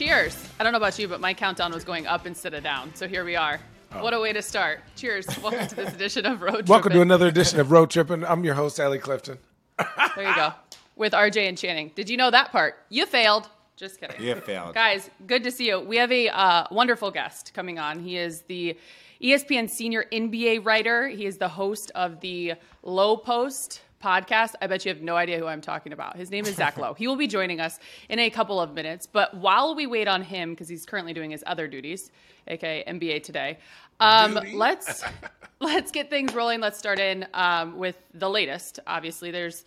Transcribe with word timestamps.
cheers. 0.00 0.48
I 0.58 0.62
don't 0.62 0.72
know 0.72 0.78
about 0.78 0.98
you, 0.98 1.08
but 1.08 1.20
my 1.20 1.34
countdown 1.34 1.72
was 1.72 1.84
going 1.84 2.06
up 2.06 2.26
instead 2.26 2.54
of 2.54 2.62
down. 2.62 2.90
So 2.94 3.06
here 3.06 3.22
we 3.22 3.36
are. 3.36 3.60
Oh. 3.92 4.02
What 4.02 4.14
a 4.14 4.18
way 4.18 4.32
to 4.32 4.40
start. 4.40 4.80
Cheers. 4.96 5.26
Welcome 5.42 5.66
to 5.66 5.74
this 5.74 5.92
edition 5.92 6.24
of 6.24 6.40
Road 6.40 6.52
Trippin'. 6.52 6.70
Welcome 6.70 6.92
to 6.92 7.02
another 7.02 7.26
edition 7.26 7.60
of 7.60 7.70
Road 7.70 7.90
Trippin'. 7.90 8.24
I'm 8.24 8.42
your 8.42 8.54
host, 8.54 8.80
Allie 8.80 8.98
Clifton. 8.98 9.36
there 10.16 10.26
you 10.26 10.34
go. 10.34 10.54
With 10.96 11.12
RJ 11.12 11.46
and 11.46 11.58
Channing. 11.58 11.92
Did 11.94 12.08
you 12.08 12.16
know 12.16 12.30
that 12.30 12.50
part? 12.50 12.76
You 12.88 13.04
failed. 13.04 13.50
Just 13.76 14.00
kidding. 14.00 14.22
You 14.22 14.36
failed. 14.36 14.72
Guys, 14.72 15.10
good 15.26 15.44
to 15.44 15.50
see 15.50 15.68
you. 15.68 15.80
We 15.80 15.98
have 15.98 16.10
a 16.10 16.30
uh, 16.30 16.64
wonderful 16.70 17.10
guest 17.10 17.52
coming 17.52 17.78
on. 17.78 18.00
He 18.00 18.16
is 18.16 18.40
the 18.48 18.78
ESPN 19.22 19.68
senior 19.68 20.06
NBA 20.10 20.64
writer. 20.64 21.08
He 21.08 21.26
is 21.26 21.36
the 21.36 21.48
host 21.48 21.92
of 21.94 22.20
the 22.20 22.54
Low 22.82 23.18
Post 23.18 23.82
podcast. 24.02 24.54
I 24.60 24.66
bet 24.66 24.84
you 24.84 24.88
have 24.90 25.02
no 25.02 25.16
idea 25.16 25.38
who 25.38 25.46
I'm 25.46 25.60
talking 25.60 25.92
about. 25.92 26.16
His 26.16 26.30
name 26.30 26.46
is 26.46 26.56
Zach 26.56 26.76
Lowe. 26.78 26.94
He 26.94 27.06
will 27.06 27.16
be 27.16 27.26
joining 27.26 27.60
us 27.60 27.78
in 28.08 28.18
a 28.18 28.30
couple 28.30 28.60
of 28.60 28.74
minutes. 28.74 29.06
But 29.06 29.34
while 29.36 29.74
we 29.74 29.86
wait 29.86 30.08
on 30.08 30.22
him, 30.22 30.50
because 30.50 30.68
he's 30.68 30.86
currently 30.86 31.12
doing 31.12 31.30
his 31.30 31.44
other 31.46 31.68
duties, 31.68 32.10
aka 32.48 32.84
NBA 32.86 33.22
Today, 33.22 33.58
um, 34.00 34.38
let's 34.54 35.04
let's 35.60 35.90
get 35.90 36.10
things 36.10 36.34
rolling. 36.34 36.60
Let's 36.60 36.78
start 36.78 36.98
in 36.98 37.26
um, 37.34 37.78
with 37.78 37.96
the 38.14 38.28
latest. 38.28 38.80
Obviously, 38.86 39.30
there's 39.30 39.64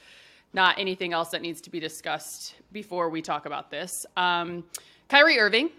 not 0.53 0.77
anything 0.77 1.13
else 1.13 1.29
that 1.29 1.41
needs 1.41 1.61
to 1.61 1.69
be 1.69 1.79
discussed 1.79 2.55
before 2.71 3.09
we 3.09 3.21
talk 3.21 3.45
about 3.45 3.69
this. 3.69 4.05
Um, 4.17 4.63
Kyrie 5.09 5.39
Irving 5.39 5.69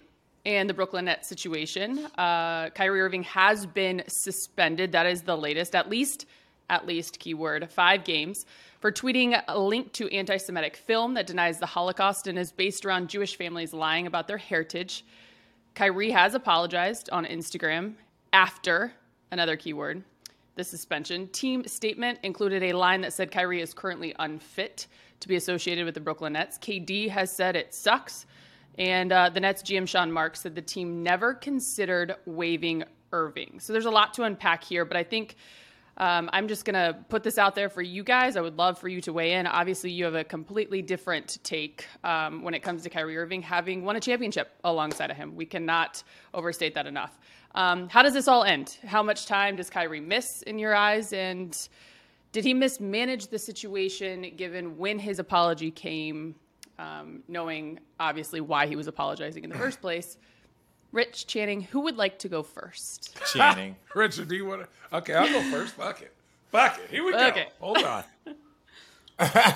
and 0.46 0.68
the 0.68 0.74
Brooklyn 0.74 1.06
Nets 1.06 1.28
situation. 1.28 2.06
Uh, 2.18 2.70
Kyrie 2.70 3.00
Irving 3.00 3.22
has 3.24 3.66
been 3.66 4.02
suspended. 4.06 4.92
That 4.92 5.06
is 5.06 5.22
the 5.22 5.36
latest, 5.36 5.74
at 5.74 5.88
least 5.88 6.26
at 6.70 6.86
least, 6.86 7.18
keyword, 7.18 7.70
five 7.70 8.04
games 8.04 8.46
for 8.80 8.92
tweeting 8.92 9.42
a 9.48 9.58
link 9.58 9.92
to 9.94 10.08
anti 10.10 10.36
Semitic 10.36 10.76
film 10.76 11.14
that 11.14 11.26
denies 11.26 11.58
the 11.58 11.66
Holocaust 11.66 12.26
and 12.26 12.38
is 12.38 12.52
based 12.52 12.84
around 12.84 13.08
Jewish 13.08 13.36
families 13.36 13.72
lying 13.72 14.06
about 14.06 14.28
their 14.28 14.38
heritage. 14.38 15.04
Kyrie 15.74 16.10
has 16.10 16.34
apologized 16.34 17.10
on 17.10 17.24
Instagram 17.24 17.94
after 18.32 18.92
another 19.30 19.56
keyword, 19.56 20.02
the 20.54 20.64
suspension. 20.64 21.28
Team 21.28 21.66
statement 21.66 22.18
included 22.22 22.62
a 22.62 22.72
line 22.72 23.00
that 23.00 23.12
said 23.12 23.30
Kyrie 23.30 23.60
is 23.60 23.74
currently 23.74 24.14
unfit 24.18 24.86
to 25.20 25.28
be 25.28 25.36
associated 25.36 25.84
with 25.84 25.94
the 25.94 26.00
Brooklyn 26.00 26.34
Nets. 26.34 26.58
KD 26.58 27.08
has 27.08 27.34
said 27.34 27.56
it 27.56 27.74
sucks. 27.74 28.26
And 28.76 29.12
uh, 29.12 29.30
the 29.30 29.40
Nets 29.40 29.62
GM 29.62 29.88
Sean 29.88 30.10
Marks 30.10 30.40
said 30.40 30.54
the 30.54 30.62
team 30.62 31.02
never 31.02 31.34
considered 31.34 32.16
waiving 32.26 32.84
Irving. 33.12 33.60
So 33.60 33.72
there's 33.72 33.86
a 33.86 33.90
lot 33.90 34.12
to 34.14 34.24
unpack 34.24 34.64
here, 34.64 34.84
but 34.84 34.96
I 34.96 35.04
think 35.04 35.36
um, 35.96 36.28
I'm 36.32 36.48
just 36.48 36.64
going 36.64 36.74
to 36.74 36.98
put 37.08 37.22
this 37.22 37.38
out 37.38 37.54
there 37.54 37.68
for 37.68 37.82
you 37.82 38.02
guys. 38.02 38.36
I 38.36 38.40
would 38.40 38.56
love 38.56 38.78
for 38.78 38.88
you 38.88 39.00
to 39.02 39.12
weigh 39.12 39.34
in. 39.34 39.46
Obviously, 39.46 39.90
you 39.90 40.04
have 40.04 40.14
a 40.14 40.24
completely 40.24 40.82
different 40.82 41.38
take 41.44 41.86
um, 42.02 42.42
when 42.42 42.52
it 42.52 42.60
comes 42.60 42.82
to 42.82 42.90
Kyrie 42.90 43.16
Irving 43.16 43.42
having 43.42 43.84
won 43.84 43.96
a 43.96 44.00
championship 44.00 44.50
alongside 44.64 45.10
of 45.10 45.16
him. 45.16 45.36
We 45.36 45.46
cannot 45.46 46.02
overstate 46.32 46.74
that 46.74 46.86
enough. 46.86 47.16
Um, 47.54 47.88
how 47.88 48.02
does 48.02 48.14
this 48.14 48.26
all 48.26 48.42
end? 48.42 48.78
How 48.84 49.02
much 49.02 49.26
time 49.26 49.54
does 49.54 49.70
Kyrie 49.70 50.00
miss 50.00 50.42
in 50.42 50.58
your 50.58 50.74
eyes? 50.74 51.12
And 51.12 51.56
did 52.32 52.44
he 52.44 52.52
mismanage 52.52 53.28
the 53.28 53.38
situation 53.38 54.32
given 54.36 54.76
when 54.76 54.98
his 54.98 55.20
apology 55.20 55.70
came, 55.70 56.34
um, 56.80 57.22
knowing 57.28 57.78
obviously 58.00 58.40
why 58.40 58.66
he 58.66 58.74
was 58.74 58.88
apologizing 58.88 59.44
in 59.44 59.50
the 59.50 59.56
first 59.56 59.80
place? 59.80 60.16
Rich 60.94 61.26
Channing, 61.26 61.62
who 61.62 61.80
would 61.80 61.96
like 61.96 62.20
to 62.20 62.28
go 62.28 62.44
first? 62.44 63.18
Channing. 63.32 63.74
Richard, 63.96 64.28
do 64.28 64.36
you 64.36 64.46
want 64.46 64.62
to? 64.62 64.96
Okay, 64.96 65.12
I'll 65.12 65.26
go 65.26 65.42
first. 65.50 65.74
Fuck 65.74 66.02
it. 66.02 66.14
Fuck 66.52 66.78
it. 66.78 66.88
Here 66.88 67.04
we 67.04 67.10
go. 67.10 67.26
Okay. 67.26 67.48
Hold 67.58 67.78
on. 67.78 68.04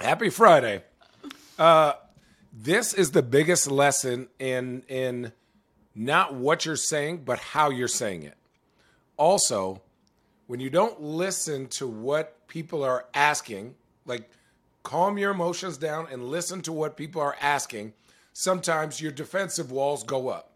Happy 0.00 0.30
Friday. 0.30 0.82
Uh, 1.58 1.92
this 2.50 2.94
is 2.94 3.10
the 3.10 3.22
biggest 3.22 3.70
lesson 3.70 4.28
in 4.38 4.82
in 4.88 5.32
not 5.94 6.32
what 6.32 6.64
you're 6.64 6.76
saying, 6.76 7.24
but 7.26 7.38
how 7.38 7.68
you're 7.68 7.86
saying 7.86 8.22
it. 8.22 8.38
Also, 9.18 9.82
when 10.46 10.60
you 10.60 10.70
don't 10.70 10.98
listen 10.98 11.68
to 11.68 11.86
what 11.86 12.48
people 12.48 12.82
are 12.82 13.04
asking, 13.12 13.74
like 14.06 14.30
calm 14.82 15.18
your 15.18 15.32
emotions 15.32 15.76
down 15.76 16.08
and 16.10 16.24
listen 16.24 16.62
to 16.62 16.72
what 16.72 16.96
people 16.96 17.20
are 17.20 17.36
asking, 17.38 17.92
sometimes 18.32 18.98
your 18.98 19.12
defensive 19.12 19.70
walls 19.70 20.04
go 20.04 20.30
up 20.30 20.49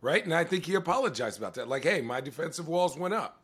right? 0.00 0.24
And 0.24 0.34
I 0.34 0.44
think 0.44 0.64
he 0.66 0.74
apologized 0.74 1.38
about 1.38 1.54
that. 1.54 1.68
Like, 1.68 1.84
hey, 1.84 2.00
my 2.00 2.20
defensive 2.20 2.68
walls 2.68 2.96
went 2.96 3.14
up. 3.14 3.42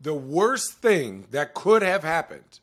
The 0.00 0.14
worst 0.14 0.74
thing 0.74 1.26
that 1.30 1.54
could 1.54 1.82
have 1.82 2.02
happened 2.02 2.60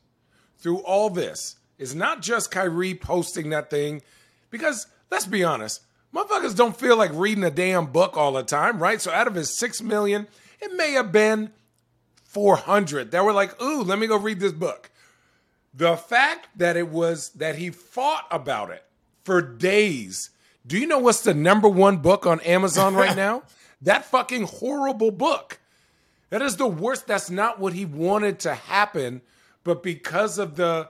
through 0.58 0.78
all 0.80 1.08
this 1.10 1.56
is 1.78 1.94
not 1.94 2.20
just 2.20 2.50
Kyrie 2.50 2.94
posting 2.94 3.50
that 3.50 3.70
thing, 3.70 4.02
because 4.50 4.86
let's 5.10 5.26
be 5.26 5.42
honest, 5.42 5.80
motherfuckers 6.14 6.54
don't 6.54 6.76
feel 6.76 6.96
like 6.96 7.10
reading 7.14 7.44
a 7.44 7.50
damn 7.50 7.86
book 7.86 8.16
all 8.16 8.32
the 8.32 8.42
time, 8.42 8.78
right? 8.82 9.00
So 9.00 9.10
out 9.10 9.26
of 9.26 9.34
his 9.34 9.56
six 9.56 9.80
million, 9.80 10.28
it 10.60 10.74
may 10.74 10.92
have 10.92 11.12
been 11.12 11.52
400 12.24 13.10
that 13.10 13.24
were 13.24 13.32
like, 13.32 13.60
ooh, 13.62 13.82
let 13.82 13.98
me 13.98 14.06
go 14.06 14.16
read 14.16 14.40
this 14.40 14.52
book. 14.52 14.90
The 15.72 15.96
fact 15.96 16.48
that 16.56 16.76
it 16.76 16.88
was 16.88 17.30
that 17.30 17.56
he 17.56 17.70
fought 17.70 18.26
about 18.30 18.70
it 18.70 18.84
for 19.24 19.40
days 19.40 20.30
do 20.66 20.78
you 20.78 20.86
know 20.86 20.98
what's 20.98 21.22
the 21.22 21.34
number 21.34 21.68
one 21.68 21.98
book 21.98 22.26
on 22.26 22.40
Amazon 22.40 22.94
right 22.94 23.16
now? 23.28 23.42
that 23.82 24.04
fucking 24.04 24.42
horrible 24.42 25.10
book. 25.10 25.58
That 26.28 26.42
is 26.42 26.56
the 26.56 26.66
worst. 26.66 27.06
That's 27.06 27.30
not 27.30 27.58
what 27.58 27.72
he 27.72 27.84
wanted 27.84 28.38
to 28.40 28.54
happen, 28.54 29.22
but 29.64 29.82
because 29.82 30.38
of 30.38 30.56
the 30.56 30.88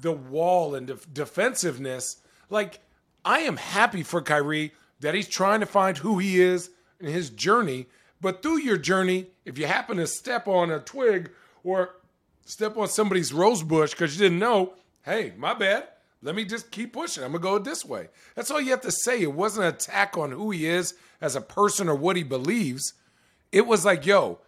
the 0.00 0.12
wall 0.12 0.74
and 0.76 0.86
def- 0.86 1.12
defensiveness, 1.12 2.18
like 2.50 2.80
I 3.24 3.40
am 3.40 3.56
happy 3.56 4.02
for 4.02 4.22
Kyrie 4.22 4.72
that 5.00 5.14
he's 5.14 5.26
trying 5.28 5.60
to 5.60 5.66
find 5.66 5.98
who 5.98 6.18
he 6.18 6.40
is 6.40 6.70
in 7.00 7.06
his 7.06 7.30
journey. 7.30 7.86
But 8.20 8.42
through 8.42 8.58
your 8.60 8.76
journey, 8.76 9.26
if 9.44 9.58
you 9.58 9.66
happen 9.66 9.96
to 9.96 10.06
step 10.06 10.46
on 10.46 10.70
a 10.70 10.78
twig 10.80 11.30
or 11.64 11.96
step 12.44 12.76
on 12.76 12.88
somebody's 12.88 13.32
rose 13.32 13.62
bush 13.62 13.90
because 13.92 14.16
you 14.16 14.26
didn't 14.26 14.38
know, 14.38 14.74
hey, 15.04 15.32
my 15.36 15.54
bad. 15.54 15.88
Let 16.22 16.34
me 16.34 16.44
just 16.44 16.70
keep 16.70 16.92
pushing. 16.92 17.22
I'm 17.22 17.32
going 17.32 17.42
to 17.42 17.48
go 17.48 17.58
this 17.58 17.84
way. 17.84 18.08
That's 18.34 18.50
all 18.50 18.60
you 18.60 18.70
have 18.70 18.80
to 18.80 18.90
say. 18.90 19.22
It 19.22 19.32
wasn't 19.32 19.66
an 19.66 19.74
attack 19.74 20.18
on 20.18 20.32
who 20.32 20.50
he 20.50 20.66
is 20.66 20.94
as 21.20 21.36
a 21.36 21.40
person 21.40 21.88
or 21.88 21.94
what 21.94 22.16
he 22.16 22.24
believes. 22.24 22.94
It 23.52 23.66
was 23.66 23.84
like, 23.84 24.04
yo, 24.04 24.40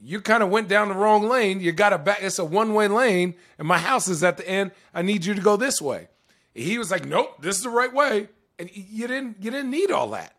you 0.00 0.20
kind 0.20 0.42
of 0.42 0.50
went 0.50 0.68
down 0.68 0.88
the 0.88 0.94
wrong 0.94 1.28
lane. 1.28 1.60
You 1.60 1.72
got 1.72 1.92
a 1.92 1.98
back. 1.98 2.18
It's 2.20 2.38
a 2.38 2.44
one 2.44 2.74
way 2.74 2.86
lane, 2.86 3.34
and 3.58 3.66
my 3.66 3.78
house 3.78 4.08
is 4.08 4.22
at 4.22 4.36
the 4.36 4.48
end. 4.48 4.70
I 4.94 5.02
need 5.02 5.24
you 5.24 5.34
to 5.34 5.40
go 5.40 5.56
this 5.56 5.80
way. 5.80 6.08
He 6.54 6.78
was 6.78 6.90
like, 6.90 7.04
nope, 7.04 7.42
this 7.42 7.56
is 7.56 7.62
the 7.62 7.70
right 7.70 7.92
way. 7.92 8.28
And 8.58 8.70
you 8.74 9.06
didn't, 9.06 9.36
you 9.40 9.50
didn't 9.50 9.70
need 9.70 9.90
all 9.90 10.10
that. 10.10 10.34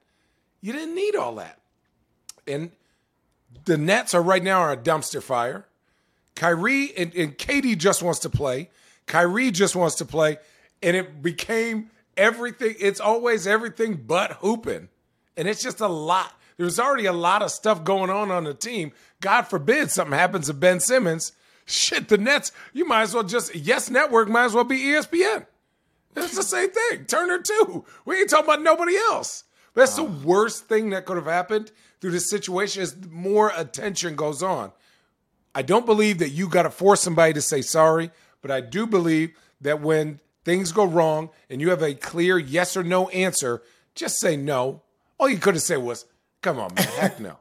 You 0.62 0.74
didn't 0.74 0.96
need 0.96 1.16
all 1.16 1.36
that. 1.36 1.60
And 2.48 2.72
the 3.66 3.78
Nets 3.78 4.14
are 4.14 4.22
right 4.22 4.44
now 4.44 4.62
are 4.62 4.72
a 4.72 4.78
dumpster 4.78 5.22
fire. 5.22 5.66
Kyrie 6.36 6.96
and, 6.98 7.14
and 7.16 7.38
KD 7.38 7.78
just 7.78 8.02
wants 8.02 8.20
to 8.20 8.30
play. 8.30 8.70
Kyrie 9.06 9.52
just 9.52 9.76
wants 9.76 9.96
to 9.96 10.06
play 10.06 10.38
and 10.82 10.96
it 10.96 11.22
became 11.22 11.90
everything. 12.16 12.76
It's 12.80 13.00
always 13.00 13.48
everything 13.48 13.96
but 14.06 14.34
hooping, 14.34 14.90
and 15.36 15.48
it's 15.48 15.62
just 15.62 15.82
a 15.82 15.88
lot. 15.88 16.34
There's 16.58 16.80
already 16.80 17.06
a 17.06 17.14
lot 17.14 17.44
of 17.44 17.52
stuff 17.52 17.84
going 17.84 18.10
on 18.10 18.32
on 18.32 18.44
the 18.44 18.54
team. 18.54 18.92
God 19.22 19.44
forbid 19.44 19.92
something 19.92 20.18
happens 20.18 20.48
to 20.48 20.54
Ben 20.54 20.80
Simmons. 20.80 21.34
Shit, 21.66 22.08
the 22.08 22.18
Nets. 22.18 22.52
You 22.74 22.86
might 22.86 23.04
as 23.04 23.14
well 23.14 23.24
just 23.24 23.54
Yes 23.56 23.90
Network 23.90 24.28
might 24.28 24.46
as 24.46 24.54
well 24.54 24.64
be 24.64 24.80
ESPN. 24.80 25.46
It's 26.16 26.36
the 26.36 26.44
same 26.44 26.72
thing. 26.72 27.06
Turner 27.06 27.40
too. 27.40 27.86
We 28.06 28.18
ain't 28.18 28.30
talking 28.30 28.46
about 28.46 28.64
nobody 28.64 28.96
else. 28.96 29.44
That's 29.76 29.96
the 29.96 30.04
worst 30.04 30.66
thing 30.66 30.90
that 30.90 31.06
could 31.06 31.18
have 31.18 31.28
happened 31.28 31.72
through 32.02 32.12
this 32.12 32.30
situation. 32.30 32.82
Is 32.82 32.96
more 33.12 33.52
attention 33.56 34.16
goes 34.16 34.42
on. 34.42 34.72
I 35.54 35.62
don't 35.62 35.86
believe 35.86 36.20
that 36.20 36.30
you 36.30 36.50
got 36.50 36.64
to 36.64 36.72
force 36.72 37.02
somebody 37.02 37.34
to 37.34 37.42
say 37.42 37.62
sorry, 37.62 38.10
but 38.42 38.50
I 38.50 38.62
do 38.62 38.88
believe 38.88 39.38
that 39.62 39.82
when 39.82 40.20
things 40.48 40.72
go 40.72 40.86
wrong 40.86 41.30
and 41.50 41.60
you 41.60 41.72
have 41.72 41.82
a 41.84 41.94
clear 41.94 42.40
yes 42.40 42.78
or 42.78 42.84
no 42.84 43.10
answer, 43.10 43.62
just 43.96 44.18
say 44.22 44.38
no. 44.38 44.82
All 45.20 45.28
you 45.28 45.40
could 45.40 45.56
have 45.56 45.62
said 45.62 45.80
was, 45.80 46.06
come 46.42 46.58
on, 46.58 46.74
man, 46.74 46.88
heck 46.88 47.20
no. 47.20 47.38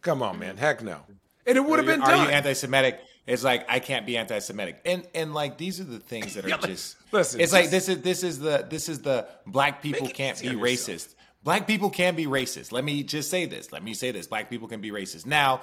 Come 0.00 0.22
on, 0.22 0.38
man, 0.38 0.56
heck 0.56 0.82
no. 0.82 1.02
And 1.46 1.58
it 1.58 1.60
would 1.64 1.78
have 1.78 1.86
been 1.86 2.00
Are 2.00 2.10
done. 2.10 2.26
you 2.26 2.32
anti-Semitic? 2.32 2.98
It's 3.26 3.44
like 3.44 3.66
I 3.68 3.80
can't 3.80 4.06
be 4.06 4.16
anti-Semitic, 4.16 4.80
and 4.84 5.06
and 5.12 5.34
like 5.34 5.58
these 5.58 5.80
are 5.80 5.84
the 5.84 5.98
things 5.98 6.34
that 6.34 6.44
are 6.44 6.48
yeah, 6.48 6.58
just. 6.58 6.96
Listen, 7.10 7.40
it's 7.40 7.50
just, 7.50 7.52
like 7.52 7.70
this 7.70 7.88
is 7.88 8.00
this 8.00 8.22
is 8.22 8.38
the 8.38 8.64
this 8.70 8.88
is 8.88 9.00
the 9.00 9.26
black 9.44 9.82
people 9.82 10.06
can't 10.06 10.40
be 10.40 10.50
racist. 10.50 10.88
Yourself. 10.88 11.14
Black 11.42 11.66
people 11.66 11.90
can 11.90 12.14
be 12.14 12.26
racist. 12.26 12.70
Let 12.70 12.84
me 12.84 13.02
just 13.02 13.28
say 13.28 13.46
this. 13.46 13.72
Let 13.72 13.82
me 13.82 13.94
say 13.94 14.12
this. 14.12 14.28
Black 14.28 14.48
people 14.48 14.68
can 14.68 14.80
be 14.80 14.92
racist. 14.92 15.26
Now, 15.26 15.60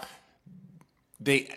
they 1.22 1.56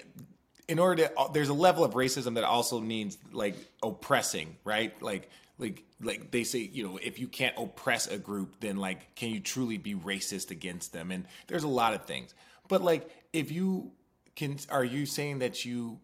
in 0.69 0.79
order 0.79 1.07
to 1.07 1.13
there's 1.33 1.49
a 1.49 1.55
level 1.55 1.85
of 1.85 1.95
racism 1.95 2.35
that 2.35 2.45
also 2.45 2.81
means 2.81 3.19
like 3.33 3.57
oppressing, 3.83 4.57
right? 4.65 5.01
Like 5.03 5.31
like 5.59 5.85
like 6.01 6.31
they 6.31 6.45
say, 6.45 6.59
you 6.59 6.85
know, 6.85 6.99
if 7.03 7.19
you 7.19 7.29
can't 7.29 7.55
oppress 7.57 8.07
a 8.07 8.19
group, 8.19 8.61
then 8.61 8.77
like 8.77 9.15
can 9.15 9.31
you 9.31 9.41
truly 9.41 9.79
be 9.79 9.95
racist 9.95 10.51
against 10.51 10.93
them? 10.93 11.11
And 11.11 11.27
there's 11.47 11.65
a 11.65 11.69
lot 11.69 11.95
of 11.95 12.05
things. 12.05 12.35
But 12.69 12.83
like 12.83 13.09
if 13.33 13.53
you 13.53 13.93
can 14.35 14.59
are 14.71 14.85
you 14.85 15.07
saying 15.07 15.39
that 15.39 15.65
you 15.65 16.01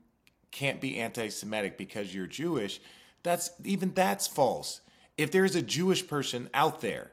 can't 0.50 0.80
be 0.80 0.98
anti-Semitic 0.98 1.76
because 1.76 2.14
you're 2.14 2.26
Jewish? 2.26 2.80
That's 3.22 3.50
even 3.64 3.92
that's 3.94 4.26
false. 4.26 4.80
If 5.18 5.30
there's 5.30 5.54
a 5.54 5.62
Jewish 5.62 6.06
person 6.06 6.48
out 6.54 6.80
there 6.80 7.12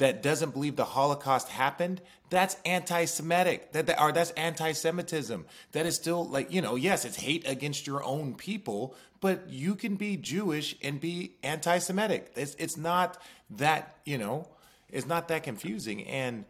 that 0.00 0.22
doesn't 0.22 0.54
believe 0.54 0.76
the 0.76 0.84
Holocaust 0.84 1.48
happened, 1.50 2.00
that's 2.30 2.56
anti-Semitic. 2.64 3.72
That, 3.72 3.86
that 3.86 4.00
or 4.00 4.12
that's 4.12 4.30
anti-Semitism. 4.30 5.44
That 5.72 5.84
is 5.84 5.94
still 5.94 6.26
like 6.26 6.50
you 6.50 6.62
know, 6.62 6.74
yes, 6.74 7.04
it's 7.04 7.16
hate 7.16 7.46
against 7.46 7.86
your 7.86 8.02
own 8.02 8.34
people, 8.34 8.96
but 9.20 9.50
you 9.50 9.74
can 9.74 9.96
be 9.96 10.16
Jewish 10.16 10.74
and 10.82 10.98
be 10.98 11.34
anti-Semitic. 11.42 12.32
It's 12.34 12.54
it's 12.58 12.78
not 12.78 13.20
that 13.50 13.96
you 14.06 14.16
know, 14.16 14.48
it's 14.88 15.06
not 15.06 15.28
that 15.28 15.42
confusing. 15.42 16.06
And 16.06 16.46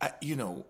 uh, 0.00 0.08
you 0.22 0.34
know, 0.34 0.64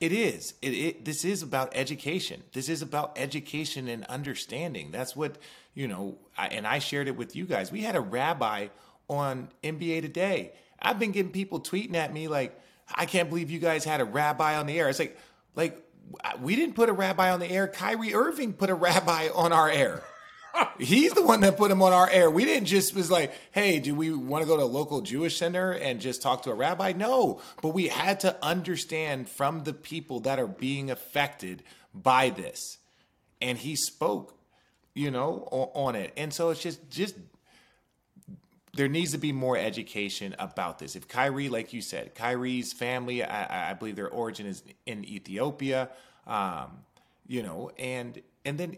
it 0.00 0.12
is. 0.12 0.54
It, 0.62 0.70
it 0.70 1.04
this 1.04 1.22
is 1.22 1.42
about 1.42 1.72
education. 1.74 2.42
This 2.54 2.70
is 2.70 2.80
about 2.80 3.18
education 3.18 3.88
and 3.88 4.06
understanding. 4.06 4.90
That's 4.90 5.14
what 5.14 5.36
you 5.74 5.86
know. 5.86 6.16
I, 6.38 6.46
and 6.46 6.66
I 6.66 6.78
shared 6.78 7.08
it 7.08 7.16
with 7.16 7.36
you 7.36 7.44
guys. 7.44 7.70
We 7.70 7.82
had 7.82 7.94
a 7.94 8.00
rabbi 8.00 8.68
on 9.06 9.48
NBA 9.62 10.00
Today 10.00 10.52
I've 10.80 10.98
been 10.98 11.12
getting 11.12 11.32
people 11.32 11.60
tweeting 11.60 11.94
at 11.94 12.12
me 12.12 12.28
like, 12.28 12.58
I 12.94 13.06
can't 13.06 13.28
believe 13.28 13.50
you 13.50 13.58
guys 13.58 13.84
had 13.84 14.00
a 14.00 14.04
rabbi 14.04 14.56
on 14.56 14.66
the 14.66 14.78
air. 14.78 14.88
It's 14.88 14.98
like, 14.98 15.18
like 15.54 15.82
we 16.40 16.56
didn't 16.56 16.74
put 16.74 16.88
a 16.88 16.92
rabbi 16.92 17.30
on 17.30 17.40
the 17.40 17.50
air. 17.50 17.68
Kyrie 17.68 18.14
Irving 18.14 18.52
put 18.52 18.70
a 18.70 18.74
rabbi 18.74 19.28
on 19.34 19.52
our 19.52 19.68
air. 19.68 20.02
He's 20.78 21.12
the 21.12 21.22
one 21.22 21.40
that 21.40 21.56
put 21.56 21.70
him 21.70 21.82
on 21.82 21.92
our 21.92 22.08
air. 22.08 22.30
We 22.30 22.44
didn't 22.44 22.66
just 22.66 22.94
was 22.94 23.10
like, 23.10 23.32
hey, 23.52 23.78
do 23.80 23.94
we 23.94 24.12
want 24.12 24.42
to 24.42 24.48
go 24.48 24.56
to 24.56 24.62
a 24.62 24.64
local 24.64 25.02
Jewish 25.02 25.36
center 25.36 25.72
and 25.72 26.00
just 26.00 26.22
talk 26.22 26.42
to 26.44 26.50
a 26.50 26.54
rabbi? 26.54 26.92
No, 26.92 27.40
but 27.62 27.70
we 27.70 27.88
had 27.88 28.20
to 28.20 28.36
understand 28.44 29.28
from 29.28 29.64
the 29.64 29.72
people 29.72 30.20
that 30.20 30.38
are 30.38 30.46
being 30.46 30.90
affected 30.90 31.62
by 31.94 32.30
this, 32.30 32.78
and 33.40 33.58
he 33.58 33.76
spoke, 33.76 34.38
you 34.94 35.10
know, 35.10 35.48
on 35.74 35.94
it. 35.94 36.12
And 36.16 36.32
so 36.32 36.50
it's 36.50 36.62
just 36.62 36.90
just 36.90 37.14
there 38.78 38.86
needs 38.86 39.10
to 39.10 39.18
be 39.18 39.32
more 39.32 39.56
education 39.58 40.36
about 40.38 40.78
this. 40.78 40.94
If 40.94 41.08
Kyrie, 41.08 41.48
like 41.48 41.72
you 41.72 41.82
said, 41.82 42.14
Kyrie's 42.14 42.72
family, 42.72 43.24
I, 43.24 43.72
I 43.72 43.74
believe 43.74 43.96
their 43.96 44.08
origin 44.08 44.46
is 44.46 44.62
in 44.86 45.04
Ethiopia, 45.04 45.88
um, 46.28 46.84
you 47.26 47.42
know, 47.42 47.72
and 47.76 48.22
and 48.44 48.56
then 48.56 48.76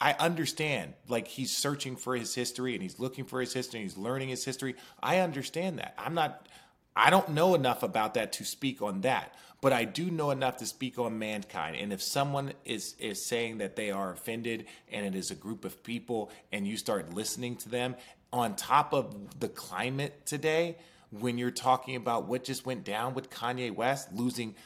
I 0.00 0.14
understand, 0.14 0.94
like 1.08 1.28
he's 1.28 1.54
searching 1.54 1.96
for 1.96 2.16
his 2.16 2.34
history 2.34 2.72
and 2.72 2.82
he's 2.82 2.98
looking 2.98 3.26
for 3.26 3.38
his 3.38 3.52
history, 3.52 3.80
and 3.80 3.90
he's 3.90 3.98
learning 3.98 4.30
his 4.30 4.46
history. 4.46 4.76
I 5.02 5.18
understand 5.18 5.78
that. 5.78 5.92
I'm 5.98 6.14
not. 6.14 6.48
I 6.96 7.10
don't 7.10 7.30
know 7.30 7.54
enough 7.54 7.82
about 7.82 8.14
that 8.14 8.32
to 8.34 8.46
speak 8.46 8.80
on 8.80 9.02
that, 9.02 9.34
but 9.60 9.74
I 9.74 9.84
do 9.84 10.10
know 10.10 10.30
enough 10.30 10.56
to 10.58 10.66
speak 10.66 10.98
on 10.98 11.18
mankind. 11.18 11.76
And 11.76 11.92
if 11.92 12.00
someone 12.00 12.54
is 12.64 12.94
is 12.98 13.22
saying 13.22 13.58
that 13.58 13.76
they 13.76 13.90
are 13.90 14.10
offended 14.10 14.64
and 14.90 15.04
it 15.04 15.14
is 15.14 15.30
a 15.30 15.34
group 15.34 15.66
of 15.66 15.82
people 15.82 16.30
and 16.50 16.66
you 16.66 16.78
start 16.78 17.12
listening 17.12 17.56
to 17.56 17.68
them 17.68 17.96
on 18.34 18.56
top 18.56 18.92
of 18.92 19.38
the 19.38 19.48
climate 19.48 20.26
today, 20.26 20.76
when 21.10 21.38
you're 21.38 21.52
talking 21.52 21.94
about 21.94 22.26
what 22.26 22.42
just 22.42 22.66
went 22.66 22.82
down 22.82 23.14
with 23.14 23.30
Kanye 23.30 23.72
West 23.72 24.12
losing 24.12 24.56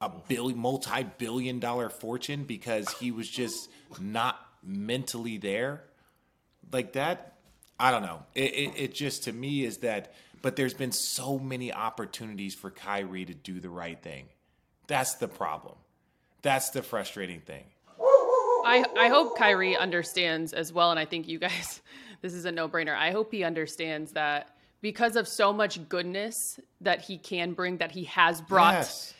a 0.00 0.08
billion, 0.08 0.56
multi-billion 0.56 1.58
dollar 1.58 1.90
fortune 1.90 2.44
because 2.44 2.88
he 2.92 3.10
was 3.10 3.28
just 3.28 3.68
not 4.00 4.38
mentally 4.62 5.36
there, 5.36 5.82
like 6.72 6.92
that. 6.92 7.34
I 7.80 7.90
don't 7.90 8.02
know. 8.02 8.22
It, 8.36 8.54
it, 8.54 8.72
it 8.76 8.94
just 8.94 9.24
to 9.24 9.32
me 9.32 9.64
is 9.64 9.78
that, 9.78 10.14
but 10.40 10.54
there's 10.54 10.74
been 10.74 10.92
so 10.92 11.40
many 11.40 11.72
opportunities 11.72 12.54
for 12.54 12.70
Kyrie 12.70 13.24
to 13.24 13.34
do 13.34 13.58
the 13.58 13.68
right 13.68 14.00
thing. 14.00 14.26
That's 14.86 15.16
the 15.16 15.28
problem. 15.28 15.74
That's 16.42 16.70
the 16.70 16.82
frustrating 16.82 17.40
thing. 17.40 17.64
I 18.00 18.84
I 18.96 19.08
hope 19.08 19.36
Kyrie 19.36 19.76
understands 19.76 20.52
as 20.52 20.72
well, 20.72 20.90
and 20.90 21.00
I 21.00 21.04
think 21.04 21.26
you 21.26 21.38
guys 21.38 21.80
this 22.20 22.34
is 22.34 22.44
a 22.44 22.52
no 22.52 22.68
brainer. 22.68 22.96
I 22.96 23.10
hope 23.10 23.32
he 23.32 23.44
understands 23.44 24.12
that 24.12 24.56
because 24.80 25.16
of 25.16 25.26
so 25.28 25.52
much 25.52 25.88
goodness 25.88 26.58
that 26.80 27.02
he 27.02 27.18
can 27.18 27.52
bring, 27.52 27.78
that 27.78 27.90
he 27.90 28.04
has 28.04 28.40
brought, 28.40 28.74
yes. 28.74 29.14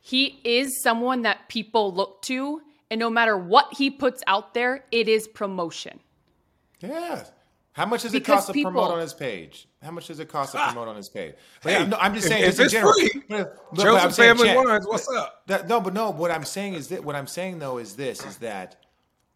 he 0.00 0.40
is 0.44 0.82
someone 0.82 1.22
that 1.22 1.48
people 1.48 1.92
look 1.92 2.22
to. 2.22 2.60
And 2.90 2.98
no 2.98 3.10
matter 3.10 3.36
what 3.36 3.68
he 3.76 3.90
puts 3.90 4.22
out 4.26 4.54
there, 4.54 4.84
it 4.90 5.08
is 5.08 5.28
promotion. 5.28 6.00
Yeah. 6.80 7.24
How 7.72 7.86
much 7.86 8.02
does 8.02 8.12
because 8.12 8.44
it 8.44 8.46
cost 8.46 8.52
people, 8.52 8.72
to 8.72 8.74
promote 8.74 8.94
on 8.94 9.00
his 9.00 9.14
page? 9.14 9.68
How 9.80 9.92
much 9.92 10.08
does 10.08 10.18
it 10.18 10.28
cost 10.28 10.52
to 10.52 10.58
ah. 10.58 10.66
promote 10.66 10.88
on 10.88 10.96
his 10.96 11.08
page? 11.08 11.34
But 11.62 11.72
hey, 11.72 11.78
yeah, 11.78 11.86
no, 11.86 11.96
I'm 11.98 12.14
just 12.14 12.26
saying, 12.26 12.42
if, 12.42 12.54
if 12.54 12.60
it's 12.60 12.72
general, 12.72 12.92
free, 12.92 13.22
but, 13.28 13.56
but, 13.72 13.82
Joseph 13.82 14.16
Family 14.16 14.54
Wines, 14.54 14.86
what's 14.88 15.08
up? 15.08 15.46
That, 15.46 15.68
no, 15.68 15.80
but 15.80 15.94
no. 15.94 16.10
What 16.10 16.32
I'm 16.32 16.44
saying 16.44 16.74
is 16.74 16.88
that 16.88 17.04
what 17.04 17.14
I'm 17.14 17.28
saying 17.28 17.60
though 17.60 17.78
is 17.78 17.94
this: 17.94 18.24
is 18.26 18.38
that 18.38 18.84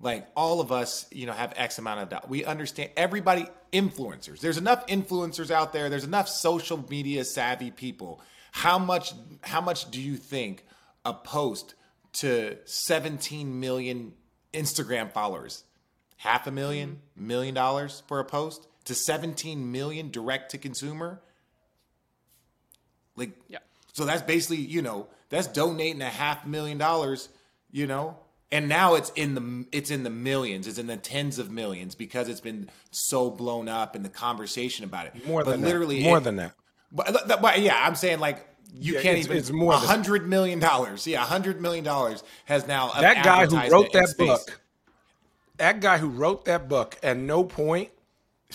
like 0.05 0.27
all 0.37 0.61
of 0.61 0.71
us, 0.71 1.07
you 1.11 1.25
know, 1.25 1.33
have 1.33 1.55
X 1.57 1.79
amount 1.79 2.01
of 2.01 2.11
doubt. 2.11 2.29
We 2.29 2.45
understand 2.45 2.91
everybody 2.95 3.47
influencers. 3.73 4.39
There's 4.39 4.59
enough 4.59 4.87
influencers 4.87 5.51
out 5.51 5.73
there. 5.73 5.89
There's 5.89 6.05
enough 6.05 6.29
social 6.29 6.85
media 6.91 7.25
savvy 7.25 7.71
people. 7.71 8.21
How 8.53 8.79
much 8.79 9.15
how 9.41 9.63
much 9.63 9.91
do 9.91 10.01
you 10.01 10.17
think 10.17 10.63
a 11.07 11.15
post 11.15 11.75
to 12.15 12.59
17 12.67 13.59
million 13.59 14.13
Instagram 14.53 15.11
followers? 15.11 15.65
Half 16.19 16.47
a 16.47 16.51
1000000 16.51 16.53
mm-hmm. 16.53 17.27
million 17.27 17.55
dollars 17.55 18.03
for 18.07 18.21
a 18.21 18.25
post 18.25 18.69
to 18.85 18.95
17 18.95 19.73
million 19.73 20.11
direct 20.11 20.51
to 20.51 20.59
consumer? 20.59 21.23
Like 23.17 23.33
yeah. 23.49 23.61
So 23.95 24.05
that's 24.05 24.23
basically, 24.23 24.59
you 24.59 24.83
know, 24.83 25.09
that's 25.31 25.47
donating 25.47 26.03
a 26.03 26.11
half 26.11 26.47
million 26.47 26.77
dollars, 26.77 27.31
you 27.71 27.87
know, 27.87 28.19
and 28.53 28.69
now 28.69 28.95
it's 28.95 29.11
in 29.11 29.35
the 29.35 29.67
it's 29.73 29.91
in 29.91 30.03
the 30.03 30.11
millions 30.11 30.67
it's 30.67 30.79
in 30.79 30.87
the 30.87 30.97
tens 30.97 31.39
of 31.39 31.51
millions 31.51 31.95
because 31.95 32.29
it's 32.29 32.41
been 32.41 32.69
so 32.91 33.31
blown 33.31 33.69
up 33.69 33.95
and 33.95 34.05
the 34.05 34.11
conversation 34.11 34.85
about 34.85 35.07
it. 35.07 35.27
More 35.27 35.45
than 35.45 35.63
literally 35.63 36.03
that. 36.03 36.09
more 36.09 36.19
it, 36.19 36.25
than 36.25 36.37
that. 36.37 36.55
But, 36.93 37.41
but, 37.43 37.61
yeah 37.61 37.77
i'm 37.85 37.97
saying 37.97 38.21
like 38.21 38.47
you 38.77 38.95
yeah, 38.95 39.03
can't 39.03 39.19
it's, 39.19 39.27
even 39.27 39.37
it's 39.37 39.51
more 39.51 39.73
a 39.73 39.77
hundred 39.77 40.29
million 40.29 40.59
dollars. 40.59 41.07
Yeah 41.07 41.23
a 41.23 41.27
hundred 41.27 41.61
million 41.61 41.85
dollars 41.85 42.23
has 42.45 42.67
now 42.67 42.91
that 42.93 43.25
guy 43.25 43.47
who 43.47 43.71
wrote 43.71 43.93
that 43.93 44.15
book 44.19 44.61
that 45.57 45.81
guy 45.81 45.99
who 45.99 46.09
wrote 46.09 46.47
that 46.47 46.69
book 46.69 46.99
at 47.03 47.17
no 47.17 47.45
point 47.45 47.91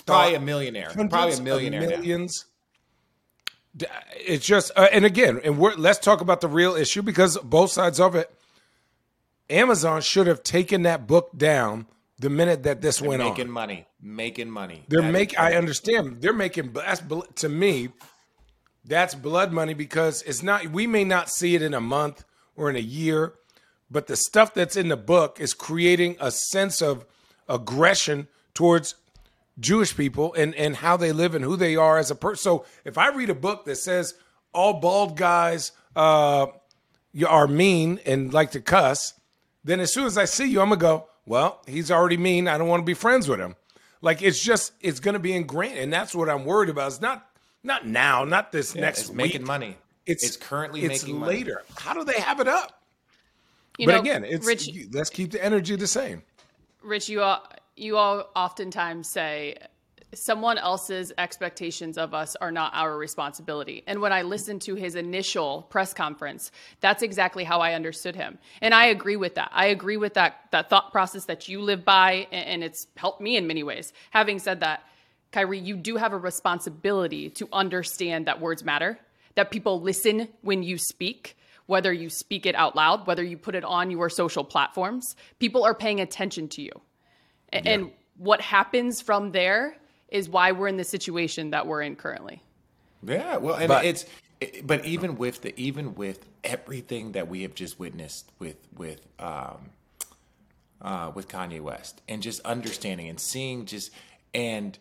probably 0.06 0.34
a 0.34 0.40
millionaire. 0.40 0.90
probably 0.94 1.34
a 1.34 1.40
millionaire 1.40 1.88
millions. 1.88 2.46
Now. 3.78 3.86
it's 4.16 4.44
just 4.44 4.72
uh, 4.76 4.88
and 4.92 5.04
again 5.04 5.40
and 5.42 5.58
we're 5.58 5.74
let's 5.74 5.98
talk 5.98 6.20
about 6.20 6.40
the 6.40 6.48
real 6.48 6.74
issue 6.74 7.02
because 7.02 7.38
both 7.38 7.70
sides 7.70 8.00
of 8.00 8.14
it 8.14 8.30
Amazon 9.50 10.00
should 10.00 10.26
have 10.26 10.42
taken 10.42 10.82
that 10.82 11.06
book 11.06 11.36
down 11.36 11.86
the 12.18 12.30
minute 12.30 12.64
that 12.64 12.80
this 12.80 12.98
They're 12.98 13.08
went 13.08 13.20
making 13.20 13.30
on. 13.30 13.36
Making 13.36 13.50
money, 13.50 13.86
making 14.00 14.50
money. 14.50 14.84
They're 14.88 15.02
making. 15.02 15.38
I 15.38 15.54
understand. 15.54 16.20
They're 16.20 16.32
making. 16.32 16.72
That's 16.72 17.02
to 17.36 17.48
me. 17.48 17.88
That's 18.84 19.14
blood 19.14 19.52
money 19.52 19.74
because 19.74 20.22
it's 20.22 20.42
not. 20.42 20.68
We 20.68 20.86
may 20.86 21.04
not 21.04 21.30
see 21.30 21.54
it 21.54 21.62
in 21.62 21.74
a 21.74 21.80
month 21.80 22.24
or 22.56 22.70
in 22.70 22.76
a 22.76 22.80
year, 22.80 23.34
but 23.90 24.06
the 24.06 24.16
stuff 24.16 24.54
that's 24.54 24.76
in 24.76 24.88
the 24.88 24.96
book 24.96 25.38
is 25.40 25.54
creating 25.54 26.16
a 26.20 26.30
sense 26.30 26.80
of 26.80 27.06
aggression 27.48 28.28
towards 28.54 28.94
Jewish 29.58 29.96
people 29.96 30.34
and 30.34 30.54
and 30.54 30.76
how 30.76 30.96
they 30.96 31.12
live 31.12 31.34
and 31.34 31.44
who 31.44 31.56
they 31.56 31.76
are 31.76 31.98
as 31.98 32.10
a 32.10 32.14
person. 32.14 32.42
So 32.42 32.66
if 32.84 32.98
I 32.98 33.08
read 33.08 33.30
a 33.30 33.34
book 33.34 33.64
that 33.64 33.76
says 33.76 34.14
all 34.52 34.74
bald 34.80 35.16
guys 35.16 35.72
uh, 35.96 36.46
are 37.26 37.46
mean 37.46 38.00
and 38.04 38.32
like 38.32 38.52
to 38.52 38.60
cuss, 38.60 39.14
then 39.64 39.80
as 39.80 39.92
soon 39.92 40.06
as 40.06 40.16
I 40.16 40.24
see 40.24 40.46
you, 40.46 40.60
I'm 40.60 40.68
gonna 40.68 40.80
go, 40.80 41.06
well, 41.26 41.62
he's 41.66 41.90
already 41.90 42.16
mean. 42.16 42.48
I 42.48 42.58
don't 42.58 42.68
want 42.68 42.80
to 42.80 42.86
be 42.86 42.94
friends 42.94 43.28
with 43.28 43.40
him. 43.40 43.56
Like 44.02 44.22
it's 44.22 44.42
just 44.42 44.72
it's 44.80 45.00
gonna 45.00 45.18
be 45.18 45.34
ingrained, 45.34 45.78
and 45.78 45.92
that's 45.92 46.14
what 46.14 46.28
I'm 46.28 46.44
worried 46.44 46.70
about. 46.70 46.88
It's 46.88 47.00
not 47.00 47.26
not 47.62 47.86
now, 47.86 48.24
not 48.24 48.52
this 48.52 48.74
yeah, 48.74 48.82
next 48.82 49.00
it's 49.00 49.08
week. 49.10 49.16
making 49.16 49.44
money. 49.44 49.76
It's, 50.06 50.24
it's 50.24 50.36
currently 50.36 50.84
it's 50.84 51.02
making 51.02 51.20
later. 51.20 51.62
Money. 51.68 51.80
How 51.80 51.94
do 51.94 52.04
they 52.04 52.20
have 52.20 52.40
it 52.40 52.48
up? 52.48 52.82
You 53.78 53.86
but 53.86 53.92
know, 53.92 54.00
again, 54.00 54.24
it's 54.24 54.46
Rich, 54.46 54.70
let's 54.92 55.10
keep 55.10 55.30
the 55.30 55.42
energy 55.42 55.76
the 55.76 55.86
same. 55.86 56.22
Rich, 56.82 57.08
you 57.08 57.22
all 57.22 57.46
you 57.76 57.96
all 57.96 58.30
oftentimes 58.34 59.08
say 59.08 59.56
someone 60.14 60.58
else's 60.58 61.12
expectations 61.18 61.96
of 61.96 62.14
us 62.14 62.36
are 62.36 62.50
not 62.50 62.72
our 62.74 62.96
responsibility. 62.96 63.84
And 63.86 64.00
when 64.00 64.12
I 64.12 64.22
listened 64.22 64.62
to 64.62 64.74
his 64.74 64.94
initial 64.94 65.62
press 65.70 65.94
conference, 65.94 66.50
that's 66.80 67.02
exactly 67.02 67.44
how 67.44 67.60
I 67.60 67.74
understood 67.74 68.16
him. 68.16 68.38
And 68.60 68.74
I 68.74 68.86
agree 68.86 69.16
with 69.16 69.36
that. 69.36 69.50
I 69.52 69.66
agree 69.66 69.96
with 69.96 70.14
that 70.14 70.40
that 70.50 70.68
thought 70.68 70.92
process 70.92 71.26
that 71.26 71.48
you 71.48 71.60
live 71.60 71.84
by 71.84 72.26
and 72.32 72.64
it's 72.64 72.86
helped 72.96 73.20
me 73.20 73.36
in 73.36 73.46
many 73.46 73.62
ways. 73.62 73.92
Having 74.10 74.40
said 74.40 74.60
that, 74.60 74.82
Kyrie, 75.32 75.60
you 75.60 75.76
do 75.76 75.96
have 75.96 76.12
a 76.12 76.18
responsibility 76.18 77.30
to 77.30 77.48
understand 77.52 78.26
that 78.26 78.40
words 78.40 78.64
matter, 78.64 78.98
that 79.36 79.50
people 79.52 79.80
listen 79.80 80.28
when 80.42 80.64
you 80.64 80.76
speak, 80.76 81.36
whether 81.66 81.92
you 81.92 82.10
speak 82.10 82.46
it 82.46 82.56
out 82.56 82.74
loud, 82.74 83.06
whether 83.06 83.22
you 83.22 83.36
put 83.36 83.54
it 83.54 83.64
on 83.64 83.92
your 83.92 84.08
social 84.08 84.42
platforms. 84.42 85.14
People 85.38 85.62
are 85.64 85.74
paying 85.74 86.00
attention 86.00 86.48
to 86.48 86.62
you. 86.62 86.72
Yeah. 87.52 87.60
And 87.64 87.92
what 88.16 88.40
happens 88.40 89.00
from 89.00 89.30
there 89.30 89.76
is 90.10 90.28
why 90.28 90.52
we're 90.52 90.68
in 90.68 90.76
the 90.76 90.84
situation 90.84 91.50
that 91.50 91.66
we're 91.66 91.82
in 91.82 91.96
currently. 91.96 92.42
Yeah, 93.02 93.38
well, 93.38 93.56
and 93.56 93.68
but, 93.68 93.84
it's 93.84 94.04
but 94.64 94.84
even 94.84 95.16
with 95.16 95.42
the 95.42 95.58
even 95.60 95.94
with 95.94 96.24
everything 96.44 97.12
that 97.12 97.28
we 97.28 97.42
have 97.42 97.54
just 97.54 97.78
witnessed 97.78 98.30
with 98.38 98.56
with 98.76 99.00
um 99.18 99.70
uh 100.80 101.12
with 101.14 101.28
Kanye 101.28 101.60
West 101.60 102.00
and 102.08 102.22
just 102.22 102.40
understanding 102.42 103.08
and 103.08 103.20
seeing 103.20 103.66
just 103.66 103.90
and 104.34 104.78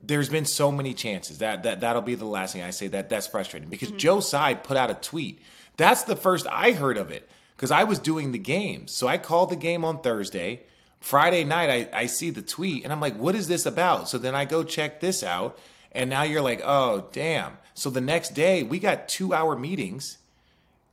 there's 0.00 0.28
been 0.28 0.44
so 0.44 0.70
many 0.70 0.94
chances 0.94 1.38
that 1.38 1.62
that 1.64 1.80
that'll 1.80 2.02
be 2.02 2.14
the 2.14 2.24
last 2.24 2.52
thing 2.52 2.62
I 2.62 2.70
say 2.70 2.88
that 2.88 3.08
that's 3.08 3.26
frustrating 3.26 3.68
because 3.68 3.88
mm-hmm. 3.88 3.98
Joe 3.98 4.20
Tsai 4.20 4.54
put 4.54 4.76
out 4.76 4.90
a 4.90 4.94
tweet. 4.94 5.40
That's 5.76 6.04
the 6.04 6.16
first 6.16 6.46
I 6.50 6.72
heard 6.72 6.96
of 6.98 7.10
it 7.10 7.28
because 7.56 7.70
I 7.70 7.84
was 7.84 7.98
doing 7.98 8.32
the 8.32 8.38
game. 8.38 8.86
So 8.86 9.06
I 9.06 9.18
called 9.18 9.50
the 9.50 9.56
game 9.56 9.84
on 9.84 10.00
Thursday. 10.00 10.62
Friday 11.00 11.44
night, 11.44 11.70
I, 11.92 12.00
I 12.00 12.06
see 12.06 12.30
the 12.30 12.42
tweet 12.42 12.84
and 12.84 12.92
I'm 12.92 13.00
like, 13.00 13.16
what 13.16 13.34
is 13.34 13.48
this 13.48 13.66
about? 13.66 14.08
So 14.08 14.18
then 14.18 14.34
I 14.34 14.44
go 14.44 14.64
check 14.64 15.00
this 15.00 15.22
out. 15.22 15.58
And 15.92 16.10
now 16.10 16.22
you're 16.22 16.42
like, 16.42 16.60
oh, 16.64 17.08
damn. 17.12 17.56
So 17.74 17.90
the 17.90 18.00
next 18.00 18.34
day, 18.34 18.62
we 18.62 18.78
got 18.78 19.08
two 19.08 19.32
hour 19.32 19.56
meetings. 19.56 20.18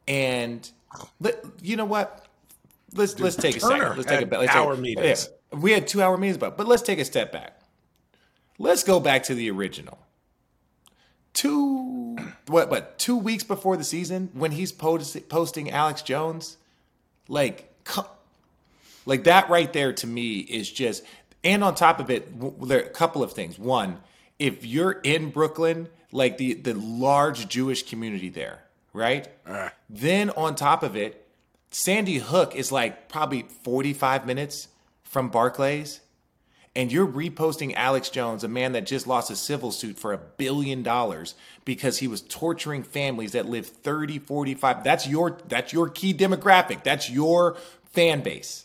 And 0.07 0.69
you 1.62 1.75
know 1.75 1.85
what? 1.85 2.25
Let's 2.93 3.19
let's 3.19 3.35
take 3.35 3.57
a 3.57 3.59
second. 3.59 3.97
Let's 3.97 4.05
take 4.05 4.31
a 4.31 4.38
let's 4.38 4.55
hour 4.55 4.74
take, 4.74 4.81
meetings. 4.81 5.29
Yeah, 5.51 5.59
we 5.59 5.71
had 5.71 5.88
two 5.88 6.01
hour 6.01 6.17
meetings, 6.17 6.38
but 6.38 6.57
but 6.57 6.67
let's 6.67 6.81
take 6.81 7.00
a 7.00 7.05
step 7.05 7.31
back. 7.31 7.59
Let's 8.57 8.83
go 8.83 9.00
back 9.00 9.24
to 9.24 9.35
the 9.35 9.51
original. 9.51 10.00
Two 11.33 12.17
what 12.47 12.69
But 12.69 12.97
two 12.97 13.17
weeks 13.17 13.43
before 13.43 13.75
the 13.75 13.83
season 13.83 14.29
when 14.33 14.51
he's 14.51 14.71
post, 14.71 15.27
posting 15.27 15.69
Alex 15.71 16.01
Jones, 16.01 16.57
like 17.27 17.74
like 19.05 19.25
that 19.25 19.50
right 19.50 19.71
there 19.71 19.93
to 19.93 20.07
me 20.07 20.39
is 20.39 20.69
just. 20.71 21.03
And 21.43 21.63
on 21.63 21.75
top 21.75 22.00
of 22.00 22.09
it, 22.09 22.27
there 22.67 22.79
are 22.79 22.83
a 22.83 22.89
couple 22.89 23.21
of 23.21 23.33
things. 23.33 23.59
One, 23.59 24.00
if 24.39 24.65
you're 24.65 24.93
in 25.03 25.29
Brooklyn, 25.29 25.89
like 26.12 26.38
the 26.38 26.55
the 26.55 26.74
large 26.74 27.47
Jewish 27.47 27.88
community 27.88 28.29
there, 28.29 28.63
right? 28.93 29.27
Uh. 29.45 29.69
Then 29.89 30.31
on 30.31 30.55
top 30.55 30.81
of 30.81 30.95
it, 30.95 31.27
Sandy 31.69 32.17
Hook 32.17 32.55
is 32.55 32.71
like 32.71 33.09
probably 33.09 33.43
45 33.63 34.25
minutes 34.25 34.69
from 35.03 35.29
Barclays 35.29 36.01
and 36.75 36.91
you're 36.91 37.07
reposting 37.07 37.74
Alex 37.75 38.09
Jones, 38.09 38.43
a 38.43 38.47
man 38.47 38.74
that 38.74 38.85
just 38.85 39.07
lost 39.07 39.31
a 39.31 39.35
civil 39.35 39.71
suit 39.71 39.97
for 39.97 40.12
a 40.12 40.17
billion 40.17 40.83
dollars 40.83 41.35
because 41.63 42.00
he 42.00 42.07
was 42.07 42.21
torturing 42.21 42.83
families 42.83 43.31
that 43.31 43.45
live 43.47 43.65
30, 43.65 44.19
45. 44.19 44.83
That's 44.83 45.07
your 45.07 45.39
that's 45.47 45.71
your 45.71 45.89
key 45.89 46.13
demographic. 46.13 46.83
That's 46.83 47.09
your 47.09 47.55
fan 47.93 48.21
base. 48.21 48.64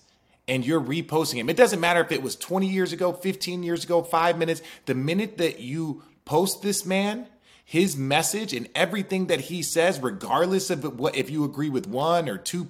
And 0.50 0.66
you're 0.66 0.80
reposting 0.80 1.36
him. 1.36 1.48
It 1.48 1.56
doesn't 1.56 1.80
matter 1.80 2.00
if 2.00 2.12
it 2.12 2.22
was 2.22 2.36
20 2.36 2.66
years 2.66 2.92
ago, 2.92 3.12
15 3.12 3.62
years 3.62 3.84
ago, 3.84 4.02
5 4.02 4.36
minutes. 4.36 4.60
The 4.84 4.94
minute 4.94 5.38
that 5.38 5.60
you 5.60 6.02
post 6.24 6.60
this 6.60 6.84
man, 6.84 7.26
his 7.64 7.96
message 7.96 8.52
and 8.52 8.68
everything 8.74 9.28
that 9.28 9.42
he 9.42 9.62
says 9.62 10.00
regardless 10.00 10.70
of 10.70 10.98
what 10.98 11.14
if 11.14 11.30
you 11.30 11.44
agree 11.44 11.68
with 11.68 11.86
one 11.86 12.28
or 12.28 12.36
two 12.36 12.66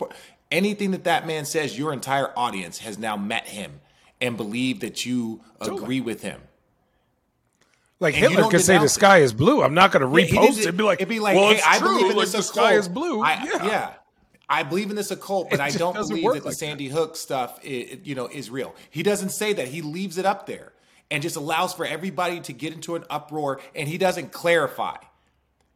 anything 0.51 0.91
that 0.91 1.05
that 1.05 1.27
man 1.27 1.45
says, 1.45 1.79
your 1.79 1.93
entire 1.93 2.37
audience 2.39 2.79
has 2.79 2.99
now 2.99 3.17
met 3.17 3.47
him 3.47 3.81
and 4.21 4.37
believe 4.37 4.81
that 4.81 5.07
you 5.07 5.41
agree 5.61 6.01
with 6.01 6.23
him. 6.23 6.41
Like 7.99 8.15
and 8.15 8.33
Hitler 8.33 8.51
could 8.51 8.63
say 8.63 8.79
the 8.79 8.89
sky 8.89 9.19
is 9.19 9.33
blue. 9.33 9.63
I'm 9.63 9.75
not 9.75 9.93
going 9.93 10.01
to 10.01 10.09
repost 10.09 10.53
it. 10.53 10.59
It'd 10.61 10.77
be 10.77 10.83
like, 10.83 11.01
it'd 11.01 11.09
be 11.09 11.21
like, 11.21 11.37
well, 11.37 11.53
hey, 11.53 11.61
I 11.65 11.79
true. 11.79 11.89
believe 11.89 12.11
in 12.11 12.17
this 12.17 12.33
like 12.35 12.39
the 12.39 12.43
sky 12.43 12.73
is 12.75 12.89
blue. 12.89 13.23
I, 13.23 13.45
yeah. 13.45 13.67
yeah. 13.67 13.95
I 14.51 14.65
believe 14.65 14.91
in 14.91 14.97
this 14.97 15.13
occult, 15.13 15.49
but 15.49 15.61
I 15.61 15.71
don't 15.71 15.95
believe 15.95 16.33
that 16.35 16.43
the 16.43 16.53
Sandy 16.53 16.89
that. 16.89 16.95
Hook 16.95 17.17
stuff, 17.17 17.61
is, 17.63 18.01
you 18.03 18.17
know, 18.17 18.27
is 18.27 18.51
real. 18.51 18.75
He 18.91 19.05
doesn't 19.05 19.29
say 19.29 19.53
that. 19.53 19.69
He 19.69 19.81
leaves 19.81 20.19
it 20.19 20.27
up 20.27 20.47
there 20.47 20.73
and 21.09 21.23
just 21.23 21.37
allows 21.37 21.73
for 21.73 21.87
everybody 21.87 22.41
to 22.41 22.53
get 22.53 22.73
into 22.73 22.97
an 22.97 23.05
uproar, 23.09 23.61
and 23.77 23.89
he 23.89 23.97
doesn't 23.97 24.33
clarify. 24.33 24.97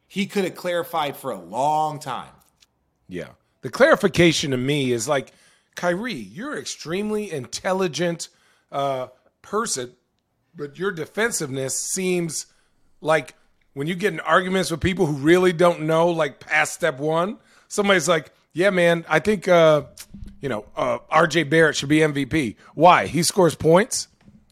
He 0.07 0.25
could 0.25 0.43
have 0.43 0.55
clarified 0.55 1.15
for 1.15 1.31
a 1.31 1.39
long 1.39 1.99
time. 1.99 2.33
Yeah, 3.07 3.29
the 3.61 3.69
clarification 3.69 4.51
to 4.51 4.57
me 4.57 4.91
is 4.91 5.07
like, 5.07 5.31
Kyrie, 5.75 6.13
you're 6.13 6.57
extremely 6.57 7.31
intelligent 7.31 8.27
uh, 8.71 9.07
person, 9.41 9.93
but 10.53 10.77
your 10.77 10.91
defensiveness 10.91 11.77
seems 11.77 12.47
like 12.99 13.35
when 13.73 13.87
you 13.87 13.95
get 13.95 14.13
in 14.13 14.19
arguments 14.19 14.69
with 14.69 14.81
people 14.81 15.05
who 15.05 15.13
really 15.13 15.53
don't 15.53 15.81
know, 15.81 16.09
like 16.09 16.39
past 16.39 16.73
step 16.73 16.99
one, 16.99 17.37
somebody's 17.67 18.09
like, 18.09 18.31
"Yeah, 18.55 18.71
man, 18.71 19.05
I 19.07 19.19
think 19.19 19.47
uh, 19.47 19.83
you 20.41 20.49
know 20.49 20.65
uh, 20.75 20.97
R.J. 21.11 21.43
Barrett 21.43 21.75
should 21.75 21.89
be 21.89 21.99
MVP. 21.99 22.55
Why? 22.73 23.05
He 23.05 23.21
scores 23.21 23.53
points. 23.53 24.07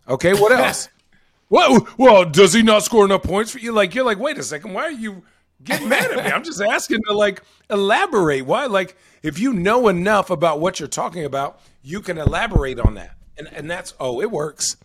Okay, 0.08 0.34
what 0.34 0.52
else? 0.52 0.90
well, 1.50 1.88
well, 1.98 2.26
does 2.26 2.54
he 2.54 2.62
not 2.62 2.84
score 2.84 3.06
enough 3.06 3.24
points 3.24 3.52
for 3.52 3.60
you? 3.60 3.72
Like, 3.72 3.96
you're 3.96 4.06
like, 4.06 4.20
wait 4.20 4.38
a 4.38 4.44
second, 4.44 4.74
why 4.74 4.84
are 4.84 4.92
you 4.92 5.24
getting 5.64 5.90
mad 5.90 6.12
at 6.12 6.24
me? 6.24 6.32
I'm 6.32 6.44
just 6.44 6.62
asking 6.62 7.02
to 7.08 7.14
like 7.14 7.42
elaborate. 7.70 8.46
Why? 8.46 8.68
Like, 8.68 8.96
if 9.24 9.40
you 9.40 9.54
know 9.54 9.88
enough 9.88 10.30
about 10.30 10.60
what 10.60 10.80
you're 10.80 10.88
talking 10.90 11.26
about, 11.26 11.60
you 11.82 12.02
can 12.02 12.20
elaborate 12.20 12.80
on 12.80 12.94
that 12.96 13.16
and 13.38 13.48
and 13.52 13.70
that's 13.70 13.94
oh, 14.00 14.22
it 14.22 14.32
works. 14.32 14.78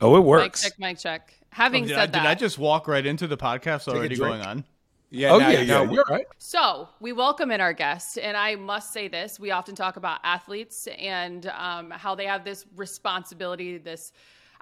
Oh, 0.00 0.16
it 0.16 0.20
works. 0.20 0.62
Mic 0.62 0.72
check, 0.72 0.80
mic 0.80 0.98
check. 0.98 1.34
Having 1.50 1.84
oh, 1.84 1.88
said 1.88 1.98
I, 1.98 2.06
that, 2.06 2.12
did 2.12 2.22
I 2.22 2.34
just 2.34 2.58
walk 2.58 2.88
right 2.88 3.04
into 3.04 3.26
the 3.26 3.36
podcast 3.36 3.88
already 3.88 4.16
going 4.16 4.40
on? 4.40 4.64
Yeah. 5.12 5.32
Oh 5.32 5.38
yeah, 5.38 5.60
yeah. 5.60 5.90
You're 5.90 6.04
right. 6.08 6.26
So 6.38 6.88
we 6.98 7.12
welcome 7.12 7.50
in 7.50 7.60
our 7.60 7.74
guest, 7.74 8.18
and 8.18 8.34
I 8.34 8.56
must 8.56 8.92
say 8.92 9.08
this: 9.08 9.38
we 9.38 9.50
often 9.50 9.74
talk 9.74 9.96
about 9.96 10.20
athletes 10.24 10.88
and 10.98 11.46
um, 11.46 11.90
how 11.90 12.14
they 12.14 12.24
have 12.24 12.44
this 12.44 12.64
responsibility, 12.74 13.76
this 13.76 14.12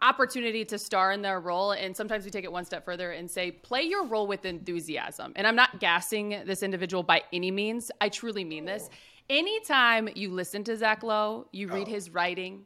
opportunity 0.02 0.64
to 0.64 0.78
star 0.78 1.12
in 1.12 1.22
their 1.22 1.40
role. 1.40 1.72
And 1.72 1.96
sometimes 1.96 2.24
we 2.24 2.30
take 2.30 2.44
it 2.44 2.50
one 2.50 2.64
step 2.64 2.84
further 2.84 3.12
and 3.12 3.30
say, 3.30 3.50
play 3.50 3.82
your 3.82 4.06
role 4.06 4.26
with 4.26 4.44
enthusiasm. 4.44 5.32
And 5.36 5.46
I'm 5.46 5.56
not 5.56 5.78
gassing 5.78 6.42
this 6.46 6.62
individual 6.62 7.02
by 7.02 7.22
any 7.32 7.50
means. 7.50 7.90
I 8.00 8.08
truly 8.08 8.44
mean 8.44 8.64
this. 8.64 8.88
Anytime 9.28 10.08
you 10.14 10.30
listen 10.30 10.64
to 10.64 10.76
Zach 10.76 11.02
Lowe, 11.02 11.46
you 11.52 11.68
read 11.68 11.86
oh. 11.86 11.90
his 11.90 12.10
writing, 12.10 12.64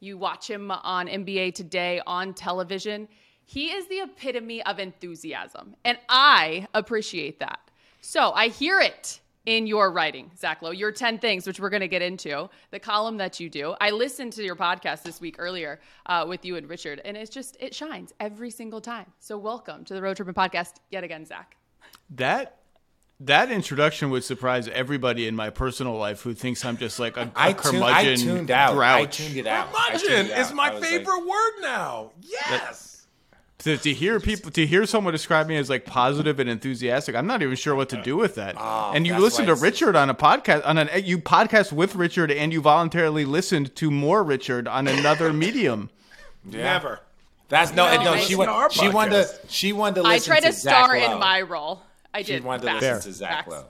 you 0.00 0.16
watch 0.16 0.48
him 0.48 0.70
on 0.70 1.08
NBA 1.08 1.54
Today 1.54 2.00
on 2.06 2.34
television. 2.34 3.08
He 3.48 3.68
is 3.68 3.86
the 3.86 4.00
epitome 4.00 4.60
of 4.64 4.80
enthusiasm, 4.80 5.76
and 5.84 5.96
I 6.08 6.66
appreciate 6.74 7.38
that. 7.38 7.60
So 8.00 8.32
I 8.32 8.48
hear 8.48 8.80
it 8.80 9.20
in 9.46 9.68
your 9.68 9.92
writing, 9.92 10.32
Zach 10.36 10.62
Lowe, 10.62 10.72
your 10.72 10.90
10 10.90 11.20
things, 11.20 11.46
which 11.46 11.60
we're 11.60 11.70
going 11.70 11.80
to 11.80 11.88
get 11.88 12.02
into, 12.02 12.50
the 12.72 12.80
column 12.80 13.18
that 13.18 13.38
you 13.38 13.48
do. 13.48 13.76
I 13.80 13.90
listened 13.90 14.32
to 14.32 14.42
your 14.42 14.56
podcast 14.56 15.04
this 15.04 15.20
week 15.20 15.36
earlier 15.38 15.80
uh, 16.06 16.26
with 16.28 16.44
you 16.44 16.56
and 16.56 16.68
Richard, 16.68 17.00
and 17.04 17.16
it's 17.16 17.30
just, 17.30 17.56
it 17.60 17.72
shines 17.72 18.12
every 18.18 18.50
single 18.50 18.80
time. 18.80 19.06
So 19.20 19.38
welcome 19.38 19.84
to 19.84 19.94
the 19.94 20.02
Road 20.02 20.16
Trippin' 20.16 20.34
Podcast 20.34 20.74
yet 20.90 21.04
again, 21.04 21.24
Zach. 21.24 21.56
That 22.10 22.58
that 23.20 23.50
introduction 23.50 24.10
would 24.10 24.24
surprise 24.24 24.68
everybody 24.68 25.26
in 25.26 25.34
my 25.34 25.48
personal 25.48 25.94
life 25.94 26.20
who 26.20 26.34
thinks 26.34 26.64
I'm 26.64 26.76
just 26.76 26.98
like 26.98 27.16
a, 27.16 27.22
a 27.22 27.32
I 27.34 27.52
curmudgeon 27.54 28.12
I 28.12 28.16
tuned 28.16 28.50
out. 28.50 28.74
Grouch. 28.74 29.00
I 29.00 29.06
tuned 29.06 29.36
it 29.38 29.46
out. 29.46 29.72
Curmudgeon 29.72 30.26
is 30.36 30.52
my 30.52 30.78
favorite 30.80 31.16
like, 31.16 31.26
word 31.26 31.52
now. 31.62 32.10
Yes. 32.20 32.50
That, 32.50 32.95
to, 33.58 33.76
to 33.78 33.92
hear 33.92 34.20
people 34.20 34.50
to 34.50 34.66
hear 34.66 34.84
someone 34.86 35.12
describe 35.12 35.46
me 35.46 35.56
as 35.56 35.70
like 35.70 35.84
positive 35.84 36.38
and 36.38 36.48
enthusiastic, 36.48 37.14
I'm 37.14 37.26
not 37.26 37.42
even 37.42 37.56
sure 37.56 37.74
what 37.74 37.88
to 37.90 38.02
do 38.02 38.16
with 38.16 38.34
that. 38.34 38.56
Oh, 38.58 38.92
and 38.94 39.06
you 39.06 39.18
listen 39.18 39.46
to 39.46 39.54
Richard 39.54 39.96
on 39.96 40.10
a 40.10 40.14
podcast 40.14 40.66
on 40.66 40.78
an 40.78 40.88
you 41.04 41.18
podcast 41.18 41.72
with 41.72 41.94
Richard, 41.94 42.30
and 42.30 42.52
you 42.52 42.60
voluntarily 42.60 43.24
listened 43.24 43.74
to 43.76 43.90
more 43.90 44.22
Richard 44.22 44.68
on 44.68 44.86
another 44.86 45.32
medium. 45.32 45.90
Yeah. 46.48 46.64
Never. 46.64 47.00
That's 47.48 47.72
no, 47.72 47.94
no. 47.96 48.02
no 48.02 48.16
she 48.18 48.34
went. 48.34 48.72
She 48.72 48.88
wanted 48.88 49.26
to. 49.26 49.38
She 49.48 49.72
wanted 49.72 50.02
to. 50.02 50.08
I 50.08 50.18
tried 50.18 50.40
to, 50.40 50.48
to 50.48 50.52
star 50.52 50.96
in 50.96 51.18
my 51.18 51.42
role. 51.42 51.82
I 52.12 52.22
did. 52.22 52.40
She 52.40 52.40
wanted 52.40 52.66
to 52.66 52.74
listen 52.74 53.00
to 53.00 53.12
Zach 53.12 53.46
Lowe. 53.46 53.66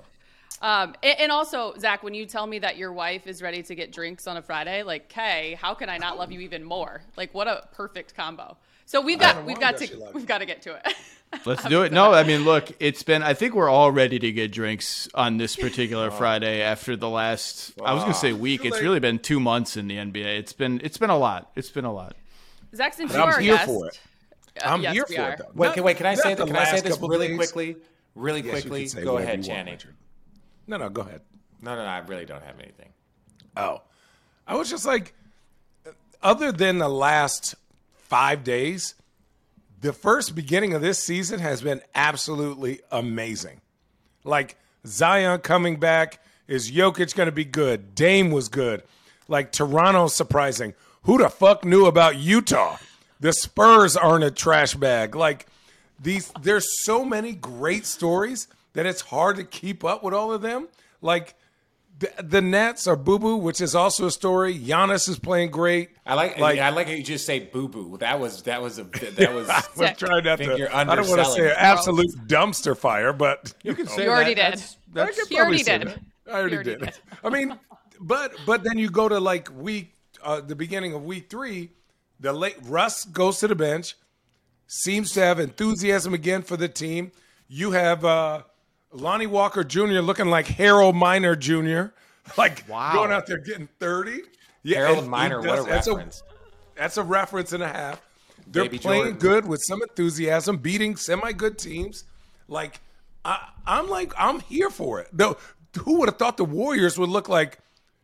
Um, 0.63 0.95
and, 1.03 1.21
and, 1.21 1.33
also, 1.33 1.75
Zach, 1.79 2.03
when 2.03 2.15
you 2.15 2.25
tell 2.25 2.47
me 2.47 2.61
that 2.61 2.79
your 2.79 2.91
wife 2.91 3.27
is 3.27 3.43
ready 3.43 3.63
to 3.65 3.75
get 3.75 3.93
drinks 3.93 4.27
on 4.27 4.39
a 4.39 4.43
Friday, 4.43 4.83
like, 4.83 5.11
Kay, 5.11 5.59
how 5.61 5.75
can 5.75 5.91
I 5.91 5.99
not 5.99 6.17
love 6.17 6.33
you 6.33 6.41
even 6.41 6.65
more? 6.65 7.03
Like, 7.15 7.35
what 7.35 7.47
a 7.47 7.69
perfect 7.73 8.15
combo. 8.15 8.57
So 8.87 9.01
we've 9.01 9.19
got 9.19 9.45
we've 9.45 9.59
got 9.59 9.77
to 9.79 10.11
we've 10.15 10.27
got 10.27 10.39
to 10.39 10.47
get 10.47 10.63
to 10.63 10.77
it. 10.77 10.95
Let's 11.45 11.65
do 11.69 11.83
it. 11.83 11.93
No, 11.93 12.15
I 12.15 12.23
mean, 12.23 12.45
look, 12.45 12.71
it's 12.79 13.03
been. 13.03 13.23
I 13.25 13.35
think 13.35 13.55
we're 13.55 13.69
all 13.69 13.91
ready 13.91 14.21
to 14.21 14.33
get 14.33 14.53
drinks 14.53 15.09
on 15.13 15.39
this 15.39 15.57
particular 15.67 16.11
Friday 16.13 16.63
after 16.63 16.97
the 16.97 17.09
last. 17.09 17.73
I 17.85 17.93
was 17.93 18.05
going 18.05 18.15
to 18.15 18.19
say 18.19 18.33
week. 18.33 18.65
It's 18.65 18.81
really 18.81 19.01
been 19.01 19.19
two 19.19 19.41
months 19.41 19.77
in 19.77 19.89
the 19.89 19.97
NBA. 19.97 20.39
It's 20.39 20.53
been 20.53 20.81
it's 20.85 20.99
been 20.99 21.11
a 21.11 21.19
lot. 21.19 21.51
It's 21.57 21.71
been 21.71 21.85
a 21.85 21.93
lot. 21.93 22.15
Zach, 22.75 22.95
since 22.95 23.13
you 23.13 23.21
are 23.21 23.41
here 23.41 23.55
guest, 23.55 23.69
uh, 23.69 23.73
for 23.73 23.89
it. 23.89 24.01
I'm 24.65 24.83
yes, 24.83 24.95
here 24.95 25.07
for 25.07 25.21
are. 25.21 25.33
it. 25.33 25.39
Though. 25.39 25.51
Wait, 25.55 25.75
can, 25.75 25.83
wait, 25.83 25.97
can 25.97 26.07
I 26.07 26.15
say 26.15 26.35
that? 26.35 26.47
Can 26.47 26.57
I 26.57 26.65
say 26.65 26.81
this 26.81 26.99
really 27.01 27.29
days. 27.29 27.37
quickly? 27.37 27.77
Really 28.15 28.41
yes, 28.41 28.63
quickly, 28.63 28.89
go 29.03 29.19
ahead, 29.19 29.43
Channing. 29.43 29.79
No, 30.67 30.77
no, 30.77 30.89
go 30.89 31.03
ahead. 31.03 31.21
No, 31.61 31.75
no, 31.75 31.83
no. 31.83 31.89
I 31.89 31.99
really 31.99 32.25
don't 32.25 32.43
have 32.43 32.59
anything. 32.61 32.89
Oh, 33.57 33.83
I 34.47 34.55
was 34.55 34.71
just 34.71 34.87
like, 34.87 35.13
other 36.23 36.53
than 36.53 36.79
the 36.79 36.89
last 36.89 37.57
five 38.09 38.45
days, 38.45 38.95
the 39.81 39.93
first 39.93 40.35
beginning 40.35 40.75
of 40.75 40.83
this 40.83 40.99
season 40.99 41.41
has 41.41 41.61
been 41.61 41.83
absolutely 41.95 42.81
amazing. 42.91 43.61
Like 44.25 44.57
Zion 44.87 45.41
coming 45.41 45.79
back, 45.79 46.21
is 46.49 46.71
Jokic 46.71 47.15
going 47.15 47.27
to 47.27 47.33
be 47.33 47.45
good? 47.45 47.95
Dame 47.95 48.31
was 48.31 48.49
good. 48.49 48.83
Like 49.29 49.53
Toronto 49.53 50.07
surprising. 50.09 50.75
Who 51.03 51.19
the 51.19 51.29
fuck 51.29 51.65
knew 51.65 51.87
about 51.87 52.17
Utah? 52.17 52.79
The 53.21 53.33
Spurs 53.33 53.97
aren't 53.97 54.25
a 54.25 54.31
trash 54.31 54.75
bag. 54.75 55.15
Like 55.15 55.47
these 56.01 56.33
there's 56.41 56.85
so 56.85 57.05
many 57.05 57.33
great 57.33 57.87
stories 57.87 58.49
that 58.75 58.87
it's 58.87 59.01
hard 59.01 59.37
to 59.37 59.45
keep 59.45 59.85
up 59.85 60.03
with 60.03 60.15
all 60.15 60.33
of 60.33 60.43
them. 60.43 60.69
Like 61.01 61.35
the, 61.99 62.11
the 62.23 62.43
Nets 62.43 62.87
are 62.87 62.97
boo 62.97 63.19
boo, 63.19 63.37
which 63.37 63.61
is 63.61 63.75
also 63.75 64.07
a 64.07 64.11
story. 64.11 64.59
Giannis 64.59 65.09
is 65.09 65.19
playing 65.19 65.51
great. 65.51 65.91
I 66.05 66.15
like, 66.15 66.39
like 66.39 66.59
I 66.59 66.69
like 66.71 66.89
how 66.89 66.93
you 66.93 67.03
just 67.03 67.25
say 67.25 67.41
boo 67.41 67.69
boo. 67.69 67.97
That 67.99 68.21
was 68.21 68.43
that 68.43 68.61
was 68.61 68.79
a 68.79 68.85
that 68.85 69.35
was. 69.35 69.49
I 69.51 69.63
was 69.77 69.97
trying 69.97 70.25
not 70.25 70.39
to. 70.39 70.77
I 70.77 70.85
don't 70.85 71.09
want 71.09 71.25
to 71.25 71.31
say 71.33 71.49
an 71.49 71.57
absolute 71.57 72.11
dumpster 72.27 72.77
fire, 72.77 73.13
but 73.13 73.55
you, 73.63 73.71
you 73.71 73.77
can 73.77 73.87
say 73.87 74.05
you 74.05 74.11
already 74.11 74.35
that. 74.35 74.53
did. 74.57 74.65
That's, 74.93 75.17
that's, 75.17 75.31
you 75.31 75.39
already 75.39 75.63
did. 75.63 75.83
That. 75.83 76.01
I 76.27 76.31
already, 76.33 76.57
already 76.57 76.71
did. 76.71 76.81
did. 76.81 76.95
I 77.25 77.31
mean, 77.31 77.59
but 78.01 78.35
but 78.45 78.63
then 78.63 78.79
you 78.79 78.91
go 78.91 79.09
to 79.09 79.19
like 79.19 79.49
week 79.57 79.95
uh, 80.23 80.41
the 80.41 80.57
beginning 80.57 80.93
of 80.93 81.05
week 81.05 81.31
three, 81.31 81.71
the 82.21 82.33
late 82.33 82.57
Russ 82.65 83.05
goes 83.05 83.39
to 83.41 83.49
the 83.49 83.55
bench, 83.55 83.97
seems 84.67 85.13
to 85.13 85.21
have 85.21 85.41
enthusiasm 85.41 86.13
again 86.13 86.43
for 86.43 86.59
the 86.59 86.69
team. 86.69 87.13
You 87.49 87.71
have 87.73 88.05
uh, 88.05 88.43
Lonnie 88.97 89.27
Walker 89.27 89.63
Jr. 89.65 90.01
looking 90.01 90.27
like 90.27 90.47
Harold 90.47 90.97
Miner 90.97 91.37
Jr. 91.37 91.87
Like 92.37 92.65
wow. 92.69 92.93
going 92.93 93.13
out 93.13 93.29
there 93.29 93.39
getting 93.39 93.69
thirty. 93.79 94.23
Yeah, 94.65 94.79
Harold 94.89 95.07
Miner, 95.07 95.41
does, 95.41 95.47
what 95.47 95.59
a 95.61 95.71
that's 95.71 95.87
reference! 95.87 96.23
A, 96.27 96.79
that's 96.81 96.97
a 96.97 97.05
reference 97.05 97.53
and 97.53 97.63
a 97.63 97.69
half. 97.69 98.03
They're 98.49 98.65
Baby 98.65 98.79
playing 98.79 99.03
Jordan. 99.03 99.19
good 99.21 99.47
with 99.47 99.63
some 99.63 99.81
enthusiasm, 99.81 100.57
beating 100.57 100.97
semi-good 100.97 101.57
teams. 101.57 102.03
Like 102.49 102.81
I, 103.25 103.49
am 103.67 103.89
like 103.89 104.13
I'm 104.19 104.41
here 104.41 104.71
for 104.71 104.99
it. 104.99 105.09
Though, 105.13 105.37
who 105.85 106.01
would 106.01 106.09
have 106.09 106.19
thought 106.19 106.37
the 106.37 106.45
Warriors 106.45 106.99
would 106.99 107.11
look 107.11 107.29
like 107.29 107.61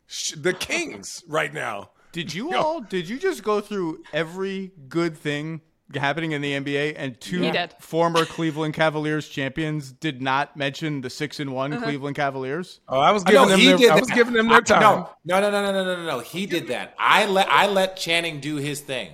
sh- 0.07 0.35
the 0.37 0.53
Kings 0.53 1.25
right 1.27 1.53
now? 1.53 1.91
Did 2.13 2.33
you 2.33 2.55
all? 2.57 2.81
Did 2.81 3.09
you 3.09 3.19
just 3.19 3.43
go 3.43 3.61
through 3.61 4.05
every 4.13 4.71
good 4.89 5.17
thing 5.17 5.63
happening 5.97 6.33
in 6.33 6.43
the 6.43 6.53
NBA, 6.53 6.95
and 6.97 7.21
two 7.21 7.53
former 7.81 8.25
Cleveland 8.25 8.75
Cavaliers 8.75 9.29
champions 9.29 9.93
did 9.93 10.23
not 10.23 10.57
mention 10.57 11.01
the 11.01 11.11
six 11.11 11.41
and 11.41 11.53
one 11.53 11.73
uh-huh. 11.73 11.85
Cleveland 11.85 12.17
Cavaliers. 12.17 12.81
Oh, 12.89 12.99
I 12.99 13.11
was 13.11 13.25
giving 13.25 13.49
them. 13.49 13.61
Their, 13.61 13.93
I 13.93 14.01
was 14.01 14.11
giving 14.11 14.35
them 14.35 14.49
their 14.49 14.61
time. 14.61 14.81
No, 14.81 15.09
no, 15.25 15.41
no, 15.41 15.51
no, 15.51 15.73
no, 15.73 15.85
no, 15.85 15.97
no, 15.97 16.05
no. 16.05 16.19
He 16.21 16.47
did 16.47 16.69
that. 16.69 16.95
I 16.99 17.27
let 17.27 17.49
I 17.51 17.67
let 17.67 17.97
Channing 17.97 18.41
do 18.41 18.57
his 18.57 18.81
thing. 18.81 19.13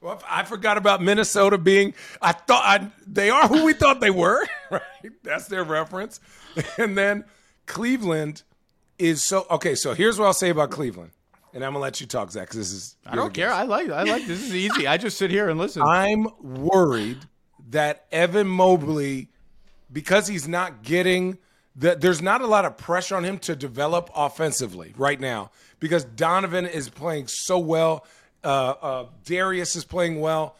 Well, 0.00 0.20
I 0.28 0.42
forgot 0.42 0.76
about 0.78 1.00
Minnesota 1.00 1.58
being. 1.58 1.94
I 2.20 2.32
thought 2.32 2.62
I, 2.64 2.90
they 3.06 3.30
are 3.30 3.46
who 3.46 3.64
we 3.64 3.72
thought 3.72 4.00
they 4.00 4.10
were. 4.10 4.46
Right, 4.70 5.12
that's 5.22 5.48
their 5.48 5.64
reference. 5.64 6.18
And 6.78 6.96
then 6.96 7.24
Cleveland 7.66 8.42
is 8.98 9.22
so 9.22 9.46
okay. 9.50 9.74
So 9.74 9.92
here's 9.92 10.18
what 10.18 10.24
I'll 10.24 10.32
say 10.32 10.48
about 10.48 10.70
Cleveland 10.70 11.12
and 11.54 11.64
I'm 11.64 11.72
gonna 11.72 11.82
let 11.82 12.00
you 12.00 12.06
talk, 12.06 12.30
Zach. 12.30 12.48
Because 12.48 12.58
this 12.58 12.72
is 12.72 12.96
I 13.06 13.14
don't 13.14 13.34
care. 13.34 13.52
I 13.52 13.64
like 13.64 13.90
I 13.90 14.04
like 14.04 14.26
this 14.26 14.42
is 14.42 14.54
easy. 14.54 14.86
I 14.86 14.96
just 14.96 15.18
sit 15.18 15.30
here 15.30 15.48
and 15.48 15.58
listen. 15.58 15.82
I'm 15.82 16.26
worried 16.40 17.18
that 17.70 18.06
Evan 18.12 18.46
Mobley, 18.46 19.28
because 19.92 20.28
he's 20.28 20.48
not 20.48 20.82
getting 20.82 21.38
that, 21.76 22.00
there's 22.00 22.20
not 22.20 22.42
a 22.42 22.46
lot 22.46 22.64
of 22.64 22.76
pressure 22.76 23.16
on 23.16 23.24
him 23.24 23.38
to 23.40 23.56
develop 23.56 24.10
offensively 24.14 24.94
right 24.96 25.18
now 25.18 25.50
because 25.80 26.04
Donovan 26.04 26.66
is 26.66 26.88
playing 26.88 27.28
so 27.28 27.58
well. 27.58 28.06
Uh, 28.44 28.74
uh, 28.82 29.06
Darius 29.24 29.76
is 29.76 29.84
playing 29.84 30.20
well. 30.20 30.56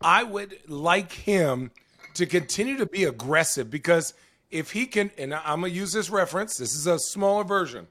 I 0.00 0.22
would 0.22 0.58
like 0.68 1.12
him 1.12 1.70
to 2.14 2.26
continue 2.26 2.76
to 2.76 2.86
be 2.86 3.04
aggressive 3.04 3.70
because 3.70 4.14
if 4.50 4.70
he 4.70 4.86
can, 4.86 5.10
and 5.18 5.34
I'm 5.34 5.62
gonna 5.62 5.68
use 5.68 5.92
this 5.92 6.10
reference. 6.10 6.56
This 6.58 6.74
is 6.74 6.86
a 6.86 6.98
smaller 6.98 7.44
version 7.44 7.88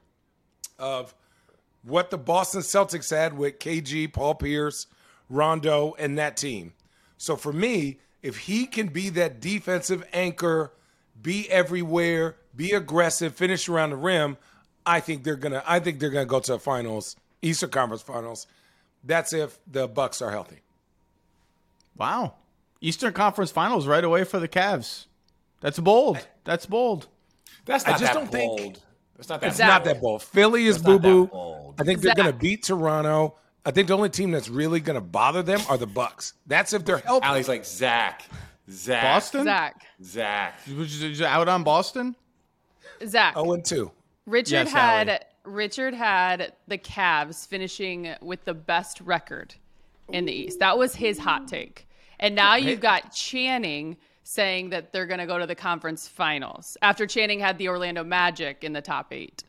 of 0.80 1.14
what 1.84 2.10
the 2.10 2.18
Boston 2.18 2.62
Celtics 2.62 3.16
had 3.16 3.38
with 3.38 3.60
KG, 3.60 4.12
Paul 4.12 4.36
Pierce, 4.36 4.88
Rondo, 5.30 5.96
and 6.00 6.18
that 6.18 6.38
team. 6.38 6.74
So 7.18 7.36
for 7.36 7.54
me, 7.54 8.00
if 8.22 8.38
he 8.38 8.66
can 8.66 8.88
be 8.88 9.10
that 9.10 9.40
defensive 9.40 10.04
anchor, 10.14 10.72
be 11.22 11.50
everywhere, 11.50 12.38
be 12.56 12.72
aggressive, 12.72 13.36
finish 13.36 13.68
around 13.70 13.92
the 13.92 13.98
rim, 13.98 14.38
I 14.86 15.00
think 15.00 15.24
they're 15.24 15.36
gonna. 15.36 15.64
I 15.66 15.80
think 15.80 16.00
they're 16.00 16.10
gonna 16.10 16.26
go 16.26 16.40
to 16.40 16.54
the 16.54 16.60
finals, 16.60 17.16
Eastern 17.42 17.70
Conference 17.70 18.02
Finals. 18.02 18.48
That's 19.04 19.34
if 19.34 19.60
the 19.66 19.88
Bucks 19.88 20.22
are 20.22 20.32
healthy. 20.32 20.60
Wow, 21.98 22.36
Eastern 22.82 23.14
Conference 23.14 23.52
Finals 23.52 23.88
right 23.88 24.04
away 24.04 24.24
for 24.24 24.40
the 24.40 24.48
Cavs. 24.48 25.06
That's 25.62 25.80
bold. 25.80 26.26
That's 26.44 26.66
bold. 26.66 27.08
That's 27.66 27.86
not 27.86 27.96
I 27.96 27.98
just 28.00 28.14
don't 28.14 28.32
bold. 28.32 28.60
think 28.60 28.78
it's 29.20 29.30
not 29.30 29.42
that. 29.42 29.48
It's 29.48 29.60
not 29.60 29.84
that 29.84 30.02
bold. 30.02 30.24
Philly 30.24 30.66
is 30.66 30.78
boo 30.78 31.00
boo. 31.00 31.30
I 31.80 31.84
think 31.84 32.02
they're 32.02 32.16
going 32.16 32.32
to 32.32 32.38
beat 32.38 32.64
Toronto. 32.64 33.36
I 33.66 33.72
think 33.72 33.88
the 33.88 33.96
only 33.96 34.10
team 34.10 34.32
that's 34.32 34.50
really 34.50 34.80
going 34.80 34.96
to 34.96 35.02
bother 35.02 35.42
them 35.42 35.62
are 35.70 35.78
the 35.78 35.88
Bucks. 35.88 36.34
That's 36.48 36.74
if 36.74 36.84
they're 36.84 36.98
healthy. 36.98 37.26
Ali's 37.26 37.48
like 37.48 37.66
Zach, 37.66 38.24
Zach, 38.70 39.04
Boston, 39.04 39.46
Zach, 39.46 39.86
Zach. 40.04 40.60
Was 40.78 41.22
out 41.22 41.48
on 41.48 41.64
Boston? 41.64 42.16
Zach. 43.06 43.34
Oh, 43.38 43.54
and 43.54 43.64
two. 43.64 43.92
Richard 44.26 44.52
yes, 44.52 44.72
had 44.72 45.10
Allie. 45.10 45.20
Richard 45.46 45.94
had 45.94 46.54
the 46.68 46.78
Cavs 46.78 47.48
finishing 47.48 48.14
with 48.22 48.44
the 48.46 48.54
best 48.54 49.02
record 49.02 49.56
in 50.10 50.26
the 50.26 50.34
East. 50.34 50.60
That 50.60 50.78
was 50.78 50.96
his 50.96 51.18
hot 51.18 51.48
take. 51.48 51.88
And 52.20 52.36
now 52.36 52.56
you've 52.56 52.80
got 52.80 53.14
Channing 53.14 53.98
saying 54.24 54.70
that 54.70 54.94
they're 54.94 55.06
going 55.06 55.20
to 55.20 55.26
go 55.26 55.38
to 55.38 55.46
the 55.46 55.56
conference 55.56 56.08
finals 56.08 56.78
after 56.82 57.06
Channing 57.06 57.40
had 57.40 57.58
the 57.58 57.70
Orlando 57.70 58.04
Magic 58.04 58.64
in 58.64 58.74
the 58.74 58.82
top 58.82 59.12
eight. 59.12 59.44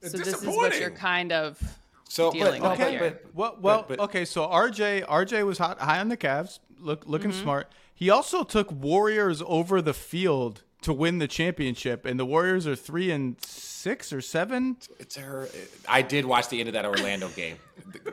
It's 0.00 0.12
so 0.12 0.18
this 0.18 0.42
is 0.42 0.46
what 0.46 0.78
you're 0.78 0.90
kind 0.90 1.32
of 1.32 1.60
so 2.08 2.30
dealing 2.30 2.60
but, 2.60 2.72
okay, 2.72 3.00
with 3.00 3.22
but, 3.22 3.34
well, 3.34 3.56
well 3.60 3.84
but, 3.88 3.96
but, 3.96 4.00
okay. 4.04 4.24
So 4.24 4.46
RJ 4.46 5.06
RJ 5.06 5.46
was 5.46 5.58
hot, 5.58 5.78
high 5.78 6.00
on 6.00 6.08
the 6.08 6.16
Cavs, 6.16 6.58
look 6.78 7.04
looking 7.06 7.30
mm-hmm. 7.30 7.42
smart. 7.42 7.72
He 7.94 8.10
also 8.10 8.42
took 8.42 8.70
Warriors 8.70 9.42
over 9.46 9.80
the 9.80 9.94
field 9.94 10.62
to 10.82 10.92
win 10.92 11.18
the 11.18 11.28
championship, 11.28 12.04
and 12.04 12.18
the 12.18 12.26
Warriors 12.26 12.66
are 12.66 12.76
three 12.76 13.10
and 13.10 13.36
six 13.44 14.12
or 14.12 14.20
seven. 14.20 14.76
It's 14.98 15.16
her. 15.16 15.48
I 15.88 16.02
did 16.02 16.24
watch 16.24 16.48
the 16.48 16.60
end 16.60 16.68
of 16.68 16.74
that 16.74 16.84
Orlando 16.84 17.28
game. 17.28 17.56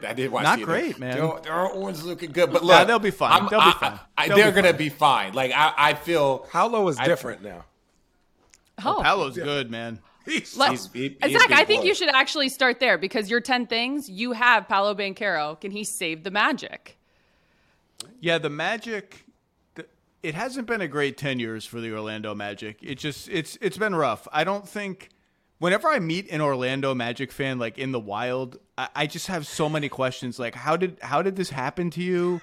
I 0.08 0.14
did 0.14 0.32
watch. 0.32 0.44
Not 0.44 0.62
great, 0.62 0.98
man. 1.00 1.18
Their 1.44 1.70
one's 1.76 2.04
looking 2.04 2.32
good, 2.32 2.52
but 2.52 2.64
look, 2.64 2.72
yeah, 2.72 2.84
they'll 2.84 3.00
be 3.00 3.12
fine. 3.12 3.44
I'm, 3.44 3.48
they'll 3.50 3.66
be 3.66 3.72
fine. 3.72 4.00
I, 4.18 4.28
they'll 4.28 4.38
they're 4.38 4.52
be 4.52 4.62
gonna 4.62 4.74
be 4.74 4.90
fine. 4.90 5.34
Like 5.34 5.52
I, 5.54 5.74
I 5.78 5.94
feel. 5.94 6.40
Paolo 6.52 6.88
is 6.88 6.98
I, 7.00 7.06
different 7.06 7.44
now. 7.44 7.66
Oh, 8.84 8.98
oh 8.98 9.04
Paolo's 9.04 9.38
yeah. 9.38 9.44
good, 9.44 9.70
man. 9.70 10.00
He's, 10.26 10.56
he's, 10.56 10.90
he's 10.94 11.16
Zach, 11.32 11.52
I 11.52 11.66
think 11.66 11.86
you 11.86 11.96
should 11.96 12.10
actually 12.10 12.50
start 12.50 12.80
there 12.80 13.00
because 13.00 13.32
your 13.32 13.42
10 13.42 13.66
things, 13.66 14.10
you 14.10 14.34
have 14.34 14.68
Paolo 14.68 14.94
Banchero. 14.94 15.60
Can 15.60 15.72
he 15.72 15.84
save 15.84 16.24
the 16.24 16.30
magic? 16.30 17.00
Yeah, 18.22 18.38
the 18.38 18.50
magic 18.50 19.26
it 20.22 20.36
hasn't 20.36 20.68
been 20.68 20.82
a 20.82 20.88
great 20.88 21.18
10 21.18 21.40
years 21.40 21.66
for 21.66 21.80
the 21.80 21.94
Orlando 21.94 22.36
Magic. 22.36 22.78
It 22.82 22.96
just 22.96 23.30
it's 23.30 23.58
it's 23.62 23.78
been 23.78 23.96
rough. 23.96 24.28
I 24.32 24.44
don't 24.44 24.68
think 24.68 25.10
whenever 25.60 25.88
I 25.88 26.00
meet 26.00 26.30
an 26.30 26.42
Orlando 26.42 26.94
Magic 26.94 27.32
fan 27.32 27.60
like 27.60 27.78
in 27.78 27.92
the 27.92 28.00
wild, 28.00 28.58
I, 28.78 28.90
I 28.96 29.08
just 29.08 29.28
have 29.28 29.48
so 29.48 29.70
many 29.70 29.90
questions 29.90 30.40
like 30.40 30.56
how 30.56 30.76
did 30.76 30.98
how 31.02 31.22
did 31.22 31.36
this 31.36 31.50
happen 31.50 31.90
to 31.92 32.02
you? 32.02 32.42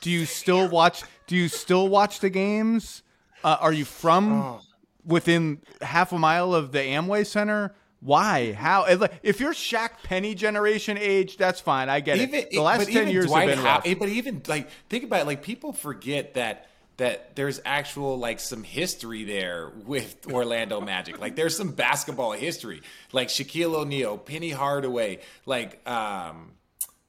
Do 0.00 0.10
you 0.10 0.24
still 0.24 0.68
watch 0.68 1.02
do 1.26 1.36
you 1.36 1.48
still 1.48 1.88
watch 1.88 2.20
the 2.20 2.30
games? 2.30 3.02
Uh, 3.44 3.56
are 3.60 3.72
you 3.72 3.84
from 3.84 4.32
oh. 4.32 4.60
within 5.04 5.60
half 5.80 6.12
a 6.12 6.18
mile 6.18 6.54
of 6.54 6.72
the 6.72 6.80
Amway 6.80 7.26
Center? 7.26 7.74
Why? 8.00 8.52
How? 8.52 8.84
If 9.22 9.40
you're 9.40 9.52
Shaq 9.52 9.90
Penny 10.04 10.34
generation 10.34 10.96
age, 10.96 11.36
that's 11.36 11.60
fine. 11.60 11.88
I 11.88 11.98
get 11.98 12.18
even, 12.18 12.34
it. 12.34 12.50
The 12.52 12.60
last 12.60 12.88
ten 12.88 13.08
years 13.08 13.26
Dwight 13.26 13.48
have 13.48 13.58
been 13.58 13.64
rough. 13.64 13.98
but 13.98 14.08
even 14.08 14.42
like 14.46 14.68
think 14.88 15.04
about 15.04 15.22
it. 15.22 15.26
Like 15.26 15.42
people 15.42 15.72
forget 15.72 16.34
that 16.34 16.68
that 16.98 17.36
there's 17.36 17.60
actual 17.64 18.18
like 18.18 18.40
some 18.40 18.62
history 18.62 19.24
there 19.24 19.70
with 19.86 20.26
Orlando 20.30 20.80
Magic. 20.80 21.18
Like 21.18 21.36
there's 21.36 21.56
some 21.56 21.72
basketball 21.72 22.32
history, 22.32 22.82
like 23.12 23.28
Shaquille 23.28 23.74
O'Neal, 23.74 24.18
Penny 24.18 24.50
Hardaway, 24.50 25.20
like 25.46 25.80
um, 25.88 26.52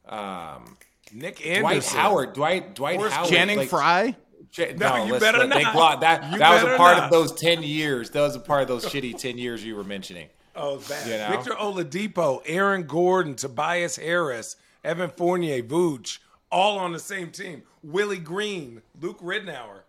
um, 0.08 0.78
Nick 1.12 1.46
Anderson, 1.46 1.62
Dwight 1.62 1.86
Howard, 1.86 2.34
Dwight 2.34 2.76
Dwight 2.76 3.02
Howard, 3.02 3.30
Channing 3.30 3.58
like, 3.58 3.70
Frye. 3.70 4.16
no, 4.58 4.74
no, 4.76 5.06
you 5.06 5.20
better 5.20 5.46
not. 5.48 5.56
They, 5.56 5.64
that 6.06 6.32
you 6.32 6.40
that 6.40 6.64
was 6.64 6.74
a 6.74 6.78
part 6.78 6.98
not. 6.98 7.06
of 7.06 7.12
those 7.12 7.34
ten 7.34 7.64
years. 7.64 8.12
That 8.12 8.22
was 8.22 8.36
a 8.36 8.40
part 8.40 8.62
of 8.62 8.68
those 8.68 8.86
shitty 8.86 9.18
ten 9.18 9.38
years 9.38 9.66
you 9.66 9.76
were 9.76 9.84
mentioning. 9.84 10.30
Oh, 10.56 10.78
bad. 10.90 11.08
You 11.08 11.18
know? 11.18 11.30
Victor 11.30 11.52
Oladipo, 11.52 12.42
Aaron 12.46 12.84
Gordon, 12.84 13.36
Tobias 13.36 13.96
Harris, 13.96 14.56
Evan 14.84 15.10
Fournier, 15.10 15.64
Vooch, 15.64 16.20
all 16.52 16.80
on 16.80 16.92
the 16.92 17.00
same 17.00 17.32
team. 17.32 17.64
Willie 17.84 18.18
Green, 18.18 18.82
Luke 19.00 19.20
Ridnour. 19.22 19.82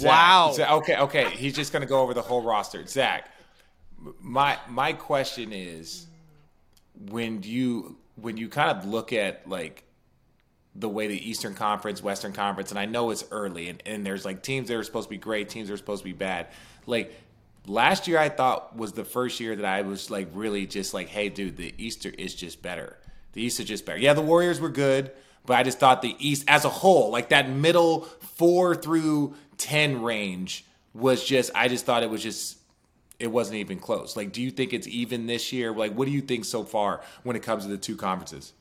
wow. 0.00 0.52
Zach, 0.54 0.70
okay, 0.70 0.96
okay. 0.96 1.30
He's 1.30 1.54
just 1.54 1.72
going 1.72 1.82
to 1.82 1.88
go 1.88 2.00
over 2.00 2.14
the 2.14 2.22
whole 2.22 2.42
roster. 2.42 2.86
Zach, 2.86 3.28
my 4.20 4.58
my 4.68 4.92
question 4.92 5.52
is, 5.52 6.06
when 7.10 7.42
you 7.42 7.96
when 8.16 8.36
you 8.36 8.48
kind 8.48 8.76
of 8.76 8.84
look 8.84 9.12
at 9.12 9.48
like 9.48 9.84
the 10.74 10.88
way 10.88 11.08
the 11.08 11.28
Eastern 11.28 11.54
Conference, 11.54 12.02
Western 12.02 12.32
Conference, 12.32 12.70
and 12.70 12.78
I 12.78 12.86
know 12.86 13.10
it's 13.10 13.24
early, 13.30 13.68
and, 13.68 13.82
and 13.86 14.06
there's 14.06 14.24
like 14.24 14.42
teams 14.42 14.68
that 14.68 14.76
are 14.76 14.84
supposed 14.84 15.08
to 15.08 15.10
be 15.10 15.18
great, 15.18 15.48
teams 15.48 15.68
that 15.68 15.74
are 15.74 15.78
supposed 15.78 16.02
to 16.02 16.08
be 16.08 16.12
bad. 16.12 16.48
Like 16.86 17.12
last 17.66 18.08
year, 18.08 18.18
I 18.18 18.28
thought 18.28 18.76
was 18.76 18.92
the 18.92 19.04
first 19.04 19.40
year 19.40 19.56
that 19.56 19.64
I 19.64 19.82
was 19.82 20.10
like 20.10 20.28
really 20.32 20.66
just 20.66 20.94
like, 20.94 21.08
hey, 21.08 21.28
dude, 21.28 21.56
the 21.56 21.74
Easter 21.76 22.12
is 22.16 22.34
just 22.34 22.62
better. 22.62 22.96
The 23.32 23.42
East 23.42 23.60
is 23.60 23.66
just 23.66 23.84
better. 23.84 23.98
Yeah, 23.98 24.14
the 24.14 24.22
Warriors 24.22 24.60
were 24.60 24.70
good. 24.70 25.10
But 25.46 25.56
I 25.56 25.62
just 25.62 25.78
thought 25.78 26.02
the 26.02 26.16
East 26.18 26.44
as 26.48 26.64
a 26.64 26.68
whole, 26.68 27.10
like 27.10 27.30
that 27.30 27.48
middle 27.48 28.02
four 28.36 28.74
through 28.74 29.34
10 29.58 30.02
range, 30.02 30.64
was 30.94 31.24
just, 31.24 31.50
I 31.54 31.68
just 31.68 31.86
thought 31.86 32.02
it 32.02 32.10
was 32.10 32.22
just 32.22 32.58
it 33.20 33.30
wasn't 33.30 33.58
even 33.58 33.78
close. 33.78 34.16
Like, 34.16 34.32
do 34.32 34.40
you 34.40 34.50
think 34.50 34.72
it's 34.72 34.88
even 34.88 35.26
this 35.26 35.52
year? 35.52 35.72
Like, 35.72 35.92
what 35.92 36.06
do 36.06 36.10
you 36.10 36.22
think 36.22 36.46
so 36.46 36.64
far 36.64 37.02
when 37.22 37.36
it 37.36 37.42
comes 37.42 37.64
to 37.64 37.68
the 37.68 37.76
two 37.76 37.94
conferences? 37.94 38.54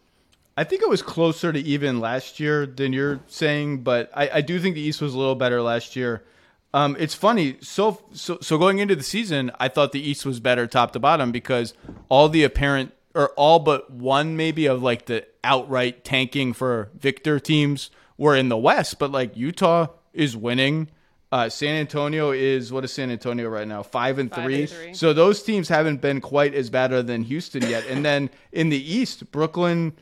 I 0.57 0.65
think 0.65 0.81
it 0.81 0.89
was 0.89 1.01
closer 1.01 1.53
to 1.53 1.59
even 1.59 2.01
last 2.01 2.39
year 2.41 2.65
than 2.65 2.91
you're 2.91 3.21
saying, 3.27 3.83
but 3.83 4.11
I, 4.13 4.29
I 4.35 4.41
do 4.41 4.59
think 4.59 4.75
the 4.75 4.81
East 4.81 5.01
was 5.01 5.13
a 5.13 5.17
little 5.17 5.35
better 5.35 5.61
last 5.61 5.95
year. 5.95 6.25
Um, 6.73 6.97
it's 6.99 7.15
funny. 7.15 7.57
So, 7.61 8.01
so, 8.11 8.37
so 8.41 8.57
going 8.57 8.79
into 8.79 8.95
the 8.97 9.03
season, 9.03 9.51
I 9.57 9.69
thought 9.69 9.93
the 9.93 10.01
East 10.01 10.25
was 10.25 10.41
better 10.41 10.67
top 10.67 10.91
to 10.91 10.99
bottom 10.99 11.31
because 11.31 11.73
all 12.09 12.27
the 12.27 12.43
apparent 12.43 12.91
or 13.15 13.29
all 13.29 13.59
but 13.59 13.89
one 13.89 14.35
maybe 14.35 14.65
of 14.65 14.83
like 14.83 15.05
the 15.05 15.25
outright 15.43 16.03
tanking 16.03 16.53
for 16.53 16.89
victor 16.97 17.39
teams 17.39 17.89
were 18.17 18.35
in 18.35 18.49
the 18.49 18.57
West, 18.57 18.99
but 18.99 19.11
like 19.11 19.35
Utah 19.37 19.87
is 20.13 20.35
winning. 20.35 20.89
Uh, 21.31 21.47
San 21.47 21.75
Antonio 21.75 22.31
is 22.31 22.71
what 22.73 22.83
is 22.83 22.91
San 22.91 23.11
Antonio 23.11 23.49
right 23.49 23.67
now? 23.67 23.83
Five 23.83 24.17
and, 24.17 24.31
Five 24.31 24.43
three. 24.43 24.61
and 24.61 24.69
three. 24.69 24.93
So 24.93 25.13
those 25.13 25.43
teams 25.43 25.69
haven't 25.69 26.01
been 26.01 26.21
quite 26.21 26.55
as 26.55 26.69
bad 26.69 26.89
than 27.05 27.23
Houston 27.23 27.61
yet. 27.63 27.85
and 27.87 28.03
then 28.03 28.31
in 28.51 28.69
the 28.69 28.93
East, 28.93 29.31
Brooklyn, 29.31 29.93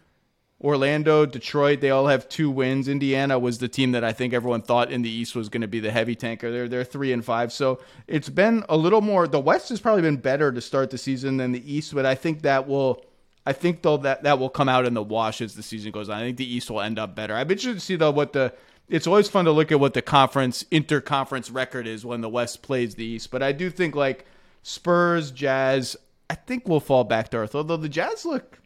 Orlando, 0.62 1.26
Detroit, 1.26 1.82
they 1.82 1.89
all 1.89 2.08
have 2.08 2.30
two 2.30 2.50
wins. 2.50 2.88
Indiana 2.88 3.38
was 3.38 3.60
the 3.60 3.67
team 3.67 3.91
that 3.91 4.06
I 4.06 4.13
think 4.13 4.34
everyone 4.34 4.62
thought 4.62 4.89
in 4.89 5.02
the 5.02 5.10
East 5.10 5.36
was 5.36 5.50
going 5.50 5.62
to 5.62 5.67
be 5.67 5.82
the 5.82 5.91
heavy 5.91 6.15
tanker. 6.15 6.50
They're 6.50 6.69
they're 6.69 6.86
three 6.86 7.12
and 7.12 7.23
five. 7.23 7.52
So 7.52 7.80
it's 8.08 8.30
been 8.30 8.63
a 8.69 8.78
little 8.78 9.02
more. 9.02 9.28
The 9.28 9.39
West 9.39 9.67
has 9.69 9.82
probably 9.82 10.02
been 10.04 10.17
better 10.17 10.52
to 10.52 10.62
start 10.62 10.89
the 10.89 10.97
season 10.97 11.38
than 11.38 11.52
the 11.52 11.71
East, 11.71 11.93
but 11.93 12.06
I 12.06 12.15
think 12.15 12.43
that 12.43 12.67
will. 12.67 13.04
I 13.48 13.54
think 13.54 13.82
though 13.82 13.96
that 13.98 14.24
that 14.24 14.40
will 14.40 14.50
come 14.50 14.68
out 14.68 14.86
in 14.86 14.94
the 14.94 15.02
wash 15.02 15.40
as 15.40 15.56
the 15.56 15.64
season 15.64 15.94
goes 15.94 16.10
on. 16.10 16.18
I 16.18 16.26
think 16.26 16.36
the 16.36 16.54
East 16.54 16.70
will 16.70 16.82
end 16.82 17.00
up 17.00 17.16
better. 17.16 17.34
I'm 17.34 17.50
interested 17.50 17.76
to 17.76 17.80
see 17.80 17.96
though 17.96 18.12
what 18.12 18.34
the 18.34 18.54
it's 18.90 19.08
always 19.08 19.30
fun 19.30 19.46
to 19.46 19.52
look 19.52 19.72
at 19.72 19.80
what 19.80 19.94
the 19.94 20.02
conference 20.02 20.64
interconference 20.66 21.54
record 21.54 21.88
is 21.88 22.06
when 22.06 22.20
the 22.20 22.28
West 22.28 22.62
plays 22.62 22.96
the 22.96 23.06
East. 23.06 23.32
But 23.32 23.42
I 23.42 23.54
do 23.54 23.70
think 23.70 23.96
like 23.96 24.26
Spurs, 24.64 25.32
Jazz, 25.32 25.96
I 26.30 26.36
think 26.36 26.68
we'll 26.68 26.82
fall 26.82 27.06
back 27.06 27.30
to 27.30 27.38
earth. 27.38 27.56
Although 27.56 27.78
the 27.78 27.88
Jazz 27.88 28.26
look 28.26 28.60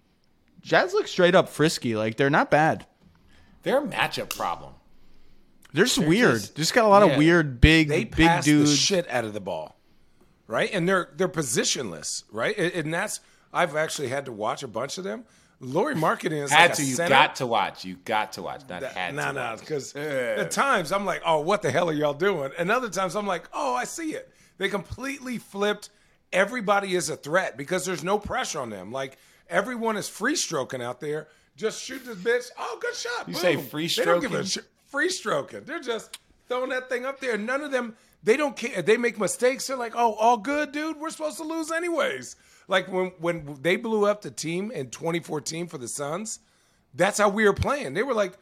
Jazz 0.62 0.94
look 0.94 1.08
straight 1.08 1.36
up 1.36 1.48
frisky. 1.48 1.96
Like 1.96 2.17
they're 2.17 2.32
not 2.32 2.50
bad. 2.50 2.88
They're 3.62 3.84
a 3.84 3.88
matchup 3.88 4.36
problem. 4.36 4.74
They're 5.74 5.86
just 5.86 6.00
they're 6.00 6.10
weird. 6.10 6.39
Just, 6.39 6.56
just 6.56 6.74
got 6.74 6.86
a 6.86 6.88
lot 6.88 7.06
yeah, 7.06 7.13
of 7.13 7.17
weird 7.20 7.62
big 7.62 7.88
they 7.88 8.06
big 8.06 8.41
dudes. 8.41 8.72
the 8.72 8.78
shit 8.78 9.08
out 9.12 9.26
of 9.26 9.34
the 9.34 9.39
ball. 9.39 9.76
Right? 10.48 10.72
And 10.74 10.89
they're 10.89 11.12
they're 11.15 11.30
positionless, 11.30 12.24
right? 12.32 12.58
And 12.58 12.91
that's 12.91 13.20
I've 13.54 13.76
actually 13.76 14.10
had 14.10 14.26
to 14.26 14.32
watch 14.32 14.64
a 14.64 14.68
bunch 14.68 14.98
of 14.98 15.04
them 15.04 15.26
Lauri 15.62 15.94
Markkanen 15.94 16.44
is 16.44 16.52
had 16.52 16.72
like 16.72 16.78
to. 16.78 16.84
You 16.84 16.98
got 16.98 17.36
to 17.36 17.46
watch. 17.46 17.86
You 17.86 17.96
got 18.04 18.34
to 18.34 18.42
watch. 18.42 18.62
Not 18.68 18.82
that, 18.82 18.94
had 18.94 19.14
nah, 19.14 19.28
to. 19.28 19.34
Nah, 19.34 19.50
nah. 19.52 19.56
Because 19.56 19.96
at 19.96 20.50
times 20.50 20.92
I'm 20.92 21.06
like, 21.06 21.22
oh, 21.24 21.42
what 21.42 21.62
the 21.62 21.70
hell 21.70 21.90
are 21.90 21.94
y'all 21.94 22.16
doing? 22.16 22.52
And 22.58 22.72
other 22.72 22.90
times 22.90 23.16
I'm 23.16 23.28
like, 23.28 23.48
oh, 23.54 23.76
I 23.76 23.84
see 23.84 24.14
it. 24.14 24.34
They 24.58 24.70
completely 24.70 25.38
flipped. 25.38 25.92
Everybody 26.34 26.96
is 26.96 27.10
a 27.10 27.16
threat 27.16 27.58
because 27.58 27.86
there's 27.86 28.04
no 28.04 28.18
pressure 28.18 28.60
on 28.60 28.72
them. 28.72 28.92
Like 28.92 29.18
everyone 29.50 29.98
is 29.98 30.10
free 30.10 30.36
stroking 30.36 30.82
out 30.82 31.00
there. 31.00 31.28
Just 31.56 31.84
shoot 31.84 32.04
this 32.06 32.18
bitch. 32.18 32.50
Oh, 32.58 32.80
good 32.82 32.96
shot. 32.96 33.28
You 33.28 33.34
Boom. 33.34 33.42
say 33.42 33.58
free 33.58 33.88
stroking? 33.88 34.44
Sh- 34.44 34.60
free 34.88 35.10
stroking. 35.10 35.64
They're 35.64 35.80
just 35.80 36.18
throwing 36.48 36.70
that 36.70 36.90
thing 36.90 37.06
up 37.06 37.20
there. 37.20 37.38
None 37.38 37.62
of 37.62 37.72
them. 37.72 37.96
They 38.24 38.38
don't 38.38 38.56
care. 38.56 38.82
They 38.82 38.98
make 38.98 39.20
mistakes. 39.20 39.68
They're 39.68 39.78
like, 39.78 39.94
oh, 39.96 40.14
all 40.14 40.38
good, 40.38 40.72
dude. 40.72 40.98
We're 40.98 41.10
supposed 41.10 41.38
to 41.38 41.44
lose 41.44 41.72
anyways. 41.72 42.36
Like 42.71 42.89
when 42.89 43.12
when 43.19 43.57
they 43.62 43.75
blew 43.75 44.05
up 44.05 44.21
the 44.21 44.31
team 44.31 44.71
in 44.71 44.89
2014 44.89 45.67
for 45.67 45.77
the 45.77 45.89
Suns, 45.89 46.39
that's 46.93 47.17
how 47.17 47.27
we 47.27 47.43
were 47.43 47.53
playing. 47.53 47.93
They 47.93 48.01
were 48.01 48.13
like, 48.13 48.38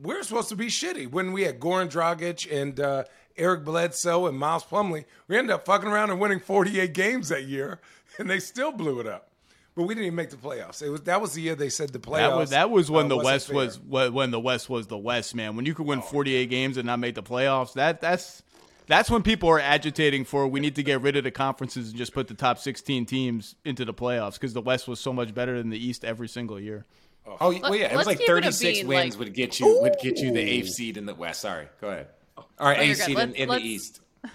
we're 0.00 0.22
supposed 0.22 0.50
to 0.50 0.56
be 0.56 0.68
shitty. 0.68 1.10
When 1.10 1.32
we 1.32 1.42
had 1.42 1.58
Goran 1.58 1.90
Dragic 1.90 2.50
and 2.50 2.78
uh, 2.78 3.04
Eric 3.36 3.64
Bledsoe 3.64 4.26
and 4.26 4.38
Miles 4.38 4.62
Plumlee. 4.62 5.04
we 5.26 5.36
ended 5.36 5.52
up 5.52 5.66
fucking 5.66 5.88
around 5.88 6.10
and 6.10 6.20
winning 6.20 6.38
48 6.38 6.94
games 6.94 7.28
that 7.30 7.44
year, 7.44 7.80
and 8.18 8.30
they 8.30 8.38
still 8.38 8.70
blew 8.70 9.00
it 9.00 9.06
up. 9.08 9.30
But 9.74 9.82
we 9.82 9.94
didn't 9.94 10.06
even 10.06 10.16
make 10.16 10.30
the 10.30 10.36
playoffs. 10.36 10.80
It 10.80 10.88
was 10.88 11.02
that 11.02 11.20
was 11.20 11.34
the 11.34 11.42
year 11.42 11.56
they 11.56 11.68
said 11.68 11.90
the 11.90 11.98
playoffs. 11.98 12.30
That 12.30 12.36
was, 12.36 12.50
that 12.50 12.70
was 12.70 12.90
when 12.90 13.06
uh, 13.06 13.08
the 13.08 13.16
West 13.18 13.48
fair. 13.48 13.56
was 13.56 13.80
when 13.80 14.30
the 14.30 14.40
West 14.40 14.70
was 14.70 14.86
the 14.86 14.96
West, 14.96 15.34
man. 15.34 15.56
When 15.56 15.66
you 15.66 15.74
could 15.74 15.86
win 15.86 16.00
48 16.00 16.48
games 16.48 16.76
and 16.76 16.86
not 16.86 17.00
make 17.00 17.16
the 17.16 17.22
playoffs, 17.22 17.74
that 17.74 18.00
that's 18.00 18.44
that's 18.86 19.10
when 19.10 19.22
people 19.22 19.48
are 19.48 19.60
agitating 19.60 20.24
for 20.24 20.46
we 20.46 20.60
need 20.60 20.76
to 20.76 20.82
get 20.82 21.00
rid 21.00 21.16
of 21.16 21.24
the 21.24 21.30
conferences 21.30 21.88
and 21.88 21.96
just 21.96 22.12
put 22.12 22.28
the 22.28 22.34
top 22.34 22.58
16 22.58 23.06
teams 23.06 23.54
into 23.64 23.84
the 23.84 23.94
playoffs 23.94 24.34
because 24.34 24.52
the 24.52 24.60
West 24.60 24.88
was 24.88 25.00
so 25.00 25.12
much 25.12 25.34
better 25.34 25.58
than 25.58 25.70
the 25.70 25.84
East 25.84 26.04
every 26.04 26.28
single 26.28 26.60
year. 26.60 26.84
Oh, 27.26 27.36
oh 27.40 27.58
well, 27.60 27.74
yeah, 27.74 27.92
it 27.92 27.96
was 27.96 28.06
like 28.06 28.20
36 28.20 28.84
wins 28.84 29.14
like, 29.14 29.18
would 29.18 29.34
get 29.34 29.58
you 29.58 29.80
would 29.82 29.96
get 30.00 30.18
you 30.18 30.32
the 30.32 30.40
eighth 30.40 30.68
seed 30.68 30.96
in 30.96 31.06
the 31.06 31.14
West. 31.14 31.40
Sorry, 31.40 31.66
go 31.80 31.88
ahead. 31.90 32.08
Oh. 32.36 32.44
All 32.58 32.68
right, 32.68 32.78
oh, 32.78 32.82
eighth 32.82 33.02
seed 33.02 33.18
in, 33.18 33.34
in 33.34 33.48
the 33.48 33.58
East. 33.58 34.00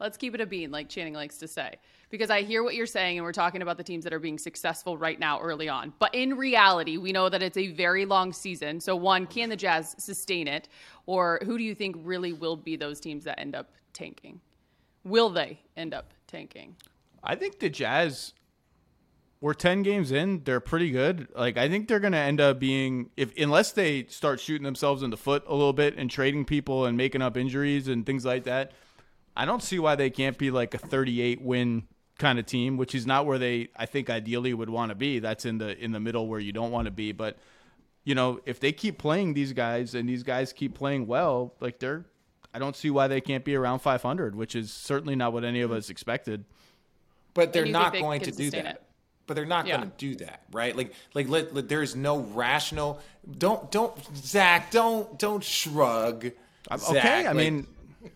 Let's 0.00 0.16
keep 0.16 0.34
it 0.34 0.40
a 0.40 0.46
bean, 0.46 0.70
like 0.70 0.88
Channing 0.88 1.14
likes 1.14 1.38
to 1.38 1.48
say, 1.48 1.76
because 2.14 2.30
I 2.30 2.42
hear 2.42 2.62
what 2.62 2.76
you're 2.76 2.86
saying, 2.86 3.18
and 3.18 3.24
we're 3.24 3.32
talking 3.32 3.60
about 3.60 3.76
the 3.76 3.82
teams 3.82 4.04
that 4.04 4.12
are 4.12 4.20
being 4.20 4.38
successful 4.38 4.96
right 4.96 5.18
now 5.18 5.40
early 5.40 5.68
on. 5.68 5.92
But 5.98 6.14
in 6.14 6.36
reality, 6.36 6.96
we 6.96 7.10
know 7.10 7.28
that 7.28 7.42
it's 7.42 7.56
a 7.56 7.72
very 7.72 8.04
long 8.04 8.32
season. 8.32 8.78
So, 8.78 8.94
one, 8.94 9.26
can 9.26 9.48
the 9.48 9.56
Jazz 9.56 9.96
sustain 9.98 10.46
it? 10.46 10.68
Or 11.06 11.40
who 11.44 11.58
do 11.58 11.64
you 11.64 11.74
think 11.74 11.96
really 11.98 12.32
will 12.32 12.56
be 12.56 12.76
those 12.76 13.00
teams 13.00 13.24
that 13.24 13.40
end 13.40 13.56
up 13.56 13.72
tanking? 13.92 14.40
Will 15.02 15.28
they 15.28 15.58
end 15.76 15.92
up 15.92 16.14
tanking? 16.28 16.76
I 17.24 17.34
think 17.34 17.58
the 17.58 17.68
Jazz 17.68 18.32
we're 19.40 19.52
10 19.52 19.82
games 19.82 20.10
in, 20.10 20.42
they're 20.44 20.60
pretty 20.60 20.90
good. 20.90 21.28
Like 21.34 21.58
I 21.58 21.68
think 21.68 21.88
they're 21.88 22.00
going 22.00 22.12
to 22.12 22.18
end 22.18 22.40
up 22.40 22.60
being 22.60 23.10
if 23.16 23.36
unless 23.36 23.72
they 23.72 24.04
start 24.04 24.38
shooting 24.38 24.62
themselves 24.62 25.02
in 25.02 25.10
the 25.10 25.16
foot 25.16 25.42
a 25.46 25.52
little 25.52 25.74
bit 25.74 25.98
and 25.98 26.08
trading 26.08 26.44
people 26.44 26.86
and 26.86 26.96
making 26.96 27.22
up 27.22 27.36
injuries 27.36 27.88
and 27.88 28.06
things 28.06 28.24
like 28.24 28.44
that. 28.44 28.72
I 29.36 29.44
don't 29.44 29.62
see 29.62 29.78
why 29.78 29.96
they 29.96 30.10
can't 30.10 30.38
be 30.38 30.50
like 30.50 30.74
a 30.74 30.78
38 30.78 31.42
win 31.42 31.88
kind 32.18 32.38
of 32.38 32.46
team, 32.46 32.76
which 32.76 32.94
is 32.94 33.06
not 33.06 33.26
where 33.26 33.38
they 33.38 33.68
I 33.76 33.86
think 33.86 34.10
ideally 34.10 34.54
would 34.54 34.70
want 34.70 34.90
to 34.90 34.94
be. 34.94 35.18
That's 35.18 35.44
in 35.44 35.58
the 35.58 35.76
in 35.78 35.92
the 35.92 36.00
middle 36.00 36.28
where 36.28 36.40
you 36.40 36.52
don't 36.52 36.70
want 36.70 36.86
to 36.86 36.92
be, 36.92 37.12
but 37.12 37.38
you 38.04 38.14
know, 38.14 38.40
if 38.44 38.60
they 38.60 38.70
keep 38.70 38.98
playing 38.98 39.34
these 39.34 39.52
guys 39.52 39.94
and 39.94 40.08
these 40.08 40.22
guys 40.22 40.52
keep 40.52 40.74
playing 40.74 41.06
well, 41.06 41.54
like 41.60 41.78
they're 41.78 42.04
I 42.54 42.60
don't 42.60 42.76
see 42.76 42.90
why 42.90 43.08
they 43.08 43.20
can't 43.20 43.44
be 43.44 43.56
around 43.56 43.80
500, 43.80 44.36
which 44.36 44.54
is 44.54 44.72
certainly 44.72 45.16
not 45.16 45.32
what 45.32 45.44
any 45.44 45.62
of 45.62 45.72
us 45.72 45.90
expected. 45.90 46.44
But 47.34 47.52
they're 47.52 47.66
not 47.66 47.92
they 47.92 48.00
going 48.00 48.20
to 48.20 48.30
do 48.30 48.50
that. 48.50 48.66
It. 48.66 48.82
But 49.26 49.34
they're 49.34 49.44
not 49.44 49.66
yeah. 49.66 49.78
going 49.78 49.90
to 49.90 49.96
do 49.96 50.14
that, 50.24 50.42
right? 50.52 50.76
Like, 50.76 50.92
like, 51.14 51.28
let, 51.28 51.52
let, 51.52 51.68
there's 51.68 51.96
no 51.96 52.20
rational. 52.20 53.00
Don't, 53.38 53.72
don't, 53.72 53.98
Zach, 54.16 54.70
don't, 54.70 55.18
don't 55.18 55.42
shrug. 55.42 56.30
Zach, 56.70 56.90
okay, 56.90 57.26
I 57.26 57.32
like, 57.32 57.36
mean, 57.36 57.66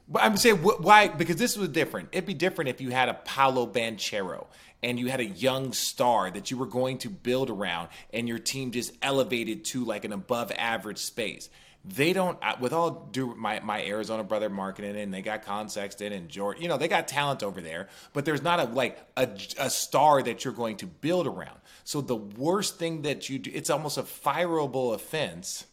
but 0.08 0.22
I'm 0.22 0.36
saying 0.36 0.56
why? 0.56 1.08
Because 1.08 1.36
this 1.36 1.56
was 1.56 1.68
different. 1.68 2.08
It'd 2.12 2.26
be 2.26 2.34
different 2.34 2.70
if 2.70 2.80
you 2.80 2.90
had 2.90 3.08
a 3.08 3.14
Paolo 3.14 3.66
Banchero 3.66 4.46
and 4.82 4.98
you 4.98 5.08
had 5.08 5.20
a 5.20 5.26
young 5.26 5.72
star 5.72 6.30
that 6.30 6.50
you 6.50 6.56
were 6.56 6.66
going 6.66 6.98
to 6.98 7.10
build 7.10 7.50
around, 7.50 7.88
and 8.12 8.28
your 8.28 8.38
team 8.38 8.70
just 8.70 8.92
elevated 9.02 9.64
to 9.64 9.84
like 9.84 10.04
an 10.04 10.12
above 10.12 10.52
average 10.56 10.98
space 10.98 11.50
they 11.84 12.12
don't 12.12 12.38
uh, 12.42 12.56
with 12.60 12.72
all 12.72 13.08
due 13.12 13.34
my 13.36 13.60
my 13.60 13.84
Arizona 13.84 14.24
brother 14.24 14.50
Markkanen, 14.50 15.00
and 15.00 15.12
they 15.12 15.22
got 15.22 15.44
Collin 15.44 15.68
Sexton 15.68 16.12
and 16.12 16.28
George 16.28 16.60
you 16.60 16.68
know 16.68 16.76
they 16.76 16.88
got 16.88 17.08
talent 17.08 17.42
over 17.42 17.60
there 17.60 17.88
but 18.12 18.24
there's 18.24 18.42
not 18.42 18.60
a 18.60 18.64
like 18.64 18.98
a, 19.16 19.28
a 19.58 19.70
star 19.70 20.22
that 20.22 20.44
you're 20.44 20.54
going 20.54 20.76
to 20.78 20.86
build 20.86 21.26
around 21.26 21.58
so 21.84 22.00
the 22.00 22.16
worst 22.16 22.78
thing 22.78 23.02
that 23.02 23.28
you 23.28 23.38
do 23.38 23.50
it's 23.54 23.70
almost 23.70 23.96
a 23.96 24.02
fireable 24.02 24.94
offense 24.94 25.64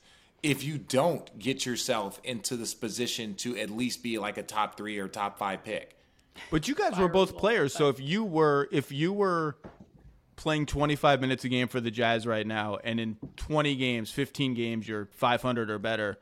if 0.45 0.63
you 0.63 0.77
don't 0.77 1.37
get 1.37 1.65
yourself 1.65 2.19
into 2.23 2.55
this 2.55 2.73
position 2.73 3.35
to 3.35 3.57
at 3.57 3.69
least 3.69 4.03
be 4.03 4.17
like 4.17 4.37
a 4.37 4.43
top 4.43 4.77
3 4.77 4.97
or 4.99 5.07
top 5.07 5.37
5 5.37 5.63
pick 5.63 5.97
but 6.51 6.67
you 6.67 6.75
guys 6.75 6.97
were 6.97 7.07
both 7.07 7.37
players 7.37 7.73
so 7.73 7.89
if 7.89 7.99
you 7.99 8.23
were 8.23 8.67
if 8.71 8.91
you 8.91 9.11
were 9.13 9.57
playing 10.35 10.65
25 10.65 11.21
minutes 11.21 11.43
a 11.43 11.49
game 11.49 11.67
for 11.67 11.79
the 11.79 11.91
Jazz 11.91 12.27
right 12.27 12.45
now, 12.45 12.77
and 12.83 12.99
in 12.99 13.17
20 13.37 13.75
games, 13.75 14.11
15 14.11 14.53
games, 14.53 14.87
you're 14.87 15.05
500 15.11 15.69
or 15.69 15.79
better, 15.79 16.17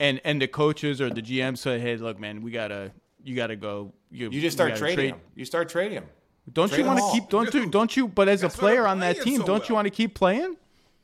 and 0.00 0.20
and 0.24 0.40
the 0.40 0.48
coaches 0.48 1.00
or 1.00 1.10
the 1.10 1.22
GM 1.22 1.58
say, 1.58 1.78
hey, 1.78 1.96
look, 1.96 2.18
man, 2.18 2.42
we 2.42 2.50
gotta, 2.50 2.92
you 3.22 3.34
gotta 3.34 3.56
go. 3.56 3.92
You, 4.10 4.30
you 4.30 4.40
just 4.40 4.56
start 4.56 4.76
trading 4.76 4.96
trade. 4.96 5.12
them. 5.12 5.20
You 5.34 5.44
start 5.44 5.68
trading 5.68 5.96
them. 5.96 6.06
Don't 6.52 6.68
trade 6.68 6.80
you 6.80 6.86
want 6.86 6.98
to 6.98 7.10
keep? 7.12 7.28
Don't 7.28 7.52
you? 7.52 7.66
Don't 7.68 7.96
you? 7.96 8.08
But 8.08 8.28
as 8.28 8.42
a 8.42 8.48
player 8.48 8.86
on 8.86 9.00
that 9.00 9.20
team, 9.20 9.40
so 9.40 9.46
don't 9.46 9.60
well. 9.60 9.68
you 9.68 9.74
want 9.74 9.86
to 9.86 9.90
keep 9.90 10.14
playing? 10.14 10.56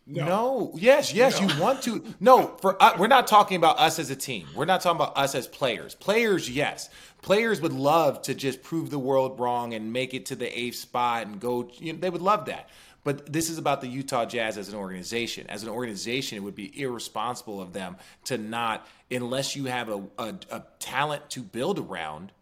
No. 0.07 0.25
no. 0.25 0.73
Yes, 0.75 1.15
yes, 1.15 1.41
no. 1.41 1.49
you 1.49 1.61
want 1.61 1.83
to. 1.83 2.05
No, 2.21 2.57
for 2.61 2.83
uh, 2.83 2.97
we're 2.99 3.07
not 3.07 3.27
talking 3.27 3.57
about 3.57 3.79
us 3.79 3.99
as 3.99 4.11
a 4.11 4.17
team. 4.17 4.47
We're 4.55 4.67
not 4.67 4.83
talking 4.83 4.97
about 4.97 5.17
us 5.17 5.35
as 5.35 5.47
players. 5.47 5.95
Players, 5.95 6.49
yes. 6.51 6.91
Players 7.23 7.61
would 7.63 7.73
love 7.73 8.21
to 8.23 8.35
just 8.35 8.63
prove 8.63 8.91
the 8.91 8.99
world 8.99 9.41
wrong 9.41 9.73
and 9.73 9.93
make 9.93 10.13
it 10.13 10.27
to 10.27 10.37
the 10.37 10.59
eighth 10.59 10.77
spot 10.77 11.27
and 11.27 11.41
go. 11.41 11.71
You 11.79 11.95
know, 11.95 11.99
they 12.01 12.11
would 12.11 12.23
love 12.23 12.47
that. 12.47 12.69
But 13.03 13.31
this 13.31 13.51
is 13.51 13.59
about 13.59 13.83
the 13.83 13.87
Utah 13.87 14.25
Jazz 14.25 14.57
as 14.57 14.71
an 14.71 14.77
organization. 14.77 15.47
As 15.51 15.63
an 15.63 15.69
organization, 15.69 16.39
it 16.39 16.41
would 16.41 16.55
be 16.55 16.81
irresponsible 16.81 17.61
of 17.61 17.75
them 17.75 17.97
to 18.25 18.39
not, 18.39 18.87
unless 19.11 19.55
you 19.55 19.67
have 19.67 19.91
a, 19.91 20.03
a, 20.19 20.35
a 20.51 20.65
talent 20.79 21.29
to 21.31 21.43
build 21.43 21.79
around, 21.79 22.33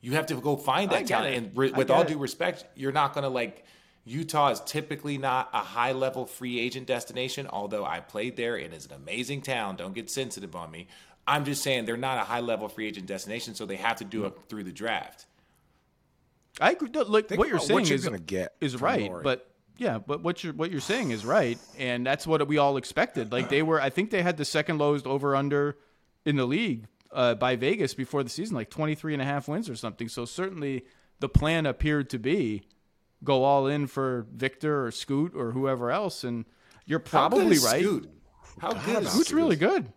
you 0.00 0.12
have 0.12 0.26
to 0.26 0.36
go 0.36 0.56
find 0.56 0.90
that 0.90 1.06
talent. 1.06 1.34
It. 1.34 1.36
And 1.36 1.56
re- 1.56 1.70
with 1.70 1.90
all 1.90 2.00
it. 2.00 2.08
due 2.08 2.18
respect, 2.18 2.64
you're 2.74 2.92
not 2.92 3.12
going 3.12 3.24
to 3.24 3.28
like 3.28 3.66
Utah 4.08 4.50
is 4.50 4.60
typically 4.60 5.18
not 5.18 5.50
a 5.52 5.58
high 5.58 5.90
level 5.90 6.26
free 6.26 6.60
agent 6.60 6.86
destination, 6.86 7.48
although 7.50 7.84
I 7.84 7.98
played 7.98 8.36
there. 8.36 8.56
It 8.56 8.72
is 8.72 8.86
an 8.86 8.92
amazing 8.92 9.42
town. 9.42 9.74
Don't 9.74 9.94
get 9.94 10.08
sensitive 10.08 10.54
on 10.54 10.70
me. 10.70 10.86
I'm 11.26 11.44
just 11.44 11.60
saying 11.62 11.86
they're 11.86 11.96
not 11.96 12.18
a 12.18 12.22
high 12.22 12.40
level 12.40 12.68
free 12.68 12.86
agent 12.86 13.06
destination, 13.06 13.56
so 13.56 13.66
they 13.66 13.74
have 13.74 13.96
to 13.96 14.04
do 14.04 14.24
it 14.26 14.34
through 14.48 14.62
the 14.62 14.72
draft. 14.72 15.26
I 16.60 16.70
agree. 16.70 16.88
Like 16.88 17.26
Think 17.26 17.40
what 17.40 17.48
you're 17.48 17.58
saying 17.58 17.80
what 17.80 17.88
you're 17.88 17.96
is 17.96 18.04
gonna 18.04 18.20
get 18.20 18.54
is 18.60 18.80
right, 18.80 19.10
Lori. 19.10 19.24
but 19.24 19.50
yeah, 19.76 19.98
but 19.98 20.22
what 20.22 20.44
you're 20.44 20.52
what 20.52 20.70
you're 20.70 20.80
saying 20.80 21.10
is 21.10 21.26
right, 21.26 21.58
and 21.76 22.06
that's 22.06 22.28
what 22.28 22.46
we 22.46 22.58
all 22.58 22.76
expected. 22.76 23.32
Like 23.32 23.48
they 23.48 23.62
were, 23.62 23.80
I 23.80 23.90
think 23.90 24.10
they 24.10 24.22
had 24.22 24.36
the 24.36 24.44
second 24.44 24.78
lowest 24.78 25.04
over 25.04 25.34
under 25.34 25.76
in 26.24 26.36
the 26.36 26.46
league 26.46 26.86
uh, 27.12 27.34
by 27.34 27.56
Vegas 27.56 27.92
before 27.92 28.22
the 28.22 28.30
season, 28.30 28.54
like 28.54 28.70
23 28.70 29.14
and 29.14 29.22
a 29.22 29.24
half 29.24 29.48
wins 29.48 29.68
or 29.68 29.74
something. 29.74 30.08
So 30.08 30.24
certainly 30.24 30.84
the 31.18 31.28
plan 31.28 31.66
appeared 31.66 32.08
to 32.10 32.18
be 32.18 32.62
go 33.26 33.44
all 33.44 33.66
in 33.66 33.86
for 33.86 34.26
Victor 34.32 34.86
or 34.86 34.90
Scoot 34.90 35.32
or 35.36 35.52
whoever 35.52 35.90
else, 35.90 36.24
and 36.24 36.46
you're 36.86 37.00
How 37.00 37.28
good 37.28 37.36
probably 37.36 37.56
is 37.56 37.64
right. 37.64 37.82
Scoot? 37.82 38.10
How 38.60 38.72
good 38.72 39.02
is 39.02 39.10
Scoot's 39.10 39.28
Scoot? 39.28 39.36
really 39.36 39.56
good. 39.56 39.92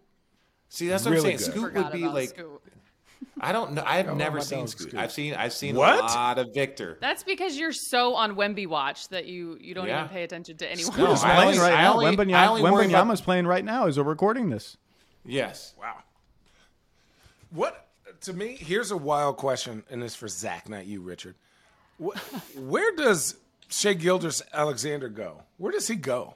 See, 0.68 0.88
that's 0.90 1.06
what 1.06 1.12
Really 1.12 1.34
I'm 1.34 1.38
saying. 1.40 1.52
good. 1.52 1.60
Scoot 1.72 1.74
would 1.84 1.92
be 1.94 2.06
like 2.08 2.30
Scoot. 2.30 2.62
I 3.42 3.52
don't 3.54 3.74
know. 3.74 3.84
I've 3.86 4.16
never 4.16 4.42
seen 4.42 4.60
dog 4.60 4.70
Scoot. 4.70 4.90
Scoot. 4.90 5.00
I've 5.00 5.12
seen 5.12 5.34
I've 5.34 5.54
seen 5.54 5.76
What? 5.76 6.00
a 6.00 6.04
lot 6.04 6.38
of 6.40 6.54
Victor. 6.54 6.98
That's 7.02 7.24
because 7.24 7.58
you're 7.58 7.72
so 7.74 8.16
on 8.16 8.36
Wemby 8.36 8.68
watch 8.68 9.08
that 9.10 9.26
you 9.28 9.58
you 9.62 9.74
don't 9.74 9.88
Yeah. 9.88 10.00
even 10.06 10.10
pay 10.10 10.24
attention 10.24 10.58
to 10.58 10.70
anyone. 10.72 10.98
No, 10.98 11.06
Who's 11.08 11.24
I 11.24 11.36
playing 11.36 11.48
only- 11.50 11.60
right 11.60 11.74
I 11.74 11.82
now? 11.84 11.94
only- 11.94 12.06
I 12.08 12.16
Wembanyama, 12.16 12.48
only 12.50 12.62
worry 12.64 12.86
about- 12.88 13.18
playing 13.24 13.48
right 13.48 13.64
now 13.66 13.88
as 13.88 13.98
we're 13.98 14.04
recording 14.04 14.50
this. 14.50 14.78
Yes. 15.26 15.74
Wow. 15.80 15.96
What 17.52 17.88
to 18.22 18.34
me? 18.34 18.58
Here's 18.60 18.92
a 18.92 18.98
wild 18.98 19.38
question, 19.38 19.84
and 19.90 20.04
it's 20.04 20.16
for 20.16 20.28
Zach, 20.28 20.70
not 20.70 20.86
you, 20.86 21.02
Richard. 21.02 21.36
Wh- 22.04 22.58
Where 22.58 22.96
does 22.96 23.36
Shea 23.70 23.94
Gilders 23.96 24.42
Alexander 24.54 25.10
go? 25.10 25.44
Where 25.58 25.72
does 25.72 25.88
he 25.88 25.96
go? 25.96 26.36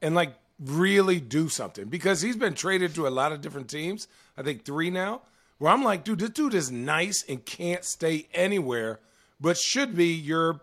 And 0.00 0.14
like 0.14 0.34
really 0.60 1.20
do 1.20 1.48
something 1.48 1.86
because 1.86 2.20
he's 2.22 2.36
been 2.36 2.54
traded 2.54 2.94
to 2.94 3.06
a 3.06 3.10
lot 3.10 3.32
of 3.32 3.40
different 3.40 3.68
teams. 3.68 4.06
I 4.36 4.42
think 4.42 4.64
three 4.64 4.90
now. 4.90 5.22
Where 5.58 5.72
I'm 5.72 5.84
like, 5.84 6.04
dude, 6.04 6.18
this 6.18 6.30
dude 6.30 6.54
is 6.54 6.70
nice 6.70 7.24
and 7.28 7.44
can't 7.44 7.84
stay 7.84 8.26
anywhere, 8.34 9.00
but 9.40 9.56
should 9.56 9.94
be 9.96 10.08
your 10.12 10.60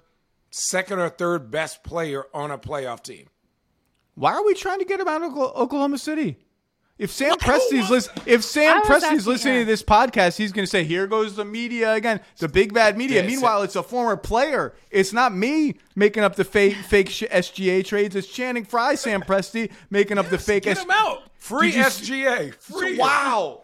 second 0.51 0.99
or 0.99 1.09
third 1.09 1.49
best 1.49 1.83
player 1.83 2.25
on 2.33 2.51
a 2.51 2.57
playoff 2.57 3.01
team. 3.01 3.27
Why 4.15 4.33
are 4.33 4.45
we 4.45 4.53
trying 4.53 4.79
to 4.79 4.85
get 4.85 4.99
him 4.99 5.07
out 5.07 5.23
of 5.23 5.35
Oklahoma 5.37 5.97
City? 5.97 6.37
If 6.97 7.09
Sam 7.11 7.35
Presti's 7.37 7.89
listen, 7.89 8.13
if 8.27 8.43
Sam 8.43 8.83
Presti's 8.83 9.03
asking 9.03 9.17
listening 9.25 9.53
her. 9.55 9.59
to 9.61 9.65
this 9.65 9.81
podcast, 9.81 10.37
he's 10.37 10.51
going 10.51 10.65
to 10.65 10.69
say, 10.69 10.83
"Here 10.83 11.07
goes 11.07 11.35
the 11.35 11.43
media 11.45 11.93
again, 11.93 12.19
the 12.37 12.47
big 12.47 12.73
bad 12.75 12.95
media." 12.95 13.21
Yeah, 13.21 13.27
Meanwhile, 13.27 13.63
it's 13.63 13.75
a 13.75 13.81
former 13.81 14.15
player. 14.15 14.73
It's 14.91 15.11
not 15.11 15.33
me 15.33 15.77
making 15.95 16.21
up 16.23 16.35
the 16.35 16.43
fake 16.43 16.75
fake 16.75 17.07
SGA 17.09 17.83
trades. 17.83 18.15
It's 18.15 18.27
Channing 18.27 18.65
Frye, 18.65 18.93
Sam 18.95 19.21
Presti 19.23 19.71
making 19.89 20.19
up 20.19 20.29
the 20.29 20.37
fake. 20.37 20.63
Get 20.63 20.77
S- 20.77 20.83
him 20.83 20.91
out. 20.91 21.23
Free 21.37 21.71
you 21.71 21.81
SGA. 21.83 22.53
Free. 22.55 22.97
Wow, 22.99 23.61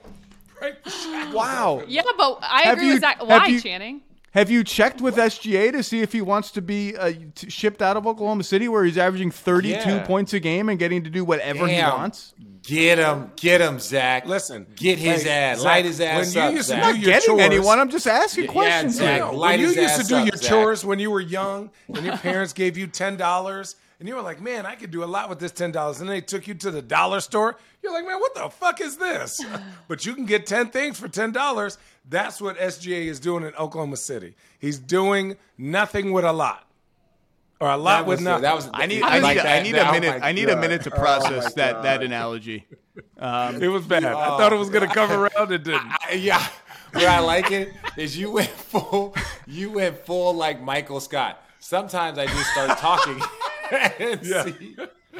Break 0.59 0.83
the 0.83 0.89
shackles 0.89 1.35
wow. 1.35 1.83
Yeah, 1.87 2.01
but 2.17 2.39
I 2.41 2.61
Have 2.63 2.73
agree 2.77 2.87
you- 2.87 2.93
with 2.93 3.01
Zach. 3.01 3.19
have 3.19 3.27
Why, 3.27 3.45
you- 3.45 3.61
Channing? 3.61 4.01
Have 4.37 4.51
you 4.51 4.63
checked 4.63 5.01
with 5.01 5.15
SGA 5.15 5.71
to 5.71 5.81
see 5.81 6.01
if 6.01 6.13
he 6.13 6.21
wants 6.21 6.51
to 6.51 6.61
be 6.61 6.95
uh, 6.95 7.11
t- 7.33 7.49
shipped 7.49 7.81
out 7.81 7.97
of 7.97 8.05
Oklahoma 8.05 8.43
City, 8.43 8.67
where 8.67 8.83
he's 8.83 8.95
averaging 8.97 9.31
32 9.31 9.73
Yeah. 9.73 10.05
points 10.05 10.31
a 10.33 10.39
game 10.39 10.69
and 10.69 10.77
getting 10.77 11.03
to 11.05 11.09
do 11.09 11.25
whatever 11.25 11.67
he 11.67 11.81
wants? 11.81 12.35
Get 12.61 12.99
him, 12.99 13.31
get 13.35 13.61
him, 13.61 13.79
Zach. 13.79 14.27
Listen, 14.27 14.67
get 14.75 14.99
his 14.99 15.23
hey, 15.23 15.29
ass, 15.31 15.57
Zach, 15.57 15.65
light 15.65 15.85
his 15.85 15.99
ass 15.99 16.35
when 16.35 16.43
you 16.43 16.49
up, 16.49 16.53
used 16.53 16.69
to 16.69 16.75
Zach. 16.75 16.83
do 16.83 16.87
I'm 16.87 16.93
not 16.93 17.01
your 17.01 17.11
getting 17.13 17.27
chores- 17.29 17.41
anyone. 17.41 17.79
I'm 17.79 17.89
just 17.89 18.05
asking 18.07 18.43
Yeah, 18.45 18.51
questions. 18.51 18.95
Zach. 18.97 19.15
here. 19.23 19.25
Light 19.31 19.51
when 19.53 19.59
you 19.61 19.67
his 19.67 19.75
used 19.77 20.01
to 20.01 20.03
do 20.07 20.15
up, 20.17 20.25
your 20.27 20.37
Zach. 20.37 20.49
chores 20.49 20.85
when 20.85 20.99
you 20.99 21.09
were 21.09 21.21
young 21.21 21.71
and 21.87 22.05
your 22.05 22.17
parents 22.17 22.53
gave 22.53 22.77
you 22.77 22.85
ten 22.85 23.17
dollars 23.17 23.75
and 23.99 24.07
you 24.07 24.13
were 24.13 24.21
like, 24.21 24.39
"Man, 24.39 24.67
I 24.67 24.75
could 24.75 24.91
do 24.91 25.03
a 25.03 25.05
lot 25.05 25.27
with 25.29 25.39
this 25.39 25.51
ten 25.51 25.71
dollars," 25.71 25.99
and 26.01 26.07
they 26.09 26.21
took 26.21 26.45
you 26.45 26.53
to 26.53 26.69
the 26.69 26.83
dollar 26.83 27.19
store. 27.21 27.57
You're 27.81 27.91
like, 27.93 28.05
"Man, 28.05 28.19
what 28.19 28.35
the 28.35 28.49
fuck 28.49 28.79
is 28.81 28.97
this?" 28.97 29.39
but 29.87 30.05
you 30.05 30.13
can 30.13 30.25
get 30.25 30.45
ten 30.45 30.67
things 30.67 30.99
for 30.99 31.07
ten 31.07 31.31
dollars. 31.31 31.79
That's 32.09 32.39
what 32.41 32.57
SGA 32.57 33.07
is 33.07 33.19
doing 33.19 33.43
in 33.43 33.53
Oklahoma 33.55 33.97
City. 33.97 34.35
He's 34.59 34.79
doing 34.79 35.35
nothing 35.57 36.13
with 36.13 36.23
a 36.25 36.31
lot, 36.31 36.65
or 37.59 37.69
a 37.69 37.77
lot 37.77 37.99
That 38.01 38.07
with 38.07 38.17
was, 38.19 38.23
nothing. 38.25 38.41
that 38.43 38.55
was 38.55 38.69
I 38.73 38.85
need, 38.85 39.01
I 39.03 39.17
I 39.17 39.19
like 39.19 39.35
need, 39.37 39.43
that. 39.43 39.59
I 39.59 39.63
need 39.63 39.71
That- 39.75 39.85
a 39.85 39.89
oh 39.89 39.91
minute. 39.93 40.19
my 40.21 40.27
I 40.27 40.31
need 40.31 40.49
a 40.49 40.55
minute 40.57 40.81
to 40.83 40.93
Oh 40.93 40.97
process 40.97 41.43
my 41.43 41.49
that 41.63 41.73
God. 41.73 41.85
that 41.85 42.03
analogy. 42.03 42.65
Um, 43.19 43.61
it 43.61 43.67
was 43.67 43.85
bad. 43.85 44.05
I 44.05 44.13
thought 44.37 44.53
it 44.53 44.57
was 44.57 44.69
gonna 44.69 44.87
come 44.93 45.11
around. 45.11 45.51
It 45.51 45.63
didn't. 45.63 45.81
I- 45.85 46.13
yeah. 46.13 46.45
Where 46.93 47.09
I 47.09 47.19
like 47.19 47.51
it 47.51 47.73
is 47.97 48.17
you 48.17 48.31
went 48.31 48.49
full, 48.49 49.13
you 49.45 49.71
went 49.71 50.05
full 50.05 50.33
like 50.33 50.61
Michael 50.61 50.99
Scott. 51.01 51.43
Sometimes 51.59 52.17
I 52.17 52.25
just 52.27 52.49
start 52.51 52.77
talking 52.79 53.19
and 53.99 54.23
Yeah. 54.25 54.45
see 54.45 54.77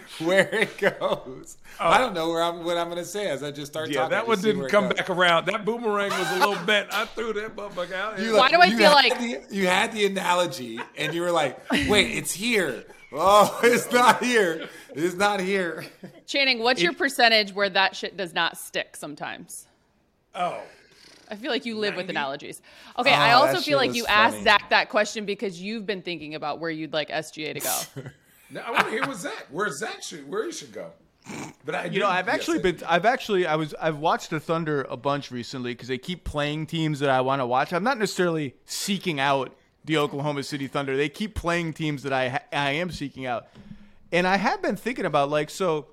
where 0.20 0.54
it 0.54 0.78
goes. 0.78 1.58
Oh. 1.80 1.88
I 1.88 1.98
don't 1.98 2.13
know 2.13 2.30
where 2.30 2.41
I'm 2.41 2.63
what 2.63 2.78
I'm 2.78 2.89
gonna 2.89 3.06
say 3.06 3.28
as 3.30 3.43
I 3.43 3.52
just 3.52 3.72
start 3.72 3.86
talking. 3.86 3.93
Yeah, 3.96 4.02
talking. 4.02 4.12
that 4.12 4.28
one 4.28 4.41
didn't 4.41 4.70
come 4.70 4.89
back 4.89 5.10
around. 5.10 5.46
That 5.48 5.65
boomerang 5.65 6.10
was 6.10 6.32
a 6.32 6.39
little 6.39 6.65
bent. 6.65 6.93
I 6.93 7.06
threw 7.06 7.34
that 7.34 7.56
motherfucker 7.56 7.93
out. 7.93 8.20
You, 8.20 8.32
like, 8.32 8.52
Why 8.52 8.58
do 8.58 8.62
I 8.62 8.78
feel 8.78 8.91
like- 8.91 9.17
the, 9.20 9.56
you 9.56 9.67
had 9.67 9.91
the 9.91 10.06
analogy 10.06 10.80
and 10.98 11.13
you 11.13 11.22
were 11.22 11.32
like, 11.32 11.60
"Wait, 11.88 12.17
it's 12.17 12.32
here." 12.32 12.84
Oh, 13.13 13.60
it's 13.63 13.91
not 13.91 14.24
here. 14.24 14.67
It's 14.93 15.15
not 15.15 15.39
here. 15.39 15.86
Channing, 16.26 16.60
what's 16.60 16.82
your 16.82 16.93
percentage 16.93 17.54
where 17.54 17.70
that 17.70 17.96
shit 17.96 18.17
does 18.17 18.34
not 18.34 18.58
stick 18.58 18.96
sometimes? 18.96 19.65
oh, 20.36 20.60
I 21.30 21.36
feel 21.36 21.52
like 21.52 21.65
you 21.65 21.78
live 21.78 21.96
with 21.96 22.10
analogies. 22.10 22.62
Okay, 22.98 23.12
Oh, 23.12 23.13
I 23.13 23.34
also 23.34 23.60
feel 23.60 23.78
like 23.78 23.93
you 23.93 24.04
was 24.04 24.10
asked. 24.10 24.43
Zach 24.43 24.70
that 24.70 24.89
question 24.89 25.26
because 25.26 25.62
you've 25.62 25.86
been 25.86 26.02
thinking 26.02 26.36
about 26.36 26.60
where 26.60 26.70
you'd 26.70 26.93
like 26.93 27.10
SGA 27.10 27.54
to 27.54 27.60
go. 27.60 28.10
now 28.50 28.62
I 28.66 28.72
want 28.72 28.86
to 28.86 28.92
hear 28.92 29.06
what 29.06 29.18
Zach. 29.18 29.48
Where 29.52 29.70
Zach 29.70 30.04
should 30.04 30.30
where 30.30 30.46
he 30.46 30.52
should 30.52 30.74
go. 30.74 30.92
But 31.66 31.76
I, 31.76 31.86
You 31.86 32.00
know, 32.00 32.08
I've 32.08 32.30
actually 32.30 32.60
been. 32.60 32.80
I've 32.88 33.06
actually. 33.06 33.46
I 33.46 33.56
was. 33.56 33.74
I've 33.82 33.98
watched 33.98 34.30
the 34.30 34.40
Thunder 34.40 34.86
a 34.90 34.98
bunch 34.98 35.32
recently 35.32 35.74
because 35.74 35.90
they 35.90 35.98
keep 35.98 36.24
playing 36.24 36.68
teams 36.68 37.00
that 37.00 37.10
I 37.10 37.22
want 37.22 37.42
to 37.42 37.46
watch. 37.46 37.74
I'm 37.74 37.84
not 37.84 37.98
necessarily 37.98 38.56
seeking 38.66 39.20
out 39.20 39.56
the 39.84 39.98
Oklahoma 39.98 40.44
City 40.44 40.68
Thunder. 40.68 40.96
They 40.96 41.10
keep 41.10 41.36
playing 41.36 41.74
teams 41.74 42.04
that 42.04 42.14
I 42.14 42.40
I 42.54 42.72
am 42.72 42.92
seeking 42.92 43.26
out, 43.26 43.48
and 44.12 44.26
I 44.26 44.38
have 44.38 44.62
been 44.62 44.78
thinking 44.78 45.06
about 45.06 45.30
like 45.30 45.50
so. 45.50 45.88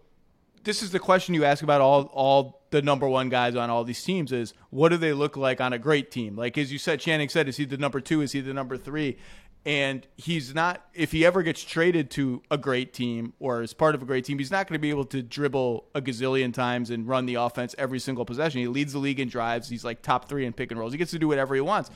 This 0.62 0.82
is 0.82 0.92
the 0.92 0.98
question 0.98 1.34
you 1.34 1.44
ask 1.44 1.62
about 1.62 1.80
all 1.80 2.04
all 2.12 2.62
the 2.70 2.82
number 2.82 3.08
one 3.08 3.28
guys 3.28 3.54
on 3.54 3.70
all 3.70 3.84
these 3.84 4.02
teams 4.02 4.32
is 4.32 4.52
what 4.70 4.88
do 4.88 4.96
they 4.96 5.12
look 5.12 5.36
like 5.36 5.60
on 5.60 5.72
a 5.72 5.78
great 5.78 6.10
team? 6.10 6.34
Like 6.36 6.58
as 6.58 6.72
you 6.72 6.78
said, 6.78 6.98
Channing 6.98 7.28
said, 7.28 7.48
is 7.48 7.56
he 7.56 7.64
the 7.64 7.76
number 7.76 8.00
two? 8.00 8.20
Is 8.20 8.32
he 8.32 8.40
the 8.40 8.52
number 8.52 8.76
three? 8.76 9.16
And 9.66 10.06
he's 10.16 10.54
not. 10.54 10.86
If 10.92 11.12
he 11.12 11.24
ever 11.24 11.42
gets 11.42 11.62
traded 11.64 12.10
to 12.12 12.42
a 12.50 12.58
great 12.58 12.92
team 12.92 13.32
or 13.40 13.62
is 13.62 13.72
part 13.72 13.94
of 13.94 14.02
a 14.02 14.04
great 14.04 14.24
team, 14.26 14.38
he's 14.38 14.50
not 14.50 14.68
going 14.68 14.74
to 14.74 14.82
be 14.82 14.90
able 14.90 15.06
to 15.06 15.22
dribble 15.22 15.86
a 15.94 16.02
gazillion 16.02 16.52
times 16.52 16.90
and 16.90 17.08
run 17.08 17.24
the 17.24 17.36
offense 17.36 17.74
every 17.78 17.98
single 17.98 18.26
possession. 18.26 18.60
He 18.60 18.68
leads 18.68 18.92
the 18.92 18.98
league 18.98 19.20
in 19.20 19.28
drives. 19.28 19.68
He's 19.68 19.84
like 19.84 20.02
top 20.02 20.28
three 20.28 20.44
in 20.44 20.52
pick 20.52 20.70
and 20.70 20.78
rolls. 20.78 20.92
He 20.92 20.98
gets 20.98 21.12
to 21.12 21.18
do 21.18 21.28
whatever 21.28 21.54
he 21.54 21.62
wants. 21.62 21.90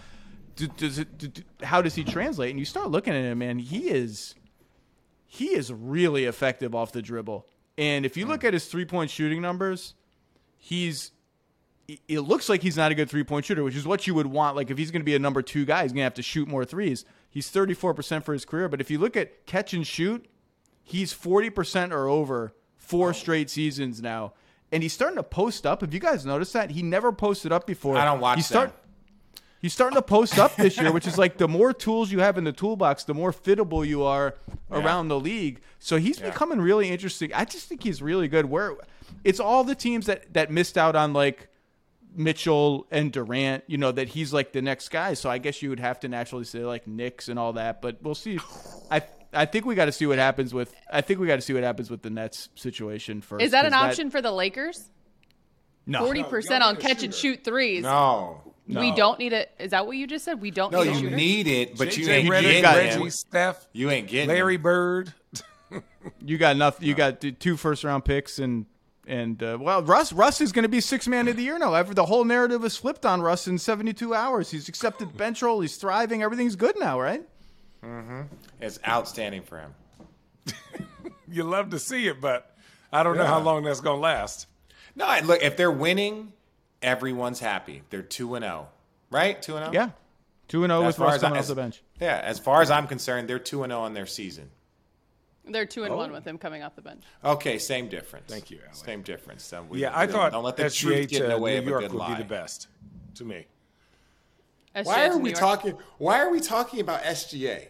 Does 0.76 0.98
it, 0.98 1.44
how 1.62 1.82
does 1.82 1.94
he 1.94 2.02
translate? 2.04 2.50
And 2.50 2.58
you 2.58 2.64
start 2.64 2.90
looking 2.90 3.14
at 3.14 3.22
him, 3.22 3.38
man. 3.38 3.58
He 3.58 3.90
is 3.90 4.34
he 5.26 5.54
is 5.54 5.70
really 5.70 6.24
effective 6.24 6.74
off 6.74 6.90
the 6.90 7.02
dribble. 7.02 7.46
And 7.76 8.04
if 8.06 8.16
you 8.16 8.26
look 8.26 8.44
at 8.44 8.54
his 8.54 8.66
three 8.66 8.86
point 8.86 9.10
shooting 9.10 9.40
numbers, 9.42 9.94
he's 10.56 11.12
it 11.86 12.20
looks 12.20 12.48
like 12.48 12.60
he's 12.60 12.76
not 12.76 12.90
a 12.90 12.94
good 12.94 13.08
three 13.08 13.24
point 13.24 13.44
shooter, 13.44 13.62
which 13.62 13.76
is 13.76 13.86
what 13.86 14.06
you 14.06 14.14
would 14.14 14.26
want. 14.26 14.56
Like 14.56 14.70
if 14.70 14.78
he's 14.78 14.90
going 14.90 15.02
to 15.02 15.06
be 15.06 15.14
a 15.14 15.18
number 15.18 15.42
two 15.42 15.64
guy, 15.64 15.82
he's 15.82 15.92
going 15.92 16.00
to 16.00 16.04
have 16.04 16.14
to 16.14 16.22
shoot 16.22 16.48
more 16.48 16.64
threes. 16.64 17.04
He's 17.30 17.50
34% 17.50 18.22
for 18.22 18.32
his 18.32 18.44
career, 18.44 18.68
but 18.68 18.80
if 18.80 18.90
you 18.90 18.98
look 18.98 19.16
at 19.16 19.46
catch 19.46 19.74
and 19.74 19.86
shoot, 19.86 20.26
he's 20.82 21.12
40% 21.12 21.92
or 21.92 22.08
over 22.08 22.54
four 22.76 23.10
oh. 23.10 23.12
straight 23.12 23.50
seasons 23.50 24.00
now. 24.00 24.32
And 24.72 24.82
he's 24.82 24.92
starting 24.92 25.16
to 25.16 25.22
post 25.22 25.66
up. 25.66 25.80
Have 25.80 25.94
you 25.94 26.00
guys 26.00 26.26
noticed 26.26 26.52
that? 26.52 26.70
He 26.70 26.82
never 26.82 27.12
posted 27.12 27.52
up 27.52 27.66
before. 27.66 27.96
I 27.96 28.04
don't 28.04 28.20
watch 28.20 28.36
he's 28.36 28.46
start, 28.46 28.68
them. 28.68 29.42
He's 29.60 29.72
starting 29.72 29.96
to 29.96 30.02
post 30.02 30.38
up 30.38 30.54
this 30.56 30.78
year, 30.78 30.92
which 30.92 31.06
is 31.06 31.18
like 31.18 31.36
the 31.36 31.48
more 31.48 31.72
tools 31.72 32.12
you 32.12 32.20
have 32.20 32.38
in 32.38 32.44
the 32.44 32.52
toolbox, 32.52 33.04
the 33.04 33.14
more 33.14 33.32
fittable 33.32 33.86
you 33.86 34.04
are 34.04 34.34
around 34.70 35.08
the 35.08 35.18
league. 35.18 35.60
So 35.78 35.96
he's 35.96 36.18
becoming 36.18 36.60
really 36.60 36.88
interesting. 36.88 37.32
I 37.34 37.44
just 37.44 37.68
think 37.68 37.82
he's 37.82 38.00
really 38.00 38.28
good. 38.28 38.46
Where 38.46 38.76
it's 39.24 39.40
all 39.40 39.64
the 39.64 39.74
teams 39.74 40.06
that 40.06 40.32
that 40.34 40.50
missed 40.50 40.78
out 40.78 40.94
on 40.94 41.12
like 41.12 41.48
Mitchell 42.18 42.86
and 42.90 43.12
Durant, 43.12 43.64
you 43.68 43.78
know, 43.78 43.92
that 43.92 44.08
he's 44.08 44.32
like 44.32 44.52
the 44.52 44.60
next 44.60 44.88
guy. 44.90 45.14
So 45.14 45.30
I 45.30 45.38
guess 45.38 45.62
you 45.62 45.70
would 45.70 45.80
have 45.80 46.00
to 46.00 46.08
naturally 46.08 46.44
say 46.44 46.60
like 46.64 46.86
Knicks 46.86 47.28
and 47.28 47.38
all 47.38 47.52
that, 47.54 47.80
but 47.80 47.98
we'll 48.02 48.14
see. 48.14 48.38
I 48.90 49.02
I 49.32 49.44
think 49.46 49.64
we 49.66 49.74
got 49.74 49.84
to 49.86 49.92
see 49.92 50.06
what 50.06 50.18
happens 50.18 50.52
with 50.52 50.74
I 50.92 51.00
think 51.00 51.20
we 51.20 51.26
got 51.26 51.36
to 51.36 51.42
see 51.42 51.52
what 51.54 51.62
happens 51.62 51.90
with 51.90 52.02
the 52.02 52.10
Nets 52.10 52.48
situation 52.54 53.20
first. 53.20 53.44
Is 53.44 53.52
that 53.52 53.64
an 53.66 53.74
option 53.74 54.10
for 54.10 54.20
the 54.20 54.32
Lakers? 54.32 54.90
no. 55.86 56.00
Forty 56.04 56.22
percent 56.24 56.60
y'all 56.60 56.68
on 56.70 56.74
need 56.74 56.84
a 56.84 56.88
catch 56.88 57.02
and 57.02 57.14
shoot 57.14 57.44
threes. 57.44 57.82
No. 57.84 58.42
We 58.66 58.90
don't 58.94 59.18
need 59.18 59.32
it. 59.32 59.50
Is 59.58 59.70
that 59.70 59.86
what 59.86 59.96
you 59.96 60.06
just 60.06 60.26
said? 60.26 60.42
We 60.42 60.50
don't 60.50 60.70
No, 60.70 60.82
need 60.82 60.90
a 60.90 60.92
you 60.92 61.00
shooter. 61.00 61.16
need 61.16 61.46
it, 61.46 61.78
but 61.78 61.96
you 61.96 62.06
JJ 62.06 62.10
ain't 62.10 62.28
Redick, 62.28 62.40
getting 62.42 62.62
got 62.62 62.76
Reggie, 62.76 63.00
him. 63.00 63.10
Steph, 63.10 63.66
You 63.72 63.90
ain't 63.90 64.08
getting 64.08 64.28
Larry. 64.28 64.58
Bird. 64.58 65.14
You 66.24 66.36
got 66.38 66.56
nothing. 66.56 66.86
You 66.86 66.94
got 66.94 67.22
two 67.40 67.56
first 67.56 67.84
round 67.84 68.04
picks 68.04 68.38
and 68.38 68.66
and 69.08 69.42
uh, 69.42 69.58
well, 69.60 69.82
Russ 69.82 70.12
Russ 70.12 70.40
is 70.40 70.52
going 70.52 70.62
to 70.62 70.68
be 70.68 70.80
six 70.80 71.08
man 71.08 71.26
of 71.28 71.36
the 71.36 71.42
year 71.42 71.58
now. 71.58 71.74
Ever 71.74 71.94
the 71.94 72.06
whole 72.06 72.24
narrative 72.24 72.62
has 72.62 72.76
flipped 72.76 73.04
on 73.04 73.20
Russ 73.20 73.48
in 73.48 73.58
seventy 73.58 73.92
two 73.92 74.14
hours. 74.14 74.50
He's 74.50 74.68
accepted 74.68 75.16
bench 75.16 75.42
role. 75.42 75.60
He's 75.60 75.76
thriving. 75.76 76.22
Everything's 76.22 76.56
good 76.56 76.78
now, 76.78 77.00
right? 77.00 77.22
Mm-hmm. 77.82 78.22
It's 78.60 78.78
outstanding 78.86 79.42
for 79.42 79.58
him. 79.58 79.74
You 81.30 81.44
love 81.44 81.68
to 81.72 81.78
see 81.78 82.08
it, 82.08 82.22
but 82.22 82.56
I 82.90 83.02
don't 83.02 83.18
know 83.18 83.26
how 83.26 83.38
long 83.38 83.62
that's 83.62 83.82
gonna 83.82 84.00
last. 84.00 84.46
No, 84.96 85.14
look, 85.24 85.42
if 85.42 85.58
they're 85.58 85.70
winning, 85.70 86.32
everyone's 86.80 87.38
happy. 87.38 87.82
They're 87.90 88.00
2 88.00 88.36
and 88.36 88.44
0. 88.44 88.68
Right? 89.10 89.40
2 89.42 89.56
and 89.58 89.64
0? 89.66 89.72
Yeah, 89.74 89.90
Two 90.48 90.64
and 90.64 90.70
zero 90.70 90.82
oh 90.82 90.86
with 90.86 90.98
Russ 90.98 91.20
coming 91.20 91.38
off 91.38 91.46
the 91.46 91.54
bench. 91.54 91.82
Yeah, 92.00 92.20
as 92.24 92.38
far 92.38 92.62
as 92.62 92.70
I'm 92.70 92.86
concerned, 92.86 93.28
they're 93.28 93.38
two 93.38 93.62
and 93.62 93.70
zero 93.70 93.82
oh 93.82 93.84
on 93.84 93.92
their 93.92 94.06
season. 94.06 94.50
They're 95.50 95.66
two 95.66 95.84
and 95.84 95.92
oh. 95.92 95.96
one 95.96 96.12
with 96.12 96.26
him 96.26 96.38
coming 96.38 96.62
off 96.62 96.76
the 96.76 96.82
bench. 96.82 97.02
Okay, 97.24 97.58
same 97.58 97.88
difference. 97.88 98.26
Thank 98.28 98.50
you. 98.50 98.60
Same 98.72 99.02
difference. 99.02 99.52
we, 99.68 99.80
yeah, 99.80 99.92
I 99.94 100.06
thought 100.06 100.32
don't 100.32 100.44
let 100.44 100.56
the 100.56 100.64
SGA 100.64 100.80
truth 100.80 101.08
get 101.08 101.22
in 101.22 101.28
the 101.28 101.36
uh, 101.36 101.40
way 101.40 101.60
New 101.60 101.70
York 101.70 101.82
would 101.82 101.92
lie. 101.92 102.16
be 102.16 102.22
the 102.22 102.28
best 102.28 102.68
to 103.16 103.24
me. 103.24 103.46
SGA 104.74 104.84
why 104.84 105.08
are 105.08 105.18
we 105.18 105.32
talking? 105.32 105.76
Why 105.98 106.20
are 106.20 106.30
we 106.30 106.40
talking 106.40 106.80
about 106.80 107.02
SGA? 107.02 107.66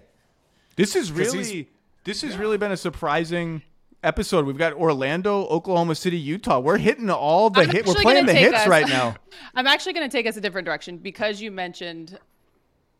This 0.77 0.95
is 0.95 1.11
really 1.11 1.69
this 2.05 2.23
has 2.23 2.35
yeah. 2.35 2.41
really 2.41 2.59
been 2.59 2.73
a 2.73 2.77
surprising 2.77 3.63
episode. 4.03 4.47
We've 4.47 4.59
got 4.59 4.73
Orlando, 4.75 5.47
Oklahoma 5.47 5.95
City, 5.95 6.19
Utah. 6.19 6.59
We're 6.59 6.79
hitting 6.79 7.11
all 7.11 7.51
the 7.51 7.65
hit. 7.65 7.87
We're 7.87 7.95
playing 7.95 8.27
the 8.27 8.35
hits 8.35 8.59
us, 8.59 8.69
right 8.69 8.89
now. 8.89 9.17
I'm 9.55 9.67
actually 9.67 9.95
going 9.95 10.09
to 10.09 10.17
take 10.17 10.27
us 10.27 10.37
a 10.37 10.41
different 10.41 10.67
direction 10.67 10.99
because 10.99 11.41
you 11.41 11.51
mentioned 11.51 12.19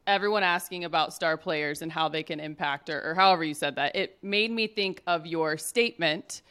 everyone 0.09 0.43
asking 0.43 0.85
about 0.85 1.13
star 1.13 1.37
players 1.37 1.83
and 1.83 1.93
how 1.93 2.09
they 2.09 2.23
can 2.23 2.41
impact, 2.41 2.91
or, 2.91 3.11
or 3.11 3.15
however 3.15 3.45
you 3.45 3.55
said 3.55 3.77
that. 3.77 3.95
It 3.95 4.19
made 4.23 4.51
me 4.51 4.67
think 4.67 5.03
of 5.07 5.27
your 5.27 5.57
statement 5.59 6.43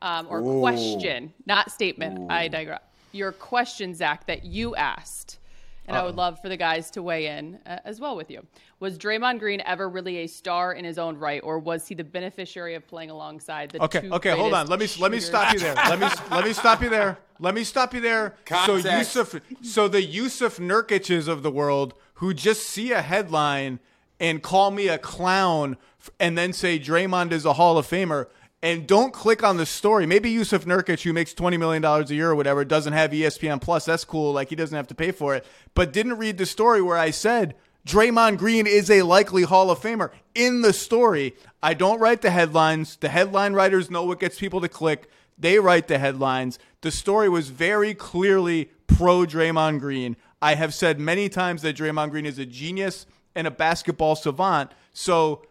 um, 0.00 0.26
or 0.28 0.40
Ooh. 0.40 0.60
question, 0.60 1.32
not 1.46 1.70
statement. 1.70 2.18
Ooh. 2.18 2.26
I 2.28 2.48
digress. 2.48 2.80
Your 3.12 3.30
question, 3.30 3.94
Zach, 3.94 4.26
that 4.26 4.44
you 4.44 4.74
asked 4.74 5.38
and 5.86 5.96
Uh-oh. 5.96 6.02
I 6.02 6.06
would 6.06 6.16
love 6.16 6.40
for 6.40 6.48
the 6.48 6.56
guys 6.56 6.90
to 6.92 7.02
weigh 7.02 7.26
in 7.26 7.58
uh, 7.66 7.78
as 7.84 8.00
well 8.00 8.16
with 8.16 8.30
you. 8.30 8.46
Was 8.80 8.98
Draymond 8.98 9.38
Green 9.38 9.60
ever 9.64 9.88
really 9.88 10.18
a 10.18 10.26
star 10.26 10.72
in 10.72 10.84
his 10.84 10.98
own 10.98 11.16
right, 11.16 11.40
or 11.42 11.58
was 11.58 11.86
he 11.86 11.94
the 11.94 12.04
beneficiary 12.04 12.74
of 12.74 12.86
playing 12.86 13.10
alongside 13.10 13.70
the 13.70 13.82
okay? 13.82 14.08
okay, 14.10 14.30
hold 14.36 14.54
on. 14.54 14.66
Let 14.68 14.78
me 14.78 14.88
let 14.98 15.10
me 15.10 15.20
stop 15.20 15.52
you 15.52 15.58
there. 15.58 15.74
let 15.74 15.98
me 15.98 16.08
let 16.30 16.44
me 16.44 16.52
stop 16.52 16.82
you 16.82 16.88
there. 16.88 17.18
Let 17.38 17.54
me 17.54 17.64
stop 17.64 17.94
you 17.94 18.00
there. 18.00 18.36
Context. 18.44 19.12
So 19.12 19.24
Jusuf, 19.24 19.40
so 19.62 19.88
the 19.88 20.00
Jusuf 20.00 20.58
Nurkic's 20.58 21.28
of 21.28 21.42
the 21.42 21.50
world 21.50 21.94
who 22.14 22.32
just 22.32 22.64
see 22.64 22.92
a 22.92 23.02
headline 23.02 23.80
and 24.20 24.42
call 24.42 24.70
me 24.70 24.88
a 24.88 24.98
clown 24.98 25.76
and 26.20 26.38
then 26.38 26.52
say 26.52 26.78
Draymond 26.78 27.32
is 27.32 27.44
a 27.44 27.54
Hall 27.54 27.78
of 27.78 27.86
Famer 27.86 28.26
and 28.62 28.86
don't 28.86 29.12
click 29.12 29.42
on 29.42 29.56
the 29.56 29.66
story. 29.66 30.06
Maybe 30.06 30.32
Jusuf 30.32 30.64
Nurkic, 30.64 31.02
who 31.02 31.12
makes 31.12 31.34
$20 31.34 31.58
million 31.58 31.84
a 31.84 32.04
year 32.06 32.30
or 32.30 32.36
whatever, 32.36 32.64
doesn't 32.64 32.92
have 32.92 33.10
ESPN 33.10 33.60
Plus. 33.60 33.84
That's 33.84 34.04
cool. 34.04 34.32
Like, 34.32 34.50
he 34.50 34.56
doesn't 34.56 34.76
have 34.76 34.86
to 34.88 34.94
pay 34.94 35.10
for 35.10 35.34
it. 35.34 35.44
But 35.74 35.92
didn't 35.92 36.18
read 36.18 36.38
the 36.38 36.46
story 36.46 36.80
where 36.80 36.96
I 36.96 37.10
said 37.10 37.56
Draymond 37.86 38.38
Green 38.38 38.68
is 38.68 38.88
a 38.90 39.02
likely 39.02 39.42
Hall 39.42 39.70
of 39.70 39.80
Famer. 39.80 40.10
In 40.34 40.62
the 40.62 40.72
story, 40.72 41.34
I 41.62 41.74
don't 41.74 41.98
write 41.98 42.22
the 42.22 42.30
headlines. 42.30 42.96
The 42.96 43.08
headline 43.08 43.54
writers 43.54 43.90
know 43.90 44.04
what 44.04 44.20
gets 44.20 44.38
people 44.38 44.60
to 44.60 44.68
click. 44.68 45.10
They 45.36 45.58
write 45.58 45.88
the 45.88 45.98
headlines. 45.98 46.60
The 46.82 46.92
story 46.92 47.28
was 47.28 47.48
very 47.48 47.94
clearly 47.94 48.70
pro 48.86 49.26
Draymond 49.26 49.80
Green. 49.80 50.16
I 50.40 50.54
have 50.54 50.72
said 50.72 51.00
many 51.00 51.28
times 51.28 51.62
that 51.62 51.76
Draymond 51.76 52.10
Green 52.10 52.26
is 52.26 52.38
a 52.38 52.46
genius 52.46 53.06
and 53.34 53.48
a 53.48 53.50
basketball 53.50 54.14
savant. 54.14 54.70
So 54.92 55.42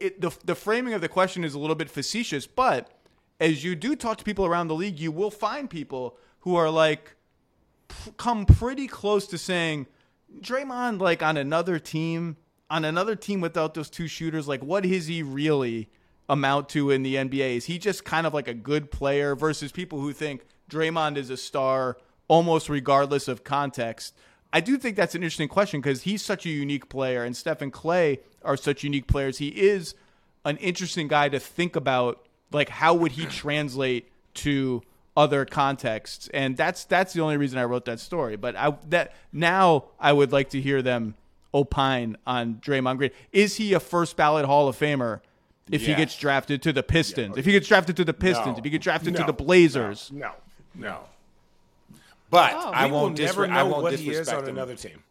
It, 0.00 0.20
the 0.20 0.36
the 0.44 0.54
framing 0.54 0.94
of 0.94 1.00
the 1.00 1.08
question 1.08 1.44
is 1.44 1.54
a 1.54 1.58
little 1.58 1.76
bit 1.76 1.88
facetious, 1.88 2.46
but 2.46 2.90
as 3.40 3.62
you 3.62 3.76
do 3.76 3.94
talk 3.94 4.18
to 4.18 4.24
people 4.24 4.44
around 4.44 4.68
the 4.68 4.74
league, 4.74 4.98
you 4.98 5.12
will 5.12 5.30
find 5.30 5.70
people 5.70 6.16
who 6.40 6.56
are 6.56 6.70
like 6.70 7.14
come 8.16 8.44
pretty 8.44 8.86
close 8.86 9.26
to 9.28 9.38
saying 9.38 9.86
Draymond 10.40 11.00
like 11.00 11.22
on 11.22 11.36
another 11.36 11.78
team, 11.78 12.36
on 12.68 12.84
another 12.84 13.16
team 13.16 13.40
without 13.40 13.74
those 13.74 13.88
two 13.88 14.08
shooters, 14.08 14.48
like 14.48 14.62
what 14.62 14.84
is 14.84 15.06
he 15.06 15.22
really 15.22 15.88
amount 16.28 16.68
to 16.70 16.90
in 16.90 17.02
the 17.02 17.14
NBA? 17.14 17.56
Is 17.56 17.64
he 17.66 17.78
just 17.78 18.04
kind 18.04 18.26
of 18.26 18.34
like 18.34 18.48
a 18.48 18.54
good 18.54 18.90
player 18.90 19.34
versus 19.34 19.72
people 19.72 20.00
who 20.00 20.12
think 20.12 20.44
Draymond 20.70 21.16
is 21.16 21.30
a 21.30 21.36
star 21.36 21.96
almost 22.26 22.68
regardless 22.68 23.28
of 23.28 23.44
context? 23.44 24.14
I 24.52 24.60
do 24.60 24.78
think 24.78 24.96
that's 24.96 25.14
an 25.14 25.22
interesting 25.22 25.48
question 25.48 25.80
because 25.80 26.02
he's 26.02 26.24
such 26.24 26.46
a 26.46 26.50
unique 26.50 26.88
player, 26.88 27.22
and 27.22 27.36
Stephen 27.36 27.70
Klay 27.70 28.20
are 28.48 28.56
such 28.56 28.82
unique 28.82 29.06
players. 29.06 29.38
He 29.38 29.48
is 29.48 29.94
an 30.44 30.56
interesting 30.56 31.06
guy 31.06 31.28
to 31.28 31.38
think 31.38 31.76
about. 31.76 32.24
Like, 32.50 32.70
how 32.70 32.94
would 32.94 33.12
he 33.12 33.26
translate 33.26 34.10
to 34.34 34.82
other 35.14 35.44
contexts? 35.44 36.28
And 36.32 36.56
that's 36.56 36.84
that's 36.84 37.12
the 37.12 37.20
only 37.20 37.36
reason 37.36 37.58
I 37.58 37.64
wrote 37.64 37.84
that 37.84 38.00
story. 38.00 38.36
But 38.36 38.56
I 38.56 38.74
that 38.88 39.14
now 39.32 39.84
I 40.00 40.12
would 40.12 40.32
like 40.32 40.50
to 40.50 40.60
hear 40.60 40.80
them 40.80 41.14
opine 41.52 42.16
on 42.26 42.54
Draymond 42.56 42.96
Green. 42.96 43.10
Is 43.32 43.56
he 43.56 43.74
a 43.74 43.80
first 43.80 44.16
ballot 44.16 44.46
Hall 44.46 44.66
of 44.66 44.78
Famer? 44.78 45.20
If 45.70 45.82
yes. 45.82 45.88
he 45.88 45.94
gets 45.94 46.16
drafted 46.16 46.62
to 46.62 46.72
the 46.72 46.82
Pistons, 46.82 47.34
yeah. 47.34 47.40
if 47.40 47.44
he 47.44 47.52
gets 47.52 47.68
drafted 47.68 47.94
to 47.96 48.04
the 48.04 48.14
Pistons, 48.14 48.54
no. 48.54 48.56
if 48.56 48.64
he 48.64 48.70
gets 48.70 48.84
drafted 48.84 49.12
no. 49.12 49.20
to 49.20 49.26
the 49.26 49.34
Blazers, 49.34 50.10
no, 50.10 50.32
no. 50.74 50.88
no. 50.88 50.98
But 52.30 52.54
oh, 52.54 52.70
I 52.70 52.86
won't 52.86 53.18
disre- 53.18 53.50
I 53.50 53.64
won't 53.64 53.82
what 53.82 53.90
disrespect 53.90 54.16
he 54.16 54.20
is 54.20 54.28
on 54.30 54.44
him. 54.44 54.56
another 54.56 54.76
team. 54.76 55.02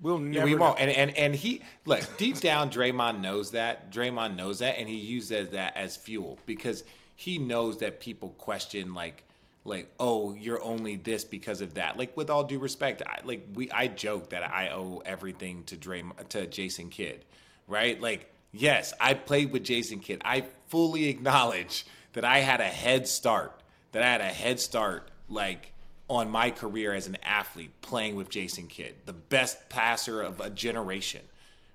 We'll 0.00 0.18
never. 0.18 0.44
We 0.44 0.54
won't. 0.54 0.78
And, 0.78 0.90
and 0.90 1.16
and 1.16 1.34
he 1.34 1.62
look 1.86 2.00
deep 2.18 2.40
down. 2.40 2.70
Draymond 2.70 3.20
knows 3.20 3.52
that. 3.52 3.90
Draymond 3.90 4.36
knows 4.36 4.58
that, 4.58 4.78
and 4.78 4.88
he 4.88 4.96
uses 4.96 5.50
that 5.50 5.76
as 5.76 5.96
fuel 5.96 6.38
because 6.46 6.84
he 7.14 7.38
knows 7.38 7.78
that 7.78 8.00
people 8.00 8.30
question 8.30 8.92
like 8.94 9.24
like 9.64 9.92
oh 9.98 10.34
you're 10.34 10.62
only 10.62 10.96
this 10.96 11.24
because 11.24 11.60
of 11.60 11.74
that. 11.74 11.96
Like 11.96 12.16
with 12.16 12.28
all 12.30 12.44
due 12.44 12.58
respect, 12.58 13.02
I, 13.06 13.20
like 13.24 13.46
we 13.54 13.70
I 13.70 13.88
joke 13.88 14.30
that 14.30 14.42
I 14.42 14.68
owe 14.68 15.02
everything 15.04 15.64
to 15.64 15.76
Draymond 15.76 16.28
to 16.28 16.46
Jason 16.46 16.90
Kidd, 16.90 17.24
right? 17.66 18.00
Like 18.00 18.30
yes, 18.52 18.92
I 19.00 19.14
played 19.14 19.50
with 19.50 19.64
Jason 19.64 20.00
Kidd. 20.00 20.20
I 20.24 20.44
fully 20.68 21.08
acknowledge 21.08 21.86
that 22.12 22.24
I 22.24 22.38
had 22.40 22.60
a 22.60 22.64
head 22.64 23.08
start. 23.08 23.62
That 23.92 24.02
I 24.02 24.10
had 24.10 24.20
a 24.20 24.24
head 24.24 24.60
start. 24.60 25.10
Like 25.28 25.72
on 26.08 26.30
my 26.30 26.50
career 26.50 26.94
as 26.94 27.06
an 27.06 27.16
athlete 27.22 27.70
playing 27.80 28.14
with 28.16 28.28
Jason 28.28 28.66
Kidd, 28.66 28.94
the 29.06 29.12
best 29.12 29.68
passer 29.68 30.22
of 30.22 30.40
a 30.40 30.50
generation, 30.50 31.22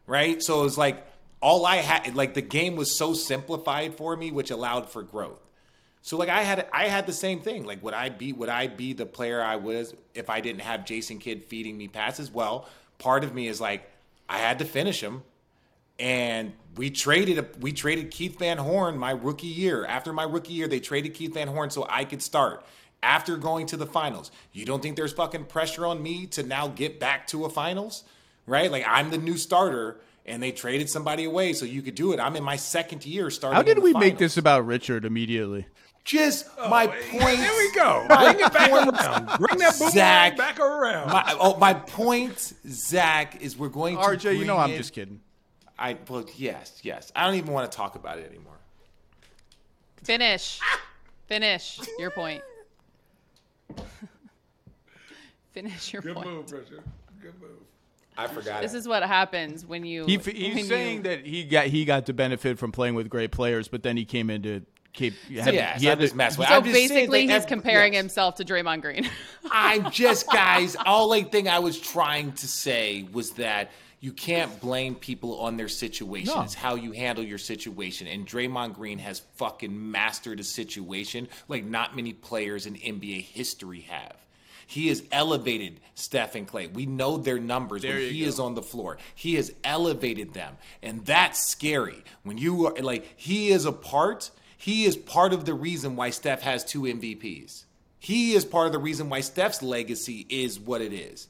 right? 0.07 0.41
So 0.41 0.61
it 0.61 0.63
was 0.63 0.77
like 0.77 1.05
all 1.41 1.65
I 1.65 1.77
had, 1.77 2.15
like 2.15 2.33
the 2.33 2.41
game 2.41 2.75
was 2.75 2.95
so 2.95 3.13
simplified 3.13 3.95
for 3.95 4.15
me, 4.15 4.31
which 4.31 4.51
allowed 4.51 4.89
for 4.89 5.03
growth. 5.03 5.39
So 6.01 6.17
like 6.17 6.29
I 6.29 6.43
had, 6.43 6.67
I 6.71 6.87
had 6.87 7.05
the 7.05 7.13
same 7.13 7.41
thing. 7.41 7.65
Like 7.65 7.83
would 7.83 7.93
I 7.93 8.09
be, 8.09 8.31
would 8.31 8.49
I 8.49 8.67
be 8.67 8.93
the 8.93 9.05
player 9.05 9.41
I 9.41 9.57
was 9.57 9.93
if 10.15 10.29
I 10.29 10.39
didn't 10.39 10.61
have 10.61 10.85
Jason 10.85 11.19
Kidd 11.19 11.43
feeding 11.43 11.77
me 11.77 11.87
passes? 11.87 12.31
Well, 12.31 12.67
part 12.99 13.23
of 13.23 13.35
me 13.35 13.47
is 13.47 13.59
like 13.59 13.89
I 14.29 14.37
had 14.37 14.59
to 14.59 14.65
finish 14.65 15.01
him, 15.01 15.23
and 15.99 16.53
we 16.77 16.89
traded 16.89 17.37
a, 17.37 17.45
we 17.59 17.73
traded 17.73 18.11
Keith 18.11 18.39
Van 18.39 18.57
Horn 18.57 18.97
my 18.97 19.11
rookie 19.11 19.47
year. 19.47 19.85
After 19.85 20.13
my 20.13 20.23
rookie 20.23 20.53
year, 20.53 20.69
they 20.69 20.79
traded 20.79 21.13
Keith 21.13 21.33
Van 21.33 21.49
Horn 21.49 21.69
so 21.69 21.85
I 21.89 22.05
could 22.05 22.21
start 22.21 22.65
after 23.03 23.37
going 23.37 23.65
to 23.67 23.77
the 23.77 23.85
finals. 23.85 24.31
You 24.53 24.65
don't 24.65 24.81
think 24.81 24.95
there's 24.95 25.13
fucking 25.13 25.45
pressure 25.45 25.85
on 25.85 26.01
me 26.01 26.27
to 26.27 26.43
now 26.43 26.67
get 26.67 26.99
back 26.99 27.27
to 27.27 27.45
a 27.45 27.49
finals? 27.49 28.03
Right? 28.45 28.71
Like 28.71 28.85
I'm 28.87 29.11
the 29.11 29.17
new 29.17 29.37
starter 29.37 29.99
and 30.25 30.41
they 30.41 30.51
traded 30.51 30.89
somebody 30.89 31.23
away 31.23 31.53
so 31.53 31.65
you 31.65 31.81
could 31.81 31.95
do 31.95 32.13
it. 32.13 32.19
I'm 32.19 32.35
in 32.35 32.43
my 32.43 32.55
second 32.55 33.05
year 33.05 33.29
starting. 33.29 33.55
How 33.55 33.63
did 33.63 33.79
we 33.79 33.93
finals. 33.93 34.09
make 34.09 34.17
this 34.17 34.37
about 34.37 34.65
Richard 34.65 35.05
immediately? 35.05 35.65
Just 36.03 36.47
oh, 36.57 36.67
my 36.67 36.87
point. 36.87 37.37
There 37.37 37.57
we 37.57 37.71
go. 37.73 38.05
Bring 38.07 38.39
it 38.39 38.53
back 38.53 38.71
around. 38.71 39.37
Bring 39.37 39.59
that 39.59 39.75
Zach, 39.75 40.35
back 40.35 40.59
around. 40.59 41.09
My, 41.11 41.35
oh, 41.39 41.57
my 41.57 41.75
point, 41.75 42.53
Zach, 42.67 43.39
is 43.39 43.55
we're 43.55 43.69
going 43.69 43.97
to. 43.97 44.01
RJ, 44.01 44.37
you 44.37 44.45
know 44.45 44.57
I'm 44.57 44.75
just 44.75 44.93
kidding. 44.93 45.21
I 45.77 45.97
well, 46.07 46.25
yes, 46.37 46.79
yes. 46.83 47.11
I 47.15 47.25
don't 47.25 47.35
even 47.35 47.53
want 47.53 47.71
to 47.71 47.75
talk 47.75 47.95
about 47.95 48.17
it 48.17 48.27
anymore. 48.29 48.57
Finish. 50.03 50.59
Finish 51.27 51.79
your 51.99 52.11
point. 52.11 52.41
Finish 55.51 55.93
your 55.93 56.01
Good 56.01 56.15
point. 56.15 56.27
move, 56.27 56.51
Richard. 56.51 56.84
Good 57.21 57.39
move. 57.41 57.49
I 58.17 58.27
forgot. 58.27 58.62
This 58.62 58.73
it. 58.73 58.77
is 58.77 58.88
what 58.88 59.03
happens 59.03 59.65
when 59.65 59.86
you. 59.86 60.05
He, 60.05 60.17
he's 60.17 60.55
when 60.55 60.65
saying 60.65 60.97
you, 60.97 61.03
that 61.03 61.25
he 61.25 61.43
got 61.43 61.67
he 61.67 61.86
got 61.86 62.05
to 62.07 62.13
benefit 62.13 62.60
from 62.60 62.71
playing 62.71 62.95
with 62.95 63.10
great 63.10 63.31
players, 63.31 63.67
but 63.67 63.84
then 63.84 63.97
he 63.97 64.05
came 64.05 64.29
into 64.29 64.63
keep. 64.93 65.13
Had, 65.39 65.53
yeah, 65.53 65.77
he 65.77 65.86
had 65.86 65.99
this 65.99 66.13
mess. 66.13 66.36
So 66.36 66.43
I'm 66.43 66.63
basically, 66.63 67.27
he's 67.27 67.45
comparing 67.45 67.93
yes. 67.93 68.01
himself 68.01 68.36
to 68.36 68.45
Draymond 68.45 68.81
Green. 68.81 69.10
I'm 69.51 69.91
just 69.91 70.27
guys. 70.31 70.75
All 70.86 71.12
I 71.13 71.23
thing 71.23 71.47
I 71.47 71.60
was 71.60 71.79
trying 71.79 72.34
to 72.34 72.47
say 72.47 73.07
was 73.11 73.32
that 73.32 73.72
you 74.02 74.12
can't 74.12 74.60
blame 74.60 74.95
people 74.95 75.39
on 75.41 75.58
their 75.58 75.68
situation. 75.68 76.34
No. 76.36 76.41
It's 76.41 76.56
how 76.56 76.74
you 76.74 76.91
handle 76.91 77.24
your 77.24 77.38
situation. 77.38 78.08
And 78.08 78.28
Draymond 78.28 78.74
Green 78.74 78.97
has 78.97 79.20
fucking 79.36 79.91
mastered 79.91 80.39
a 80.39 80.43
situation 80.43 81.30
like 81.47 81.64
not 81.64 81.95
many 81.95 82.12
players 82.12 82.66
in 82.66 82.74
NBA 82.74 83.22
history 83.22 83.82
have. 83.82 84.16
He 84.66 84.88
has 84.88 85.04
elevated 85.12 85.80
Steph 85.93 86.34
and 86.34 86.47
Klay. 86.47 86.74
We 86.74 86.88
know 86.88 87.18
their 87.18 87.39
numbers 87.39 87.84
there 87.84 87.95
when 87.95 88.10
he 88.10 88.22
go. 88.22 88.28
is 88.28 88.39
on 88.39 88.56
the 88.56 88.62
floor. 88.64 88.97
He 89.14 89.36
has 89.36 89.54
elevated 89.64 90.34
them. 90.34 90.58
And 90.82 91.06
that's 91.06 91.47
scary. 91.47 92.04
When 92.24 92.39
you 92.39 92.68
are 92.68 92.82
like, 92.82 93.06
he 93.18 93.49
is 93.49 93.66
a 93.66 93.72
part, 93.72 94.32
he 94.58 94.86
is 94.86 94.97
part 94.97 95.32
of 95.32 95.45
the 95.45 95.54
reason 95.54 95.95
why 95.95 96.10
Steph 96.10 96.41
has 96.41 96.64
two 96.64 96.84
MVPs. 96.84 97.66
He 97.99 98.34
is 98.34 98.45
part 98.45 98.66
of 98.66 98.74
the 98.74 98.80
reason 98.80 99.10
why 99.10 99.20
Steph's 99.20 99.62
legacy 99.62 100.26
is 100.28 100.60
what 100.60 100.82
it 100.82 100.93
is. 100.93 101.28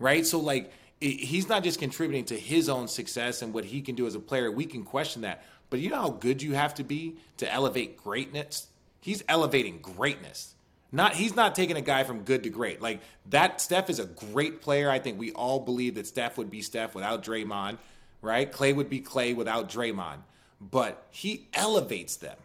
Right? 0.00 0.26
So, 0.26 0.40
like, 0.40 0.72
he's 1.00 1.48
not 1.48 1.62
just 1.62 1.78
contributing 1.78 2.24
to 2.26 2.38
his 2.38 2.68
own 2.68 2.88
success 2.88 3.42
and 3.42 3.54
what 3.54 3.64
he 3.64 3.80
can 3.80 3.94
do 3.94 4.06
as 4.06 4.14
a 4.14 4.20
player. 4.20 4.50
We 4.50 4.66
can 4.66 4.84
question 4.84 5.22
that. 5.22 5.44
But 5.70 5.80
you 5.80 5.90
know 5.90 6.00
how 6.00 6.10
good 6.10 6.42
you 6.42 6.54
have 6.54 6.74
to 6.74 6.84
be 6.84 7.16
to 7.36 7.52
elevate 7.52 7.96
greatness? 7.96 8.68
He's 9.00 9.22
elevating 9.28 9.78
greatness, 9.78 10.54
Not 10.90 11.14
he's 11.14 11.36
not 11.36 11.54
taking 11.54 11.76
a 11.76 11.82
guy 11.82 12.04
from 12.04 12.22
good 12.22 12.42
to 12.42 12.50
great. 12.50 12.80
Like 12.82 13.00
that 13.30 13.60
Steph 13.60 13.90
is 13.90 13.98
a 13.98 14.06
great 14.06 14.60
player. 14.60 14.90
I 14.90 14.98
think 14.98 15.18
we 15.18 15.32
all 15.32 15.60
believe 15.60 15.94
that 15.94 16.06
Steph 16.06 16.36
would 16.36 16.50
be 16.50 16.62
Steph 16.62 16.94
without 16.94 17.22
Draymond, 17.22 17.78
right? 18.22 18.50
Klay 18.50 18.74
would 18.74 18.90
be 18.90 19.00
Klay 19.00 19.36
without 19.36 19.68
Draymond. 19.68 20.18
But 20.60 21.06
he 21.10 21.46
elevates 21.54 22.16
them. 22.16 22.36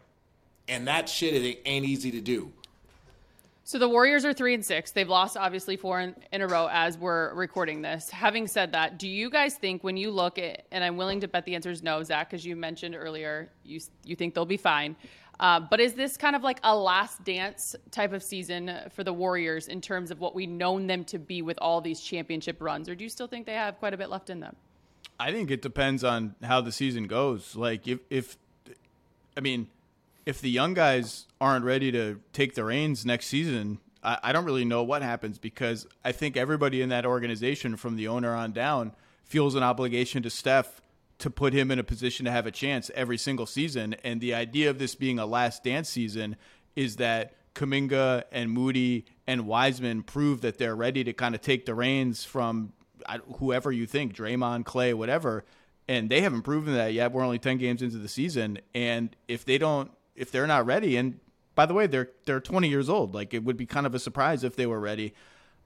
And 0.67 0.87
that 0.87 1.09
shit 1.09 1.59
ain't 1.65 1.85
easy 1.85 2.11
to 2.11 2.21
do. 2.21 2.53
So 3.65 3.79
the 3.79 3.87
Warriors 3.87 4.25
are 4.25 4.33
three 4.33 4.53
and 4.53 4.65
six. 4.65 4.91
They've 4.91 5.07
lost 5.07 5.37
obviously 5.37 5.77
four 5.77 6.01
in, 6.01 6.15
in, 6.33 6.41
a 6.41 6.47
row 6.47 6.67
as 6.69 6.97
we're 6.97 7.33
recording 7.33 7.81
this. 7.81 8.09
Having 8.09 8.47
said 8.47 8.73
that, 8.73 8.99
do 8.99 9.07
you 9.07 9.29
guys 9.29 9.55
think 9.55 9.85
when 9.85 9.95
you 9.95 10.11
look 10.11 10.37
at 10.37 10.65
and 10.71 10.83
I'm 10.83 10.97
willing 10.97 11.21
to 11.21 11.29
bet 11.29 11.45
the 11.45 11.55
answer 11.55 11.71
is 11.71 11.81
no, 11.81 12.03
Zach, 12.03 12.29
because 12.29 12.45
you 12.45 12.57
mentioned 12.57 12.93
earlier 12.93 13.49
you 13.63 13.79
you 14.03 14.17
think 14.17 14.33
they'll 14.33 14.45
be 14.45 14.57
fine. 14.57 14.97
Uh, 15.39 15.61
but 15.61 15.79
is 15.79 15.93
this 15.93 16.17
kind 16.17 16.35
of 16.35 16.43
like 16.43 16.59
a 16.63 16.75
last 16.75 17.23
dance 17.23 17.75
type 17.89 18.11
of 18.11 18.21
season 18.21 18.71
for 18.91 19.03
the 19.03 19.13
Warriors 19.13 19.67
in 19.69 19.79
terms 19.79 20.11
of 20.11 20.19
what 20.19 20.35
we've 20.35 20.49
known 20.49 20.85
them 20.85 21.05
to 21.05 21.17
be 21.17 21.41
with 21.41 21.57
all 21.59 21.79
these 21.79 22.01
championship 22.01 22.61
runs, 22.61 22.89
or 22.89 22.95
do 22.95 23.03
you 23.03 23.09
still 23.09 23.27
think 23.27 23.45
they 23.45 23.53
have 23.53 23.79
quite 23.79 23.93
a 23.93 23.97
bit 23.97 24.09
left 24.09 24.29
in 24.29 24.41
them? 24.41 24.55
I 25.19 25.31
think 25.31 25.49
it 25.49 25.61
depends 25.61 26.03
on 26.03 26.35
how 26.43 26.59
the 26.59 26.71
season 26.71 27.07
goes. 27.07 27.55
Like 27.55 27.87
if 27.87 27.99
if 28.09 28.37
I 29.37 29.39
mean 29.39 29.67
if 30.25 30.41
the 30.41 30.49
young 30.49 30.73
guys 30.73 31.27
aren't 31.41 31.65
ready 31.65 31.91
to 31.91 32.19
take 32.31 32.55
the 32.55 32.63
reins 32.63 33.05
next 33.05 33.27
season, 33.27 33.79
I, 34.03 34.19
I 34.23 34.31
don't 34.31 34.45
really 34.45 34.65
know 34.65 34.83
what 34.83 35.01
happens 35.01 35.37
because 35.37 35.87
I 36.03 36.11
think 36.11 36.37
everybody 36.37 36.81
in 36.81 36.89
that 36.89 37.05
organization, 37.05 37.75
from 37.75 37.95
the 37.95 38.07
owner 38.07 38.33
on 38.33 38.51
down, 38.51 38.93
feels 39.23 39.55
an 39.55 39.63
obligation 39.63 40.23
to 40.23 40.29
Steph 40.29 40.81
to 41.19 41.29
put 41.29 41.53
him 41.53 41.71
in 41.71 41.79
a 41.79 41.83
position 41.83 42.25
to 42.25 42.31
have 42.31 42.45
a 42.45 42.51
chance 42.51 42.91
every 42.95 43.17
single 43.17 43.45
season. 43.45 43.95
And 44.03 44.19
the 44.19 44.33
idea 44.33 44.69
of 44.69 44.79
this 44.79 44.95
being 44.95 45.19
a 45.19 45.25
last 45.25 45.63
dance 45.63 45.89
season 45.89 46.35
is 46.75 46.97
that 46.97 47.33
Kuminga 47.55 48.23
and 48.31 48.49
Moody 48.49 49.05
and 49.27 49.45
Wiseman 49.45 50.03
prove 50.03 50.41
that 50.41 50.57
they're 50.57 50.75
ready 50.75 51.03
to 51.03 51.13
kind 51.13 51.35
of 51.35 51.41
take 51.41 51.65
the 51.65 51.75
reins 51.75 52.23
from 52.23 52.73
whoever 53.37 53.71
you 53.71 53.85
think, 53.85 54.15
Draymond, 54.15 54.63
Klay, 54.63 54.93
whatever. 54.93 55.45
And 55.87 56.09
they 56.09 56.21
haven't 56.21 56.43
proven 56.43 56.73
that 56.73 56.93
yet. 56.93 57.11
We're 57.11 57.23
only 57.23 57.39
10 57.39 57.57
games 57.57 57.81
into 57.81 57.97
the 57.97 58.07
season. 58.07 58.59
And 58.73 59.15
if 59.27 59.45
they 59.45 59.57
don't 59.57 59.91
if 60.15 60.31
they're 60.31 60.47
not 60.47 60.65
ready, 60.65 60.97
and 60.97 61.19
by 61.55 61.65
the 61.65 61.73
way, 61.73 61.87
they're 61.87 62.09
they're 62.25 62.39
20 62.39 62.67
years 62.67 62.89
old. 62.89 63.13
Like 63.13 63.33
it 63.33 63.43
would 63.43 63.57
be 63.57 63.65
kind 63.65 63.85
of 63.85 63.93
a 63.93 63.99
surprise 63.99 64.43
if 64.43 64.55
they 64.55 64.65
were 64.65 64.79
ready. 64.79 65.13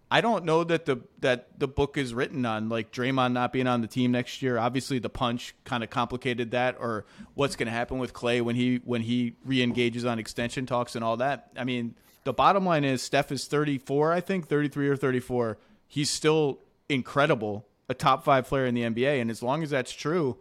I 0.09 0.21
don't 0.21 0.45
know 0.45 0.63
that 0.63 0.85
the 0.85 1.01
that 1.19 1.59
the 1.59 1.67
book 1.67 1.97
is 1.97 2.13
written 2.13 2.45
on 2.45 2.69
like 2.69 2.91
Draymond 2.91 3.33
not 3.33 3.51
being 3.51 3.67
on 3.67 3.81
the 3.81 3.87
team 3.87 4.11
next 4.11 4.41
year. 4.41 4.57
Obviously, 4.57 4.99
the 4.99 5.09
punch 5.09 5.53
kind 5.65 5.83
of 5.83 5.89
complicated 5.89 6.51
that, 6.51 6.77
or 6.79 7.05
what's 7.33 7.57
going 7.57 7.67
to 7.67 7.73
happen 7.73 7.97
with 7.97 8.13
Klay 8.13 8.41
when 8.41 8.55
he 8.55 8.79
when 8.85 9.01
he 9.01 9.35
reengages 9.45 10.09
on 10.09 10.17
extension 10.17 10.65
talks 10.65 10.95
and 10.95 11.03
all 11.03 11.17
that. 11.17 11.49
I 11.57 11.65
mean, 11.65 11.95
the 12.23 12.31
bottom 12.33 12.65
line 12.65 12.85
is 12.85 13.01
Steph 13.01 13.31
is 13.31 13.47
34, 13.47 14.13
I 14.13 14.21
think 14.21 14.47
33 14.47 14.87
or 14.87 14.95
34. 14.95 15.57
He's 15.87 16.09
still 16.09 16.59
incredible, 16.87 17.65
a 17.89 17.93
top 17.93 18.23
five 18.23 18.47
player 18.47 18.65
in 18.65 18.75
the 18.75 18.83
NBA, 18.83 19.19
and 19.21 19.29
as 19.29 19.43
long 19.43 19.61
as 19.61 19.71
that's 19.71 19.91
true, 19.91 20.37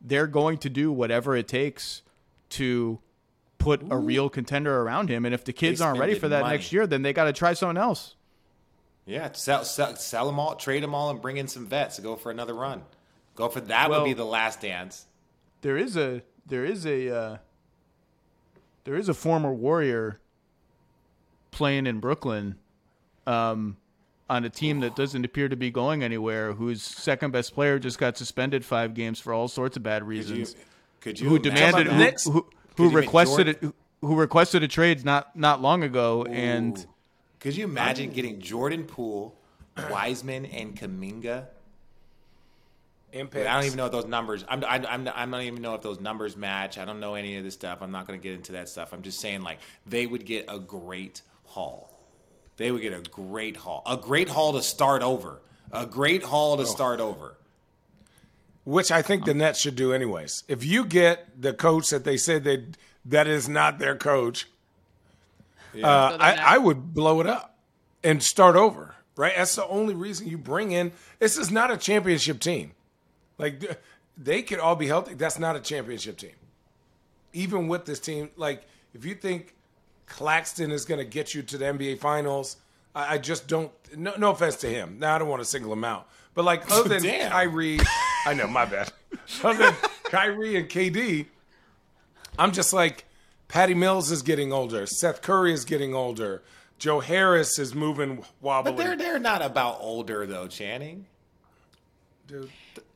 they're 0.00 0.28
going 0.28 0.58
to 0.58 0.70
do 0.70 0.92
whatever 0.92 1.36
it 1.36 1.48
takes 1.48 2.02
to 2.50 3.00
put 3.58 3.82
Ooh. 3.82 3.88
a 3.90 3.96
real 3.96 4.28
contender 4.28 4.80
around 4.80 5.10
him. 5.10 5.24
And 5.24 5.34
if 5.34 5.44
the 5.44 5.52
kids 5.52 5.80
aren't 5.80 5.98
ready 5.98 6.14
for 6.14 6.28
that 6.28 6.42
money. 6.42 6.54
next 6.54 6.72
year, 6.72 6.86
then 6.86 7.02
they 7.02 7.12
got 7.12 7.24
to 7.24 7.32
try 7.32 7.52
something 7.52 7.76
else. 7.76 8.14
Yeah, 9.04 9.32
sell, 9.32 9.64
sell, 9.64 9.96
sell 9.96 10.26
them 10.26 10.38
all, 10.38 10.54
trade 10.54 10.82
them 10.82 10.94
all, 10.94 11.10
and 11.10 11.20
bring 11.20 11.38
in 11.38 11.48
some 11.48 11.66
vets 11.66 11.96
to 11.96 12.02
go 12.02 12.14
for 12.14 12.30
another 12.30 12.54
run. 12.54 12.82
Go 13.34 13.48
for 13.48 13.60
that 13.62 13.88
well, 13.88 14.02
would 14.02 14.06
be 14.06 14.12
the 14.12 14.24
last 14.24 14.60
dance. 14.60 15.06
There 15.62 15.78
is 15.78 15.96
a 15.96 16.22
there 16.44 16.64
is 16.64 16.84
a 16.84 17.14
uh, 17.14 17.36
there 18.84 18.96
is 18.96 19.08
a 19.08 19.14
former 19.14 19.52
Warrior 19.52 20.20
playing 21.50 21.86
in 21.86 22.00
Brooklyn 22.00 22.56
um, 23.26 23.76
on 24.28 24.44
a 24.44 24.50
team 24.50 24.80
that 24.80 24.94
doesn't 24.94 25.24
appear 25.24 25.48
to 25.48 25.56
be 25.56 25.70
going 25.70 26.02
anywhere. 26.02 26.52
Whose 26.52 26.82
second 26.82 27.30
best 27.30 27.54
player 27.54 27.78
just 27.78 27.98
got 27.98 28.18
suspended 28.18 28.64
five 28.64 28.92
games 28.92 29.20
for 29.20 29.32
all 29.32 29.48
sorts 29.48 29.76
of 29.76 29.82
bad 29.82 30.06
reasons. 30.06 30.50
Could 30.52 30.58
you? 30.58 30.64
Could 31.00 31.20
you 31.20 31.28
who 31.28 31.38
demanded 31.38 31.86
who, 31.86 32.30
who, 32.32 32.46
who 32.78 32.90
requested 32.90 33.48
it, 33.48 33.62
who 34.00 34.14
requested 34.14 34.62
a 34.62 34.68
trade 34.68 35.04
not 35.04 35.36
not 35.36 35.60
long 35.60 35.82
ago, 35.82 36.24
Ooh. 36.26 36.32
and 36.32 36.86
could 37.40 37.56
you 37.56 37.64
imagine 37.64 38.10
getting 38.10 38.40
Jordan 38.40 38.84
Poole, 38.84 39.38
Wiseman, 39.90 40.46
and 40.46 40.76
Kuminga? 40.76 41.46
Impact. 43.12 43.46
I 43.46 43.54
don't 43.54 43.64
even 43.64 43.76
know 43.78 43.86
if 43.86 43.92
those 43.92 44.06
numbers. 44.06 44.44
I'm. 44.48 44.62
I, 44.64 44.84
I'm. 44.86 45.08
I 45.14 45.24
don't 45.24 45.42
even 45.42 45.62
know 45.62 45.74
if 45.74 45.82
those 45.82 45.98
numbers 45.98 46.36
match. 46.36 46.78
I 46.78 46.84
don't 46.84 47.00
know 47.00 47.14
any 47.14 47.36
of 47.36 47.44
this 47.44 47.54
stuff. 47.54 47.78
I'm 47.80 47.90
not 47.90 48.06
going 48.06 48.20
to 48.20 48.22
get 48.22 48.34
into 48.34 48.52
that 48.52 48.68
stuff. 48.68 48.92
I'm 48.92 49.02
just 49.02 49.20
saying, 49.20 49.42
like 49.42 49.58
they 49.86 50.06
would 50.06 50.26
get 50.26 50.44
a 50.48 50.58
great 50.58 51.22
haul. 51.44 51.90
They 52.58 52.70
would 52.70 52.82
get 52.82 52.92
a 52.92 53.00
great 53.10 53.56
haul. 53.56 53.82
A 53.86 53.96
great 53.96 54.28
haul 54.28 54.52
to 54.54 54.62
start 54.62 55.02
over. 55.02 55.40
A 55.72 55.86
great 55.86 56.22
haul 56.22 56.56
to 56.56 56.64
oh. 56.64 56.66
start 56.66 57.00
over. 57.00 57.38
Which 58.68 58.92
I 58.92 59.00
think 59.00 59.24
the 59.24 59.32
Nets 59.32 59.58
should 59.58 59.76
do 59.76 59.94
anyways. 59.94 60.44
If 60.46 60.62
you 60.62 60.84
get 60.84 61.40
the 61.40 61.54
coach 61.54 61.88
that 61.88 62.04
they 62.04 62.18
said 62.18 62.44
they 62.44 62.66
that 63.06 63.26
is 63.26 63.48
not 63.48 63.78
their 63.78 63.96
coach, 63.96 64.46
yeah. 65.72 65.88
uh, 65.88 66.18
I, 66.20 66.34
I 66.36 66.58
would 66.58 66.92
blow 66.92 67.22
it 67.22 67.26
up 67.26 67.56
and 68.04 68.22
start 68.22 68.56
over. 68.56 68.94
Right? 69.16 69.32
That's 69.34 69.56
the 69.56 69.66
only 69.68 69.94
reason 69.94 70.28
you 70.28 70.36
bring 70.36 70.72
in. 70.72 70.92
This 71.18 71.38
is 71.38 71.50
not 71.50 71.70
a 71.70 71.78
championship 71.78 72.40
team. 72.40 72.72
Like 73.38 73.80
they 74.18 74.42
could 74.42 74.58
all 74.58 74.76
be 74.76 74.86
healthy. 74.86 75.14
That's 75.14 75.38
not 75.38 75.56
a 75.56 75.60
championship 75.60 76.18
team. 76.18 76.36
Even 77.32 77.68
with 77.68 77.86
this 77.86 77.98
team, 77.98 78.28
like 78.36 78.66
if 78.92 79.02
you 79.06 79.14
think 79.14 79.54
Claxton 80.04 80.72
is 80.72 80.84
going 80.84 80.98
to 80.98 81.06
get 81.06 81.32
you 81.32 81.40
to 81.40 81.56
the 81.56 81.64
NBA 81.64 82.00
Finals, 82.00 82.58
I, 82.94 83.14
I 83.14 83.18
just 83.18 83.48
don't. 83.48 83.72
No, 83.96 84.12
no, 84.18 84.32
offense 84.32 84.56
to 84.56 84.68
him. 84.68 84.98
Now 84.98 85.14
I 85.14 85.18
don't 85.18 85.28
want 85.28 85.40
to 85.40 85.48
single 85.48 85.72
him 85.72 85.84
out, 85.84 86.06
but 86.34 86.44
like 86.44 86.70
other 86.70 86.90
than 86.90 87.02
Damn. 87.02 87.30
Kyrie, 87.30 87.78
I 88.26 88.34
know 88.34 88.46
my 88.46 88.64
bad. 88.64 88.92
Other 89.44 89.58
than 89.58 89.74
Kyrie 90.04 90.56
and 90.56 90.68
KD, 90.68 91.26
I'm 92.38 92.52
just 92.52 92.72
like, 92.72 93.04
Patty 93.48 93.74
Mills 93.74 94.10
is 94.10 94.22
getting 94.22 94.52
older. 94.52 94.86
Seth 94.86 95.22
Curry 95.22 95.52
is 95.52 95.64
getting 95.64 95.94
older. 95.94 96.42
Joe 96.78 97.00
Harris 97.00 97.58
is 97.58 97.74
moving 97.74 98.24
wobbly. 98.40 98.72
But 98.72 98.78
they're 98.78 98.96
they're 98.96 99.18
not 99.18 99.42
about 99.42 99.78
older 99.80 100.26
though, 100.26 100.46
Channing. 100.46 101.06
Dude. 102.26 102.50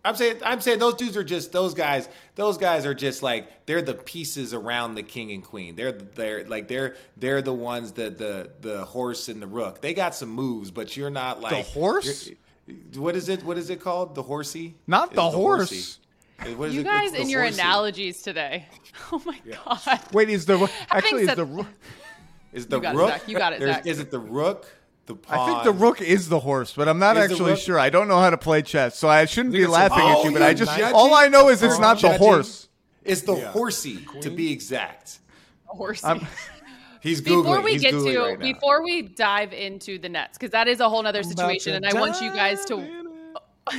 I'm 0.05 0.17
saying 0.17 0.39
I'm 0.45 0.61
saying 0.61 0.79
those 0.79 0.95
dudes 0.95 1.17
are 1.17 1.25
just 1.25 1.53
those 1.53 1.75
guys. 1.75 2.09
Those 2.35 2.59
guys 2.59 2.87
are 2.87 2.95
just 2.95 3.23
like 3.23 3.67
they're 3.67 3.83
the 3.83 3.95
pieces 3.95 4.53
around 4.53 4.95
the 4.95 5.03
king 5.03 5.31
and 5.31 5.45
queen. 5.45 5.77
They're 5.77 5.93
they're 5.93 6.45
like 6.45 6.69
they're 6.69 6.97
they're 7.17 7.43
the 7.43 7.55
ones 7.55 7.93
that 7.93 8.19
the 8.19 8.51
the 8.61 8.85
horse 8.85 9.29
and 9.29 9.41
the 9.41 9.47
rook. 9.47 9.81
They 9.81 9.95
got 9.95 10.15
some 10.15 10.29
moves, 10.29 10.71
but 10.71 10.97
you're 10.97 11.11
not 11.11 11.41
like 11.41 11.57
the 11.57 11.63
horse. 11.63 12.31
What 12.97 13.17
is 13.17 13.29
it? 13.29 13.43
What 13.45 13.59
is 13.59 13.71
it 13.71 13.81
called? 13.81 14.15
The 14.15 14.23
horsey? 14.23 14.77
Not 14.87 15.11
the, 15.11 15.17
the 15.17 15.31
horse. 15.31 15.71
Horsey 15.71 16.03
you 16.47 16.81
it? 16.81 16.85
guys 16.85 17.15
in 17.15 17.29
your 17.29 17.43
analogies 17.43 18.23
today. 18.23 18.67
Oh 19.11 19.23
my 19.25 19.39
yeah. 19.45 19.57
god! 19.65 20.01
Wait, 20.13 20.29
is 20.29 20.45
the 20.45 20.71
actually 20.91 21.23
is 21.23 21.35
the 21.35 21.67
is 22.53 22.67
the 22.67 22.81
you 22.81 22.93
rook? 22.93 23.17
It, 23.17 23.29
you 23.29 23.39
got 23.39 23.55
it. 23.55 23.61
Zach. 23.63 23.87
Is 23.87 24.01
it 24.01 24.11
the 24.11 24.19
rook? 24.19 24.67
The 25.07 25.17
I 25.29 25.47
think 25.47 25.65
the 25.65 25.73
rook 25.73 26.01
is 26.03 26.29
the 26.29 26.41
horse, 26.41 26.75
but 26.75 26.89
I'm 26.89 26.99
not 26.99 27.17
is 27.17 27.31
actually 27.31 27.57
sure. 27.57 27.79
I 27.79 27.89
don't 27.89 28.07
know 28.07 28.21
how 28.21 28.31
to 28.31 28.37
play 28.37 28.61
chess, 28.63 28.99
so 28.99 29.09
I 29.09 29.25
shouldn't 29.25 29.55
be 29.55 29.67
laughing 29.67 29.99
a, 29.99 30.09
at 30.09 30.25
you. 30.25 30.31
Oh, 30.31 30.33
but 30.33 30.43
I 30.43 30.53
just 30.55 30.77
judging? 30.77 30.95
all 30.95 31.15
I 31.15 31.29
know 31.29 31.49
is 31.49 31.63
it's 31.63 31.77
oh, 31.77 31.81
not 31.81 31.99
judging? 31.99 32.19
the 32.19 32.25
horse. 32.25 32.69
It's 33.03 33.23
the 33.23 33.35
yeah. 33.35 33.51
horsey, 33.51 34.07
to 34.21 34.31
be 34.31 34.53
exact. 34.53 35.21
Horsey. 35.65 36.07
I'm, 37.03 37.09
He's 37.09 37.21
googling. 37.21 37.43
Before 37.43 37.61
we 37.63 37.73
He's 37.73 37.83
get 37.83 37.91
to 37.93 38.21
right 38.21 38.39
before 38.39 38.83
we 38.83 39.03
dive 39.03 39.53
into 39.53 39.99
the 39.99 40.09
Nets, 40.09 40.39
because 40.39 40.53
that 40.53 40.69
is 40.69 40.81
a 40.81 40.89
whole 40.89 41.07
other 41.07 41.23
situation, 41.23 41.75
and 41.75 41.87
I 41.87 41.99
want 41.99 42.21
you 42.21 42.31
guys 42.31 42.65
to. 42.67 43.03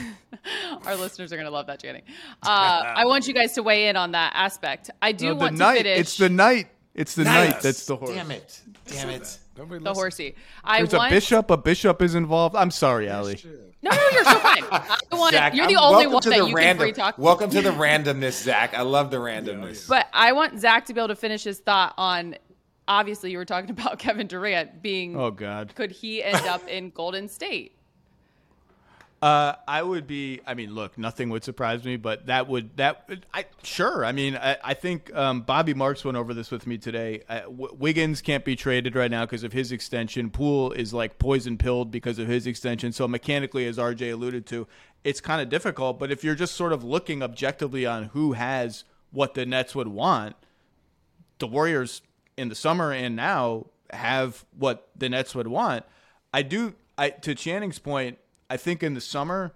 Our 0.86 0.96
listeners 0.96 1.32
are 1.32 1.36
going 1.38 1.46
to 1.46 1.52
love 1.52 1.68
that, 1.68 1.82
Channing. 1.82 2.04
Uh, 2.42 2.84
I 2.96 3.06
want 3.06 3.28
you 3.28 3.34
guys 3.34 3.54
to 3.54 3.64
weigh 3.64 3.88
in 3.88 3.96
on 3.96 4.12
that 4.12 4.34
aspect. 4.36 4.90
I 5.02 5.12
do 5.12 5.28
no, 5.28 5.36
want 5.36 5.58
night, 5.58 5.78
to 5.78 5.84
finish. 5.84 6.00
It's 6.00 6.18
the 6.18 6.30
knight. 6.30 6.68
It's 6.96 7.16
the 7.16 7.24
knight. 7.24 7.62
That's 7.62 7.86
the 7.86 7.96
horse. 7.96 8.12
Damn 8.12 8.32
it! 8.32 8.62
Damn 8.86 9.10
it! 9.10 9.40
the 9.56 9.94
horsey. 9.94 10.36
I 10.64 10.80
There's 10.80 10.94
want... 10.94 11.12
a 11.12 11.16
bishop. 11.16 11.52
A 11.52 11.58
bishop 11.58 12.02
is 12.02 12.16
involved. 12.16 12.56
I'm 12.56 12.72
sorry, 12.72 13.10
Ali. 13.10 13.40
No, 13.82 13.92
no, 13.92 14.10
you're 14.12 14.24
so 14.24 14.40
fine. 14.40 14.64
I 14.72 14.98
want 15.12 15.34
Zach, 15.34 15.54
you're 15.54 15.68
the 15.68 15.76
I'm, 15.76 15.94
only 15.94 16.08
one 16.08 16.24
that 16.24 16.38
you 16.38 16.56
random, 16.56 16.56
can 16.56 16.78
free 16.78 16.92
talk. 16.94 17.18
Welcome 17.18 17.50
to 17.50 17.62
the 17.62 17.72
randomness, 17.72 18.44
Zach. 18.44 18.74
I 18.74 18.82
love 18.82 19.12
the 19.12 19.18
randomness. 19.18 19.90
But 19.90 20.08
I 20.14 20.32
want 20.32 20.58
Zach 20.60 20.86
to 20.86 20.94
be 20.94 21.02
able 21.02 21.10
to 21.10 21.16
finish 21.16 21.44
his 21.44 21.60
thought 21.60 21.94
on. 21.98 22.36
Obviously, 22.88 23.32
you 23.32 23.38
were 23.38 23.46
talking 23.46 23.70
about 23.70 24.00
Kevin 24.00 24.28
Durant 24.28 24.82
being. 24.82 25.16
Oh 25.16 25.32
God. 25.32 25.74
Could 25.76 25.92
he 25.92 26.24
end 26.24 26.46
up 26.48 26.68
in 26.68 26.90
Golden 26.90 27.28
State? 27.28 27.76
Uh, 29.24 29.56
I 29.70 29.82
would 29.82 30.06
be. 30.06 30.42
I 30.46 30.54
mean, 30.54 30.76
look, 30.76 30.98
nothing 30.98 31.30
would 31.30 31.46
surprise 31.46 31.86
me, 31.86 31.96
but 31.96 32.26
that 32.26 32.50
would 32.50 32.76
that. 32.76 33.08
I 33.34 33.46
sure. 33.64 34.04
I 34.04 34.12
mean, 34.12 34.36
I, 34.36 34.58
I 34.62 34.74
think 34.74 35.16
um, 35.16 35.44
Bobby 35.44 35.74
Marks 35.74 36.04
went 36.04 36.18
over 36.18 36.34
this 36.34 36.52
with 36.52 36.68
me 36.68 36.78
today. 36.78 37.22
Uh, 37.30 37.40
w- 37.44 37.74
Wiggins 37.80 38.22
can't 38.22 38.44
be 38.44 38.58
traded 38.58 38.98
right 38.98 39.10
now 39.10 39.24
because 39.24 39.46
of 39.46 39.54
his 39.54 39.72
extension. 39.72 40.30
Poole 40.30 40.74
is 40.74 40.94
like 40.94 41.20
poison 41.20 41.58
pilled 41.58 41.90
because 41.90 42.20
of 42.20 42.28
his 42.28 42.46
extension. 42.46 42.92
So 42.92 43.08
mechanically, 43.08 43.66
as 43.66 43.78
RJ 43.78 44.12
alluded 44.12 44.46
to, 44.48 44.68
it's 45.06 45.22
kind 45.22 45.42
of 45.42 45.48
difficult. 45.48 46.00
But 46.00 46.12
if 46.12 46.26
you're 46.26 46.36
just 46.36 46.56
sort 46.56 46.74
of 46.74 46.84
looking 46.84 47.24
objectively 47.24 47.86
on 47.86 48.06
who 48.08 48.34
has 48.34 48.84
what 49.12 49.36
the 49.36 49.46
Nets 49.46 49.74
would 49.74 49.88
want, 49.88 50.36
the 51.40 51.48
Warriors 51.48 52.02
in 52.38 52.50
the 52.50 52.56
summer 52.56 52.92
and 52.92 53.16
now 53.16 53.68
have 53.92 54.46
what 54.58 54.90
the 54.96 55.10
Nets 55.10 55.36
would 55.36 55.48
want. 55.48 55.86
I 56.34 56.42
do. 56.42 56.74
I 56.98 57.10
to 57.10 57.36
Channing's 57.36 57.80
point. 57.80 58.18
I 58.50 58.58
think 58.58 58.84
in 58.84 58.94
the 58.94 59.02
summer, 59.02 59.54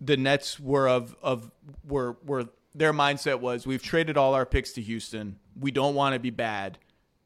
the 0.00 0.16
Nets 0.16 0.58
were 0.60 0.88
of 0.88 1.16
of 1.22 1.50
were 1.86 2.16
were 2.24 2.48
their 2.74 2.92
mindset 2.92 3.40
was 3.40 3.66
we've 3.66 3.82
traded 3.82 4.16
all 4.16 4.34
our 4.34 4.46
picks 4.46 4.72
to 4.72 4.82
Houston. 4.82 5.38
We 5.58 5.70
don't 5.70 5.94
want 5.94 6.14
to 6.14 6.18
be 6.18 6.30
bad. 6.30 6.78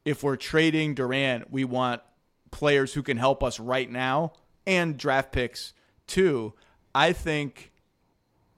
If 0.05 0.23
we're 0.23 0.37
trading 0.37 0.95
Durant, 0.95 1.51
we 1.51 1.65
want 1.65 2.03
players 2.51 2.95
who 2.95 3.03
can 3.03 3.17
help 3.17 3.43
us 3.43 3.59
right 3.59 3.91
now 3.91 4.33
and 4.67 4.97
draft 4.97 5.33
picks 5.33 5.73
too. 6.07 6.55
I 6.95 7.13
think 7.13 7.73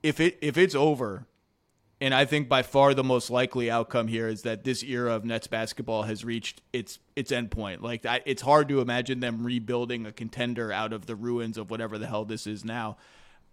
if 0.02 0.20
it 0.20 0.38
if 0.40 0.56
it's 0.56 0.74
over, 0.74 1.26
and 2.00 2.14
I 2.14 2.24
think 2.24 2.48
by 2.48 2.62
far 2.62 2.94
the 2.94 3.02
most 3.02 3.28
likely 3.28 3.70
outcome 3.70 4.06
here 4.06 4.28
is 4.28 4.42
that 4.42 4.62
this 4.62 4.84
era 4.84 5.14
of 5.14 5.24
Nets 5.24 5.48
basketball 5.48 6.04
has 6.04 6.24
reached 6.24 6.62
its 6.72 6.98
its 7.16 7.32
endpoint. 7.32 7.82
Like 7.82 8.06
I, 8.06 8.22
it's 8.24 8.42
hard 8.42 8.68
to 8.68 8.80
imagine 8.80 9.20
them 9.20 9.42
rebuilding 9.42 10.06
a 10.06 10.12
contender 10.12 10.70
out 10.72 10.92
of 10.92 11.06
the 11.06 11.16
ruins 11.16 11.58
of 11.58 11.70
whatever 11.70 11.98
the 11.98 12.06
hell 12.06 12.24
this 12.24 12.46
is 12.46 12.64
now. 12.64 12.96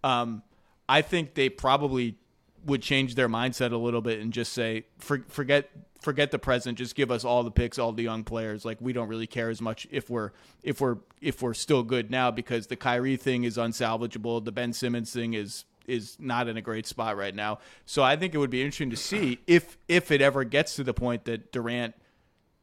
Um, 0.04 0.42
I 0.88 1.02
think 1.02 1.34
they 1.34 1.48
probably 1.48 2.16
would 2.64 2.82
change 2.82 3.16
their 3.16 3.28
mindset 3.28 3.72
a 3.72 3.76
little 3.76 4.00
bit 4.00 4.20
and 4.20 4.32
just 4.32 4.52
say 4.52 4.84
for, 4.98 5.24
forget 5.28 5.70
forget 6.00 6.30
the 6.30 6.38
present 6.38 6.78
just 6.78 6.94
give 6.94 7.10
us 7.10 7.24
all 7.24 7.42
the 7.42 7.50
picks 7.50 7.78
all 7.78 7.92
the 7.92 8.02
young 8.02 8.22
players 8.22 8.64
like 8.64 8.76
we 8.80 8.92
don't 8.92 9.08
really 9.08 9.26
care 9.26 9.50
as 9.50 9.60
much 9.60 9.86
if 9.90 10.10
we're 10.10 10.30
if 10.62 10.80
we're 10.80 10.98
if 11.20 11.42
we're 11.42 11.54
still 11.54 11.82
good 11.82 12.10
now 12.10 12.30
because 12.30 12.66
the 12.66 12.76
Kyrie 12.76 13.16
thing 13.16 13.44
is 13.44 13.56
unsalvageable 13.56 14.44
the 14.44 14.52
Ben 14.52 14.72
Simmons 14.72 15.12
thing 15.12 15.34
is 15.34 15.64
is 15.88 16.16
not 16.18 16.48
in 16.48 16.56
a 16.56 16.62
great 16.62 16.86
spot 16.86 17.16
right 17.16 17.34
now. 17.34 17.58
So 17.84 18.02
I 18.02 18.16
think 18.16 18.34
it 18.34 18.38
would 18.38 18.50
be 18.50 18.62
interesting 18.62 18.90
to 18.90 18.96
see 18.96 19.38
if 19.46 19.78
if 19.88 20.10
it 20.10 20.20
ever 20.20 20.44
gets 20.44 20.76
to 20.76 20.84
the 20.84 20.94
point 20.94 21.24
that 21.24 21.52
Durant 21.52 21.94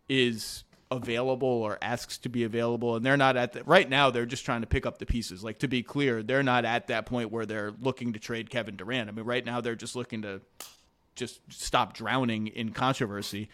is 0.10 0.64
available 0.92 1.48
or 1.48 1.78
asks 1.82 2.18
to 2.20 2.30
be 2.30 2.44
available. 2.44 2.96
And 2.96 3.06
they're 3.06 3.18
not 3.18 3.36
at 3.36 3.54
the 3.54 3.64
right 3.64 3.90
now 3.90 4.10
they're 4.10 4.26
just 4.26 4.46
trying 4.46 4.62
to 4.62 4.68
pick 4.68 4.86
up 4.86 5.00
the 5.00 5.06
pieces. 5.06 5.44
Like 5.44 5.60
to 5.60 5.68
be 5.68 5.84
clear 5.84 6.24
they're 6.24 6.44
not 6.44 6.66
at 6.66 6.88
that 6.88 7.06
point 7.06 7.32
where 7.32 7.46
they're 7.46 7.74
looking 7.82 8.14
to 8.14 8.20
trade 8.20 8.50
Kevin 8.50 8.76
Durant. 8.76 9.10
I 9.10 9.12
mean 9.12 9.26
right 9.26 9.46
now 9.46 9.62
they're 9.62 9.76
just 9.76 9.96
looking 9.96 10.22
to 10.24 10.42
just 11.16 11.40
stop 11.50 11.94
drowning 11.94 12.48
in 12.48 12.72
controversy. 12.72 13.50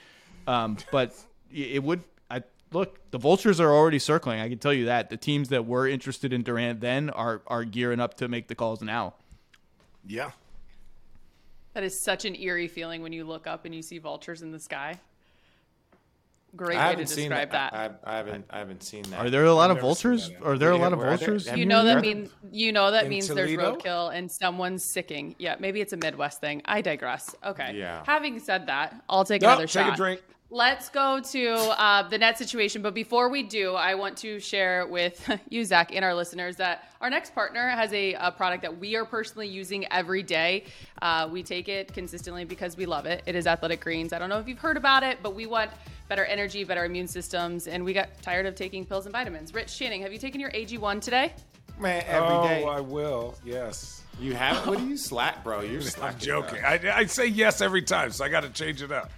Um, 0.47 0.77
but 0.91 1.15
it 1.51 1.83
would 1.83 2.03
I 2.29 2.43
look 2.71 2.99
the 3.11 3.17
vultures 3.17 3.59
are 3.59 3.71
already 3.71 3.99
circling. 3.99 4.39
I 4.39 4.49
can 4.49 4.59
tell 4.59 4.73
you 4.73 4.85
that. 4.85 5.09
The 5.09 5.17
teams 5.17 5.49
that 5.49 5.65
were 5.65 5.87
interested 5.87 6.33
in 6.33 6.43
Durant 6.43 6.81
then 6.81 7.09
are 7.09 7.41
are 7.47 7.63
gearing 7.63 7.99
up 7.99 8.15
to 8.15 8.27
make 8.27 8.47
the 8.47 8.55
calls 8.55 8.81
now 8.81 9.13
yeah 10.09 10.31
that 11.73 11.83
is 11.83 11.97
such 11.97 12.25
an 12.25 12.35
eerie 12.35 12.67
feeling 12.67 13.01
when 13.01 13.13
you 13.13 13.23
look 13.23 13.47
up 13.47 13.63
and 13.63 13.73
you 13.73 13.81
see 13.81 13.99
vultures 13.99 14.41
in 14.41 14.51
the 14.51 14.59
sky 14.59 14.99
Great 16.55 16.79
way 16.79 16.95
to 16.95 17.05
describe 17.05 17.51
that. 17.51 17.71
that. 17.73 18.01
I, 18.03 18.13
I, 18.13 18.17
haven't. 18.17 18.45
I 18.49 18.57
haven't 18.57 18.81
seen 18.81 19.03
that. 19.03 19.19
Are 19.19 19.29
there 19.29 19.45
a 19.45 19.53
lot 19.53 19.69
of 19.69 19.79
vultures? 19.79 20.31
Are 20.43 20.57
there 20.57 20.71
a 20.71 20.77
lot 20.77 20.93
of 20.93 20.99
vultures? 20.99 21.47
You 21.55 21.65
know 21.65 21.83
that 21.85 22.01
means 22.01 22.31
you 22.51 22.71
know 22.71 22.89
that 22.91 23.07
means 23.07 23.27
there's 23.27 23.51
roadkill 23.51 24.15
and 24.15 24.31
someone's 24.31 24.83
sicking. 24.83 25.35
Yeah, 25.37 25.57
maybe 25.59 25.79
it's 25.79 25.93
a 25.93 25.97
Midwest 25.97 26.41
thing. 26.41 26.61
I 26.65 26.81
digress. 26.81 27.35
Okay. 27.45 27.75
Yeah. 27.75 28.03
Having 28.05 28.39
said 28.39 28.65
that, 28.65 28.99
I'll 29.07 29.25
take 29.25 29.43
another 29.43 29.63
take 29.63 29.69
shot. 29.69 29.83
Take 29.85 29.93
a 29.93 29.97
drink. 29.97 30.21
Let's 30.51 30.89
go 30.89 31.19
to 31.19 31.53
uh, 31.53 32.09
the 32.09 32.17
net 32.17 32.39
situation. 32.39 32.81
But 32.81 32.95
before 32.95 33.29
we 33.29 33.43
do, 33.43 33.75
I 33.75 33.93
want 33.93 34.17
to 34.17 34.39
share 34.39 34.87
with 34.87 35.29
you, 35.49 35.63
Zach, 35.63 35.93
and 35.93 36.03
our 36.03 36.15
listeners 36.15 36.55
that 36.55 36.91
our 37.01 37.09
next 37.11 37.35
partner 37.35 37.69
has 37.69 37.93
a, 37.93 38.15
a 38.15 38.31
product 38.31 38.63
that 38.63 38.79
we 38.79 38.95
are 38.95 39.05
personally 39.05 39.47
using 39.47 39.85
every 39.91 40.23
day. 40.23 40.63
Uh, 41.03 41.29
we 41.31 41.43
take 41.43 41.69
it 41.69 41.93
consistently 41.93 42.45
because 42.45 42.75
we 42.75 42.87
love 42.87 43.05
it. 43.05 43.21
It 43.27 43.35
is 43.35 43.45
Athletic 43.45 43.81
Greens. 43.81 44.11
I 44.11 44.17
don't 44.17 44.29
know 44.29 44.39
if 44.39 44.47
you've 44.47 44.57
heard 44.57 44.75
about 44.75 45.03
it, 45.03 45.19
but 45.21 45.35
we 45.35 45.45
want 45.45 45.69
better 46.07 46.25
energy, 46.25 46.63
better 46.63 46.83
immune 46.83 47.07
systems, 47.07 47.67
and 47.67 47.85
we 47.85 47.93
got 47.93 48.19
tired 48.23 48.47
of 48.47 48.55
taking 48.55 48.85
pills 48.85 49.05
and 49.05 49.13
vitamins. 49.13 49.53
Rich 49.53 49.77
Channing, 49.77 50.01
have 50.01 50.11
you 50.11 50.17
taken 50.17 50.41
your 50.41 50.49
AG1 50.49 50.99
today? 50.99 51.31
Man, 51.79 52.03
every 52.07 52.27
oh, 52.27 52.43
day. 52.47 52.63
I 52.63 52.79
will. 52.79 53.35
Yes. 53.45 54.01
You 54.19 54.33
have? 54.33 54.65
What 54.65 54.79
do 54.79 54.87
you 54.87 54.97
slack, 54.97 55.43
bro? 55.43 55.61
You're 55.61 55.81
slack. 55.81 56.13
I'm 56.13 56.19
joking. 56.19 56.65
I, 56.65 56.79
I 56.91 57.05
say 57.05 57.27
yes 57.27 57.61
every 57.61 57.83
time, 57.83 58.09
so 58.11 58.25
I 58.25 58.29
got 58.29 58.41
to 58.41 58.49
change 58.49 58.81
it 58.81 58.91
up. 58.91 59.11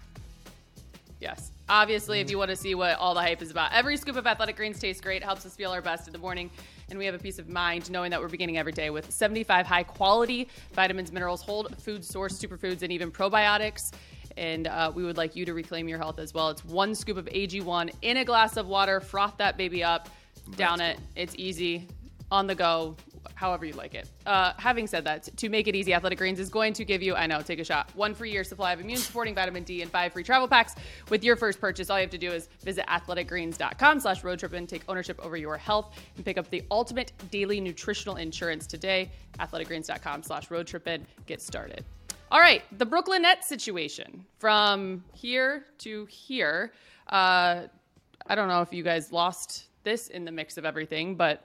Yes. 1.22 1.52
Obviously, 1.70 2.20
if 2.20 2.32
you 2.32 2.38
want 2.40 2.50
to 2.50 2.56
see 2.56 2.74
what 2.74 2.98
all 2.98 3.14
the 3.14 3.22
hype 3.22 3.44
is 3.44 3.52
about, 3.52 3.72
every 3.72 3.96
scoop 3.96 4.16
of 4.18 4.26
athletic 4.26 4.58
greens 4.58 4.80
tastes 4.80 5.02
great, 5.02 5.24
helps 5.24 5.46
us 5.46 5.56
feel 5.56 5.72
our 5.72 5.82
best 5.82 6.08
in 6.08 6.14
the 6.14 6.20
morning, 6.20 6.50
and 6.90 6.98
we 6.98 7.06
have 7.06 7.14
a 7.14 7.20
peace 7.20 7.38
of 7.38 7.48
mind 7.48 7.90
knowing 7.92 8.10
that 8.10 8.20
we're 8.20 8.28
beginning 8.28 8.58
every 8.58 8.72
day 8.72 8.90
with 8.90 9.10
75 9.12 9.68
high 9.68 9.84
quality 9.84 10.50
vitamins, 10.74 11.12
minerals, 11.12 11.44
whole 11.44 11.66
food 11.78 12.04
source 12.04 12.38
superfoods, 12.38 12.82
and 12.82 12.92
even 12.92 13.12
probiotics 13.12 13.92
and 14.38 14.68
uh, 14.68 14.92
we 14.94 15.04
would 15.04 15.18
like 15.18 15.36
you 15.36 15.46
to 15.46 15.54
reclaim 15.54 15.90
your 15.90 15.98
health 15.98 16.18
as 16.18 16.34
well. 16.34 16.50
It's 16.50 16.64
one 16.64 16.96
scoop 16.96 17.18
of 17.18 17.26
AG1 17.26 17.94
in 18.02 18.18
a 18.18 18.26
glass 18.26 18.56
of 18.56 18.66
water. 18.66 19.02
Froth 19.02 19.38
that 19.38 19.58
baby 19.58 19.84
up, 19.84 20.10
down 20.56 20.80
it. 20.80 21.00
It's 21.16 21.36
easy, 21.38 21.88
on 22.32 22.48
the 22.48 22.56
go, 22.56 22.96
however 23.36 23.66
you 23.66 23.74
like 23.74 23.94
it. 23.94 24.10
Uh, 24.26 24.54
having 24.58 24.88
said 24.88 25.04
that, 25.06 25.30
to 25.38 25.50
make 25.50 25.68
it 25.68 25.76
easy, 25.76 25.94
Athletic 25.94 26.18
Greens 26.18 26.40
is 26.40 26.50
going 26.50 26.74
to 26.74 26.86
give 26.86 27.02
you, 27.02 27.16
I 27.16 27.28
know, 27.28 27.42
take 27.42 27.60
a 27.60 27.64
shot, 27.64 27.90
one 27.96 28.14
free 28.14 28.32
year 28.32 28.44
supply 28.44 28.74
of 28.74 28.80
immune 28.80 28.98
supporting 28.98 29.36
vitamin 29.36 29.64
D 29.64 29.82
and 29.82 29.92
five 29.92 30.14
free 30.14 30.24
travel 30.24 30.48
packs 30.48 30.76
with 31.10 31.24
your 31.24 31.36
first 31.36 31.60
purchase. 31.60 31.90
All 31.90 31.98
you 31.98 32.04
have 32.04 32.12
to 32.12 32.18
do 32.18 32.32
is 32.32 32.48
visit 32.64 32.86
athleticgreens.com 32.88 34.00
slash 34.00 34.24
road 34.24 34.40
trip 34.40 34.54
and 34.54 34.68
take 34.68 34.84
ownership 34.88 35.20
over 35.24 35.38
your 35.38 35.58
health 35.58 35.96
and 36.16 36.26
pick 36.26 36.38
up 36.38 36.50
the 36.50 36.64
ultimate 36.72 37.12
daily 37.32 37.60
nutritional 37.60 38.16
insurance 38.18 38.68
today. 38.68 39.12
Athleticgreens.com 39.40 40.24
slash 40.24 40.52
road 40.52 40.68
trip 40.68 40.88
and 40.88 41.06
get 41.26 41.42
started. 41.42 41.86
All 42.32 42.40
right, 42.40 42.64
the 42.78 42.86
Brooklyn 42.86 43.24
Nets 43.24 43.48
situation 43.48 44.26
from 44.40 45.04
here 45.14 45.66
to 45.80 46.06
here. 46.06 46.72
Uh, 47.08 47.64
I 48.28 48.36
don't 48.36 48.48
know 48.48 48.62
if 48.62 48.72
you 48.72 48.84
guys 48.84 49.12
lost 49.12 49.66
this 49.84 50.08
in 50.08 50.24
the 50.24 50.32
mix 50.32 50.58
of 50.58 50.64
everything, 50.64 51.16
but 51.16 51.44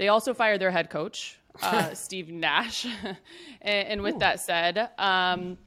they 0.00 0.08
also 0.08 0.32
fired 0.32 0.62
their 0.62 0.70
head 0.70 0.88
coach, 0.88 1.38
uh, 1.60 1.92
Steve 1.94 2.30
Nash. 2.30 2.86
and, 3.60 3.88
and, 3.88 4.02
with 4.02 4.14
Ooh. 4.14 4.20
that 4.20 4.40
said, 4.40 4.88
um, 4.96 5.58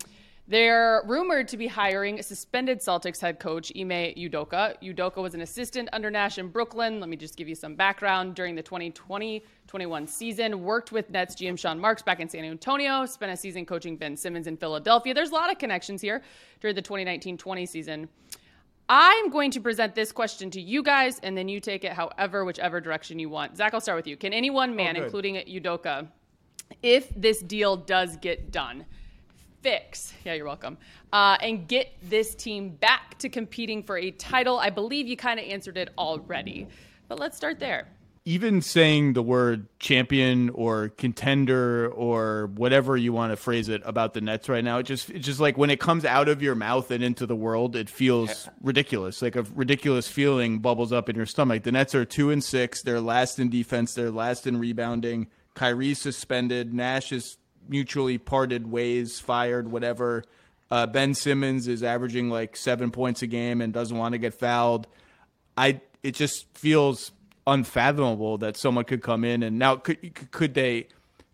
they're 0.47 1.03
rumored 1.05 1.47
to 1.49 1.55
be 1.55 1.67
hiring 1.67 2.19
suspended 2.19 2.79
Celtics 2.79 3.21
head 3.21 3.39
coach 3.39 3.71
Ime 3.79 4.15
Udoka. 4.17 4.73
Udoka 4.81 5.21
was 5.21 5.36
an 5.36 5.41
assistant 5.41 5.88
under 5.93 6.09
Nash 6.09 6.39
in 6.39 6.47
Brooklyn. 6.47 6.99
Let 6.99 7.09
me 7.09 7.15
just 7.15 7.38
give 7.38 7.47
you 7.47 7.53
some 7.53 7.75
background. 7.75 8.34
During 8.34 8.55
the 8.55 8.63
2020-21 8.63 10.09
season, 10.09 10.63
worked 10.63 10.91
with 10.91 11.11
Nets 11.11 11.36
GM 11.36 11.55
Sean 11.55 11.77
Marks 11.77 12.01
back 12.01 12.19
in 12.19 12.27
San 12.27 12.43
Antonio, 12.43 13.05
spent 13.05 13.31
a 13.31 13.38
season 13.38 13.67
coaching 13.67 13.97
Ben 13.97 14.17
Simmons 14.17 14.47
in 14.47 14.57
Philadelphia. 14.57 15.13
There's 15.13 15.29
a 15.29 15.36
lot 15.36 15.51
of 15.51 15.59
connections 15.59 16.01
here 16.01 16.23
during 16.59 16.75
the 16.75 16.81
2019-20 16.81 17.69
season. 17.69 18.09
I'm 18.96 19.32
going 19.32 19.50
to 19.50 19.60
present 19.60 19.96
this 19.96 20.12
question 20.12 20.52
to 20.52 20.62
you 20.62 20.84
guys, 20.84 21.20
and 21.24 21.36
then 21.36 21.50
you 21.50 21.60
take 21.60 21.84
it 21.84 21.94
however, 21.94 22.46
whichever 22.46 22.80
direction 22.80 23.18
you 23.18 23.28
want. 23.28 23.58
Zach, 23.58 23.74
I'll 23.74 23.82
start 23.82 23.96
with 23.96 24.06
you. 24.06 24.16
Can 24.16 24.34
any 24.34 24.52
one 24.52 24.76
man, 24.76 24.96
oh, 24.96 25.04
including 25.04 25.38
Udoka, 25.38 26.08
if 26.84 27.10
this 27.16 27.41
deal 27.41 27.76
does 27.76 28.18
get 28.18 28.52
done, 28.52 28.86
fix, 29.64 30.14
yeah, 30.24 30.34
you're 30.34 30.46
welcome, 30.46 30.78
uh, 31.12 31.38
and 31.41 31.68
get 31.68 31.96
this 32.04 32.36
team 32.36 32.70
back 32.70 33.18
to 33.18 33.30
competing 33.30 33.82
for 33.82 33.98
a 33.98 34.12
title? 34.12 34.60
I 34.60 34.70
believe 34.70 35.08
you 35.08 35.18
kind 35.18 35.39
of 35.39 35.48
answered 35.48 35.78
it 35.78 35.89
already, 35.98 36.68
but 37.08 37.18
let's 37.18 37.36
start 37.36 37.60
there. 37.60 37.88
Even 38.26 38.61
saying 38.61 39.13
the 39.13 39.21
word 39.21 39.67
champion 39.80 40.49
or 40.51 40.89
contender 40.89 41.89
or 41.89 42.47
whatever 42.55 42.95
you 42.95 43.11
want 43.11 43.34
to 43.34 43.36
phrase 43.36 43.67
it 43.67 43.82
about 43.84 44.13
the 44.13 44.21
Nets 44.21 44.47
right 44.47 44.63
now, 44.63 44.78
it 44.78 44.84
just 44.84 45.09
it's 45.09 45.26
just 45.26 45.41
like 45.41 45.57
when 45.57 45.69
it 45.69 45.82
comes 45.82 46.05
out 46.05 46.30
of 46.30 46.41
your 46.41 46.55
mouth 46.55 46.89
and 46.89 47.03
into 47.03 47.26
the 47.26 47.36
world, 47.36 47.76
it 47.76 47.89
feels 47.89 48.47
ridiculous. 48.61 49.21
Like 49.21 49.36
a 49.36 49.43
ridiculous 49.53 50.07
feeling 50.07 50.59
bubbles 50.59 50.93
up 50.93 51.09
in 51.09 51.17
your 51.17 51.26
stomach. 51.26 51.63
The 51.63 51.74
Nets 51.74 51.93
are 51.95 52.05
two 52.05 52.32
and 52.32 52.41
six. 52.41 52.82
They're 52.82 53.01
last 53.01 53.39
in 53.39 53.49
defense. 53.49 53.93
They're 53.93 54.09
last 54.09 54.47
in 54.47 54.57
rebounding. 54.57 55.28
Kyrie 55.53 55.93
suspended. 55.93 56.74
Nash 56.74 57.11
is 57.11 57.38
mutually 57.67 58.17
parted 58.17 58.71
ways, 58.71 59.19
fired, 59.19 59.69
whatever. 59.69 60.24
Uh, 60.71 60.88
ben 60.88 61.13
Simmons 61.13 61.67
is 61.67 61.84
averaging 61.84 62.30
like 62.30 62.55
seven 62.55 62.89
points 62.89 63.21
a 63.21 63.28
game 63.28 63.61
and 63.61 63.74
doesn't 63.74 63.97
want 63.97 64.13
to 64.13 64.17
get 64.17 64.34
fouled. 64.34 64.88
I 65.57 65.82
it 66.01 66.15
just 66.15 66.47
feels 66.57 67.11
unfathomable 67.46 68.38
that 68.39 68.56
someone 68.58 68.86
could 68.86 69.02
come 69.02 69.24
in 69.24 69.44
and 69.44 69.60
now 69.60 69.76
could 69.76 70.32
could 70.32 70.54
they 70.54 70.88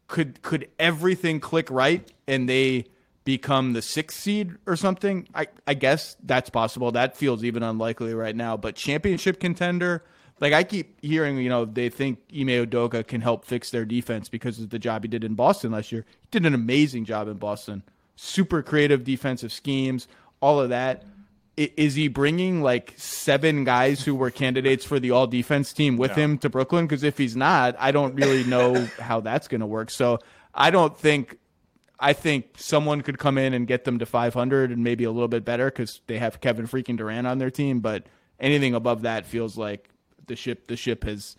could 0.07 0.41
could 0.41 0.67
everything 0.79 1.39
click 1.39 1.69
right 1.69 2.11
and 2.27 2.49
they 2.49 2.85
become 3.25 3.73
the 3.73 3.81
sixth 3.81 4.19
seed 4.19 4.55
or 4.65 4.75
something? 4.75 5.27
I 5.35 5.47
I 5.67 5.73
guess 5.73 6.15
that's 6.23 6.49
possible. 6.49 6.91
That 6.91 7.15
feels 7.15 7.43
even 7.43 7.63
unlikely 7.63 8.13
right 8.13 8.35
now. 8.35 8.57
But 8.57 8.75
championship 8.75 9.39
contender 9.39 10.03
like 10.41 10.53
I 10.53 10.63
keep 10.63 10.99
hearing, 11.01 11.37
you 11.37 11.49
know, 11.49 11.65
they 11.65 11.89
think 11.89 12.19
Ime 12.33 12.65
Udoka 12.65 13.05
can 13.05 13.21
help 13.21 13.45
fix 13.45 13.71
their 13.71 13.85
defense 13.85 14.29
because 14.29 14.59
of 14.59 14.69
the 14.69 14.79
job 14.79 15.03
he 15.03 15.07
did 15.07 15.23
in 15.23 15.35
Boston 15.35 15.71
last 15.71 15.91
year. 15.91 16.05
He 16.21 16.27
did 16.31 16.45
an 16.45 16.53
amazing 16.53 17.05
job 17.05 17.27
in 17.27 17.37
Boston. 17.37 17.83
Super 18.15 18.61
creative 18.61 19.03
defensive 19.03 19.51
schemes, 19.51 20.07
all 20.39 20.59
of 20.59 20.69
that. 20.69 21.03
Is 21.59 21.95
he 21.95 22.07
bringing 22.07 22.61
like 22.61 22.93
seven 22.95 23.65
guys 23.65 24.01
who 24.01 24.15
were 24.15 24.31
candidates 24.31 24.85
for 24.85 24.97
the 24.97 25.11
all 25.11 25.27
defense 25.27 25.73
team 25.73 25.97
with 25.97 26.11
him 26.11 26.37
to 26.37 26.49
Brooklyn? 26.49 26.85
Because 26.85 27.03
if 27.03 27.17
he's 27.17 27.35
not, 27.35 27.75
I 27.77 27.91
don't 27.91 28.15
really 28.15 28.45
know 28.45 28.85
how 28.99 29.19
that's 29.19 29.49
going 29.49 29.59
to 29.59 29.67
work. 29.67 29.89
So 29.89 30.19
I 30.53 30.71
don't 30.71 30.97
think. 30.97 31.37
I 32.01 32.13
think 32.13 32.51
someone 32.55 33.01
could 33.01 33.19
come 33.19 33.37
in 33.37 33.53
and 33.53 33.67
get 33.67 33.83
them 33.83 33.99
to 33.99 34.05
500 34.05 34.71
and 34.71 34.85
maybe 34.85 35.03
a 35.03 35.11
little 35.11 35.27
bit 35.27 35.43
better 35.43 35.65
because 35.65 35.99
they 36.07 36.17
have 36.17 36.39
Kevin 36.39 36.65
freaking 36.65 36.95
Durant 36.95 37.27
on 37.27 37.39
their 37.39 37.51
team. 37.51 37.81
But 37.81 38.05
anything 38.39 38.73
above 38.73 39.01
that 39.01 39.25
feels 39.25 39.57
like 39.57 39.89
the 40.27 40.37
ship 40.37 40.67
the 40.67 40.77
ship 40.77 41.03
has 41.03 41.35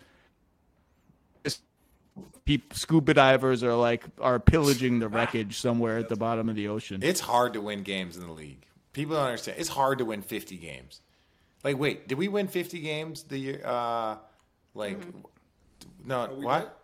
people, 2.45 2.75
scuba 2.75 3.13
divers 3.13 3.63
are 3.63 3.73
like 3.73 4.05
are 4.19 4.39
pillaging 4.39 4.99
the 4.99 5.07
wreckage 5.09 5.59
somewhere 5.59 5.97
at 5.97 6.09
the 6.09 6.15
bottom 6.15 6.49
of 6.49 6.55
the 6.55 6.67
ocean. 6.67 7.01
It's 7.01 7.21
hard 7.21 7.53
to 7.53 7.61
win 7.61 7.83
games 7.83 8.17
in 8.17 8.27
the 8.27 8.33
league. 8.33 8.67
People 8.93 9.15
don't 9.15 9.25
understand. 9.25 9.59
It's 9.59 9.69
hard 9.69 9.99
to 9.99 10.05
win 10.05 10.21
50 10.21 10.57
games. 10.57 11.01
Like, 11.63 11.77
wait, 11.77 12.07
did 12.07 12.17
we 12.17 12.27
win 12.27 12.47
50 12.47 12.79
games 12.79 13.23
the 13.23 13.37
year? 13.37 13.61
Uh, 13.63 14.17
like, 14.73 14.99
mm-hmm. 14.99 15.19
no, 16.05 16.27
what? 16.27 16.77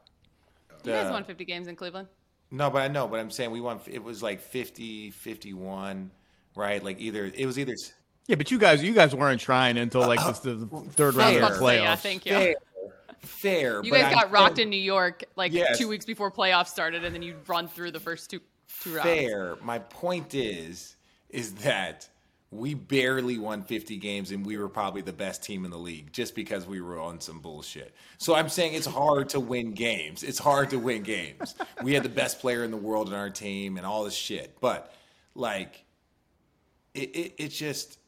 You 0.83 0.91
guys 0.91 1.11
won 1.11 1.23
50 1.23 1.43
games 1.45 1.67
in 1.67 1.75
Cleveland. 1.75 2.07
No, 2.49 2.69
but 2.69 2.81
I 2.81 2.87
know, 2.87 3.07
but 3.07 3.19
I'm 3.19 3.31
saying 3.31 3.51
we 3.51 3.59
won. 3.59 3.81
It 3.87 4.01
was 4.01 4.23
like 4.23 4.39
50, 4.39 5.11
51, 5.11 6.11
right? 6.55 6.81
Like 6.81 6.99
either 7.01 7.25
it 7.25 7.45
was 7.45 7.59
either. 7.59 7.75
Yeah, 8.27 8.35
but 8.35 8.51
you 8.51 8.57
guys, 8.57 8.81
you 8.81 8.93
guys 8.93 9.13
weren't 9.13 9.41
trying 9.41 9.77
until 9.77 10.01
like 10.01 10.21
uh, 10.21 10.31
the, 10.31 10.53
the 10.53 10.65
third 10.91 11.15
round 11.15 11.35
of 11.35 11.41
the 11.41 11.59
playoffs. 11.59 11.81
Yeah, 11.81 11.95
thank 11.95 12.25
you. 12.25 12.31
Fair 12.31 12.55
fair. 13.21 13.81
You 13.83 13.91
guys 13.91 14.13
got 14.13 14.27
I'm, 14.27 14.31
rocked 14.31 14.59
in 14.59 14.69
New 14.69 14.79
York 14.79 15.23
like 15.35 15.51
yes. 15.53 15.77
two 15.77 15.87
weeks 15.87 16.05
before 16.05 16.31
playoffs 16.31 16.67
started, 16.67 17.03
and 17.03 17.13
then 17.13 17.21
you 17.21 17.35
run 17.47 17.67
through 17.67 17.91
the 17.91 17.99
first 17.99 18.29
two 18.29 18.41
two 18.83 18.95
rounds. 18.95 19.09
Fair. 19.09 19.57
My 19.61 19.79
point 19.79 20.33
is, 20.33 20.96
is 21.37 21.53
that 21.53 22.09
we 22.49 22.73
barely 22.73 23.37
won 23.37 23.61
50 23.61 23.97
games 23.97 24.31
and 24.31 24.43
we 24.43 24.57
were 24.57 24.69
probably 24.69 25.03
the 25.03 25.13
best 25.13 25.43
team 25.43 25.65
in 25.65 25.71
the 25.71 25.77
league 25.77 26.11
just 26.11 26.33
because 26.33 26.65
we 26.65 26.81
were 26.81 26.99
on 26.99 27.21
some 27.21 27.39
bullshit. 27.39 27.93
So 28.17 28.33
I'm 28.33 28.49
saying 28.49 28.73
it's 28.73 28.87
hard 28.87 29.29
to 29.29 29.39
win 29.39 29.73
games. 29.73 30.23
It's 30.23 30.39
hard 30.39 30.71
to 30.71 30.79
win 30.79 31.03
games. 31.03 31.53
we 31.83 31.93
had 31.93 32.01
the 32.01 32.09
best 32.09 32.39
player 32.39 32.63
in 32.63 32.71
the 32.71 32.77
world 32.77 33.07
in 33.07 33.13
our 33.13 33.29
team 33.29 33.77
and 33.77 33.85
all 33.85 34.03
this 34.03 34.15
shit. 34.15 34.57
But 34.59 34.91
like 35.35 35.85
it, 36.95 37.15
it 37.15 37.33
it's 37.37 37.55
just 37.55 37.99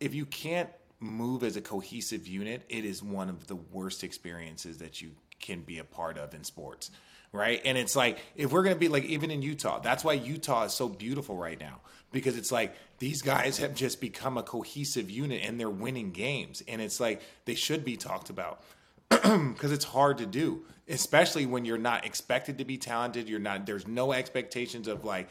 if 0.00 0.14
you 0.14 0.24
can't 0.24 0.70
move 1.00 1.42
as 1.42 1.56
a 1.56 1.60
cohesive 1.60 2.26
unit, 2.26 2.62
it 2.70 2.86
is 2.86 3.02
one 3.02 3.28
of 3.28 3.46
the 3.46 3.56
worst 3.56 4.04
experiences 4.04 4.78
that 4.78 5.02
you 5.02 5.10
can 5.38 5.60
be 5.60 5.80
a 5.80 5.84
part 5.84 6.16
of 6.16 6.32
in 6.32 6.44
sports. 6.44 6.90
Right. 7.32 7.60
And 7.64 7.78
it's 7.78 7.94
like, 7.94 8.18
if 8.34 8.50
we're 8.50 8.64
going 8.64 8.74
to 8.74 8.80
be 8.80 8.88
like, 8.88 9.04
even 9.04 9.30
in 9.30 9.40
Utah, 9.40 9.78
that's 9.78 10.02
why 10.02 10.14
Utah 10.14 10.64
is 10.64 10.72
so 10.72 10.88
beautiful 10.88 11.36
right 11.36 11.58
now 11.58 11.80
because 12.10 12.36
it's 12.36 12.50
like 12.50 12.74
these 12.98 13.22
guys 13.22 13.58
have 13.58 13.72
just 13.72 14.00
become 14.00 14.36
a 14.36 14.42
cohesive 14.42 15.08
unit 15.08 15.42
and 15.44 15.58
they're 15.60 15.70
winning 15.70 16.10
games. 16.10 16.60
And 16.66 16.80
it's 16.80 16.98
like 16.98 17.22
they 17.44 17.54
should 17.54 17.84
be 17.84 17.96
talked 17.96 18.30
about 18.30 18.64
because 19.08 19.70
it's 19.70 19.84
hard 19.84 20.18
to 20.18 20.26
do, 20.26 20.64
especially 20.88 21.46
when 21.46 21.64
you're 21.64 21.78
not 21.78 22.04
expected 22.04 22.58
to 22.58 22.64
be 22.64 22.78
talented. 22.78 23.28
You're 23.28 23.38
not, 23.38 23.64
there's 23.64 23.86
no 23.86 24.12
expectations 24.12 24.88
of 24.88 25.04
like, 25.04 25.28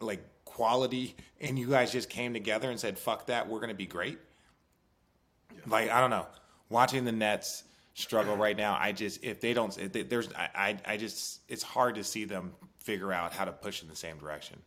like 0.00 0.24
quality. 0.46 1.14
And 1.38 1.58
you 1.58 1.68
guys 1.68 1.92
just 1.92 2.08
came 2.08 2.32
together 2.32 2.70
and 2.70 2.80
said, 2.80 2.98
fuck 2.98 3.26
that, 3.26 3.46
we're 3.46 3.58
going 3.58 3.68
to 3.68 3.74
be 3.74 3.86
great 3.86 4.18
like 5.66 5.90
I 5.90 6.00
don't 6.00 6.10
know, 6.10 6.26
watching 6.68 7.04
the 7.04 7.12
Nets 7.12 7.64
struggle 7.94 8.36
right 8.36 8.56
now. 8.56 8.76
I 8.78 8.92
just 8.92 9.22
if 9.22 9.40
they 9.40 9.54
don't, 9.54 9.76
if 9.78 9.92
they, 9.92 10.02
there's 10.02 10.28
I, 10.34 10.76
I 10.86 10.96
just 10.96 11.40
it's 11.48 11.62
hard 11.62 11.96
to 11.96 12.04
see 12.04 12.24
them 12.24 12.52
figure 12.78 13.12
out 13.12 13.32
how 13.32 13.44
to 13.44 13.52
push 13.52 13.82
in 13.82 13.88
the 13.88 13.96
same 13.96 14.18
direction. 14.18 14.58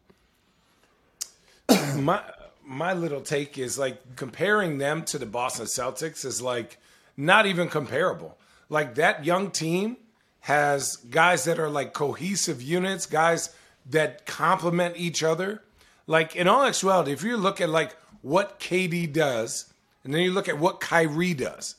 my 1.98 2.22
my 2.64 2.94
little 2.94 3.22
take 3.22 3.58
is 3.58 3.78
like 3.78 4.16
comparing 4.16 4.78
them 4.78 5.04
to 5.06 5.18
the 5.18 5.26
Boston 5.26 5.66
Celtics 5.66 6.26
is 6.26 6.42
like 6.42 6.78
not 7.18 7.46
even 7.46 7.70
comparable. 7.70 8.38
Like 8.70 8.96
that 8.96 9.26
young 9.26 9.52
team 9.52 9.98
has 10.42 10.98
guys 10.98 11.44
that 11.46 11.60
are 11.60 11.70
like 11.70 11.94
cohesive 11.94 12.62
units, 12.62 13.06
guys 13.06 13.54
that 13.88 14.26
complement 14.26 14.98
each 14.98 15.24
other. 15.24 15.62
Like 16.08 16.36
in 16.36 16.48
all 16.48 16.64
actuality, 16.64 17.12
if 17.12 17.24
you 17.24 17.38
look 17.38 17.62
at 17.62 17.70
like 17.70 17.96
what 18.22 18.60
KD 18.60 19.12
does 19.12 19.72
and 20.04 20.14
then 20.14 20.22
you 20.22 20.32
look 20.32 20.50
at 20.50 20.60
what 20.60 20.80
Kyrie 20.80 21.34
does, 21.34 21.76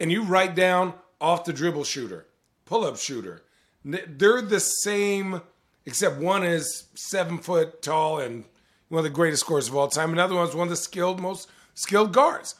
and 0.00 0.10
you 0.10 0.24
write 0.24 0.54
down 0.54 0.94
off 1.20 1.44
the 1.44 1.52
dribble 1.52 1.84
shooter, 1.84 2.26
pull 2.64 2.84
up 2.84 2.96
shooter. 2.96 3.42
They're 3.84 4.42
the 4.42 4.60
same, 4.60 5.42
except 5.86 6.16
one 6.16 6.42
is 6.42 6.88
seven 6.94 7.38
foot 7.38 7.82
tall 7.82 8.18
and 8.18 8.44
one 8.88 9.00
of 9.00 9.04
the 9.04 9.10
greatest 9.10 9.42
scorers 9.42 9.68
of 9.68 9.76
all 9.76 9.88
time. 9.88 10.12
Another 10.12 10.34
one's 10.34 10.54
one 10.54 10.66
of 10.66 10.70
the 10.70 10.76
skilled, 10.76 11.20
most 11.20 11.48
skilled 11.74 12.12
guards. 12.12 12.56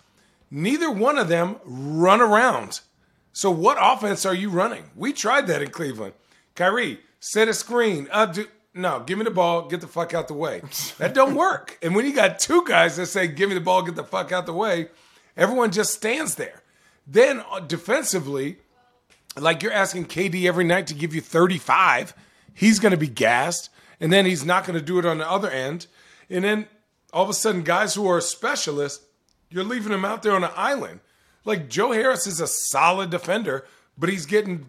Neither 0.50 0.90
one 0.90 1.18
of 1.18 1.28
them 1.28 1.56
run 1.64 2.20
around. 2.20 2.80
So 3.32 3.50
what 3.50 3.78
offense 3.80 4.26
are 4.26 4.34
you 4.34 4.50
running? 4.50 4.90
We 4.94 5.12
tried 5.12 5.46
that 5.46 5.62
in 5.62 5.70
Cleveland. 5.70 6.14
Kyrie, 6.54 7.00
set 7.20 7.48
a 7.48 7.54
screen. 7.54 8.08
Uh, 8.10 8.26
do, 8.26 8.46
no, 8.74 9.00
give 9.00 9.18
me 9.18 9.24
the 9.24 9.30
ball, 9.30 9.68
get 9.68 9.80
the 9.80 9.86
fuck 9.86 10.14
out 10.14 10.28
the 10.28 10.34
way. 10.34 10.62
That 10.98 11.14
don't 11.14 11.34
work. 11.34 11.78
And 11.82 11.94
when 11.94 12.04
you 12.06 12.14
got 12.14 12.38
two 12.38 12.64
guys 12.66 12.96
that 12.96 13.06
say, 13.06 13.28
give 13.28 13.48
me 13.48 13.54
the 13.54 13.60
ball, 13.60 13.82
get 13.82 13.96
the 13.96 14.04
fuck 14.04 14.32
out 14.32 14.46
the 14.46 14.52
way, 14.52 14.88
everyone 15.36 15.70
just 15.70 15.92
stands 15.92 16.34
there. 16.34 16.62
Then 17.06 17.42
uh, 17.50 17.60
defensively, 17.60 18.58
like 19.38 19.62
you're 19.62 19.72
asking 19.72 20.06
KD 20.06 20.46
every 20.46 20.64
night 20.64 20.86
to 20.88 20.94
give 20.94 21.14
you 21.14 21.20
35, 21.20 22.14
he's 22.54 22.78
going 22.78 22.92
to 22.92 22.98
be 22.98 23.08
gassed. 23.08 23.70
And 24.00 24.12
then 24.12 24.24
he's 24.24 24.44
not 24.44 24.64
going 24.64 24.78
to 24.78 24.84
do 24.84 24.98
it 24.98 25.04
on 25.04 25.18
the 25.18 25.30
other 25.30 25.50
end. 25.50 25.86
And 26.30 26.44
then 26.44 26.66
all 27.12 27.24
of 27.24 27.28
a 27.28 27.34
sudden, 27.34 27.62
guys 27.62 27.94
who 27.94 28.08
are 28.08 28.20
specialists, 28.20 29.04
you're 29.50 29.64
leaving 29.64 29.92
them 29.92 30.04
out 30.04 30.22
there 30.22 30.34
on 30.34 30.44
an 30.44 30.50
island. 30.56 31.00
Like 31.44 31.68
Joe 31.68 31.92
Harris 31.92 32.26
is 32.26 32.40
a 32.40 32.46
solid 32.46 33.10
defender, 33.10 33.66
but 33.98 34.08
he's 34.08 34.26
getting 34.26 34.66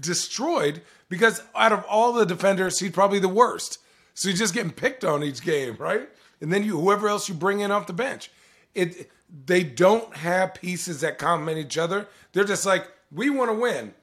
destroyed 0.00 0.82
because 1.08 1.42
out 1.54 1.72
of 1.72 1.84
all 1.88 2.12
the 2.12 2.26
defenders, 2.26 2.78
he's 2.78 2.90
probably 2.90 3.18
the 3.18 3.28
worst. 3.28 3.78
So 4.14 4.28
he's 4.28 4.38
just 4.38 4.54
getting 4.54 4.72
picked 4.72 5.04
on 5.04 5.24
each 5.24 5.42
game, 5.42 5.76
right? 5.78 6.08
And 6.40 6.52
then 6.52 6.64
you 6.64 6.78
whoever 6.78 7.08
else 7.08 7.28
you 7.28 7.34
bring 7.34 7.60
in 7.60 7.70
off 7.70 7.86
the 7.86 7.92
bench. 7.92 8.30
It 8.74 9.10
they 9.46 9.64
don't 9.64 10.16
have 10.16 10.54
pieces 10.54 11.00
that 11.00 11.18
complement 11.18 11.58
each 11.58 11.78
other. 11.78 12.06
They're 12.32 12.44
just 12.44 12.64
like, 12.64 12.86
we 13.10 13.30
want 13.30 13.50
to 13.50 13.54
win. 13.54 13.94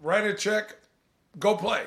Write 0.00 0.24
a 0.24 0.34
check, 0.34 0.76
go 1.38 1.56
play. 1.56 1.84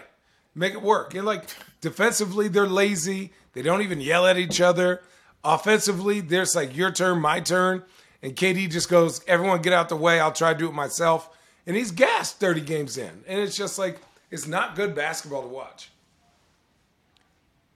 Make 0.54 0.74
it 0.74 0.82
work. 0.82 1.16
And 1.16 1.26
like 1.26 1.45
defensively, 1.80 2.47
they're 2.47 2.68
lazy. 2.68 3.32
They 3.54 3.62
don't 3.62 3.82
even 3.82 4.02
yell 4.02 4.28
at 4.28 4.38
each 4.38 4.62
other. 4.62 5.02
Offensively, 5.43 6.20
there's 6.20 6.56
like 6.56 6.76
your 6.76 6.91
turn, 6.91 7.20
my 7.20 7.39
turn. 7.39 7.84
And 8.22 8.36
KD 8.36 8.70
just 8.70 8.89
goes, 8.89 9.22
everyone 9.28 9.62
get 9.62 9.74
out 9.74 9.89
the 9.89 9.95
way. 9.95 10.20
I'll 10.20 10.32
try 10.32 10.54
to 10.54 10.60
do 10.60 10.68
it 10.68 10.74
myself. 10.74 11.30
And 11.66 11.76
he's 11.76 11.91
gassed 11.91 12.39
30 12.39 12.62
games 12.62 12.97
in. 12.97 13.24
And 13.28 13.39
it's 13.39 13.56
just 13.56 13.80
like, 13.80 13.99
it's 14.30 14.47
not 14.47 14.76
good 14.76 14.93
basketball 14.93 15.41
to 15.43 15.47
watch. 15.47 15.89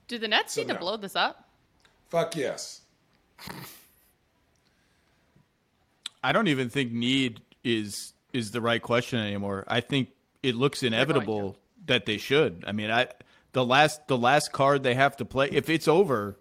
Do 0.07 0.19
the 0.19 0.27
Nets 0.27 0.53
so 0.53 0.61
need 0.61 0.67
no. 0.67 0.73
to 0.75 0.79
blow 0.79 0.97
this 0.97 1.15
up? 1.15 1.49
Fuck 2.09 2.35
yes. 2.35 2.81
I 6.25 6.31
don't 6.31 6.47
even 6.47 6.69
think 6.69 6.91
need 6.91 7.41
is 7.63 8.13
is 8.33 8.49
the 8.49 8.59
right 8.59 8.81
question 8.81 9.19
anymore. 9.19 9.63
I 9.67 9.79
think 9.79 10.09
it 10.41 10.55
looks 10.55 10.81
inevitable 10.81 11.57
that 11.85 12.07
they 12.07 12.17
should. 12.17 12.63
I 12.65 12.71
mean, 12.71 12.89
I 12.89 13.09
the 13.51 13.63
last 13.63 14.07
the 14.07 14.17
last 14.17 14.51
card 14.51 14.81
they 14.81 14.95
have 14.95 15.15
to 15.17 15.25
play 15.25 15.49
if 15.51 15.69
it's 15.69 15.87
over 15.87 16.35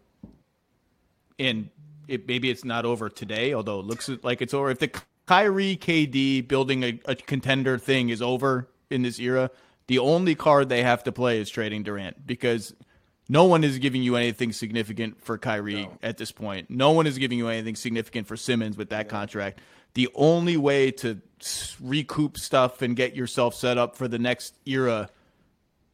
and 1.38 1.68
it 2.08 2.26
maybe 2.26 2.48
it's 2.48 2.64
not 2.64 2.86
over 2.86 3.10
today, 3.10 3.52
although 3.52 3.80
it 3.80 3.84
looks 3.84 4.08
like 4.22 4.40
it's 4.40 4.54
over. 4.54 4.70
If 4.70 4.78
the 4.78 4.90
Kyrie 5.26 5.76
KD 5.76 6.48
building 6.48 6.82
a, 6.82 7.00
a 7.04 7.14
contender 7.14 7.76
thing 7.76 8.08
is 8.08 8.22
over 8.22 8.70
in 8.88 9.02
this 9.02 9.18
era, 9.20 9.50
the 9.86 9.98
only 9.98 10.34
card 10.34 10.70
they 10.70 10.82
have 10.82 11.04
to 11.04 11.12
play 11.12 11.38
is 11.40 11.50
trading 11.50 11.82
Durant 11.82 12.26
because 12.26 12.74
no 13.28 13.44
one 13.44 13.64
is 13.64 13.78
giving 13.78 14.02
you 14.02 14.16
anything 14.16 14.52
significant 14.52 15.22
for 15.22 15.38
Kyrie 15.38 15.84
no. 15.84 15.98
at 16.02 16.18
this 16.18 16.30
point. 16.30 16.68
No 16.68 16.92
one 16.92 17.06
is 17.06 17.18
giving 17.18 17.38
you 17.38 17.48
anything 17.48 17.74
significant 17.74 18.26
for 18.26 18.36
Simmons 18.36 18.76
with 18.76 18.90
that 18.90 19.06
yeah. 19.06 19.10
contract. 19.10 19.60
The 19.94 20.08
only 20.14 20.56
way 20.56 20.90
to 20.90 21.20
recoup 21.80 22.38
stuff 22.38 22.82
and 22.82 22.96
get 22.96 23.14
yourself 23.14 23.54
set 23.54 23.78
up 23.78 23.96
for 23.96 24.08
the 24.08 24.18
next 24.18 24.56
era, 24.66 25.08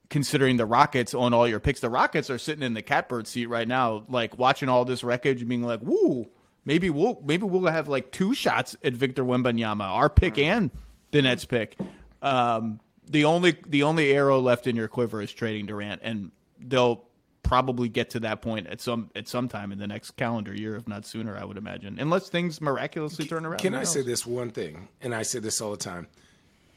considering 0.09 0.57
the 0.57 0.67
Rockets 0.67 1.13
on 1.15 1.35
all 1.35 1.47
your 1.47 1.61
picks, 1.61 1.81
the 1.81 1.91
Rockets 1.91 2.31
are 2.31 2.39
sitting 2.39 2.63
in 2.63 2.75
the 2.75 2.83
catbird 2.83 3.27
seat 3.27 3.47
right 3.47 3.69
now, 3.69 4.05
like 4.09 4.39
watching 4.39 4.69
all 4.69 4.85
this 4.85 5.05
wreckage 5.05 5.41
and 5.41 5.49
being 5.49 5.63
like, 5.63 5.81
"Woo, 5.83 6.29
maybe 6.65 6.89
we'll 6.91 7.21
maybe 7.25 7.45
we'll 7.45 7.71
have 7.71 7.89
like 7.89 8.11
two 8.11 8.35
shots 8.35 8.77
at 8.83 8.95
Victor 8.95 9.25
Wembanyama, 9.25 9.85
our 9.85 10.09
pick 10.09 10.35
mm. 10.35 10.45
and 10.45 10.71
the 11.11 11.23
Nets 11.23 11.45
pick." 11.45 11.77
Um, 12.23 12.81
the 13.09 13.25
only 13.25 13.57
the 13.67 13.83
only 13.83 14.13
arrow 14.13 14.41
left 14.41 14.67
in 14.67 14.77
your 14.77 14.89
quiver 14.89 15.21
is 15.21 15.33
trading 15.33 15.67
Durant, 15.67 16.01
and 16.03 16.31
they'll 16.59 17.05
probably 17.51 17.89
get 17.89 18.11
to 18.11 18.21
that 18.21 18.41
point 18.41 18.69
at 18.69 18.81
some 18.81 19.11
at 19.17 19.27
some 19.27 19.49
time 19.49 19.73
in 19.73 19.79
the 19.79 19.87
next 19.89 20.13
calendar 20.13 20.55
year, 20.55 20.77
if 20.77 20.87
not 20.87 21.05
sooner. 21.05 21.37
I 21.37 21.45
would 21.45 21.57
imagine, 21.57 21.99
unless 21.99 22.29
things 22.29 22.61
miraculously 22.61 23.27
turn 23.27 23.45
around. 23.45 23.59
Can 23.59 23.75
I 23.75 23.83
say 23.83 24.03
this 24.03 24.25
one 24.25 24.51
thing? 24.51 24.87
And 25.03 25.13
I 25.13 25.23
say 25.23 25.41
this 25.41 25.61
all 25.61 25.73
the 25.73 25.77
time: 25.77 26.07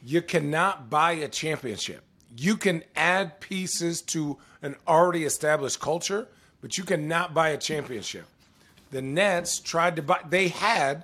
you 0.04 0.24
cannot 0.24 0.90
buy 0.90 1.12
a 1.12 1.28
championship. 1.28 2.02
You 2.36 2.58
can 2.58 2.84
add 2.96 3.40
pieces 3.40 4.02
to 4.14 4.40
an 4.64 4.76
already 4.88 5.26
established 5.26 5.80
culture, 5.80 6.28
but 6.60 6.76
you 6.76 6.84
cannot 6.84 7.36
buy 7.36 7.50
a 7.50 7.58
championship. 7.58 8.26
The 8.90 9.04
Nets 9.04 9.60
tried 9.60 9.96
to 9.98 10.02
buy. 10.02 10.22
They 10.28 10.48
had 10.48 11.04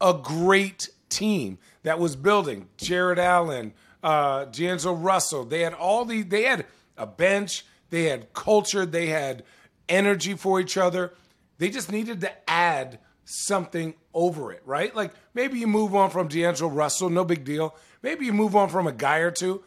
a 0.00 0.14
great 0.14 0.90
team 1.08 1.58
that 1.82 1.98
was 1.98 2.14
building. 2.14 2.68
Jarrett 2.76 3.18
Allen 3.18 3.72
uh, 4.04 4.44
D'Angelo 4.44 4.94
Russell. 4.94 5.44
They 5.44 5.62
had 5.62 5.74
all 5.74 6.04
the. 6.04 6.22
They 6.22 6.44
had 6.44 6.66
a 6.96 7.06
bench. 7.06 7.64
They 7.90 8.04
had 8.04 8.32
culture. 8.32 8.86
They 8.86 9.06
had 9.06 9.44
energy 9.88 10.34
for 10.34 10.60
each 10.60 10.76
other. 10.76 11.14
They 11.58 11.70
just 11.70 11.90
needed 11.90 12.20
to 12.20 12.50
add 12.50 12.98
something 13.24 13.94
over 14.14 14.52
it, 14.52 14.62
right? 14.64 14.94
Like 14.94 15.12
maybe 15.34 15.58
you 15.58 15.66
move 15.66 15.94
on 15.94 16.10
from 16.10 16.28
D'Angelo 16.28 16.70
Russell, 16.70 17.10
no 17.10 17.24
big 17.24 17.44
deal. 17.44 17.76
Maybe 18.02 18.26
you 18.26 18.32
move 18.32 18.56
on 18.56 18.68
from 18.68 18.86
a 18.86 18.92
guy 18.92 19.18
or 19.18 19.30
two, 19.30 19.62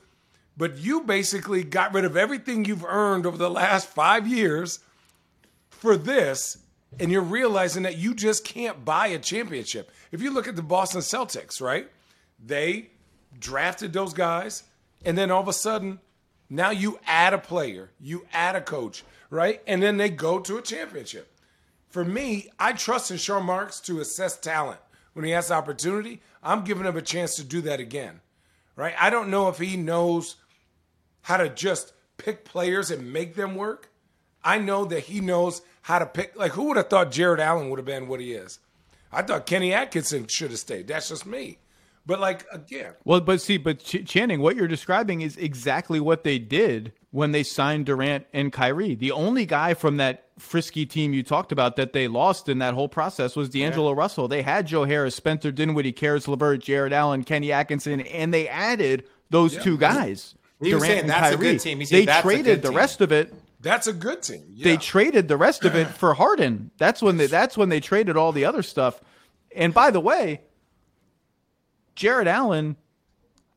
but 0.58 0.78
you 0.78 1.02
basically 1.02 1.64
got 1.64 1.94
rid 1.94 2.06
of 2.06 2.18
everything 2.18 2.66
you've 2.66 2.86
earned 2.86 3.26
over 3.26 3.38
the 3.38 3.50
last 3.50 3.88
five 3.88 4.28
years 4.28 4.80
for 5.70 5.98
this, 5.98 6.58
and 7.00 7.12
you're 7.12 7.22
realizing 7.22 7.84
that 7.84 7.98
you 7.98 8.14
just 8.14 8.46
can't 8.46 8.84
buy 8.84 9.08
a 9.08 9.20
championship. 9.20 9.92
If 10.12 10.22
you 10.22 10.32
look 10.32 10.48
at 10.48 10.56
the 10.56 10.62
Boston 10.62 11.02
Celtics, 11.02 11.62
right? 11.62 11.90
They 12.44 12.90
drafted 13.40 13.94
those 13.94 14.14
guys, 14.14 14.64
and 15.06 15.18
then 15.18 15.30
all 15.32 15.42
of 15.42 15.48
a 15.48 15.54
sudden, 15.54 16.00
now 16.52 16.70
you 16.70 17.00
add 17.08 17.34
a 17.34 17.38
player, 17.38 17.92
you 17.98 18.28
add 18.34 18.58
a 18.58 18.62
coach, 18.62 19.06
right? 19.30 19.62
And 19.66 19.82
then 19.82 19.96
they 19.96 20.10
go 20.10 20.38
to 20.38 20.58
a 20.58 20.62
championship. 20.62 21.34
For 21.88 22.04
me, 22.04 22.50
I 22.60 22.74
trust 22.74 23.10
in 23.10 23.18
Sean 23.18 23.46
Marks 23.46 23.80
to 23.82 24.02
assess 24.02 24.38
talent. 24.38 24.82
When 25.14 25.24
he 25.24 25.32
has 25.32 25.48
the 25.48 25.54
opportunity, 25.54 26.22
I'm 26.44 26.66
giving 26.66 26.86
him 26.86 26.98
a 26.98 27.02
chance 27.02 27.36
to 27.36 27.46
do 27.46 27.62
that 27.62 27.80
again. 27.80 28.20
Right? 28.76 28.94
I 29.00 29.10
don't 29.10 29.30
know 29.30 29.48
if 29.48 29.60
he 29.60 29.78
knows 29.78 30.36
how 31.22 31.38
to 31.38 31.48
just 31.48 31.94
pick 32.18 32.44
players 32.44 32.92
and 32.92 33.14
make 33.14 33.36
them 33.36 33.56
work. 33.56 33.90
I 34.44 34.58
know 34.58 34.84
that 34.86 35.04
he 35.04 35.22
knows 35.22 35.62
how 35.84 36.00
to 36.00 36.06
pick. 36.06 36.36
Like, 36.36 36.52
who 36.52 36.66
would 36.66 36.78
have 36.78 36.90
thought 36.90 37.12
Jarrett 37.12 37.40
Allen 37.40 37.70
would 37.70 37.80
have 37.80 37.86
been 37.86 38.10
what 38.10 38.20
he 38.20 38.34
is? 38.34 38.60
I 39.10 39.22
thought 39.22 39.46
Kenny 39.46 39.74
Atkinson 39.74 40.28
should 40.28 40.52
have 40.52 40.60
stayed. 40.60 40.88
That's 40.88 41.10
just 41.10 41.26
me. 41.26 41.60
But 42.06 42.20
like 42.20 42.46
uh, 42.52 42.58
again, 42.58 42.94
well, 43.04 43.22
but 43.22 43.42
see, 43.42 43.58
but 43.58 43.80
Ch- 43.80 44.06
Channing, 44.06 44.42
what 44.42 44.56
you're 44.56 44.68
describing 44.68 45.22
is 45.22 45.38
exactly 45.38 46.00
what 46.00 46.24
they 46.24 46.40
did 46.40 46.94
when 47.12 47.32
they 47.32 47.44
signed 47.44 47.86
Durant 47.86 48.26
and 48.34 48.52
Kyrie. 48.52 48.96
The 48.96 49.12
only 49.12 49.46
guy 49.46 49.74
from 49.74 49.98
that 49.98 50.26
frisky 50.40 50.86
team 50.86 51.14
you 51.14 51.22
talked 51.24 51.52
about 51.52 51.76
that 51.76 51.94
they 51.94 52.08
lost 52.08 52.50
in 52.50 52.60
that 52.60 52.74
whole 52.74 52.90
process 52.90 53.36
was 53.36 53.50
D'Angelo 53.50 53.92
yeah. 53.92 53.98
Russell. 53.98 54.28
They 54.28 54.42
had 54.42 54.66
Joe 54.66 54.86
Harris, 54.86 55.16
Spencer 55.16 55.52
Dinwiddie, 55.52 55.92
Caris 55.92 56.28
LeVert, 56.28 56.62
Jarrett 56.62 56.94
Allen, 56.94 57.24
Kenny 57.24 57.52
Atkinson, 57.52 58.02
and 58.02 58.34
they 58.34 58.48
added 58.48 59.06
those 59.30 59.54
yeah. 59.54 59.62
two 59.62 59.78
guys. 59.78 60.36
He 60.60 60.70
Durant 60.70 60.86
saying 60.86 61.08
that's 61.08 61.36
Kyrie. 61.36 61.36
a 61.36 61.52
good 61.54 61.60
team. 61.60 61.80
they 61.90 62.06
traded 62.06 62.62
the 62.62 62.70
team. 62.70 62.78
rest 62.78 63.02
of 63.02 63.12
it. 63.12 63.34
That's 63.60 63.88
a 63.88 63.94
good 63.94 64.24
team. 64.24 64.44
Yeah. 64.50 64.64
They 64.64 64.78
traded 64.78 65.28
the 65.28 65.38
rest 65.38 65.66
of 65.66 65.76
it 65.76 65.88
for 66.00 66.16
Harden. 66.16 66.72
That's 66.78 67.02
when 67.02 67.18
they 67.18 67.28
that's 67.28 67.58
when 67.58 67.70
they 67.70 67.80
traded 67.80 68.18
all 68.18 68.32
the 68.32 68.46
other 68.46 68.64
stuff. 68.64 69.02
And 69.56 69.74
by 69.74 69.92
the 69.92 70.00
way, 70.00 70.42
Jarrett 71.96 72.28
Allen, 72.28 72.78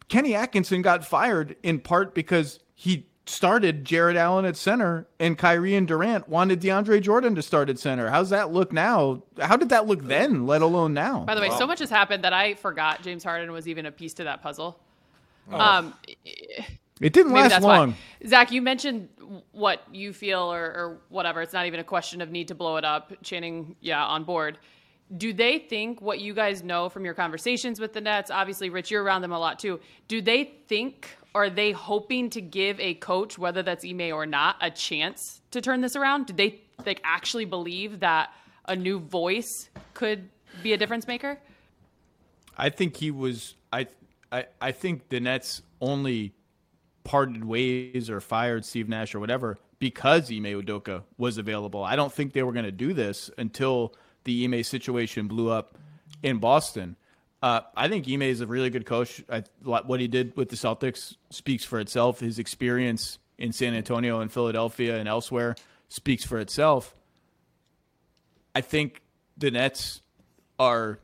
Kenny 0.09 0.35
Atkinson 0.35 0.83
got 0.83 1.05
fired 1.05 1.57
in 1.63 1.81
part 1.81 2.15
because 2.15 2.61
he 2.75 3.07
started 3.27 3.85
Jarrett 3.85 4.17
Allen 4.17 4.45
at 4.45 4.57
center 4.57 5.07
and 5.19 5.39
Kyrie 5.39 5.75
and 5.75 5.89
Durant 5.89 6.29
wanted 6.29 6.61
DeAndre 6.61 7.01
Jordan 7.01 7.35
to 7.35 7.43
start 7.43 7.71
at 7.71 7.79
center. 7.79 8.11
How's 8.11 8.31
that 8.31 8.53
look 8.53 8.73
now? 8.73 9.23
How 9.41 9.57
did 9.57 9.71
that 9.71 9.87
look 9.87 10.03
then, 10.05 10.47
let 10.47 10.63
alone 10.63 10.93
now? 10.93 11.25
By 11.25 11.35
the 11.35 11.41
way, 11.41 11.49
wow. 11.49 11.59
so 11.59 11.67
much 11.67 11.79
has 11.79 11.91
happened 11.91 12.25
that 12.25 12.33
I 12.33 12.55
forgot 12.55 13.03
James 13.03 13.25
Harden 13.25 13.51
was 13.53 13.67
even 13.67 13.87
a 13.87 13.93
piece 13.93 14.15
to 14.15 14.25
that 14.25 14.43
puzzle. 14.43 14.79
Oh. 15.51 15.59
Um, 15.59 15.95
it 17.01 17.13
didn't 17.13 17.33
last 17.33 17.61
long. 17.63 17.91
Why. 17.91 18.29
Zach, 18.29 18.53
you 18.53 18.63
mentioned 18.63 19.09
what 19.53 19.83
you 19.93 20.13
feel 20.13 20.53
or, 20.53 20.65
or 20.65 20.99
whatever. 21.09 21.43
It's 21.43 21.53
not 21.53 21.67
even 21.67 21.81
a 21.81 21.85
question 21.85 22.21
of 22.21 22.31
need 22.31 22.49
to 22.49 22.55
blow 22.55 22.77
it 22.77 22.85
up. 22.85 23.13
Channing, 23.23 23.77
yeah, 23.81 24.05
on 24.05 24.25
board. 24.25 24.59
Do 25.17 25.33
they 25.33 25.59
think 25.59 26.01
what 26.01 26.21
you 26.21 26.35
guys 26.35 26.63
know 26.63 26.89
from 26.89 27.05
your 27.05 27.15
conversations 27.15 27.79
with 27.79 27.93
the 27.93 28.01
Nets? 28.01 28.31
Obviously, 28.31 28.71
Rich, 28.71 28.91
you're 28.91 29.03
around 29.03 29.23
them 29.23 29.33
a 29.33 29.39
lot 29.39 29.59
too. 29.59 29.81
Do 30.09 30.23
they 30.23 30.45
think 30.67 31.17
are 31.35 31.51
they 31.51 31.73
hoping 31.73 32.31
to 32.31 32.41
give 32.41 32.79
a 32.81 32.95
coach, 32.95 33.37
whether 33.37 33.63
that's 33.63 33.85
Ime 33.85 34.13
or 34.13 34.25
not, 34.25 34.57
a 34.61 34.71
chance 34.71 35.41
to 35.51 35.61
turn 35.61 35.81
this 35.81 35.97
around? 35.97 36.27
Do 36.27 36.33
they 36.33 36.61
like 36.87 37.01
actually 37.05 37.45
believe 37.45 38.01
that 38.01 38.31
a 38.67 38.77
new 38.77 38.99
voice 38.99 39.69
could 39.93 40.29
be 40.63 40.73
a 40.73 40.77
difference 40.77 41.07
maker? 41.07 41.39
I 42.57 42.71
think 42.71 42.97
he 42.97 43.11
was. 43.11 43.57
I 43.73 43.89
I 44.31 44.47
I 44.61 44.73
think 44.73 45.09
the 45.09 45.21
Nets 45.21 45.63
only 45.81 46.35
parted 47.03 47.45
ways 47.45 48.09
or 48.09 48.21
fired 48.21 48.65
Steve 48.65 48.89
Nash 48.89 49.15
or 49.15 49.21
whatever 49.21 49.59
because 49.79 50.31
Ime 50.31 50.45
Udoka 50.45 51.03
was 51.19 51.37
available. 51.37 51.83
I 51.83 51.97
don't 51.97 52.13
think 52.13 52.33
they 52.33 52.43
were 52.43 52.53
going 52.53 52.65
to 52.65 52.73
do 52.73 52.95
this 52.95 53.31
until 53.37 53.95
the 54.25 54.45
Ime 54.45 54.63
situation 54.63 55.29
blew 55.29 55.51
up 55.51 55.77
in 56.23 56.39
Boston. 56.39 56.97
Uh, 57.43 57.61
I 57.77 57.89
think 57.89 58.09
Ime 58.09 58.23
is 58.23 58.41
a 58.41 58.47
really 58.47 58.71
good 58.71 58.87
coach. 58.87 59.23
I, 59.29 59.45
what 59.63 60.01
he 60.01 60.09
did 60.09 60.37
with 60.37 60.49
the 60.49 60.57
Celtics 60.57 61.17
speaks 61.31 61.65
for 61.65 61.79
itself. 61.79 62.21
His 62.21 62.39
experience 62.39 63.19
in 63.39 63.53
San 63.53 63.75
Antonio 63.75 64.21
and 64.21 64.33
Philadelphia 64.33 64.97
and 64.97 65.09
elsewhere 65.09 65.55
speaks 65.89 66.25
for 66.25 66.39
itself. 66.39 66.95
I 68.55 68.61
think 68.61 69.03
the 69.37 69.51
Nets 69.51 70.01
are 70.59 71.01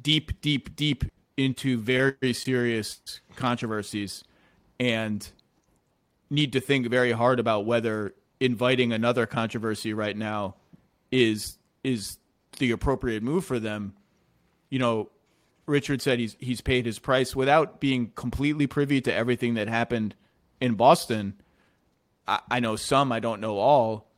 deep, 0.00 0.40
deep, 0.40 0.74
deep 0.76 1.04
into 1.36 1.78
very 1.78 2.32
serious 2.32 3.20
controversies 3.36 4.24
and 4.80 5.30
need 6.30 6.52
to 6.52 6.60
think 6.60 6.86
very 6.88 7.12
hard 7.12 7.40
about 7.40 7.66
whether 7.66 8.14
inviting 8.40 8.92
another 8.92 9.26
controversy 9.26 9.92
right 9.92 10.16
now 10.16 10.54
is 11.10 11.57
is 11.88 12.18
the 12.58 12.70
appropriate 12.70 13.22
move 13.22 13.44
for 13.44 13.58
them 13.58 13.94
you 14.70 14.78
know, 14.78 15.10
Richard 15.66 16.02
said 16.02 16.18
he's 16.18 16.36
he's 16.38 16.60
paid 16.60 16.86
his 16.86 16.98
price 16.98 17.34
without 17.36 17.80
being 17.80 18.12
completely 18.14 18.66
privy 18.66 19.00
to 19.02 19.12
everything 19.14 19.54
that 19.54 19.68
happened 19.68 20.14
in 20.60 20.74
Boston. 20.74 21.34
I, 22.26 22.40
I 22.50 22.60
know 22.60 22.76
some, 22.76 23.12
I 23.12 23.20
don't 23.20 23.40
know 23.40 23.58
all. 23.58 24.10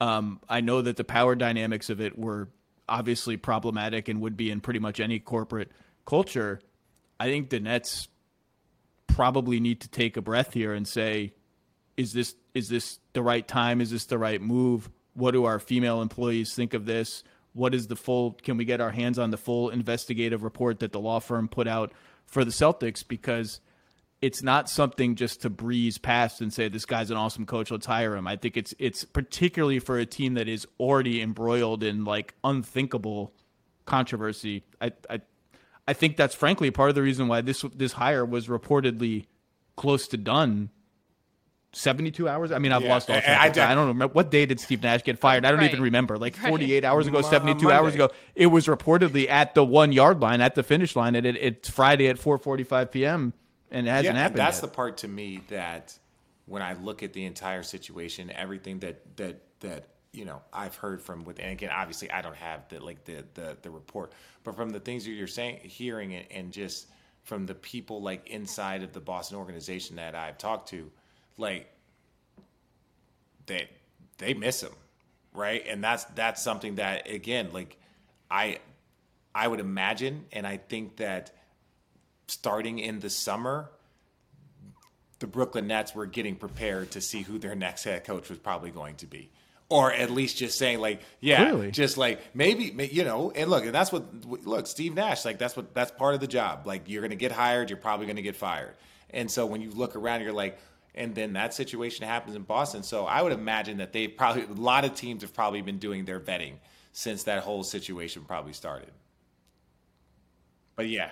Um, 0.00 0.40
I 0.48 0.60
know 0.60 0.82
that 0.82 0.96
the 0.96 1.04
power 1.04 1.34
dynamics 1.34 1.88
of 1.88 2.00
it 2.00 2.18
were 2.18 2.48
obviously 2.88 3.36
problematic 3.36 4.08
and 4.08 4.20
would 4.20 4.36
be 4.36 4.50
in 4.50 4.60
pretty 4.60 4.80
much 4.80 5.00
any 5.00 5.18
corporate 5.18 5.70
culture. 6.04 6.60
I 7.18 7.26
think 7.26 7.48
the 7.48 7.60
Nets 7.60 8.08
probably 9.06 9.60
need 9.60 9.80
to 9.82 9.88
take 9.88 10.16
a 10.16 10.22
breath 10.22 10.52
here 10.52 10.74
and 10.74 10.86
say, 10.86 11.32
is 11.96 12.12
this 12.12 12.34
is 12.54 12.68
this 12.68 12.98
the 13.12 13.22
right 13.22 13.46
time? 13.46 13.80
Is 13.80 13.90
this 13.90 14.06
the 14.06 14.18
right 14.18 14.40
move? 14.40 14.90
What 15.14 15.30
do 15.30 15.44
our 15.44 15.58
female 15.58 16.02
employees 16.02 16.54
think 16.54 16.74
of 16.74 16.86
this? 16.86 17.24
what 17.54 17.72
is 17.72 17.86
the 17.86 17.96
full 17.96 18.32
can 18.42 18.56
we 18.56 18.64
get 18.64 18.80
our 18.80 18.90
hands 18.90 19.18
on 19.18 19.30
the 19.30 19.36
full 19.36 19.70
investigative 19.70 20.42
report 20.42 20.80
that 20.80 20.92
the 20.92 21.00
law 21.00 21.20
firm 21.20 21.48
put 21.48 21.66
out 21.66 21.92
for 22.26 22.44
the 22.44 22.50
Celtics? 22.50 23.06
Because 23.06 23.60
it's 24.20 24.42
not 24.42 24.68
something 24.68 25.14
just 25.14 25.42
to 25.42 25.50
breeze 25.50 25.96
past 25.96 26.40
and 26.40 26.52
say 26.52 26.68
this 26.68 26.84
guy's 26.84 27.10
an 27.10 27.16
awesome 27.16 27.46
coach 27.46 27.70
let's 27.70 27.86
hire 27.86 28.16
him. 28.16 28.26
I 28.26 28.36
think 28.36 28.56
it's 28.56 28.74
it's 28.78 29.04
particularly 29.04 29.78
for 29.78 29.98
a 29.98 30.06
team 30.06 30.34
that 30.34 30.48
is 30.48 30.66
already 30.78 31.22
embroiled 31.22 31.82
in 31.82 32.04
like 32.04 32.34
unthinkable 32.42 33.32
controversy. 33.86 34.64
I 34.80 34.92
i 35.08 35.20
i 35.86 35.92
think 35.92 36.16
that's 36.16 36.34
frankly 36.34 36.70
part 36.70 36.88
of 36.88 36.94
the 36.96 37.02
reason 37.02 37.28
why 37.28 37.40
this 37.40 37.64
this 37.74 37.92
hire 37.92 38.24
was 38.24 38.48
reportedly 38.48 39.26
close 39.76 40.08
to 40.08 40.16
done 40.16 40.70
72 41.74 42.28
hours? 42.28 42.52
I 42.52 42.58
mean, 42.58 42.72
I've 42.72 42.82
yeah. 42.82 42.88
lost 42.88 43.10
all 43.10 43.20
track. 43.20 43.58
I, 43.58 43.62
I, 43.62 43.70
I, 43.70 43.74
don't 43.74 43.88
remember 43.88 44.12
what 44.12 44.30
day 44.30 44.46
did 44.46 44.60
Steve 44.60 44.82
Nash 44.82 45.02
get 45.02 45.18
fired. 45.18 45.44
I 45.44 45.50
don't 45.50 45.60
right. 45.60 45.70
even 45.70 45.82
remember. 45.82 46.18
Like 46.18 46.36
48 46.36 46.74
right. 46.74 46.84
hours 46.84 47.06
ago, 47.06 47.22
72 47.22 47.70
hours 47.70 47.94
ago. 47.94 48.10
It 48.34 48.46
was 48.46 48.66
reportedly 48.66 49.28
at 49.28 49.54
the 49.54 49.64
one 49.64 49.92
yard 49.92 50.20
line, 50.20 50.40
at 50.40 50.54
the 50.54 50.62
finish 50.62 50.96
line, 50.96 51.14
and 51.14 51.26
it, 51.26 51.36
it's 51.36 51.68
Friday 51.68 52.08
at 52.08 52.16
4:45 52.16 52.90
p.m. 52.90 53.32
and 53.70 53.86
it 53.86 53.90
hasn't 53.90 54.14
yeah, 54.14 54.22
happened. 54.22 54.38
That's 54.38 54.58
yet. 54.58 54.62
the 54.62 54.68
part 54.68 54.98
to 54.98 55.08
me 55.08 55.42
that 55.48 55.98
when 56.46 56.62
I 56.62 56.74
look 56.74 57.02
at 57.02 57.12
the 57.12 57.24
entire 57.24 57.62
situation, 57.62 58.30
everything 58.30 58.80
that 58.80 59.16
that 59.16 59.42
that 59.60 59.88
you 60.12 60.24
know 60.24 60.42
I've 60.52 60.76
heard 60.76 61.02
from 61.02 61.24
with, 61.24 61.38
and 61.38 61.50
again, 61.50 61.70
obviously 61.72 62.10
I 62.10 62.22
don't 62.22 62.36
have 62.36 62.68
the 62.68 62.80
like 62.80 63.04
the 63.04 63.24
the, 63.34 63.56
the 63.62 63.70
report, 63.70 64.12
but 64.42 64.56
from 64.56 64.70
the 64.70 64.80
things 64.80 65.04
that 65.04 65.12
you're 65.12 65.26
saying, 65.26 65.60
hearing, 65.62 66.14
and, 66.14 66.26
and 66.30 66.52
just 66.52 66.86
from 67.24 67.46
the 67.46 67.54
people 67.54 68.02
like 68.02 68.28
inside 68.28 68.82
of 68.82 68.92
the 68.92 69.00
Boston 69.00 69.38
organization 69.38 69.96
that 69.96 70.14
I've 70.14 70.38
talked 70.38 70.68
to 70.70 70.90
like 71.36 71.68
they 73.46 73.68
they 74.18 74.34
miss 74.34 74.62
him, 74.62 74.72
right? 75.32 75.64
And 75.68 75.82
that's 75.82 76.04
that's 76.14 76.42
something 76.42 76.76
that 76.76 77.08
again, 77.10 77.50
like 77.52 77.76
I 78.30 78.58
I 79.34 79.48
would 79.48 79.60
imagine, 79.60 80.26
and 80.32 80.46
I 80.46 80.58
think 80.58 80.96
that 80.96 81.32
starting 82.28 82.78
in 82.78 83.00
the 83.00 83.10
summer, 83.10 83.70
the 85.18 85.26
Brooklyn 85.26 85.66
Nets 85.66 85.94
were 85.94 86.06
getting 86.06 86.36
prepared 86.36 86.92
to 86.92 87.00
see 87.00 87.22
who 87.22 87.38
their 87.38 87.54
next 87.54 87.84
head 87.84 88.04
coach 88.04 88.28
was 88.28 88.38
probably 88.38 88.70
going 88.70 88.96
to 88.96 89.06
be. 89.06 89.30
Or 89.70 89.90
at 89.90 90.10
least 90.10 90.36
just 90.36 90.58
saying 90.58 90.78
like, 90.78 91.00
yeah, 91.20 91.42
really? 91.42 91.70
just 91.70 91.96
like 91.96 92.20
maybe 92.34 92.64
you 92.92 93.02
know, 93.02 93.30
and 93.30 93.50
look, 93.50 93.64
and 93.64 93.74
that's 93.74 93.90
what 93.90 94.04
look, 94.46 94.66
Steve 94.66 94.94
Nash, 94.94 95.24
like 95.24 95.38
that's 95.38 95.56
what 95.56 95.74
that's 95.74 95.90
part 95.90 96.14
of 96.14 96.20
the 96.20 96.26
job. 96.26 96.66
Like 96.66 96.82
you're 96.86 97.02
gonna 97.02 97.16
get 97.16 97.32
hired, 97.32 97.70
you're 97.70 97.78
probably 97.78 98.06
gonna 98.06 98.22
get 98.22 98.36
fired. 98.36 98.74
And 99.10 99.30
so 99.30 99.46
when 99.46 99.62
you 99.62 99.70
look 99.70 99.96
around, 99.96 100.20
you're 100.20 100.32
like, 100.32 100.58
and 100.94 101.14
then 101.14 101.32
that 101.32 101.54
situation 101.54 102.06
happens 102.06 102.36
in 102.36 102.42
Boston. 102.42 102.82
So 102.82 103.06
I 103.06 103.22
would 103.22 103.32
imagine 103.32 103.78
that 103.78 103.92
they 103.92 104.08
probably 104.08 104.42
a 104.42 104.48
lot 104.48 104.84
of 104.84 104.94
teams 104.94 105.22
have 105.22 105.34
probably 105.34 105.62
been 105.62 105.78
doing 105.78 106.04
their 106.04 106.20
vetting 106.20 106.54
since 106.92 107.24
that 107.24 107.42
whole 107.42 107.64
situation 107.64 108.24
probably 108.24 108.52
started. 108.52 108.90
But 110.76 110.88
yeah, 110.88 111.10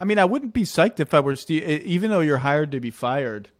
I 0.00 0.04
mean, 0.04 0.18
I 0.18 0.24
wouldn't 0.24 0.54
be 0.54 0.62
psyched 0.62 1.00
if 1.00 1.12
I 1.12 1.20
were 1.20 1.36
Steve, 1.36 1.62
even 1.62 2.10
though 2.10 2.20
you're 2.20 2.38
hired 2.38 2.72
to 2.72 2.80
be 2.80 2.90
fired, 2.90 3.50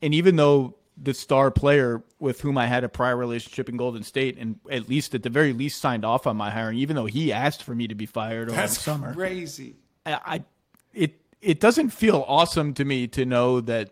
and 0.00 0.14
even 0.14 0.36
though 0.36 0.76
the 0.96 1.14
star 1.14 1.50
player 1.50 2.02
with 2.18 2.40
whom 2.40 2.58
I 2.58 2.66
had 2.66 2.84
a 2.84 2.88
prior 2.88 3.16
relationship 3.16 3.68
in 3.68 3.76
Golden 3.76 4.02
State, 4.02 4.36
and 4.38 4.58
at 4.70 4.88
least 4.88 5.14
at 5.14 5.22
the 5.22 5.30
very 5.30 5.52
least 5.52 5.80
signed 5.80 6.04
off 6.04 6.26
on 6.26 6.36
my 6.36 6.50
hiring, 6.50 6.78
even 6.78 6.96
though 6.96 7.06
he 7.06 7.32
asked 7.32 7.62
for 7.62 7.74
me 7.74 7.86
to 7.88 7.94
be 7.94 8.06
fired 8.06 8.48
over 8.48 8.56
That's 8.56 8.74
the 8.74 8.82
summer. 8.82 9.14
Crazy. 9.14 9.76
I, 10.04 10.20
I 10.24 10.44
it 10.92 11.20
it 11.40 11.60
doesn't 11.60 11.90
feel 11.90 12.24
awesome 12.26 12.74
to 12.74 12.84
me 12.84 13.06
to 13.08 13.24
know 13.24 13.60
that 13.60 13.90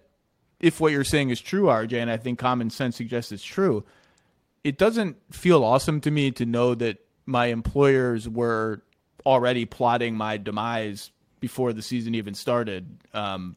if 0.61 0.79
what 0.81 0.93
you're 0.93 1.05
saying 1.05 1.31
is 1.31 1.41
true, 1.41 1.65
RJ, 1.65 1.95
and 1.95 2.11
I 2.11 2.19
think 2.19 2.39
common 2.39 2.71
sense 2.71 2.97
suggests 2.97 3.33
it's 3.33 3.43
true, 3.43 3.85
it 4.63 4.77
doesn't 4.79 5.17
feel 5.33 5.65
awesome 5.65 6.01
to 6.03 6.11
me 6.11 6.31
to 6.33 6.45
know 6.45 6.75
that 6.75 6.99
my 7.25 7.47
employers 7.47 8.29
were 8.29 8.83
already 9.25 9.65
plotting 9.65 10.15
my 10.17 10.37
demise 10.37 11.11
before 11.41 11.73
the 11.73 11.83
season 11.83 12.15
even 12.15 12.35
started. 12.35 12.87
Um, 13.15 13.57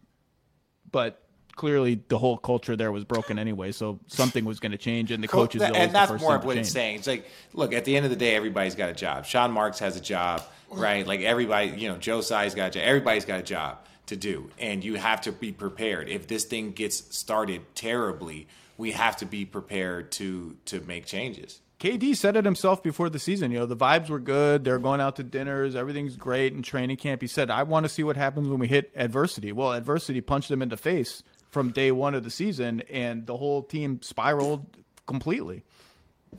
but 0.91 1.21
clearly, 1.55 2.01
the 2.07 2.17
whole 2.17 2.37
culture 2.37 2.77
there 2.77 2.91
was 2.91 3.03
broken 3.03 3.37
anyway, 3.37 3.73
so 3.73 3.99
something 4.07 4.45
was 4.45 4.61
going 4.61 4.71
to 4.71 4.77
change, 4.77 5.11
and 5.11 5.21
the 5.21 5.27
coaches. 5.27 5.61
and 5.61 5.93
that's 5.93 6.21
more 6.21 6.35
of 6.37 6.45
what 6.45 6.55
it's 6.55 6.71
saying. 6.71 6.97
It's 6.97 7.07
like, 7.07 7.27
look, 7.53 7.73
at 7.73 7.83
the 7.83 7.97
end 7.97 8.05
of 8.05 8.11
the 8.11 8.17
day, 8.17 8.35
everybody's 8.35 8.75
got 8.75 8.89
a 8.89 8.93
job. 8.93 9.25
Sean 9.25 9.51
Marks 9.51 9.79
has 9.79 9.97
a 9.97 10.01
job, 10.01 10.41
right? 10.71 11.05
Like 11.05 11.19
everybody, 11.21 11.71
you 11.71 11.89
know, 11.89 11.97
Joe 11.97 12.21
Tsai's 12.21 12.55
got 12.55 12.67
a 12.67 12.71
job. 12.71 12.83
Everybody's 12.85 13.25
got 13.25 13.41
a 13.41 13.43
job 13.43 13.79
to 14.07 14.15
do, 14.15 14.49
and 14.59 14.83
you 14.83 14.95
have 14.95 15.21
to 15.21 15.31
be 15.31 15.51
prepared. 15.51 16.09
If 16.09 16.27
this 16.27 16.45
thing 16.45 16.71
gets 16.71 17.15
started 17.15 17.61
terribly, 17.75 18.47
we 18.77 18.91
have 18.91 19.17
to 19.17 19.25
be 19.25 19.45
prepared 19.45 20.11
to 20.13 20.57
to 20.65 20.81
make 20.81 21.05
changes. 21.05 21.61
KD 21.79 22.15
said 22.15 22.37
it 22.37 22.45
himself 22.45 22.81
before 22.81 23.09
the 23.09 23.19
season. 23.19 23.51
You 23.51 23.59
know, 23.59 23.65
the 23.65 23.75
vibes 23.75 24.09
were 24.09 24.19
good. 24.19 24.63
They're 24.63 24.79
going 24.79 25.01
out 25.01 25.17
to 25.17 25.23
dinners. 25.23 25.75
Everything's 25.75 26.15
great 26.15 26.53
in 26.53 26.61
training 26.61 26.95
camp. 26.95 27.21
He 27.21 27.27
said, 27.27 27.51
I 27.51 27.63
want 27.63 27.83
to 27.83 27.89
see 27.89 28.03
what 28.03 28.15
happens 28.15 28.47
when 28.47 28.59
we 28.59 28.69
hit 28.69 28.89
adversity. 28.95 29.51
Well, 29.51 29.73
adversity 29.73 30.21
punched 30.21 30.49
him 30.49 30.61
in 30.61 30.69
the 30.69 30.77
face 30.77 31.23
from 31.51 31.71
day 31.71 31.91
one 31.91 32.15
of 32.15 32.23
the 32.23 32.29
season, 32.29 32.83
and 32.89 33.27
the 33.27 33.35
whole 33.35 33.63
team 33.63 34.01
spiraled 34.01 34.65
completely. 35.07 35.63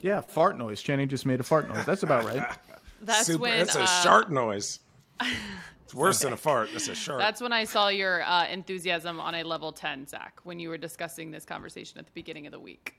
Yeah, 0.01 0.21
fart 0.21 0.57
noise. 0.57 0.81
Channing 0.81 1.09
just 1.09 1.27
made 1.27 1.39
a 1.39 1.43
fart 1.43 1.69
noise. 1.69 1.85
That's 1.85 2.01
about 2.01 2.25
right. 2.25 2.43
That's 3.01 3.27
Super, 3.27 3.43
when. 3.43 3.59
That's 3.59 3.75
a 3.75 3.83
uh, 3.83 3.85
shark 3.85 4.31
noise. 4.31 4.79
It's 5.85 5.93
worse 5.93 6.19
than 6.19 6.33
a 6.33 6.37
fart. 6.37 6.69
That's 6.71 6.87
a 6.87 6.95
shark. 6.95 7.19
That's 7.19 7.41
when 7.41 7.53
I 7.53 7.63
saw 7.63 7.89
your 7.89 8.23
uh, 8.23 8.47
enthusiasm 8.47 9.19
on 9.19 9.35
a 9.35 9.43
level 9.43 9.71
10, 9.71 10.07
Zach, 10.07 10.39
when 10.43 10.59
you 10.59 10.69
were 10.69 10.79
discussing 10.79 11.29
this 11.29 11.45
conversation 11.45 11.99
at 11.99 12.07
the 12.07 12.11
beginning 12.13 12.47
of 12.47 12.51
the 12.51 12.59
week. 12.59 12.95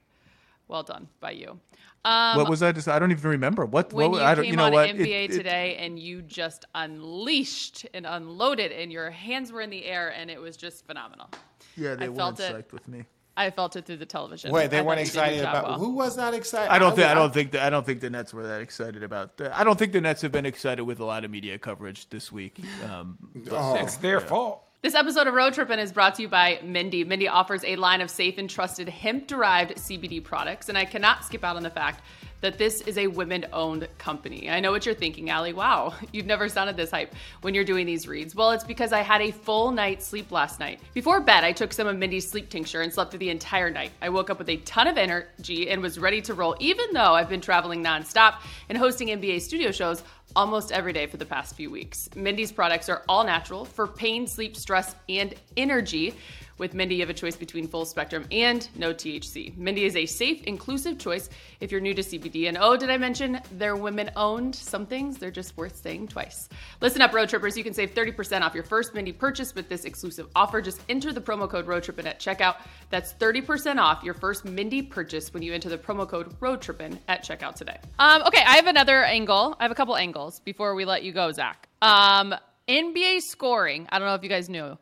Well 0.68 0.84
done 0.84 1.09
by 1.20 1.32
you. 1.32 1.59
Um, 2.05 2.37
what 2.37 2.49
was 2.49 2.62
I 2.62 2.72
just? 2.72 2.89
I 2.89 2.99
don't 2.99 3.11
even 3.11 3.30
remember. 3.30 3.66
What? 3.66 3.93
When 3.93 4.12
what, 4.12 4.18
you 4.18 4.24
I 4.24 4.34
don't, 4.34 4.45
came 4.45 4.53
you 4.53 4.57
know 4.57 4.66
on 4.66 4.72
what? 4.72 4.89
NBA 4.89 5.24
it, 5.26 5.32
today 5.32 5.76
it, 5.76 5.84
and 5.84 5.99
you 5.99 6.22
just 6.22 6.64
unleashed 6.74 7.87
and 7.95 8.07
unloaded, 8.07 8.72
and 8.72 8.91
your 8.93 9.11
hands 9.11 9.53
were 9.53 9.61
in 9.61 9.70
the 9.70 9.84
air, 9.84 10.11
and 10.11 10.30
it 10.30 10.41
was 10.41 10.57
just 10.57 10.87
phenomenal. 10.87 11.28
Yeah, 11.76 11.95
they 11.95 12.07
I 12.07 12.09
weren't 12.09 12.39
psyched 12.39 12.72
with 12.72 12.87
me. 12.89 13.05
I 13.37 13.51
felt 13.51 13.76
it 13.76 13.84
through 13.84 13.99
the 13.99 14.07
television. 14.07 14.51
Wait, 14.51 14.70
they 14.70 14.80
weren't 14.80 15.01
excited 15.01 15.41
about 15.41 15.64
well. 15.64 15.78
who 15.78 15.91
was 15.91 16.16
not 16.16 16.32
excited? 16.32 16.72
I 16.72 16.78
don't 16.78 16.97
think. 16.97 17.09
I 17.09 17.14
don't 17.14 17.34
think. 17.34 17.51
The, 17.53 17.62
I 17.62 17.70
don't 17.70 17.84
think 17.84 18.01
the 18.01 18.11
Nets 18.11 18.32
were 18.32 18.47
that 18.47 18.61
excited 18.61 19.03
about. 19.03 19.37
The, 19.37 19.57
I 19.57 19.64
don't 19.64 19.78
think 19.78 19.93
the 19.93 20.01
Nets 20.01 20.22
have 20.22 20.32
been 20.32 20.47
excited 20.47 20.84
with 20.84 21.01
a 21.01 21.05
lot 21.05 21.24
of 21.24 21.30
media 21.30 21.59
coverage 21.59 22.09
this 22.09 22.32
week. 22.32 22.61
Um, 22.91 23.18
oh, 23.51 23.74
it's 23.76 23.97
their 23.97 24.20
yeah. 24.20 24.26
fault. 24.26 24.62
This 24.82 24.95
episode 24.95 25.26
of 25.26 25.34
Road 25.34 25.53
Trippin' 25.53 25.78
is 25.78 25.91
brought 25.91 26.14
to 26.14 26.22
you 26.22 26.28
by 26.28 26.61
Mendi. 26.62 27.05
Mendi 27.05 27.28
offers 27.28 27.64
a 27.64 27.76
line 27.76 28.01
of 28.01 28.09
safe 28.09 28.39
and 28.39 28.49
trusted 28.49 28.89
hemp 28.89 29.26
derived 29.26 29.74
CBD 29.76 30.22
products, 30.22 30.68
and 30.68 30.78
I 30.78 30.84
cannot 30.84 31.24
skip 31.24 31.45
out 31.45 31.57
on 31.57 31.62
the 31.62 31.70
fact 31.70 32.03
that 32.47 32.59
this 32.59 32.80
is 32.82 32.97
a 32.97 33.09
women 33.09 33.44
owned 33.53 33.88
company. 33.99 34.49
I 34.49 34.61
know 34.61 34.70
what 34.70 34.86
you're 34.86 34.94
thinking, 34.94 35.30
Allie. 35.30 35.53
Wow, 35.53 35.94
you've 36.12 36.26
never 36.26 36.49
sounded 36.49 36.76
this 36.76 36.92
hype 36.92 37.12
when 37.40 37.55
you're 37.55 37.64
doing 37.64 37.86
these 37.86 38.07
reads. 38.07 38.36
Well, 38.36 38.53
it's 38.53 38.62
because 38.62 38.92
I 38.92 39.01
had 39.01 39.20
a 39.20 39.32
full 39.32 39.72
night's 39.72 40.07
sleep 40.07 40.30
last 40.30 40.61
night. 40.61 40.78
Before 40.94 41.20
bed, 41.20 41.42
I 41.42 41.51
took 41.51 41.72
some 41.72 41.88
of 41.88 41.97
Mendi's 41.97 42.28
sleep 42.28 42.49
tincture 42.49 42.82
and 42.82 42.92
slept 42.92 43.11
through 43.11 43.18
the 43.18 43.30
entire 43.30 43.68
night. 43.68 43.90
I 44.01 44.11
woke 44.11 44.30
up 44.30 44.38
with 44.38 44.49
a 44.49 44.59
ton 44.59 44.86
of 44.86 44.97
energy 44.97 45.70
and 45.70 45.82
was 45.82 45.99
ready 45.99 46.22
to 46.22 46.34
roll, 46.34 46.55
even 46.61 46.92
though 46.92 47.14
I've 47.14 47.28
been 47.28 47.40
traveling 47.40 47.82
nonstop 47.82 48.36
and 48.68 48.78
hosting 48.78 49.09
NBA 49.09 49.40
studio 49.40 49.72
shows 49.72 50.05
almost 50.36 50.70
every 50.70 50.92
day 50.92 51.07
for 51.07 51.16
the 51.16 51.26
past 51.26 51.57
few 51.57 51.70
weeks. 51.70 52.09
Mendi's 52.14 52.53
products 52.53 52.88
are 52.88 53.03
all 53.09 53.24
natural 53.24 53.64
for 53.64 53.88
pain, 53.88 54.28
sleep, 54.28 54.57
stress, 54.57 54.94
and 55.09 55.34
energy. 55.57 56.14
With 56.59 56.72
Mendi, 56.72 56.94
you 56.94 57.02
have 57.02 57.11
a 57.11 57.14
choice 57.14 57.36
between 57.36 57.68
full 57.68 57.84
spectrum 57.84 58.26
and 58.30 58.66
no 58.76 58.94
THC. 58.94 59.57
Mendi 59.59 59.84
is 59.84 59.94
a 59.94 60.07
safe, 60.07 60.42
inclusive 60.44 60.98
choice 60.98 61.28
if 61.61 61.70
you're 61.70 61.82
new 61.82 61.92
to 61.92 62.02
CBD. 62.02 62.48
And 62.48 62.57
oh, 62.59 62.76
did 62.76 62.88
I 62.88 62.96
mention 62.96 63.40
they're 63.52 63.76
women 63.76 64.11
owned? 64.16 64.54
Some 64.54 64.86
things 64.86 65.18
they're 65.18 65.30
just 65.30 65.57
worth 65.57 65.76
saying 65.76 66.09
twice. 66.09 66.48
Listen 66.80 67.02
up, 67.02 67.12
road 67.12 67.28
trippers. 67.28 67.59
You 67.59 67.64
can 67.64 67.74
save 67.74 67.94
30% 67.94 68.40
off 68.40 68.54
your 68.54 68.64
first 68.64 68.94
Mendi 68.94 69.12
purchase 69.12 69.54
with 69.54 69.68
this 69.68 69.84
exclusive 69.84 70.28
offer. 70.34 70.62
Just 70.62 70.80
enter 70.88 71.12
the 71.12 71.20
promo 71.20 71.48
code 71.48 71.66
ROADTRIPPIN 71.66 72.07
at 72.07 72.20
checkout. 72.20 72.57
That's 72.88 73.12
30% 73.14 73.78
off 73.78 74.02
your 74.02 74.14
first 74.14 74.46
Mendi 74.46 74.80
purchase 74.80 75.34
when 75.34 75.42
you 75.42 75.52
enter 75.52 75.68
the 75.68 75.78
promo 75.78 76.09
code 76.09 76.40
ROADTRIPPIN 76.40 76.98
at 77.09 77.22
checkout 77.22 77.57
today. 77.57 77.78
Um, 77.98 78.22
okay, 78.22 78.42
I 78.42 78.57
have 78.57 78.66
another 78.66 79.04
angle. 79.04 79.57
I 79.61 79.64
have 79.64 79.72
a 79.72 79.74
couple 79.74 79.96
angles 79.96 80.40
before 80.40 80.74
we 80.74 80.86
let 80.86 81.02
you 81.02 81.12
go, 81.12 81.32
Zach. 81.32 81.68
Um, 81.82 82.34
NBA 82.66 83.20
scoring, 83.20 83.86
I 83.90 83.98
don't 83.98 84.09
know 84.09 84.14
if 84.14 84.22
you 84.22 84.28
guys 84.28 84.48
knew, 84.48 84.78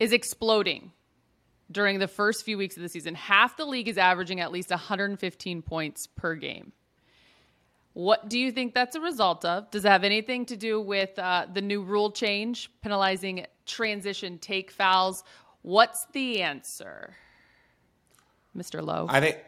is 0.00 0.12
exploding 0.12 0.92
during 1.70 1.98
the 1.98 2.08
first 2.08 2.44
few 2.44 2.56
weeks 2.56 2.76
of 2.76 2.82
the 2.82 2.88
season. 2.88 3.14
Half 3.14 3.56
the 3.56 3.64
league 3.64 3.88
is 3.88 3.98
averaging 3.98 4.40
at 4.40 4.52
least 4.52 4.70
115 4.70 5.62
points 5.62 6.06
per 6.06 6.34
game. 6.34 6.72
What 7.98 8.28
do 8.28 8.38
you 8.38 8.52
think 8.52 8.74
that's 8.74 8.94
a 8.94 9.00
result 9.00 9.44
of? 9.44 9.70
Does 9.70 9.84
it 9.84 9.88
have 9.88 10.04
anything 10.04 10.46
to 10.46 10.56
do 10.56 10.80
with 10.80 11.18
uh, 11.18 11.46
the 11.52 11.60
new 11.60 11.82
rule 11.82 12.12
change 12.12 12.70
penalizing 12.80 13.46
transition 13.66 14.38
take 14.38 14.70
fouls? 14.70 15.24
What's 15.62 16.06
the 16.12 16.42
answer, 16.42 17.14
Mr. 18.56 18.82
Lowe? 18.82 19.06
I 19.08 19.20
think. 19.20 19.38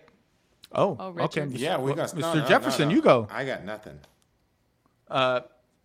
Oh, 0.73 0.97
oh 0.99 1.15
okay. 1.25 1.47
Yeah, 1.47 1.79
we 1.79 1.95
got 1.95 2.09
Mr. 2.09 2.19
No, 2.19 2.35
no, 2.35 2.47
Jefferson. 2.47 2.89
No, 2.89 2.95
you 2.97 3.03
go. 3.03 3.29
I 3.31 3.45
got 3.45 3.65
nothing. 3.65 4.01
Uh, 5.09 5.43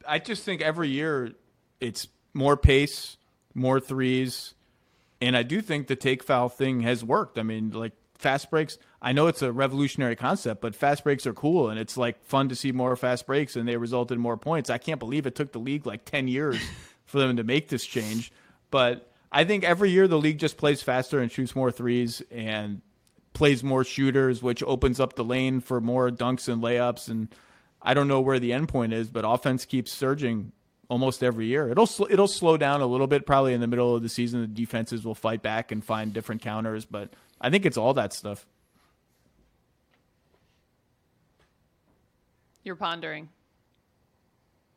I 0.07 0.17
just 0.17 0.43
think 0.43 0.61
every 0.61 0.89
year 0.89 1.33
it's 1.79 2.07
more 2.33 2.57
pace, 2.57 3.17
more 3.53 3.79
threes, 3.79 4.54
and 5.22 5.36
I 5.38 5.43
do 5.43 5.61
think 5.61 5.88
the 5.88 5.95
take 5.95 6.24
foul 6.24 6.49
thing 6.49 6.82
has 6.82 7.03
worked. 7.03 7.38
I 7.38 7.43
mean, 7.43 7.72
like 7.72 7.93
fast 8.18 8.49
breaks, 8.49 8.78
I 9.01 9.11
know 9.11 9.28
it's 9.28 9.41
a 9.41 9.51
revolutionary 9.51 10.16
concept, 10.16 10.61
but 10.61 10.76
fast 10.76 11.03
breaks 11.03 11.26
are 11.26 11.34
cool 11.34 11.70
and 11.70 11.80
it's 11.80 11.97
like 11.97 12.24
fun 12.24 12.49
to 12.49 12.55
see 12.55 12.72
more 12.72 12.95
fast 12.95 13.26
breaks 13.26 13.55
and 13.55 13.68
they 13.68 13.78
result 13.78 14.11
in 14.11 14.20
more 14.20 14.38
points. 14.38 14.70
I 14.70 14.78
can't 14.78 14.99
believe 14.99 15.26
it 15.26 15.36
took 15.36 15.51
the 15.51 15.59
league 15.59 15.86
like 15.86 16.05
10 16.05 16.28
years 16.28 16.59
for 17.05 17.20
them 17.20 17.38
to 17.38 17.43
make 17.43 17.70
this 17.70 17.86
change. 17.86 18.32
But 18.72 19.11
I 19.32 19.43
think 19.43 19.63
every 19.63 19.91
year 19.91 20.07
the 20.07 20.18
league 20.18 20.39
just 20.39 20.57
plays 20.57 20.82
faster 20.82 21.20
and 21.20 21.32
shoots 21.32 21.55
more 21.55 21.72
threes 21.72 22.22
and 22.32 22.82
plays 23.34 23.63
more 23.63 23.84
shooters, 23.84 24.41
which 24.41 24.63
opens 24.63 24.99
up 24.99 25.16
the 25.16 25.24
lane 25.24 25.59
for 25.59 25.80
more 25.82 26.09
dunks 26.09 26.47
and 26.47 26.63
layups. 26.63 27.09
And 27.09 27.28
I 27.82 27.93
don't 27.93 28.07
know 28.07 28.22
where 28.22 28.39
the 28.39 28.53
end 28.53 28.70
point 28.70 28.93
is, 28.93 29.09
but 29.09 29.26
offense 29.28 29.66
keeps 29.66 29.91
surging 29.91 30.51
almost 30.89 31.23
every 31.23 31.47
year. 31.47 31.69
It'll 31.69 31.88
sl- 31.88 32.07
it'll 32.09 32.27
slow 32.27 32.57
down 32.57 32.81
a 32.81 32.88
little 32.88 33.07
bit 33.07 33.25
probably 33.25 33.53
in 33.53 33.61
the 33.61 33.67
middle 33.67 33.95
of 33.95 34.03
the 34.03 34.09
season. 34.09 34.41
The 34.41 34.47
defenses 34.47 35.05
will 35.05 35.15
fight 35.15 35.41
back 35.41 35.71
and 35.71 35.83
find 35.83 36.13
different 36.13 36.41
counters, 36.41 36.86
but 36.86 37.09
I 37.41 37.49
think 37.49 37.65
it's 37.65 37.77
all 37.77 37.93
that 37.95 38.13
stuff. 38.13 38.45
You're 42.63 42.75
pondering. 42.75 43.29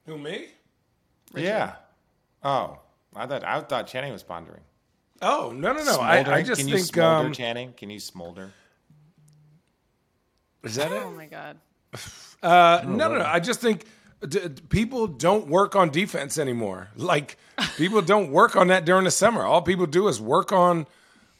Who 0.07 0.19
me? 0.19 0.49
Richard. 1.33 1.47
Yeah. 1.47 1.75
Oh, 2.43 2.79
I 3.15 3.27
thought 3.27 3.45
I 3.45 3.61
thought 3.61 3.87
Channing 3.87 4.13
was 4.13 4.23
pondering. 4.23 4.61
Oh 5.21 5.53
no 5.55 5.73
no 5.73 5.83
no! 5.83 5.99
I, 5.99 6.19
I, 6.19 6.43
just 6.43 6.61
Can 6.61 6.69
think 6.69 6.79
you 6.79 6.85
smolder, 6.85 7.27
um, 7.27 7.33
Channing. 7.33 7.73
Can 7.73 7.91
you 7.91 7.99
smolder? 7.99 8.53
Is 10.63 10.77
that 10.77 10.93
it? 10.93 11.03
Oh 11.03 11.11
my 11.11 11.27
god. 11.27 11.59
Uh, 12.41 12.83
no, 12.85 13.09
no, 13.09 13.19
no. 13.19 13.25
I 13.25 13.41
just 13.41 13.61
think 13.61 13.85
D- 14.27 14.41
people 14.69 15.07
don't 15.07 15.47
work 15.49 15.77
on 15.77 15.91
defense 15.91 16.39
anymore. 16.39 16.89
Like 16.97 17.37
people 17.77 18.03
don't 18.03 18.33
work 18.33 18.57
on 18.57 18.69
that 18.69 18.85
during 18.85 19.05
the 19.05 19.11
summer. 19.11 19.43
All 19.43 19.63
people 19.63 19.87
do 19.87 20.09
is 20.09 20.21
work 20.21 20.51
on 20.53 20.87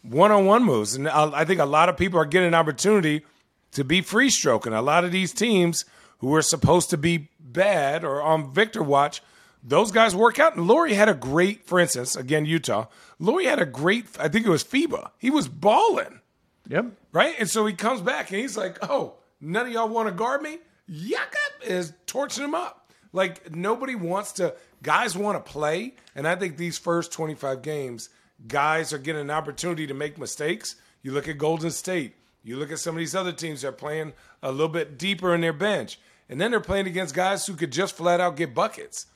one-on-one 0.03 0.63
moves, 0.63 0.95
and 0.95 1.09
I, 1.09 1.41
I 1.41 1.45
think 1.45 1.61
a 1.61 1.65
lot 1.65 1.89
of 1.89 1.97
people 1.97 2.21
are 2.21 2.25
getting 2.25 2.49
an 2.49 2.55
opportunity 2.55 3.25
to 3.73 3.85
be 3.85 4.01
free 4.01 4.31
stroking. 4.31 4.73
A 4.73 4.81
lot 4.83 5.05
of 5.05 5.13
these 5.13 5.33
teams 5.33 5.85
who 6.19 6.35
are 6.35 6.43
supposed 6.43 6.91
to 6.91 6.97
be 6.97 7.29
bad 7.41 8.05
or 8.05 8.23
on 8.23 8.53
Victor 8.53 8.83
watch, 8.83 9.23
those 9.63 9.91
guys 9.91 10.15
work 10.15 10.39
out. 10.39 10.57
And 10.57 10.67
Lauri 10.67 10.95
had 10.95 11.09
a 11.09 11.15
great, 11.15 11.65
for 11.65 11.81
instance, 11.81 12.15
again 12.15 12.47
Utah. 12.47 12.87
Lauri 13.19 13.47
had 13.47 13.59
a 13.59 13.67
great. 13.67 14.07
I 14.21 14.29
think 14.29 14.47
it 14.47 14.51
was 14.51 14.63
FIBA. 14.65 15.11
He 15.19 15.31
was 15.31 15.49
balling. 15.49 16.21
Yep. 16.69 16.93
Right, 17.13 17.35
and 17.39 17.49
so 17.49 17.67
he 17.67 17.73
comes 17.73 18.03
back 18.03 18.31
and 18.31 18.41
he's 18.41 18.57
like, 18.57 18.79
"Oh, 18.83 19.15
none 19.41 19.67
of 19.67 19.73
y'all 19.73 19.89
want 19.89 20.09
to 20.09 20.15
guard 20.15 20.43
me." 20.43 20.59
Jakob 20.91 21.63
is 21.65 21.93
torching 22.07 22.45
him 22.45 22.55
up. 22.55 22.91
Like 23.13 23.55
nobody 23.55 23.95
wants 23.95 24.33
to. 24.33 24.55
Guys 24.83 25.17
want 25.17 25.45
to 25.45 25.53
play, 25.53 25.95
and 26.15 26.29
I 26.29 26.37
think 26.37 26.57
these 26.57 26.79
first 26.79 27.11
25 27.13 27.63
games, 27.63 28.11
guys 28.47 28.93
are 28.93 28.99
getting 28.99 29.23
an 29.23 29.31
opportunity 29.31 29.87
to 29.89 29.95
make 29.95 30.19
mistakes. 30.19 30.77
You 31.03 31.13
look 31.13 31.27
at 31.27 31.39
Golden 31.39 31.71
State. 31.71 32.15
You 32.45 32.57
look 32.57 32.71
at 32.71 32.79
some 32.79 32.95
of 32.95 33.01
these 33.01 33.15
other 33.15 33.33
teams 33.33 33.63
that 33.63 33.69
are 33.69 33.73
playing 33.73 34.13
a 34.43 34.53
little 34.53 34.69
bit 34.69 34.97
deeper 34.97 35.35
in 35.35 35.41
their 35.41 35.53
bench, 35.53 35.99
and 36.29 36.41
then 36.41 36.51
they're 36.51 36.61
playing 36.61 36.87
against 36.87 37.15
guys 37.15 37.47
who 37.47 37.55
could 37.55 37.73
just 37.73 37.97
flat 37.97 38.21
out 38.21 38.37
get 38.37 38.55
buckets. 38.55 39.07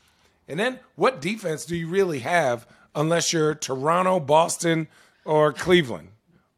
And 0.49 0.59
then 0.59 0.81
what 0.97 1.21
defense 1.21 1.65
do 1.65 1.77
you 1.77 1.89
really 1.89 2.19
have 2.21 2.67
unless 2.95 3.33
you're 3.33 3.55
Toronto, 3.55 4.19
Boston, 4.19 4.89
or 5.25 5.53
Cleveland, 5.53 6.09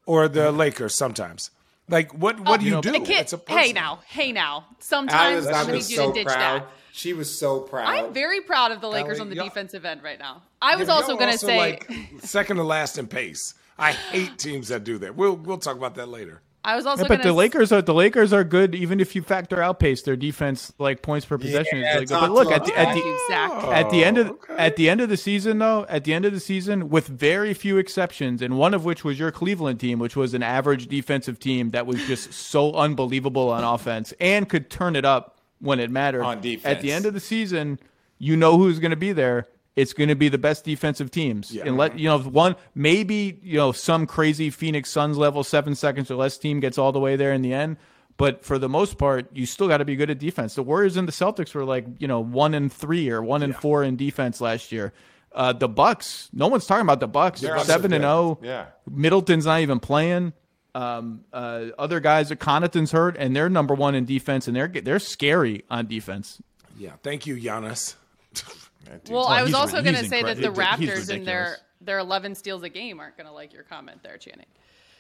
or 0.07 0.29
the 0.29 0.51
Lakers 0.51 0.95
sometimes? 0.95 1.51
Like 1.89 2.13
what? 2.13 2.41
What 2.41 2.61
do 2.61 2.67
oh, 2.67 2.77
you, 2.77 2.83
do? 2.83 2.93
It's 2.95 3.33
a 3.33 3.41
hey 3.47 3.73
now, 3.73 4.01
hey 4.07 4.33
now. 4.33 4.67
Sometimes 4.79 5.47
I'm 5.47 5.67
gonna 5.67 5.73
need 5.73 5.89
you 5.89 5.99
to 5.99 6.13
ditch 6.13 6.27
proud. 6.27 6.63
that. 6.63 6.69
She 6.93 7.13
was 7.13 7.37
so 7.37 7.61
proud. 7.61 7.89
I'm 7.89 8.15
very 8.15 8.41
proud 8.41 8.71
of 8.71 8.81
the 8.81 8.89
Lakers 8.89 9.19
on 9.19 9.29
the 9.29 9.35
defensive 9.35 9.85
end 9.85 10.03
right 10.05 10.19
now. 10.19 10.43
I 10.63 10.77
was 10.77 10.89
also 10.89 11.17
going 11.17 11.33
to 11.33 11.39
say 11.39 11.59
like 11.59 11.91
second 12.21 12.59
to 12.59 12.63
last 12.63 12.99
in 12.99 13.09
pace. 13.09 13.55
I 13.77 13.91
hate 13.91 14.39
teams 14.39 14.69
that 14.69 14.85
do 14.85 14.99
that. 14.99 15.17
We'll 15.17 15.37
we'll 15.37 15.59
talk 15.59 15.77
about 15.77 15.97
that 15.97 16.09
later. 16.09 16.41
I 16.67 16.77
was 16.77 16.87
also, 16.87 17.03
yeah, 17.03 17.09
but 17.09 17.23
the 17.23 17.33
Lakers 17.35 17.73
are 17.73 17.83
the 17.83 17.93
Lakers 17.93 18.33
are 18.33 18.43
good 18.43 18.75
even 18.75 18.99
if 18.99 19.15
you 19.15 19.21
factor 19.21 19.61
out 19.61 19.79
pace. 19.79 20.01
Their 20.01 20.17
defense, 20.17 20.73
like 20.79 21.03
points 21.03 21.27
per 21.27 21.37
possession, 21.37 21.81
yeah, 21.81 21.91
is 21.91 21.95
really 21.95 22.07
good. 22.07 22.21
But 22.21 22.31
look 22.31 22.51
at 22.51 22.65
the 22.65 22.79
at 22.79 22.95
the, 22.95 23.03
oh, 23.05 23.71
at 23.71 23.91
the 23.91 24.03
end 24.03 24.17
of 24.17 24.31
okay. 24.31 24.55
at 24.57 24.77
the 24.77 24.89
end 24.89 25.03
of 25.03 25.11
the 25.11 25.19
season, 25.19 25.59
though, 25.59 25.85
at 25.91 26.05
the 26.05 26.15
end 26.15 26.25
of 26.25 26.33
the 26.33 26.41
season, 26.41 26.89
with 26.89 27.07
very 27.07 27.53
few 27.53 27.77
exceptions, 27.77 28.41
and 28.41 28.57
one 28.57 28.73
of 28.73 28.85
which 28.87 29.05
was 29.05 29.19
your 29.19 29.31
Cleveland 29.31 29.79
team, 29.79 29.99
which 29.99 30.17
was 30.17 30.33
an 30.33 30.43
average 30.43 30.87
defensive 30.87 31.39
team 31.39 31.71
that 31.73 31.87
was 31.87 32.03
just 32.07 32.33
so 32.33 32.73
unbelievable 32.73 33.51
on 33.51 33.63
offense 33.63 34.15
and 34.19 34.49
could 34.49 34.71
turn 34.71 34.97
it 34.97 35.05
up 35.05 35.39
when 35.61 35.79
it 35.79 35.91
mattered. 35.91 36.23
On 36.23 36.41
defense. 36.41 36.65
At 36.65 36.81
the 36.81 36.93
end 36.93 37.05
of 37.05 37.13
the 37.13 37.21
season, 37.21 37.79
you 38.19 38.37
know 38.39 38.57
who's 38.57 38.79
going 38.79 38.91
to 38.91 38.97
be 38.97 39.13
there 39.13 39.47
it's 39.77 39.93
going 39.93 40.09
to 40.09 40.15
be 40.15 40.29
the 40.29 40.39
best 40.39 40.65
defensive 40.65 41.11
teams. 41.11 41.51
Yeah. 41.51 41.65
And 41.67 41.77
let 41.77 41.99
you 41.99 42.09
know 42.09 42.19
one 42.19 42.57
maybe 42.75 43.39
you 43.43 43.57
know 43.57 43.73
some 43.73 44.07
crazy 44.07 44.51
Phoenix 44.51 44.91
Suns 44.91 45.17
level 45.17 45.45
seven 45.45 45.75
seconds 45.75 46.11
or 46.11 46.17
less 46.17 46.39
team 46.39 46.61
gets 46.61 46.79
all 46.79 46.93
the 46.93 47.01
way 47.01 47.17
there 47.17 47.33
in 47.33 47.43
the 47.43 47.53
end. 47.53 47.77
But 48.17 48.45
for 48.45 48.59
the 48.59 48.69
most 48.69 48.97
part, 48.97 49.29
you 49.35 49.45
still 49.45 49.67
got 49.67 49.79
to 49.79 49.85
be 49.85 49.97
good 49.97 50.09
at 50.09 50.21
defense. 50.21 50.55
The 50.55 50.63
Warriors 50.63 50.97
and 50.97 51.09
the 51.09 51.13
Celtics 51.13 51.53
were 51.55 51.65
like 51.65 51.87
you 51.99 52.07
know 52.07 52.21
one 52.21 52.55
and 52.55 52.73
three 52.73 53.11
or 53.11 53.23
one 53.23 53.43
and 53.43 53.57
four 53.57 53.83
in 53.83 53.97
defense 53.97 54.41
last 54.41 54.71
year. 54.71 54.93
Uh, 55.33 55.53
the 55.53 55.69
Bucks, 55.69 56.29
no 56.33 56.47
one's 56.47 56.65
talking 56.65 56.83
about 56.83 57.01
the 57.01 57.09
Bucks. 57.09 57.41
They're 57.41 57.59
seven 57.61 57.93
and 57.93 58.03
zero. 58.03 58.13
Oh. 58.13 58.39
Yeah, 58.41 58.67
Middleton's 58.89 59.47
not 59.47 59.61
even 59.61 59.81
playing. 59.81 60.33
Um, 60.77 61.25
uh, 61.33 61.67
other 61.79 62.01
guys, 62.01 62.31
Connaughton's 62.31 62.93
hurt, 62.93 63.17
and 63.17 63.35
they're 63.35 63.49
number 63.49 63.75
one 63.75 63.97
in 63.97 64.05
defense, 64.05 64.47
and 64.47 64.57
they're 64.57 64.69
they're 64.69 65.01
scary 65.01 65.65
on 65.69 65.89
defense. 65.89 66.41
Yeah, 66.79 66.93
thank 67.03 67.27
you, 67.27 67.37
Giannis. 67.37 67.95
Well, 69.09 69.27
I 69.27 69.43
was 69.43 69.55
also 69.55 69.83
going 69.83 69.97
to 69.97 70.07
say 70.07 70.23
that 70.23 70.37
the 70.37 70.53
Raptors 70.53 71.11
in 71.11 71.25
their 71.25 71.59
their 71.81 71.99
11 71.99 72.35
steals 72.35 72.63
a 72.63 72.69
game 72.69 73.01
aren't 73.01 73.17
going 73.17 73.27
to 73.27 73.33
like 73.33 73.53
your 73.53 73.63
comment 73.63 74.03
there, 74.03 74.17
Channing. 74.17 74.47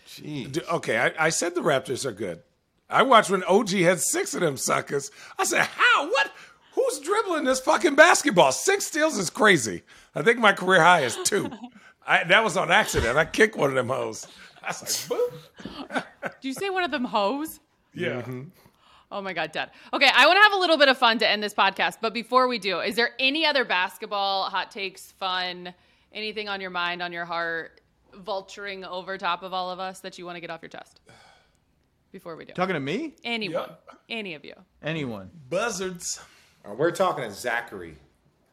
Jeez. 0.06 0.68
Okay, 0.68 0.98
I, 0.98 1.12
I, 1.18 1.28
said 1.30 1.54
the 1.54 1.62
Raptors 1.62 2.04
are 2.04 2.12
good. 2.12 2.42
I 2.90 3.02
watched 3.02 3.30
when 3.30 3.42
OG 3.44 3.70
had 3.70 4.00
six 4.00 4.34
of 4.34 4.40
them 4.40 4.56
suckers. 4.58 5.10
I 5.38 5.44
said, 5.44 5.62
how? 5.62 6.06
What? 6.06 6.30
Who's 6.74 7.00
dribbling 7.00 7.44
this 7.44 7.60
fucking 7.60 7.94
basketball? 7.94 8.52
Six 8.52 8.86
steals 8.86 9.16
is 9.16 9.30
crazy. 9.30 9.82
I 10.14 10.22
think 10.22 10.38
my 10.38 10.52
career 10.52 10.82
high 10.82 11.00
is 11.00 11.16
two. 11.24 11.50
I, 12.06 12.24
that 12.24 12.44
was 12.44 12.56
on 12.56 12.70
accident. 12.70 13.16
I 13.16 13.24
kicked 13.24 13.56
one 13.56 13.70
of 13.70 13.76
them 13.76 13.88
hoes. 13.88 14.26
I 14.62 14.68
was 14.68 15.10
like, 15.10 15.18
boom. 15.18 16.02
Did 16.22 16.48
you 16.48 16.52
say 16.52 16.68
one 16.68 16.84
of 16.84 16.90
them 16.90 17.04
hoes? 17.04 17.60
Yeah. 17.94 18.20
Mm-hmm. 18.22 18.42
Oh 19.10 19.20
my 19.20 19.32
God, 19.32 19.52
Dad. 19.52 19.70
Okay, 19.92 20.10
I 20.12 20.26
want 20.26 20.36
to 20.38 20.42
have 20.42 20.52
a 20.52 20.56
little 20.56 20.76
bit 20.76 20.88
of 20.88 20.98
fun 20.98 21.18
to 21.18 21.28
end 21.28 21.42
this 21.42 21.54
podcast. 21.54 21.98
But 22.00 22.14
before 22.14 22.48
we 22.48 22.58
do, 22.58 22.80
is 22.80 22.96
there 22.96 23.10
any 23.18 23.46
other 23.46 23.64
basketball 23.64 24.44
hot 24.44 24.70
takes, 24.70 25.12
fun, 25.12 25.72
anything 26.12 26.48
on 26.48 26.60
your 26.60 26.70
mind, 26.70 27.02
on 27.02 27.12
your 27.12 27.24
heart, 27.24 27.80
vulturing 28.14 28.86
over 28.86 29.18
top 29.18 29.42
of 29.42 29.52
all 29.52 29.70
of 29.70 29.78
us 29.78 30.00
that 30.00 30.18
you 30.18 30.24
want 30.24 30.36
to 30.36 30.40
get 30.40 30.50
off 30.50 30.62
your 30.62 30.68
chest? 30.68 31.00
Before 32.12 32.36
we 32.36 32.44
do. 32.44 32.52
Talking 32.52 32.74
to 32.74 32.80
me? 32.80 33.14
Anyone. 33.24 33.68
Yep. 33.68 33.98
Any 34.08 34.34
of 34.34 34.44
you. 34.44 34.54
Anyone. 34.82 35.30
Buzzards. 35.48 36.20
Uh, 36.64 36.74
we're 36.74 36.92
talking 36.92 37.24
to 37.24 37.30
Zachary. 37.30 37.96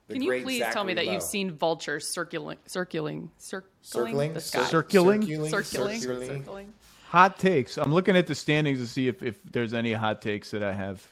Can 0.09 0.21
you 0.21 0.41
please 0.41 0.59
Zachary 0.59 0.73
tell 0.73 0.83
me 0.83 0.93
that 0.95 1.05
Lowe. 1.05 1.13
you've 1.13 1.23
seen 1.23 1.51
vultures 1.51 2.07
circling, 2.07 2.57
circling, 2.65 3.29
circling, 3.37 3.71
circling, 3.81 4.33
the 4.33 4.41
sky? 4.41 4.63
circling, 4.65 5.21
circling, 5.21 5.63
circling, 5.63 6.01
circling. 6.01 6.73
Hot 7.11 7.37
takes. 7.37 7.77
I'm 7.77 7.93
looking 7.93 8.15
at 8.15 8.25
the 8.25 8.35
standings 8.35 8.79
to 8.79 8.87
see 8.87 9.09
if, 9.09 9.21
if 9.21 9.37
there's 9.43 9.73
any 9.73 9.91
hot 9.91 10.21
takes 10.21 10.51
that 10.51 10.63
I 10.63 10.71
have. 10.71 11.05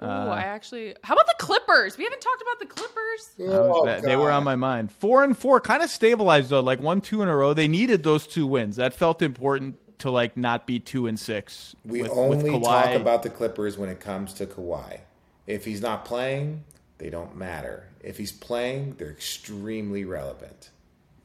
Oh, 0.00 0.08
uh, 0.08 0.34
I 0.34 0.40
actually. 0.40 0.94
How 1.04 1.12
about 1.12 1.26
the 1.26 1.34
Clippers? 1.38 1.98
We 1.98 2.04
haven't 2.04 2.22
talked 2.22 2.40
about 2.40 2.58
the 2.58 2.74
Clippers. 2.74 3.28
Oh, 3.38 4.00
they 4.00 4.16
were 4.16 4.30
on 4.30 4.44
my 4.44 4.56
mind. 4.56 4.90
Four 4.90 5.22
and 5.22 5.36
four, 5.36 5.60
kind 5.60 5.82
of 5.82 5.90
stabilized 5.90 6.48
though. 6.48 6.60
Like 6.60 6.80
one, 6.80 7.02
two 7.02 7.20
in 7.20 7.28
a 7.28 7.36
row. 7.36 7.52
They 7.52 7.68
needed 7.68 8.02
those 8.02 8.26
two 8.26 8.46
wins. 8.46 8.76
That 8.76 8.94
felt 8.94 9.20
important 9.20 9.76
to 9.98 10.10
like 10.10 10.38
not 10.38 10.66
be 10.66 10.80
two 10.80 11.06
and 11.06 11.20
six. 11.20 11.76
We 11.84 12.00
with, 12.00 12.12
only 12.12 12.50
with 12.52 12.62
talk 12.62 12.94
about 12.94 13.22
the 13.22 13.28
Clippers 13.28 13.76
when 13.76 13.90
it 13.90 14.00
comes 14.00 14.32
to 14.34 14.46
Kawhi. 14.46 15.00
If 15.46 15.66
he's 15.66 15.82
not 15.82 16.06
playing, 16.06 16.64
they 16.96 17.10
don't 17.10 17.36
matter. 17.36 17.88
If 18.02 18.16
he's 18.16 18.32
playing, 18.32 18.94
they're 18.96 19.10
extremely 19.10 20.06
relevant. 20.06 20.70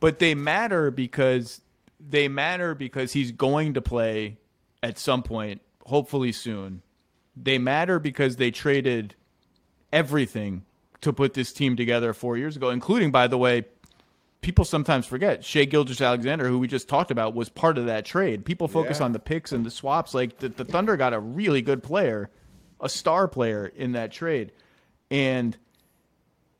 But 0.01 0.19
they 0.19 0.35
matter 0.35 0.91
because 0.91 1.61
they 2.07 2.27
matter 2.27 2.75
because 2.75 3.13
he's 3.13 3.31
going 3.31 3.73
to 3.73 3.81
play 3.81 4.37
at 4.83 4.97
some 4.99 5.23
point, 5.23 5.61
hopefully 5.85 6.31
soon. 6.31 6.81
They 7.35 7.57
matter 7.57 7.99
because 7.99 8.35
they 8.35 8.51
traded 8.51 9.15
everything 9.91 10.63
to 11.01 11.11
put 11.11 11.33
this 11.33 11.51
team 11.51 11.75
together 11.75 12.13
four 12.13 12.37
years 12.37 12.55
ago, 12.55 12.69
including, 12.69 13.11
by 13.11 13.27
the 13.27 13.37
way, 13.37 13.65
people 14.41 14.63
sometimes 14.63 15.05
forget 15.05 15.43
Shai 15.43 15.65
Gilgeous-Alexander, 15.65 16.47
who 16.47 16.59
we 16.59 16.67
just 16.67 16.87
talked 16.87 17.11
about, 17.11 17.33
was 17.33 17.49
part 17.49 17.77
of 17.77 17.87
that 17.87 18.05
trade. 18.05 18.45
People 18.45 18.67
focus 18.67 18.99
yeah. 18.99 19.05
on 19.05 19.11
the 19.11 19.19
picks 19.19 19.51
and 19.51 19.65
the 19.65 19.71
swaps. 19.71 20.13
Like 20.13 20.37
the, 20.37 20.49
the 20.49 20.65
Thunder 20.65 20.95
got 20.97 21.13
a 21.13 21.19
really 21.19 21.61
good 21.61 21.81
player, 21.81 22.29
a 22.79 22.89
star 22.89 23.27
player 23.27 23.65
in 23.65 23.93
that 23.93 24.11
trade, 24.11 24.51
and 25.09 25.57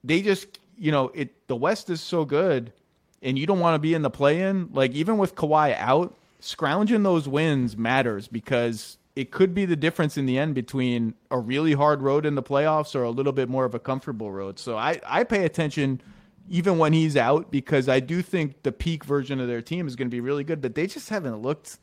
they 0.04 0.22
just, 0.22 0.60
you 0.78 0.92
know, 0.92 1.12
it. 1.14 1.48
The 1.48 1.56
West 1.56 1.90
is 1.90 2.02
so 2.02 2.26
good 2.26 2.74
and 3.22 3.38
you 3.38 3.46
don't 3.46 3.60
want 3.60 3.76
to 3.76 3.80
be 3.80 3.94
in 3.94 4.02
the 4.02 4.10
play 4.10 4.42
in, 4.42 4.70
like 4.72 4.92
even 4.92 5.18
with 5.18 5.36
Kawhi 5.36 5.76
out, 5.78 6.16
scrounging 6.40 7.04
those 7.04 7.28
wins 7.28 7.76
matters 7.76 8.28
because 8.28 8.98
it 9.16 9.32
could 9.32 9.54
be 9.54 9.66
the 9.66 9.76
difference 9.76 10.18
in 10.18 10.26
the 10.26 10.38
end 10.38 10.54
between 10.54 11.14
a 11.32 11.40
really 11.40 11.74
hard 11.74 12.02
road 12.02 12.26
in 12.26 12.36
the 12.36 12.44
playoffs 12.44 12.96
or 12.96 13.04
a 13.04 13.10
little 13.10 13.32
bit 13.32 13.50
more 13.50 13.66
of 13.66 13.74
a 13.74 13.80
comfortable 13.80 14.32
road. 14.32 14.60
So 14.60 14.78
I, 14.78 15.00
I 15.06 15.24
pay 15.24 15.46
attention 15.46 16.02
even 16.50 16.78
when 16.78 16.94
he's 16.94 17.18
out 17.18 17.52
because 17.52 17.90
I 17.90 18.00
do 18.00 18.22
think 18.22 18.64
the 18.64 18.72
peak 18.72 19.04
version 19.06 19.40
of 19.40 19.48
their 19.48 19.62
team 19.62 19.88
is 19.88 19.96
going 19.96 20.08
to 20.08 20.12
be 20.12 20.20
really 20.20 20.44
good, 20.44 20.62
but 20.62 20.76
they 20.76 20.86
just 20.86 21.10
haven't 21.10 21.38
looked. 21.38 21.80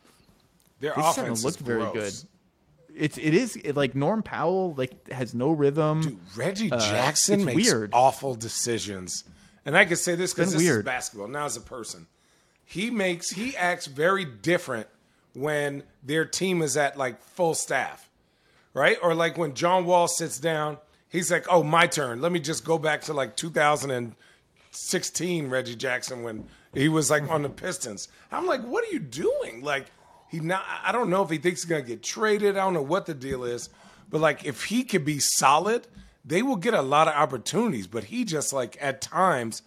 Their 0.81 0.93
offense 0.97 1.45
looked 1.45 1.59
very 1.59 1.91
good. 1.93 2.13
It's 2.95 3.17
it 3.17 3.33
is 3.33 3.57
it, 3.57 3.75
like 3.75 3.95
Norm 3.95 4.23
Powell 4.23 4.75
like 4.75 5.09
has 5.09 5.35
no 5.35 5.51
rhythm. 5.51 6.03
Dude, 6.03 6.19
Reggie 6.37 6.71
uh, 6.71 6.79
Jackson 6.79 7.45
makes 7.45 7.71
weird. 7.71 7.91
awful 7.95 8.35
decisions 8.35 9.25
and 9.65 9.77
I 9.77 9.85
can 9.85 9.97
say 9.97 10.15
this 10.15 10.35
because 10.35 10.53
this 10.53 10.63
weird. 10.63 10.81
is 10.81 10.85
basketball. 10.85 11.29
Now, 11.29 11.45
as 11.45 11.57
a 11.57 11.61
person, 11.61 12.07
he 12.65 12.91
makes 12.91 13.31
he 13.31 13.57
acts 13.57 13.87
very 13.87 14.25
different 14.25 14.89
when 15.35 15.83
their 16.03 16.25
team 16.25 16.63
is 16.63 16.77
at 16.77 16.99
like 16.99 17.23
full 17.23 17.55
staff, 17.55 18.09
right? 18.75 18.99
Or 19.03 19.15
like 19.15 19.39
when 19.39 19.55
John 19.55 19.87
Wall 19.87 20.09
sits 20.09 20.39
down, 20.39 20.79
he's 21.09 21.31
like, 21.31 21.47
"Oh, 21.49 21.63
my 21.63 21.87
turn. 21.87 22.21
Let 22.21 22.33
me 22.33 22.41
just 22.41 22.65
go 22.65 22.79
back 22.79 23.03
to 23.03 23.13
like 23.13 23.37
2016, 23.37 25.49
Reggie 25.49 25.77
Jackson 25.77 26.23
when 26.23 26.49
he 26.75 26.89
was 26.89 27.11
like 27.11 27.31
on 27.31 27.43
the 27.43 27.51
Pistons." 27.51 28.09
I'm 28.31 28.47
like, 28.47 28.63
"What 28.63 28.85
are 28.85 28.93
you 28.93 29.01
doing?" 29.01 29.63
Like 29.63 29.87
he 30.29 30.41
not. 30.41 30.65
I 30.83 30.93
don't 30.93 31.11
know 31.11 31.23
if 31.23 31.31
he 31.31 31.39
thinks 31.39 31.63
he's 31.63 31.71
gonna 31.71 31.83
get 31.83 32.03
traded. 32.03 32.57
I 32.57 32.65
don't 32.65 32.75
know 32.75 32.83
what 32.83 33.07
the 33.07 33.15
deal 33.15 33.45
is, 33.45 33.69
but 34.11 34.21
like 34.21 34.45
if 34.45 34.65
he 34.65 34.83
could 34.83 35.05
be 35.05 35.21
solid 35.21 35.87
they 36.25 36.43
will 36.43 36.57
get 36.57 36.75
a 36.75 36.83
lot 36.83 37.09
of 37.09 37.15
opportunities, 37.15 37.87
but 37.87 38.05
he 38.05 38.25
just 38.25 38.53
like 38.53 38.77
at 38.81 39.01
times 39.01 39.63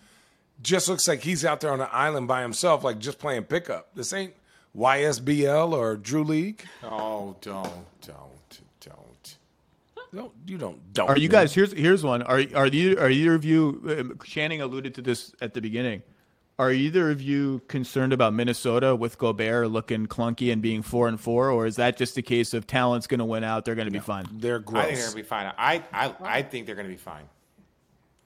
just 0.61 0.87
looks 0.87 1.07
like 1.07 1.21
he's 1.21 1.43
out 1.43 1.59
there 1.61 1.71
on 1.71 1.81
an 1.81 1.89
island 1.91 2.27
by 2.27 2.41
himself, 2.41 2.83
like 2.83 2.99
just 2.99 3.19
playing 3.19 3.43
pickup. 3.43 3.93
This 3.95 4.13
ain't 4.13 4.33
YSBL 4.75 5.73
or 5.73 5.95
Drew 5.97 6.23
League. 6.23 6.63
Oh, 6.83 7.35
don't, 7.41 7.85
don't, 8.01 8.61
don't. 8.79 9.37
Don't 10.13 10.31
you 10.47 10.57
don't 10.57 10.93
don't. 10.93 11.09
Are 11.09 11.17
you 11.17 11.27
guys 11.27 11.53
here's 11.53 11.73
here's 11.73 12.01
one. 12.01 12.21
Are 12.21 12.41
are 12.55 12.67
you 12.67 12.97
are 12.97 13.09
either 13.09 13.35
of 13.35 13.43
you? 13.43 14.15
Uh, 14.17 14.23
Channing 14.23 14.61
alluded 14.61 14.95
to 14.95 15.01
this 15.01 15.33
at 15.41 15.53
the 15.53 15.59
beginning. 15.59 16.03
Are 16.57 16.71
either 16.71 17.11
of 17.11 17.21
you 17.21 17.61
concerned 17.67 18.13
about 18.13 18.33
Minnesota 18.33 18.95
with 18.95 19.17
Gobert 19.17 19.69
looking 19.69 20.07
clunky 20.07 20.53
and 20.53 20.61
being 20.61 20.83
four 20.83 21.09
and 21.09 21.19
four, 21.19 21.49
or 21.49 21.65
is 21.65 21.75
that 21.75 21.97
just 21.97 22.17
a 22.17 22.21
case 22.21 22.53
of 22.53 22.65
talent's 22.65 23.07
going 23.07 23.19
to 23.19 23.25
win 23.25 23.43
out? 23.43 23.65
They're 23.65 23.75
going 23.75 23.87
to 23.87 23.93
no, 23.93 23.99
be 23.99 24.05
fine. 24.05 24.25
They're 24.31 24.59
gross. 24.59 24.83
I 24.83 24.85
think 24.85 24.95
they're 24.95 25.03
going 25.03 25.11
to 25.11 25.17
be 25.17 25.23
fine. 25.23 25.53
I, 25.57 25.83
I 25.91 26.15
I 26.21 26.41
think 26.43 26.65
they're 26.65 26.75
going 26.75 26.87
to 26.87 26.93
be 26.93 26.97
fine. 26.97 27.25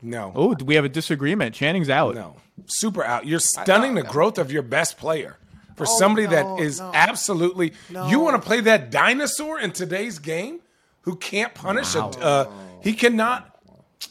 No. 0.02 0.32
Oh, 0.36 0.56
we 0.64 0.76
have 0.76 0.86
a 0.86 0.90
disagreement. 0.90 1.56
Channing's 1.56 1.90
out. 1.90 2.14
No, 2.14 2.36
super 2.68 3.04
out. 3.04 3.26
You're 3.26 3.40
stunning 3.40 3.96
the 3.96 4.04
growth 4.04 4.38
of 4.38 4.52
your 4.52 4.62
best 4.62 4.98
player 4.98 5.38
for 5.76 5.88
oh, 5.88 5.98
somebody 5.98 6.28
no, 6.28 6.58
that 6.58 6.64
is 6.64 6.80
no. 6.80 6.92
absolutely. 6.94 7.74
You 7.90 8.20
want 8.20 8.42
to 8.42 8.46
play 8.46 8.62
that 8.62 8.92
dinosaur 8.92 9.60
in 9.60 9.72
today's 9.72 10.20
game 10.20 10.60
who 11.02 11.16
can't 11.16 11.54
punish 11.56 11.96
wow. 11.96 12.12
a. 12.16 12.24
Uh, 12.24 12.52
he 12.82 12.94
cannot. 12.94 13.60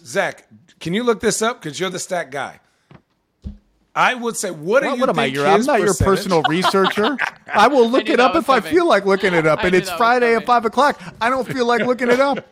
Zach, 0.04 0.46
can 0.80 0.92
you 0.92 1.04
look 1.04 1.20
this 1.20 1.40
up? 1.40 1.62
Because 1.62 1.78
you're 1.78 1.90
the 1.90 1.98
stat 1.98 2.30
guy. 2.30 2.60
I 3.98 4.14
would 4.14 4.36
say, 4.36 4.52
what 4.52 4.84
do 4.84 4.90
you 4.90 4.96
what 5.00 5.08
am 5.08 5.18
I? 5.18 5.24
Your, 5.24 5.44
I'm 5.44 5.64
not 5.64 5.80
your 5.80 5.92
personal 5.92 6.42
researcher. 6.48 7.18
I 7.52 7.66
will 7.66 7.90
look 7.90 8.08
I 8.08 8.12
it 8.12 8.20
up 8.20 8.36
if 8.36 8.46
coming. 8.46 8.62
I 8.62 8.70
feel 8.70 8.86
like 8.86 9.04
looking 9.04 9.34
it 9.34 9.44
up, 9.52 9.64
and 9.64 9.74
it's 9.74 9.90
Friday 9.90 10.36
at 10.36 10.46
five 10.46 10.64
o'clock. 10.64 11.02
I 11.20 11.28
don't 11.28 11.44
feel 11.44 11.66
like 11.66 11.84
looking 11.84 12.08
it 12.08 12.20
up. 12.20 12.46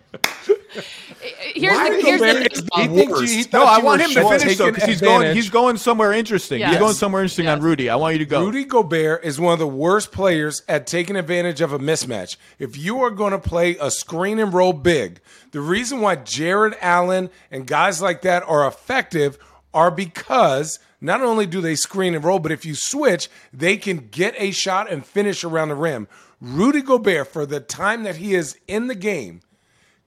here's 1.55 1.79
the, 1.79 2.01
here's 2.03 2.21
the, 2.21 2.69
he 2.75 2.89
thinks 2.89 3.21
he, 3.21 3.43
he 3.43 3.45
no, 3.53 3.63
I 3.63 3.79
want 3.79 4.03
him 4.03 4.11
to 4.11 4.29
finish 4.29 4.59
though 4.59 4.73
because 4.73 4.89
he's 4.89 5.01
going 5.01 5.37
he's 5.37 5.49
going 5.49 5.77
somewhere 5.77 6.13
interesting. 6.13 6.59
Yes. 6.59 6.71
He's 6.71 6.79
going 6.81 6.95
somewhere 6.95 7.23
interesting 7.23 7.45
yes. 7.45 7.59
on 7.59 7.63
Rudy. 7.63 7.91
I 7.91 7.95
want 7.95 8.15
you 8.15 8.19
to 8.19 8.27
go. 8.27 8.45
Rudy 8.45 8.65
Gobert 8.65 9.25
is 9.25 9.39
one 9.39 9.53
of 9.53 9.61
the 9.61 9.69
worst 9.69 10.11
players 10.11 10.65
at 10.69 10.89
taking 10.89 11.15
advantage 11.15 11.61
of 11.61 11.73
a 11.73 11.79
mismatch. 11.79 12.37
If 12.59 12.77
you 12.77 13.03
are 13.03 13.11
going 13.13 13.31
to 13.31 13.39
play 13.39 13.77
a 13.81 13.93
screen 13.93 14.41
and 14.41 14.53
roll 14.53 14.73
big, 14.73 15.21
the 15.53 15.61
reason 15.61 16.01
why 16.01 16.17
Jarrett 16.17 16.77
Allen 16.81 17.31
and 17.53 17.69
guys 17.69 18.03
like 18.03 18.23
that 18.23 18.43
are 18.49 18.67
effective 18.67 19.39
are 19.73 19.93
because 19.93 20.81
not 21.07 21.23
only 21.23 21.47
do 21.47 21.61
they 21.61 21.77
screen 21.77 22.15
and 22.15 22.25
roll, 22.25 22.39
but 22.39 22.53
if 22.53 22.67
you 22.67 22.75
switch, 22.75 23.31
they 23.53 23.77
can 23.77 24.09
get 24.11 24.35
a 24.37 24.51
shot 24.51 24.91
and 24.91 25.07
finish 25.07 25.45
around 25.45 25.69
the 25.69 25.75
rim. 25.75 26.09
Rudy 26.41 26.83
Gobert, 26.83 27.29
for 27.29 27.47
the 27.47 27.61
time 27.61 28.03
that 28.03 28.17
he 28.17 28.35
is 28.35 28.59
in 28.67 28.89
the 28.89 28.95
game, 28.95 29.41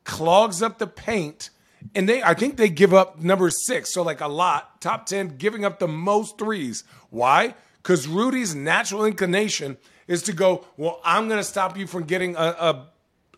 clogs 0.04 0.62
up 0.62 0.78
the 0.78 0.88
paint. 0.88 1.50
And 1.96 2.08
they, 2.08 2.22
I 2.22 2.34
think 2.34 2.58
they 2.58 2.70
give 2.70 2.94
up 2.94 3.20
number 3.20 3.50
six, 3.50 3.94
so 3.94 4.04
like 4.04 4.22
a 4.22 4.28
lot, 4.28 4.82
top 4.82 5.06
10, 5.06 5.38
giving 5.38 5.64
up 5.64 5.80
the 5.80 5.88
most 5.88 6.38
threes. 6.38 6.84
Why? 7.10 7.56
Because 7.82 8.06
Rudy's 8.08 8.54
natural 8.54 9.06
inclination 9.06 9.78
is 10.08 10.22
to 10.24 10.34
go, 10.34 10.66
well, 10.76 11.00
I'm 11.06 11.30
going 11.30 11.40
to 11.40 11.46
stop 11.46 11.78
you 11.78 11.88
from 11.88 12.04
getting 12.04 12.36
a, 12.36 12.40
a, 12.40 12.88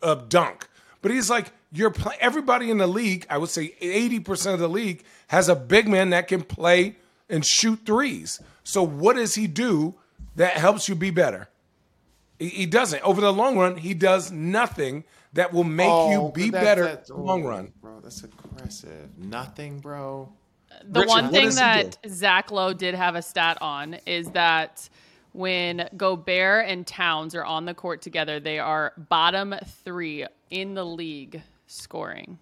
a 0.01 0.15
dunk. 0.15 0.67
But 1.01 1.11
he's 1.11 1.29
like, 1.29 1.51
you're 1.71 1.91
play- 1.91 2.17
everybody 2.19 2.71
in 2.71 2.79
the 2.79 2.87
league, 2.87 3.27
I 3.29 3.37
would 3.37 3.49
say 3.49 3.75
80% 3.81 4.53
of 4.53 4.59
the 4.59 4.67
league 4.67 5.03
has 5.27 5.47
a 5.47 5.55
big 5.55 5.87
man 5.87 6.09
that 6.09 6.27
can 6.27 6.41
play 6.41 6.95
and 7.31 7.45
shoot 7.45 7.79
threes. 7.85 8.39
So 8.63 8.83
what 8.83 9.15
does 9.15 9.35
he 9.35 9.47
do 9.47 9.95
that 10.35 10.53
helps 10.53 10.87
you 10.87 10.95
be 10.95 11.09
better? 11.09 11.49
He 12.39 12.65
doesn't. 12.65 13.01
Over 13.03 13.21
the 13.21 13.31
long 13.31 13.57
run, 13.57 13.77
he 13.77 13.93
does 13.93 14.31
nothing 14.31 15.03
that 15.33 15.53
will 15.53 15.63
make 15.63 15.89
oh, 15.89 16.11
you 16.11 16.31
be 16.33 16.49
that, 16.49 16.63
better 16.63 16.83
that, 16.83 17.09
oh, 17.11 17.21
long 17.21 17.43
run. 17.43 17.71
Bro, 17.81 18.01
that's 18.01 18.23
aggressive. 18.23 19.17
Nothing, 19.17 19.79
bro. 19.79 20.31
The 20.83 21.01
Richard, 21.01 21.09
one 21.09 21.31
thing 21.31 21.49
that 21.55 21.97
Zach 22.07 22.51
Lowe 22.51 22.73
did 22.73 22.95
have 22.95 23.15
a 23.15 23.21
stat 23.21 23.57
on 23.61 23.97
is 24.05 24.31
that 24.31 24.89
when 25.33 25.87
Gobert 25.95 26.67
and 26.67 26.85
Towns 26.85 27.35
are 27.35 27.45
on 27.45 27.65
the 27.65 27.73
court 27.73 28.01
together, 28.01 28.39
they 28.39 28.59
are 28.59 28.93
bottom 28.97 29.55
three 29.83 30.25
in 30.49 30.73
the 30.73 30.85
league 30.85 31.41
scoring. 31.67 32.39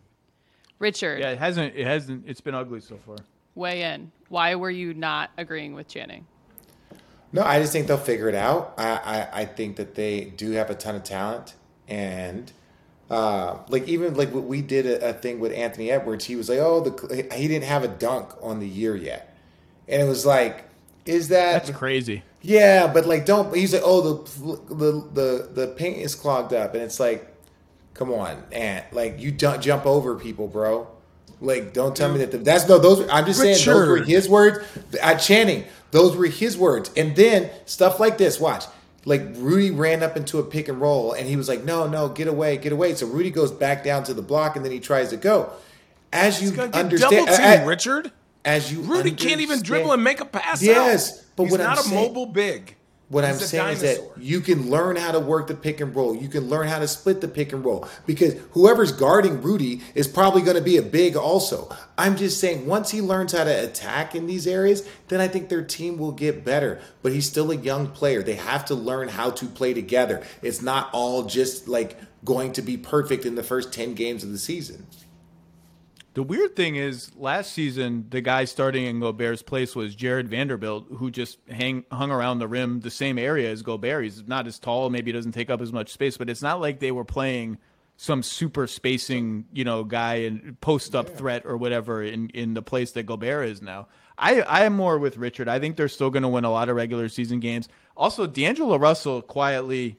Richard. 0.80 1.20
Yeah, 1.20 1.32
it 1.32 1.40
hasn't. 1.40 1.76
It 1.76 1.86
hasn't. 1.86 2.24
It's 2.26 2.42
been 2.42 2.56
ugly 2.56 2.80
so 2.80 2.98
far. 3.06 3.18
Weigh 3.60 3.84
in. 3.84 4.12
Why 4.30 4.56
were 4.56 4.72
you 4.72 4.94
not 4.94 5.32
agreeing 5.38 5.74
with 5.74 5.90
Channing? 5.90 6.26
No, 7.34 7.44
I 7.44 7.60
just 7.60 7.74
think 7.74 7.88
they'll 7.88 7.98
figure 7.98 8.30
it 8.30 8.34
out. 8.34 8.74
I, 8.78 8.88
I, 8.88 9.42
I 9.42 9.46
think 9.46 9.76
that 9.76 9.96
they 9.96 10.22
do 10.22 10.52
have 10.52 10.70
a 10.70 10.76
ton 10.76 10.96
of 10.96 11.04
talent, 11.04 11.56
and 11.88 12.52
uh, 13.10 13.58
like 13.68 13.88
even 13.88 14.16
like 14.16 14.34
what 14.34 14.46
we 14.46 14.62
did 14.62 14.86
a, 14.86 15.10
a, 15.10 15.14
thing 15.14 15.40
with 15.40 15.52
Anthony 15.52 15.92
Edwards. 15.92 16.26
He 16.26 16.36
was 16.36 16.50
like, 16.50 16.60
"Oh, 16.60 16.80
the 16.80 17.28
he 17.36 17.48
didn't 17.48 17.68
have 17.68 17.84
a 17.84 17.88
dunk 17.88 18.32
on 18.42 18.60
the 18.60 18.68
year 18.68 18.96
yet," 18.96 19.38
and 19.88 20.02
it 20.02 20.06
was 20.06 20.26
like, 20.26 20.64
"Is 21.06 21.28
that 21.28 21.66
that's 21.66 21.78
crazy?" 21.78 22.24
Yeah, 22.42 22.88
but 22.88 23.06
like, 23.06 23.26
don't. 23.26 23.54
He's 23.54 23.74
like, 23.74 23.84
"Oh, 23.86 24.02
the 24.02 24.74
the 24.74 24.92
the 25.14 25.50
the 25.54 25.68
paint 25.68 25.98
is 25.98 26.16
clogged 26.16 26.54
up," 26.54 26.74
and 26.74 26.82
it's 26.82 27.00
like, 27.00 27.32
"Come 27.94 28.12
on, 28.12 28.42
Ant! 28.52 28.92
Like 28.94 29.20
you 29.20 29.32
don't 29.32 29.62
jump 29.62 29.86
over 29.86 30.16
people, 30.16 30.48
bro." 30.48 30.88
Like, 31.42 31.74
don't 31.74 31.96
tell 31.96 32.12
me 32.12 32.20
that. 32.20 32.32
The, 32.32 32.38
that's 32.40 32.68
no. 32.68 32.78
Those. 32.80 33.08
I'm 33.10 33.26
just 33.26 33.42
Richard. 33.42 33.56
saying 33.58 33.78
those 33.78 33.88
were 33.88 34.04
his 34.04 34.30
words. 34.30 34.66
At 35.02 35.18
Channing, 35.18 35.64
those 35.92 36.16
were 36.16 36.26
his 36.26 36.58
words. 36.58 36.92
And 36.98 37.16
then 37.16 37.50
stuff 37.66 38.00
like 38.00 38.18
this. 38.18 38.40
Watch. 38.40 38.66
Like 39.06 39.22
Rudy 39.36 39.72
ran 39.72 40.04
up 40.04 40.18
into 40.18 40.40
a 40.40 40.44
pick 40.44 40.68
and 40.68 40.82
roll, 40.82 41.14
and 41.14 41.28
he 41.28 41.38
was 41.38 41.48
like, 41.48 41.64
"No, 41.64 41.88
no, 41.88 42.10
get 42.10 42.28
away, 42.28 42.58
get 42.58 42.74
away." 42.74 42.94
So 42.96 43.08
Rudy 43.08 43.32
goes 43.32 43.52
back 43.52 43.84
down 43.84 44.04
to 44.04 44.14
the 44.14 44.22
block, 44.22 44.58
and 44.58 44.66
then 44.66 44.72
he 44.74 44.80
tries 44.82 45.10
to 45.12 45.18
go. 45.18 45.52
As 46.12 46.42
you 46.42 46.60
understand, 46.62 47.28
team, 47.28 47.68
Richard. 47.68 48.12
As 48.44 48.72
you 48.72 48.82
Rudy 48.82 49.12
can't 49.12 49.42
even 49.42 49.62
dribble 49.62 49.94
and 49.94 50.04
make 50.04 50.20
a 50.20 50.26
pass. 50.26 50.62
Yes, 50.62 51.12
out. 51.12 51.26
but 51.38 51.44
He's 51.44 51.52
what 51.54 51.62
not 51.62 51.78
I'm 51.78 51.78
a 51.78 51.82
saying, 51.84 52.08
mobile 52.08 52.26
big. 52.26 52.76
What 53.10 53.24
He's 53.24 53.34
I'm 53.34 53.40
saying 53.40 53.64
dinosaur. 53.64 53.90
is 53.90 53.98
that 53.98 54.24
you 54.24 54.40
can 54.40 54.70
learn 54.70 54.96
how 54.96 55.12
to 55.12 55.20
work 55.20 55.48
the 55.48 55.56
pick 55.56 55.82
and 55.82 55.96
roll. 55.96 56.16
You 56.16 56.30
can 56.30 56.48
learn 56.48 56.68
how 56.68 56.78
to 56.78 56.88
split 56.88 57.22
the 57.22 57.28
pick 57.28 57.52
and 57.54 57.66
roll 57.66 57.88
because 58.06 58.36
whoever's 58.52 58.92
guarding 58.92 59.42
Rudy 59.42 59.82
is 59.96 60.08
probably 60.08 60.44
going 60.44 60.58
to 60.58 60.64
be 60.64 60.78
a 60.78 60.84
big 60.84 61.16
also. 61.16 61.76
I'm 61.98 62.18
just 62.18 62.40
saying 62.40 62.68
once 62.68 62.92
he 62.92 63.02
learns 63.02 63.32
how 63.32 63.46
to 63.46 63.64
attack 63.64 64.14
in 64.14 64.28
these 64.28 64.46
areas, 64.46 64.88
then 65.08 65.22
I 65.22 65.28
think 65.28 65.50
their 65.50 65.64
team 65.64 65.98
will 65.98 66.12
get 66.12 66.46
better. 66.46 66.80
But 67.02 67.12
he's 67.12 67.28
still 67.28 67.50
a 67.50 67.56
young 67.56 67.88
player. 67.88 68.22
They 68.22 68.36
have 68.36 68.64
to 68.66 68.76
learn 68.76 69.08
how 69.08 69.32
to 69.32 69.48
play 69.48 69.74
together. 69.74 70.22
It's 70.44 70.62
not 70.62 70.92
all 70.94 71.24
just 71.24 71.68
like 71.68 72.00
going 72.24 72.54
to 72.54 72.62
be 72.62 72.78
perfect 72.78 73.26
in 73.26 73.34
the 73.34 73.44
first 73.44 73.74
10 73.74 73.96
games 73.96 74.24
of 74.24 74.32
the 74.32 74.38
season. 74.38 74.86
The 76.20 76.24
weird 76.24 76.54
thing 76.54 76.76
is, 76.76 77.16
last 77.16 77.54
season 77.54 78.08
the 78.10 78.20
guy 78.20 78.44
starting 78.44 78.84
in 78.84 79.00
Gobert's 79.00 79.42
place 79.42 79.74
was 79.74 79.96
Jarred 79.96 80.28
Vanderbilt, 80.28 80.88
who 80.98 81.12
just 81.12 81.38
hang, 81.50 81.86
hung 81.94 82.12
around 82.12 82.40
the 82.40 82.48
rim 82.50 82.82
the 82.82 82.92
same 82.92 83.18
area 83.18 83.50
as 83.50 83.62
Gobert. 83.62 84.04
He's 84.04 84.28
not 84.28 84.46
as 84.46 84.60
tall, 84.60 84.90
maybe 84.90 85.14
doesn't 85.14 85.32
take 85.32 85.50
up 85.50 85.62
as 85.62 85.72
much 85.72 85.94
space, 85.94 86.18
but 86.18 86.30
it's 86.30 86.42
not 86.42 86.60
like 86.60 86.82
they 86.82 86.92
were 86.92 87.06
playing 87.06 87.58
some 87.96 88.22
super 88.22 88.68
spacing, 88.68 89.46
you 89.54 89.64
know, 89.64 89.86
guy 89.86 90.16
and 90.16 90.60
post 90.60 90.94
up 90.94 91.08
yeah. 91.08 91.16
threat 91.16 91.46
or 91.46 91.56
whatever 91.56 92.04
in, 92.04 92.28
in 92.32 92.54
the 92.54 92.62
place 92.62 92.92
that 92.92 93.06
Gobert 93.06 93.48
is 93.48 93.62
now. 93.62 93.88
I 94.18 94.42
I 94.42 94.66
am 94.66 94.74
more 94.74 94.98
with 94.98 95.16
Richard. 95.16 95.48
I 95.48 95.58
think 95.60 95.78
they're 95.78 95.88
still 95.88 96.10
going 96.10 96.24
to 96.24 96.28
win 96.28 96.44
a 96.44 96.52
lot 96.52 96.68
of 96.68 96.76
regular 96.76 97.08
season 97.08 97.40
games. 97.40 97.70
Also, 97.96 98.28
D'Angelo 98.28 98.78
Russell 98.78 99.22
quietly, 99.22 99.98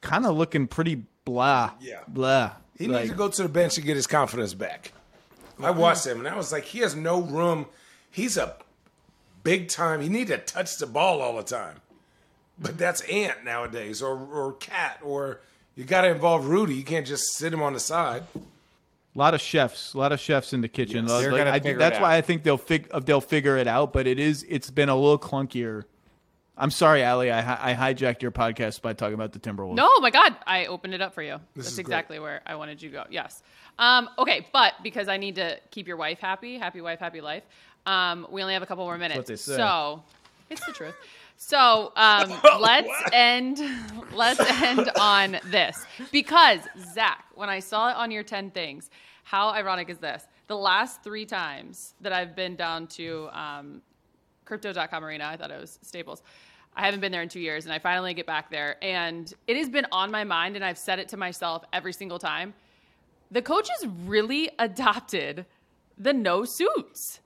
kind 0.00 0.26
of 0.26 0.36
looking 0.36 0.66
pretty 0.66 1.04
blah. 1.24 1.70
Yeah, 1.80 2.00
blah. 2.08 2.50
He 2.76 2.88
like, 2.88 3.02
needs 3.02 3.12
to 3.12 3.16
go 3.16 3.28
to 3.28 3.42
the 3.44 3.48
bench 3.48 3.76
and 3.76 3.86
get 3.86 3.94
his 3.94 4.08
confidence 4.08 4.54
back. 4.54 4.90
I 5.60 5.70
watched 5.70 6.06
him 6.06 6.18
and 6.18 6.28
I 6.28 6.36
was 6.36 6.52
like, 6.52 6.64
he 6.64 6.80
has 6.80 6.94
no 6.94 7.20
room. 7.20 7.66
He's 8.10 8.36
a 8.36 8.56
big 9.42 9.68
time. 9.68 10.00
He 10.00 10.08
need 10.08 10.28
to 10.28 10.38
touch 10.38 10.76
the 10.78 10.86
ball 10.86 11.20
all 11.20 11.36
the 11.36 11.42
time. 11.42 11.76
But 12.58 12.78
that's 12.78 13.00
Ant 13.02 13.44
nowadays, 13.44 14.02
or 14.02 14.16
or 14.16 14.52
KAT, 14.52 15.00
or 15.02 15.40
you 15.74 15.84
got 15.84 16.02
to 16.02 16.10
involve 16.10 16.46
Rudy. 16.46 16.74
You 16.74 16.84
can't 16.84 17.06
just 17.06 17.32
sit 17.32 17.52
him 17.52 17.62
on 17.62 17.72
the 17.72 17.80
side. 17.80 18.24
A 18.34 19.18
lot 19.18 19.34
of 19.34 19.40
chefs, 19.40 19.94
a 19.94 19.98
lot 19.98 20.12
of 20.12 20.20
chefs 20.20 20.52
in 20.52 20.60
the 20.60 20.68
kitchen. 20.68 21.06
Yes, 21.06 21.26
like, 21.26 21.66
I, 21.66 21.74
that's 21.74 21.98
why 21.98 22.16
I 22.16 22.20
think 22.20 22.44
they'll 22.44 22.58
fig- 22.58 22.88
uh, 22.92 23.00
they'll 23.00 23.20
figure 23.20 23.56
it 23.56 23.66
out. 23.66 23.92
But 23.92 24.06
it 24.06 24.18
is 24.18 24.44
it's 24.48 24.70
been 24.70 24.88
a 24.88 24.94
little 24.94 25.18
clunkier. 25.18 25.84
I'm 26.56 26.70
sorry, 26.70 27.02
Allie. 27.02 27.30
I, 27.30 27.72
I 27.72 27.74
hijacked 27.74 28.22
your 28.22 28.30
podcast 28.30 28.82
by 28.82 28.92
talking 28.92 29.14
about 29.14 29.32
the 29.32 29.38
Timberwolves. 29.38 29.74
No, 29.74 29.88
my 30.00 30.10
God, 30.10 30.36
I 30.46 30.66
opened 30.66 30.94
it 30.94 31.00
up 31.00 31.14
for 31.14 31.22
you. 31.22 31.40
This 31.56 31.64
That's 31.64 31.78
exactly 31.78 32.18
great. 32.18 32.22
where 32.22 32.42
I 32.46 32.54
wanted 32.56 32.82
you 32.82 32.90
to 32.90 32.94
go. 32.94 33.04
Yes. 33.10 33.42
Um, 33.78 34.08
okay, 34.18 34.46
but 34.52 34.74
because 34.82 35.08
I 35.08 35.16
need 35.16 35.36
to 35.36 35.58
keep 35.70 35.88
your 35.88 35.96
wife 35.96 36.18
happy, 36.20 36.58
happy 36.58 36.80
wife, 36.80 36.98
happy 36.98 37.20
life. 37.20 37.42
Um, 37.86 38.26
we 38.30 38.42
only 38.42 38.54
have 38.54 38.62
a 38.62 38.66
couple 38.66 38.84
more 38.84 38.98
minutes. 38.98 39.18
So 39.56 40.02
it's 40.50 40.64
the 40.66 40.72
truth. 40.72 40.94
So 41.36 41.92
um, 41.96 42.32
let's 42.60 42.92
end. 43.12 43.60
Let's 44.14 44.40
end 44.62 44.90
on 45.00 45.38
this 45.50 45.86
because 46.12 46.60
Zach, 46.92 47.24
when 47.34 47.48
I 47.48 47.60
saw 47.60 47.88
it 47.90 47.96
on 47.96 48.10
your 48.10 48.22
ten 48.22 48.50
things, 48.50 48.90
how 49.24 49.48
ironic 49.48 49.88
is 49.88 49.96
this? 49.96 50.26
The 50.48 50.56
last 50.56 51.02
three 51.02 51.24
times 51.24 51.94
that 52.02 52.12
I've 52.12 52.36
been 52.36 52.56
down 52.56 52.88
to 52.88 53.30
um, 53.32 53.80
Crypto.com 54.44 55.02
arena, 55.02 55.24
I 55.24 55.38
thought 55.38 55.50
it 55.50 55.58
was 55.58 55.78
Staples. 55.80 56.22
I 56.76 56.84
haven't 56.84 57.00
been 57.00 57.10
there 57.10 57.22
in 57.22 57.30
two 57.30 57.40
years, 57.40 57.64
and 57.64 57.72
I 57.72 57.78
finally 57.78 58.12
get 58.12 58.26
back 58.26 58.50
there, 58.50 58.76
and 58.82 59.32
it 59.46 59.56
has 59.56 59.70
been 59.70 59.86
on 59.92 60.10
my 60.10 60.24
mind, 60.24 60.56
and 60.56 60.64
I've 60.64 60.78
said 60.78 60.98
it 60.98 61.08
to 61.08 61.16
myself 61.16 61.64
every 61.72 61.94
single 61.94 62.18
time 62.18 62.52
the 63.32 63.42
coaches 63.42 63.86
really 64.04 64.50
adopted 64.58 65.46
the 65.98 66.12
no 66.12 66.44
suits. 66.44 67.20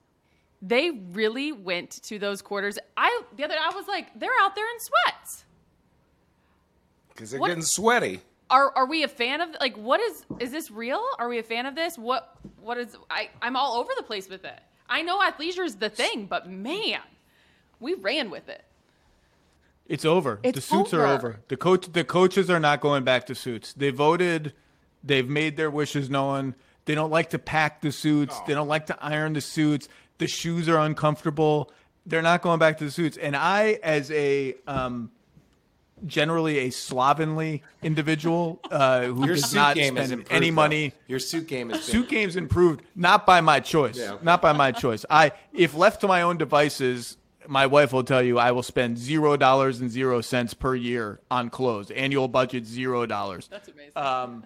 They 0.63 0.91
really 0.91 1.53
went 1.53 1.91
to 2.05 2.19
those 2.19 2.41
quarters. 2.41 2.79
I 2.97 3.23
the 3.37 3.45
other 3.45 3.55
I 3.61 3.75
was 3.75 3.87
like, 3.87 4.19
they're 4.19 4.31
out 4.41 4.55
there 4.55 4.65
in 4.65 4.81
sweats. 4.81 5.45
Because 7.09 7.31
they're 7.31 7.41
what, 7.41 7.49
getting 7.49 7.63
sweaty. 7.63 8.21
Are 8.49 8.73
are 8.75 8.87
we 8.87 9.03
a 9.03 9.09
fan 9.09 9.41
of 9.41 9.51
like 9.61 9.77
what 9.77 10.01
is 10.01 10.25
is 10.41 10.53
this 10.53 10.71
real? 10.71 11.05
Are 11.19 11.29
we 11.29 11.39
a 11.39 11.43
fan 11.43 11.67
of 11.67 11.75
this? 11.75 11.99
What 11.99 12.37
what 12.61 12.79
is 12.79 12.97
I 13.11 13.29
I'm 13.43 13.57
all 13.57 13.75
over 13.75 13.91
the 13.97 14.03
place 14.03 14.29
with 14.29 14.45
it. 14.45 14.61
I 14.89 15.03
know 15.03 15.19
athleisure 15.19 15.65
is 15.65 15.77
the 15.77 15.91
thing, 15.91 16.27
but 16.27 16.49
man, 16.49 17.01
we 17.81 17.95
ran 17.95 18.31
with 18.31 18.49
it. 18.49 18.65
It's 19.89 20.05
over. 20.05 20.41
It's 20.43 20.57
the 20.57 20.63
suits 20.63 20.95
over. 20.95 21.05
are 21.05 21.15
over. 21.15 21.41
The 21.49 21.57
coach 21.57 21.93
the 21.93 22.05
coaches 22.05 22.49
are 22.49 22.61
not 22.61 22.81
going 22.81 23.05
back 23.05 23.27
to 23.27 23.35
suits. 23.35 23.73
They 23.73 23.91
voted 23.91 24.53
They've 25.07 25.29
made 25.29 25.57
their 25.57 25.71
wishes 25.71 26.11
known. 26.11 26.55
They 26.85 26.95
don't 26.95 27.11
like 27.11 27.31
to 27.31 27.39
pack 27.39 27.81
the 27.81 27.93
suits. 27.93 28.35
Oh. 28.37 28.45
They 28.47 28.55
don't 28.55 28.69
like 28.69 28.87
to 28.87 29.03
iron 29.03 29.33
the 29.33 29.41
suits. 29.41 29.89
The 30.19 30.27
shoes 30.27 30.69
are 30.69 30.79
uncomfortable. 30.79 31.73
They're 32.05 32.23
not 32.23 32.43
going 32.43 32.59
back 32.59 32.79
to 32.79 32.85
the 32.85 32.91
suits. 32.91 33.17
And 33.17 33.35
I, 33.35 33.79
as 33.83 34.11
a 34.11 34.55
um, 34.67 35.11
generally 36.05 36.59
a 36.59 36.71
slovenly 36.71 37.63
individual 37.83 38.61
uh, 38.71 39.05
who 39.05 39.27
Your 39.27 39.37
does 39.37 39.55
not 39.55 39.77
spend 39.77 39.99
improved, 39.99 40.33
any 40.33 40.51
money. 40.51 40.89
Though. 40.89 40.95
Your 41.09 41.19
suit 41.19 41.47
game 41.47 41.71
is 41.71 41.83
suit 41.85 42.09
game's 42.09 42.37
improved, 42.37 42.83
not 42.95 43.27
by 43.27 43.41
my 43.41 43.61
choice. 43.61 43.97
Yeah, 43.97 44.13
okay. 44.13 44.25
Not 44.25 44.43
by 44.43 44.53
my 44.53 44.73
choice. 44.73 45.05
I, 45.09 45.33
if 45.53 45.75
left 45.75 46.03
to 46.03 46.09
my 46.09 46.23
own 46.23 46.37
devices, 46.37 47.17
my 47.49 47.67
wife 47.67 47.93
will 47.93 48.05
tell 48.05 48.23
you 48.23 48.39
I 48.39 48.53
will 48.53 48.63
spend 48.63 48.99
zero 48.99 49.37
dollars 49.37 49.81
and 49.81 49.91
zero 49.91 50.21
cents 50.21 50.55
per 50.55 50.75
year 50.75 51.21
on 51.31 51.51
clothes. 51.51 51.91
Annual 51.91 52.29
budget 52.29 52.67
zero 52.67 53.07
dollars. 53.07 53.49
That's 53.49 53.69
amazing. 53.69 53.93
Um, 53.97 54.45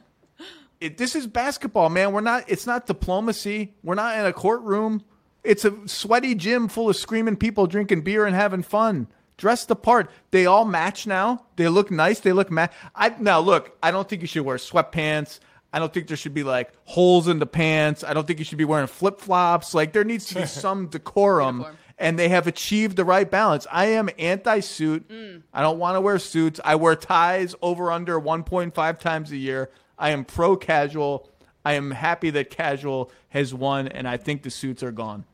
it, 0.80 0.96
this 0.98 1.14
is 1.14 1.26
basketball, 1.26 1.88
man. 1.90 2.12
We're 2.12 2.20
not. 2.20 2.44
It's 2.48 2.66
not 2.66 2.86
diplomacy. 2.86 3.74
We're 3.82 3.94
not 3.94 4.18
in 4.18 4.24
a 4.24 4.32
courtroom. 4.32 5.02
It's 5.44 5.64
a 5.64 5.74
sweaty 5.88 6.34
gym 6.34 6.68
full 6.68 6.90
of 6.90 6.96
screaming 6.96 7.36
people 7.36 7.66
drinking 7.66 8.02
beer 8.02 8.26
and 8.26 8.34
having 8.34 8.62
fun. 8.62 9.08
Dress 9.36 9.64
the 9.64 9.76
part. 9.76 10.10
They 10.32 10.44
all 10.44 10.66
match 10.66 11.06
now. 11.06 11.46
They 11.56 11.68
look 11.68 11.90
nice. 11.90 12.20
They 12.20 12.32
look 12.32 12.50
match. 12.50 12.72
I 12.94 13.14
now 13.18 13.40
look. 13.40 13.76
I 13.82 13.90
don't 13.90 14.06
think 14.08 14.20
you 14.20 14.28
should 14.28 14.42
wear 14.44 14.58
sweatpants. 14.58 15.40
I 15.72 15.78
don't 15.78 15.92
think 15.94 16.08
there 16.08 16.16
should 16.16 16.34
be 16.34 16.42
like 16.42 16.72
holes 16.84 17.28
in 17.28 17.38
the 17.38 17.46
pants. 17.46 18.02
I 18.04 18.12
don't 18.12 18.26
think 18.26 18.38
you 18.38 18.44
should 18.44 18.58
be 18.58 18.64
wearing 18.64 18.86
flip 18.86 19.20
flops. 19.20 19.72
Like 19.72 19.92
there 19.92 20.04
needs 20.04 20.26
to 20.26 20.34
be 20.34 20.46
some 20.46 20.88
decorum. 20.88 21.64
and 21.96 22.18
they 22.18 22.28
have 22.28 22.46
achieved 22.46 22.96
the 22.96 23.04
right 23.04 23.30
balance. 23.30 23.66
I 23.70 23.86
am 23.86 24.10
anti 24.18 24.60
suit. 24.60 25.08
Mm. 25.08 25.42
I 25.54 25.62
don't 25.62 25.78
want 25.78 25.96
to 25.96 26.00
wear 26.00 26.18
suits. 26.18 26.60
I 26.64 26.74
wear 26.74 26.96
ties 26.96 27.54
over 27.62 27.92
under 27.92 28.20
1.5 28.20 28.98
times 28.98 29.30
a 29.30 29.36
year. 29.36 29.70
I 30.00 30.10
am 30.10 30.24
pro 30.24 30.56
casual. 30.56 31.28
I 31.64 31.74
am 31.74 31.90
happy 31.90 32.30
that 32.30 32.50
casual 32.50 33.12
has 33.28 33.54
won, 33.54 33.86
and 33.86 34.08
I 34.08 34.16
think 34.16 34.42
the 34.42 34.50
suits 34.50 34.82
are 34.82 34.90
gone. 34.90 35.24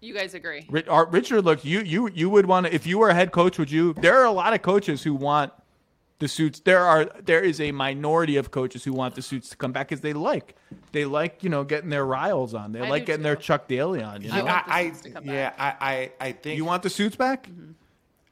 You 0.00 0.14
guys 0.14 0.34
agree? 0.34 0.66
Richard, 0.70 1.44
look, 1.44 1.64
you 1.64 1.80
you 1.80 2.08
you 2.08 2.30
would 2.30 2.46
want 2.46 2.66
to 2.66 2.74
if 2.74 2.86
you 2.86 2.98
were 2.98 3.10
a 3.10 3.14
head 3.14 3.32
coach, 3.32 3.58
would 3.58 3.70
you? 3.70 3.92
There 3.94 4.18
are 4.18 4.24
a 4.24 4.32
lot 4.32 4.54
of 4.54 4.62
coaches 4.62 5.02
who 5.02 5.14
want 5.14 5.52
the 6.18 6.28
suits. 6.28 6.60
There 6.60 6.80
are 6.80 7.04
there 7.24 7.40
is 7.40 7.60
a 7.60 7.70
minority 7.72 8.36
of 8.36 8.50
coaches 8.50 8.82
who 8.84 8.92
want 8.92 9.14
the 9.14 9.22
suits 9.22 9.50
to 9.50 9.56
come 9.56 9.72
back 9.72 9.88
because 9.88 10.00
they 10.00 10.12
like 10.12 10.56
they 10.92 11.04
like 11.04 11.44
you 11.44 11.50
know 11.50 11.62
getting 11.62 11.90
their 11.90 12.04
Rileys 12.04 12.58
on. 12.58 12.72
They 12.72 12.80
I 12.80 12.88
like 12.88 13.06
getting 13.06 13.20
too. 13.20 13.24
their 13.24 13.36
Chuck 13.36 13.68
Daly 13.68 14.02
on. 14.02 14.22
You 14.22 14.28
know? 14.28 14.46
I, 14.46 14.62
I 14.66 15.20
yeah, 15.22 15.52
I, 15.58 15.74
I 15.80 16.12
I 16.28 16.32
think 16.32 16.56
you 16.56 16.64
want 16.64 16.82
the 16.82 16.90
suits 16.90 17.16
back. 17.16 17.46
Mm-hmm 17.48 17.72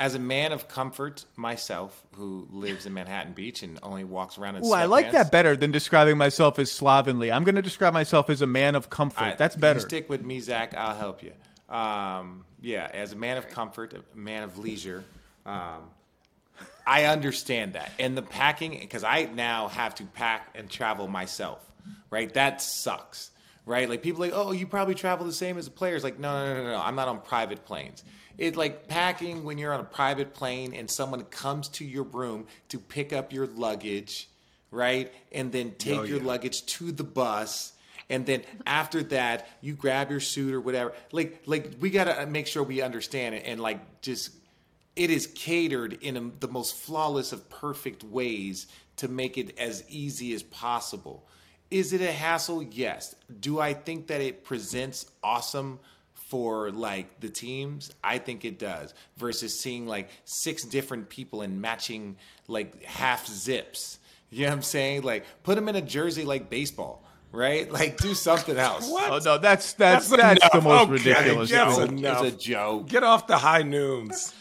as 0.00 0.14
a 0.14 0.18
man 0.18 0.50
of 0.52 0.66
comfort 0.66 1.26
myself, 1.36 2.02
who 2.16 2.48
lives 2.50 2.86
in 2.86 2.94
Manhattan 2.94 3.34
Beach 3.34 3.62
and 3.62 3.78
only 3.82 4.02
walks 4.02 4.38
around 4.38 4.56
in. 4.56 4.64
Ooh, 4.64 4.72
I 4.72 4.86
like 4.86 5.12
that 5.12 5.30
better 5.30 5.54
than 5.56 5.70
describing 5.70 6.16
myself 6.16 6.58
as 6.58 6.72
slovenly. 6.72 7.30
I'm 7.30 7.44
going 7.44 7.54
to 7.54 7.62
describe 7.62 7.92
myself 7.92 8.30
as 8.30 8.40
a 8.40 8.46
man 8.46 8.74
of 8.74 8.88
comfort. 8.88 9.22
I, 9.22 9.34
That's 9.34 9.56
better. 9.56 9.78
stick 9.78 10.08
with 10.08 10.24
me, 10.24 10.40
Zach. 10.40 10.74
I'll 10.74 10.96
help 10.96 11.22
you. 11.22 11.32
Um, 11.68 12.46
yeah, 12.62 12.88
as 12.92 13.12
a 13.12 13.16
man 13.16 13.36
of 13.36 13.48
comfort, 13.50 13.92
a 13.92 14.18
man 14.18 14.42
of 14.42 14.58
leisure. 14.58 15.04
Um, 15.44 15.82
I 16.86 17.04
understand 17.04 17.74
that, 17.74 17.92
and 17.98 18.16
the 18.16 18.22
packing 18.22 18.78
because 18.80 19.04
I 19.04 19.24
now 19.24 19.68
have 19.68 19.94
to 19.96 20.04
pack 20.04 20.48
and 20.54 20.68
travel 20.70 21.08
myself. 21.08 21.60
Right, 22.08 22.32
that 22.34 22.62
sucks. 22.62 23.30
Right, 23.66 23.88
like 23.88 24.02
people 24.02 24.20
like, 24.20 24.32
oh, 24.34 24.52
you 24.52 24.66
probably 24.66 24.94
travel 24.94 25.26
the 25.26 25.32
same 25.32 25.58
as 25.58 25.66
the 25.66 25.70
players. 25.70 26.02
Like, 26.02 26.18
no, 26.18 26.46
no, 26.46 26.54
no, 26.54 26.62
no, 26.64 26.72
no. 26.72 26.82
I'm 26.82 26.96
not 26.96 27.08
on 27.08 27.20
private 27.20 27.66
planes 27.66 28.02
it's 28.40 28.56
like 28.56 28.88
packing 28.88 29.44
when 29.44 29.58
you're 29.58 29.72
on 29.72 29.80
a 29.80 29.84
private 29.84 30.32
plane 30.32 30.72
and 30.72 30.90
someone 30.90 31.24
comes 31.24 31.68
to 31.68 31.84
your 31.84 32.04
room 32.04 32.46
to 32.70 32.78
pick 32.78 33.12
up 33.12 33.34
your 33.34 33.46
luggage, 33.46 34.30
right? 34.70 35.12
And 35.30 35.52
then 35.52 35.74
take 35.78 35.98
oh, 35.98 36.02
yeah. 36.02 36.14
your 36.14 36.20
luggage 36.20 36.64
to 36.64 36.90
the 36.90 37.04
bus. 37.04 37.74
And 38.08 38.24
then 38.24 38.42
after 38.66 39.02
that, 39.04 39.46
you 39.60 39.74
grab 39.74 40.10
your 40.10 40.20
suit 40.20 40.54
or 40.54 40.60
whatever. 40.60 40.94
Like, 41.12 41.42
like 41.44 41.72
we 41.80 41.90
gotta 41.90 42.22
uh, 42.22 42.26
make 42.26 42.46
sure 42.46 42.62
we 42.62 42.80
understand 42.80 43.34
it 43.34 43.42
and 43.44 43.60
like 43.60 44.00
just 44.00 44.30
it 44.96 45.10
is 45.10 45.26
catered 45.26 45.98
in 46.00 46.16
a, 46.16 46.30
the 46.40 46.48
most 46.48 46.76
flawless 46.76 47.32
of 47.32 47.48
perfect 47.50 48.02
ways 48.04 48.68
to 48.96 49.06
make 49.06 49.36
it 49.36 49.58
as 49.58 49.84
easy 49.90 50.32
as 50.32 50.42
possible. 50.42 51.28
Is 51.70 51.92
it 51.92 52.00
a 52.00 52.10
hassle? 52.10 52.62
Yes. 52.62 53.14
Do 53.38 53.60
I 53.60 53.74
think 53.74 54.06
that 54.06 54.22
it 54.22 54.44
presents 54.44 55.10
awesome 55.22 55.78
for 56.30 56.70
like 56.70 57.18
the 57.18 57.28
teams, 57.28 57.90
I 58.04 58.18
think 58.18 58.44
it 58.44 58.58
does. 58.58 58.94
Versus 59.16 59.58
seeing 59.58 59.86
like 59.86 60.08
six 60.24 60.62
different 60.62 61.08
people 61.08 61.42
in 61.42 61.60
matching 61.60 62.16
like 62.46 62.84
half 62.84 63.26
zips. 63.26 63.98
You 64.30 64.44
know 64.44 64.50
what 64.50 64.54
I'm 64.54 64.62
saying? 64.62 65.02
Like 65.02 65.24
put 65.42 65.56
them 65.56 65.68
in 65.68 65.74
a 65.74 65.82
jersey 65.82 66.24
like 66.24 66.48
baseball. 66.48 67.04
Right, 67.32 67.70
like 67.80 67.96
do 67.98 68.14
something 68.14 68.56
else. 68.56 68.88
what? 68.90 69.10
Oh 69.10 69.18
no, 69.24 69.38
that's 69.38 69.72
that's 69.74 70.08
that's, 70.08 70.40
that's 70.40 70.54
the 70.54 70.60
most 70.60 70.82
okay. 70.82 70.92
ridiculous. 70.92 71.50
That's 71.50 71.78
enough. 71.78 72.24
It's 72.24 72.36
a 72.36 72.38
joke. 72.38 72.88
Get 72.88 73.02
off 73.02 73.26
the 73.26 73.38
high 73.38 73.62
noons. 73.62 74.32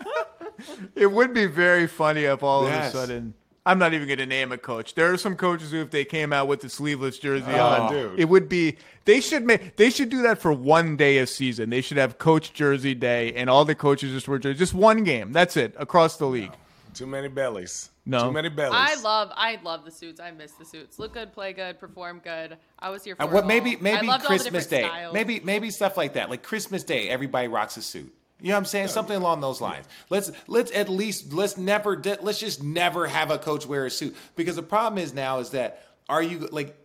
it 0.94 1.06
would 1.06 1.32
be 1.32 1.46
very 1.46 1.86
funny 1.86 2.24
if 2.24 2.42
all 2.42 2.64
yes. 2.64 2.94
of 2.94 2.94
a 2.94 3.06
sudden 3.06 3.34
I'm 3.68 3.78
not 3.78 3.92
even 3.92 4.08
going 4.08 4.18
to 4.18 4.24
name 4.24 4.50
a 4.50 4.56
coach. 4.56 4.94
There 4.94 5.12
are 5.12 5.18
some 5.18 5.36
coaches 5.36 5.72
who, 5.72 5.82
if 5.82 5.90
they 5.90 6.06
came 6.06 6.32
out 6.32 6.48
with 6.48 6.62
the 6.62 6.70
sleeveless 6.70 7.18
jersey 7.18 7.44
oh, 7.48 7.66
on, 7.66 7.92
dude. 7.92 8.18
it 8.18 8.24
would 8.24 8.48
be. 8.48 8.78
They 9.04 9.20
should 9.20 9.44
make. 9.44 9.76
They 9.76 9.90
should 9.90 10.08
do 10.08 10.22
that 10.22 10.38
for 10.38 10.54
one 10.54 10.96
day 10.96 11.18
of 11.18 11.28
season. 11.28 11.68
They 11.68 11.82
should 11.82 11.98
have 11.98 12.16
coach 12.16 12.54
jersey 12.54 12.94
day, 12.94 13.34
and 13.34 13.50
all 13.50 13.66
the 13.66 13.74
coaches 13.74 14.10
just 14.12 14.26
wear 14.26 14.38
jerseys. 14.38 14.58
Just 14.58 14.72
one 14.72 15.04
game. 15.04 15.32
That's 15.32 15.58
it 15.58 15.74
across 15.76 16.16
the 16.16 16.24
league. 16.24 16.50
No. 16.50 16.56
Too 16.94 17.06
many 17.06 17.28
bellies. 17.28 17.90
No, 18.06 18.24
too 18.24 18.32
many 18.32 18.48
bellies. 18.48 18.74
I 18.74 18.94
love. 19.02 19.30
I 19.34 19.58
love 19.62 19.84
the 19.84 19.90
suits. 19.90 20.18
I 20.18 20.30
miss 20.30 20.52
the 20.52 20.64
suits. 20.64 20.98
Look 20.98 21.12
good, 21.12 21.34
play 21.34 21.52
good, 21.52 21.78
perform 21.78 22.22
good. 22.24 22.56
I 22.78 22.88
was 22.88 23.04
here 23.04 23.16
for. 23.16 23.24
Uh, 23.24 23.26
what? 23.26 23.46
Maybe 23.46 23.76
maybe 23.76 24.08
Christmas 24.24 24.66
Day. 24.66 24.84
Styles. 24.84 25.12
Maybe 25.12 25.40
maybe 25.40 25.70
stuff 25.70 25.98
like 25.98 26.14
that. 26.14 26.30
Like 26.30 26.42
Christmas 26.42 26.84
Day, 26.84 27.10
everybody 27.10 27.48
rocks 27.48 27.76
a 27.76 27.82
suit. 27.82 28.14
You 28.40 28.48
know 28.48 28.54
what 28.54 28.58
I'm 28.58 28.64
saying? 28.66 28.88
Something 28.88 29.16
along 29.16 29.40
those 29.40 29.60
lines. 29.60 29.86
Let's 30.10 30.30
let's 30.46 30.70
at 30.72 30.88
least 30.88 31.32
let's 31.32 31.56
never 31.56 32.00
let's 32.20 32.38
just 32.38 32.62
never 32.62 33.06
have 33.06 33.30
a 33.30 33.38
coach 33.38 33.66
wear 33.66 33.86
a 33.86 33.90
suit 33.90 34.16
because 34.36 34.56
the 34.56 34.62
problem 34.62 35.02
is 35.02 35.12
now 35.12 35.38
is 35.38 35.50
that 35.50 35.82
are 36.08 36.22
you 36.22 36.48
like 36.52 36.76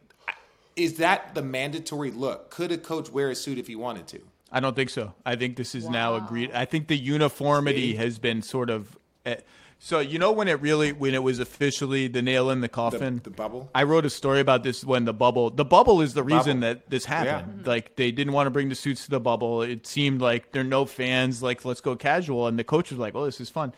is 0.75 0.97
that 0.97 1.35
the 1.35 1.43
mandatory 1.43 2.09
look? 2.09 2.49
Could 2.49 2.71
a 2.71 2.77
coach 2.77 3.11
wear 3.11 3.29
a 3.29 3.35
suit 3.35 3.59
if 3.59 3.67
he 3.67 3.75
wanted 3.75 4.07
to? 4.07 4.21
I 4.51 4.59
don't 4.59 4.75
think 4.75 4.89
so. 4.89 5.13
I 5.25 5.35
think 5.35 5.55
this 5.55 5.75
is 5.75 5.85
wow. 5.85 5.91
now 5.91 6.15
agreed. 6.15 6.51
I 6.51 6.65
think 6.65 6.87
the 6.87 6.97
uniformity 6.97 7.91
See? 7.91 7.95
has 7.97 8.19
been 8.19 8.41
sort 8.41 8.69
of 8.69 8.97
eh, 9.25 9.37
so 9.85 9.99
you 9.99 10.17
know 10.17 10.31
when 10.31 10.47
it 10.47 10.61
really 10.61 10.93
when 10.93 11.13
it 11.13 11.21
was 11.21 11.39
officially 11.39 12.07
the 12.07 12.21
nail 12.21 12.49
in 12.49 12.61
the 12.61 12.69
coffin, 12.69 13.15
the, 13.15 13.23
the 13.23 13.29
bubble. 13.31 13.69
I 13.75 13.83
wrote 13.83 14.05
a 14.05 14.09
story 14.09 14.39
about 14.39 14.63
this 14.63 14.85
when 14.85 15.03
the 15.03 15.11
bubble. 15.11 15.49
The 15.49 15.65
bubble 15.65 15.99
is 15.99 16.13
the, 16.13 16.21
the 16.21 16.23
reason 16.23 16.61
bubble. 16.61 16.75
that 16.75 16.89
this 16.89 17.03
happened. 17.03 17.63
Yeah. 17.65 17.69
Like 17.69 17.97
they 17.97 18.09
didn't 18.13 18.31
want 18.31 18.47
to 18.47 18.51
bring 18.51 18.69
the 18.69 18.75
suits 18.75 19.03
to 19.03 19.11
the 19.11 19.19
bubble. 19.19 19.61
It 19.61 19.85
seemed 19.85 20.21
like 20.21 20.53
there 20.53 20.61
are 20.61 20.65
no 20.65 20.85
fans. 20.85 21.43
Like 21.43 21.65
let's 21.65 21.81
go 21.81 21.97
casual, 21.97 22.47
and 22.47 22.57
the 22.57 22.63
coach 22.63 22.91
was 22.91 22.97
like, 22.97 23.13
"Oh, 23.13 23.25
this 23.25 23.41
is 23.41 23.49
fun." 23.49 23.73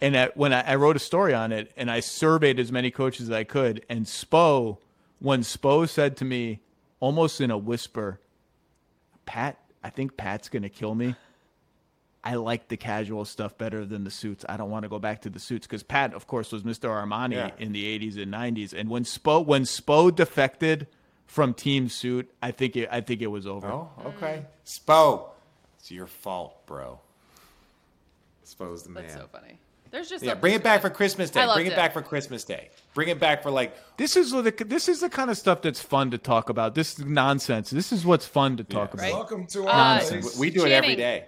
And 0.00 0.16
at, 0.16 0.36
when 0.36 0.52
I, 0.52 0.72
I 0.72 0.74
wrote 0.74 0.96
a 0.96 0.98
story 0.98 1.34
on 1.34 1.52
it, 1.52 1.70
and 1.76 1.88
I 1.88 2.00
surveyed 2.00 2.58
as 2.58 2.72
many 2.72 2.90
coaches 2.90 3.28
as 3.28 3.36
I 3.36 3.44
could, 3.44 3.86
and 3.88 4.06
Spo, 4.06 4.78
when 5.20 5.42
Spo 5.42 5.88
said 5.88 6.16
to 6.16 6.24
me, 6.24 6.62
almost 6.98 7.40
in 7.40 7.52
a 7.52 7.56
whisper, 7.56 8.18
"Pat, 9.24 9.56
I 9.84 9.90
think 9.90 10.16
Pat's 10.16 10.48
gonna 10.48 10.68
kill 10.68 10.96
me." 10.96 11.14
I 12.26 12.36
like 12.36 12.68
the 12.68 12.78
casual 12.78 13.26
stuff 13.26 13.58
better 13.58 13.84
than 13.84 14.04
the 14.04 14.10
suits. 14.10 14.46
I 14.48 14.56
don't 14.56 14.70
want 14.70 14.84
to 14.84 14.88
go 14.88 14.98
back 14.98 15.20
to 15.22 15.30
the 15.30 15.38
suits 15.38 15.66
because 15.66 15.82
Pat, 15.82 16.14
of 16.14 16.26
course, 16.26 16.52
was 16.52 16.62
Mr. 16.62 16.88
Armani 16.88 17.34
yeah. 17.34 17.50
in 17.58 17.72
the 17.72 17.84
'80s 17.98 18.20
and 18.20 18.32
'90s. 18.32 18.72
And 18.72 18.88
when 18.88 19.04
Spo 19.04 19.44
when 19.44 19.64
Spo 19.64 20.14
defected 20.14 20.86
from 21.26 21.52
Team 21.52 21.90
Suit, 21.90 22.32
I 22.42 22.50
think 22.50 22.76
it 22.76 22.88
I 22.90 23.02
think 23.02 23.20
it 23.20 23.26
was 23.26 23.46
over. 23.46 23.68
Oh, 23.70 23.90
okay, 24.06 24.46
Spo, 24.64 25.28
it's 25.78 25.90
your 25.90 26.06
fault, 26.06 26.66
bro. 26.66 26.98
Spo's 28.46 28.84
the 28.84 28.90
man. 28.90 29.04
That's 29.04 29.14
so 29.14 29.28
funny. 29.30 29.58
There's 29.90 30.08
just 30.08 30.24
yeah. 30.24 30.34
Bring 30.34 30.54
it 30.54 30.62
back 30.62 30.80
for 30.80 30.90
Christmas 30.90 31.30
Day. 31.30 31.46
Bring 31.54 31.66
it, 31.66 31.72
it, 31.72 31.76
back 31.76 31.92
for 31.92 32.02
Christmas 32.02 32.42
Day. 32.42 32.70
Bring 32.94 33.08
it 33.08 33.20
back 33.20 33.42
for 33.42 33.50
like 33.50 33.76
this 33.98 34.16
is 34.16 34.30
the 34.30 34.52
this 34.66 34.88
is 34.88 35.00
the 35.00 35.10
kind 35.10 35.30
of 35.30 35.36
stuff 35.36 35.60
that's 35.60 35.80
fun 35.80 36.10
to 36.12 36.18
talk 36.18 36.48
about. 36.48 36.74
This 36.74 36.98
is 36.98 37.04
nonsense. 37.04 37.68
This 37.68 37.92
is 37.92 38.04
what's 38.04 38.26
fun 38.26 38.56
to 38.56 38.64
talk 38.64 38.94
about. 38.94 39.12
Welcome 39.12 39.46
to 39.48 39.68
our 39.68 40.00
uh, 40.00 40.22
We 40.38 40.50
do 40.50 40.64
it 40.64 40.72
every 40.72 40.96
day. 40.96 41.26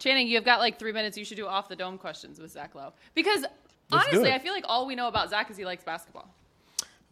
Channing, 0.00 0.26
you've 0.26 0.44
got 0.44 0.58
like 0.58 0.78
three 0.78 0.92
minutes. 0.92 1.16
You 1.16 1.24
should 1.24 1.36
do 1.36 1.46
off 1.46 1.68
the 1.68 1.76
dome 1.76 1.98
questions 1.98 2.40
with 2.40 2.50
Zach 2.50 2.74
Lowe 2.74 2.94
because 3.14 3.42
let's 3.42 4.06
honestly, 4.08 4.32
I 4.32 4.38
feel 4.38 4.52
like 4.52 4.64
all 4.66 4.86
we 4.86 4.94
know 4.96 5.06
about 5.08 5.30
Zach 5.30 5.50
is 5.50 5.56
he 5.56 5.64
likes 5.64 5.84
basketball. 5.84 6.28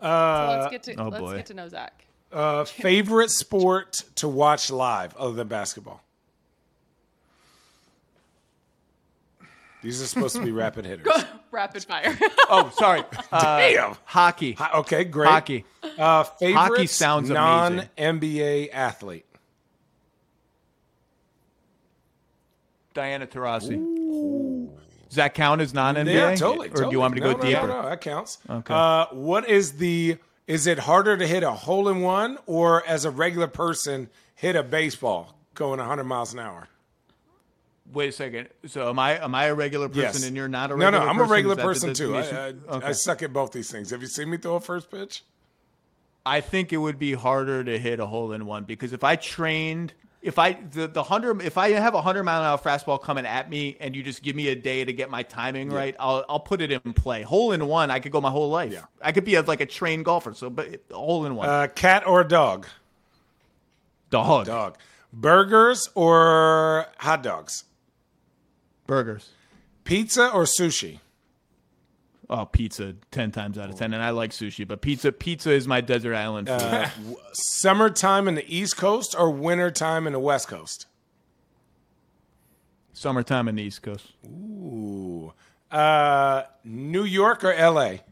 Uh, 0.01 0.47
so 0.47 0.59
let's 0.59 0.71
get 0.71 0.83
to 0.85 1.03
oh 1.03 1.09
let's 1.09 1.21
boy. 1.23 1.37
get 1.37 1.47
to 1.47 1.55
know 1.55 1.69
Zach. 1.69 2.05
Uh, 2.33 2.65
favorite 2.65 3.31
sport 3.31 4.05
to 4.17 4.27
watch 4.27 4.71
live 4.71 5.15
other 5.17 5.35
than 5.35 5.49
basketball? 5.49 6.03
These 9.83 10.03
are 10.03 10.07
supposed 10.07 10.35
to 10.37 10.43
be 10.43 10.51
rapid 10.53 10.85
hitters. 10.87 11.07
rapid 11.51 11.85
fire. 11.85 12.19
oh, 12.49 12.73
sorry. 12.77 13.03
Uh, 13.31 13.59
Damn. 13.59 13.97
Hockey. 14.05 14.53
Ho- 14.53 14.81
okay, 14.81 15.05
great. 15.05 15.29
Hockey. 15.29 15.65
Uh, 15.99 16.25
favorite 16.25 16.59
hockey 16.59 16.87
sounds 16.87 17.29
non 17.29 17.83
NBA 17.99 18.71
athlete. 18.73 19.27
Diana 22.99 23.29
Taurasi. 23.29 23.79
Ooh. 23.79 24.77
Does 25.09 25.15
that 25.15 25.33
count 25.33 25.61
as 25.61 25.73
non 25.73 25.95
NBA? 25.95 26.13
Yeah, 26.13 26.35
totally. 26.35 26.67
Or 26.67 26.71
totally. 26.71 26.91
do 26.91 26.93
you 26.97 26.99
want 26.99 27.15
me 27.15 27.21
to 27.21 27.27
no, 27.29 27.33
go 27.33 27.39
no, 27.39 27.45
deeper? 27.45 27.67
No, 27.69 27.83
no, 27.83 27.89
that 27.89 28.01
counts. 28.01 28.39
Okay. 28.51 28.75
Uh, 28.75 29.07
what 29.13 29.49
is 29.49 29.75
the? 29.75 30.17
Is 30.49 30.67
it 30.67 30.81
harder 30.81 31.17
to 31.17 31.25
hit 31.25 31.45
a 31.45 31.53
hole 31.53 31.89
in 31.89 32.01
one 32.01 32.39
or 32.47 32.85
as 32.89 33.05
a 33.05 33.13
regular 33.13 33.47
person 33.47 34.11
hit 34.35 34.57
a 34.57 34.65
baseball 34.65 35.39
going 35.55 35.79
100 35.79 36.03
miles 36.05 36.33
an 36.33 36.41
hour? 36.41 36.67
Wait 37.93 38.09
a 38.09 38.13
second. 38.13 38.49
So 38.67 38.89
am 38.89 38.99
I 38.99 39.23
am 39.23 39.33
I 39.33 39.45
a 39.45 39.55
regular 39.55 39.89
person 39.89 40.03
yes. 40.03 40.25
and 40.25 40.37
you're 40.37 40.49
not 40.49 40.73
a 40.73 40.75
regular 40.75 40.91
No, 40.91 41.05
no, 41.05 41.09
I'm 41.09 41.19
person? 41.19 41.31
a 41.31 41.33
regular 41.33 41.57
person 41.57 41.95
too. 41.95 42.17
I, 42.17 42.21
I, 42.21 42.47
okay. 42.49 42.87
I, 42.87 42.93
suck 42.93 43.23
at 43.23 43.33
both 43.33 43.53
these 43.53 43.71
things. 43.71 43.91
Have 43.91 44.01
you 44.01 44.09
seen 44.09 44.29
me 44.29 44.39
throw 44.39 44.57
a 44.57 44.61
first 44.61 44.91
pitch? 44.91 45.23
I 46.27 46.41
think 46.41 46.73
it 46.73 46.79
would 46.79 46.99
be 46.99 47.13
harder 47.13 47.63
to 47.63 47.79
hit 47.79 48.01
a 48.01 48.07
hole 48.07 48.33
in 48.33 48.45
one 48.45 48.65
because 48.65 48.93
if 48.93 49.05
I 49.05 49.15
trained– 49.15 49.93
if 50.29 50.39
I 50.39 50.53
the 50.53 50.87
the 50.87 51.03
hundred 51.03 51.41
if 51.41 51.57
I 51.57 51.71
have 51.71 51.95
a 51.95 52.03
hundred 52.03 52.25
mile 52.25 52.43
an 52.43 52.47
hour 52.47 52.59
fastball 52.59 53.01
coming 53.03 53.25
at 53.25 53.49
me 53.49 53.79
and 53.81 53.97
you 53.97 54.03
just 54.03 54.23
give 54.23 54.37
me 54.37 54.49
a 54.49 54.55
day 54.55 54.85
to 54.85 54.93
get 54.93 55.09
my 55.09 55.23
timing 55.23 55.71
yeah. 55.71 55.77
right, 55.79 55.97
I'll 55.99 56.23
I'll 56.29 56.39
put 56.39 56.61
it 56.61 56.71
in 56.71 56.93
play. 56.93 57.23
Hole 57.23 57.53
in 57.53 57.67
one, 57.67 57.91
I 57.91 57.99
could 57.99 58.13
go 58.13 58.21
my 58.21 58.31
whole 58.31 58.51
life. 58.51 58.71
Yeah. 58.71 58.85
I 59.01 59.13
could 59.13 59.25
be 59.25 59.37
a, 59.37 59.43
like 59.43 59.63
a 59.63 59.67
trained 59.67 60.05
golfer. 60.05 60.35
So, 60.35 60.51
but 60.51 60.83
hole 60.93 61.25
in 61.25 61.35
one. 61.35 61.49
Uh, 61.49 61.69
cat 61.75 62.07
or 62.07 62.25
dog? 62.25 62.67
Dog. 64.11 64.45
Dog. 64.45 64.77
Burgers 65.15 65.89
or 65.95 66.87
hot 66.99 67.23
dogs? 67.23 67.65
Burgers. 68.87 69.31
Pizza 69.85 70.31
or 70.31 70.45
sushi? 70.45 71.01
Oh, 72.31 72.45
pizza 72.45 72.95
ten 73.11 73.31
times 73.31 73.57
out 73.57 73.71
of 73.71 73.77
ten, 73.77 73.95
and 73.95 74.03
I 74.03 74.11
like 74.11 74.33
sushi, 74.33 74.69
but 74.69 74.83
pizza 74.83 75.13
pizza 75.13 75.51
is 75.51 75.67
my 75.67 75.81
desert 75.81 76.15
island 76.15 76.49
food. 76.49 76.61
Uh, 76.61 76.89
summertime 77.33 78.29
in 78.29 78.35
the 78.35 78.45
East 78.55 78.77
Coast 78.77 79.15
or 79.19 79.31
wintertime 79.31 80.07
in 80.07 80.13
the 80.13 80.19
West 80.19 80.47
Coast? 80.47 80.87
Summertime 82.93 83.49
in 83.49 83.55
the 83.55 83.63
East 83.63 83.83
Coast. 83.83 84.13
Ooh, 84.27 85.33
uh, 85.71 86.43
New 86.65 87.05
York 87.05 87.45
or 87.45 87.53
L.A. 87.53 88.03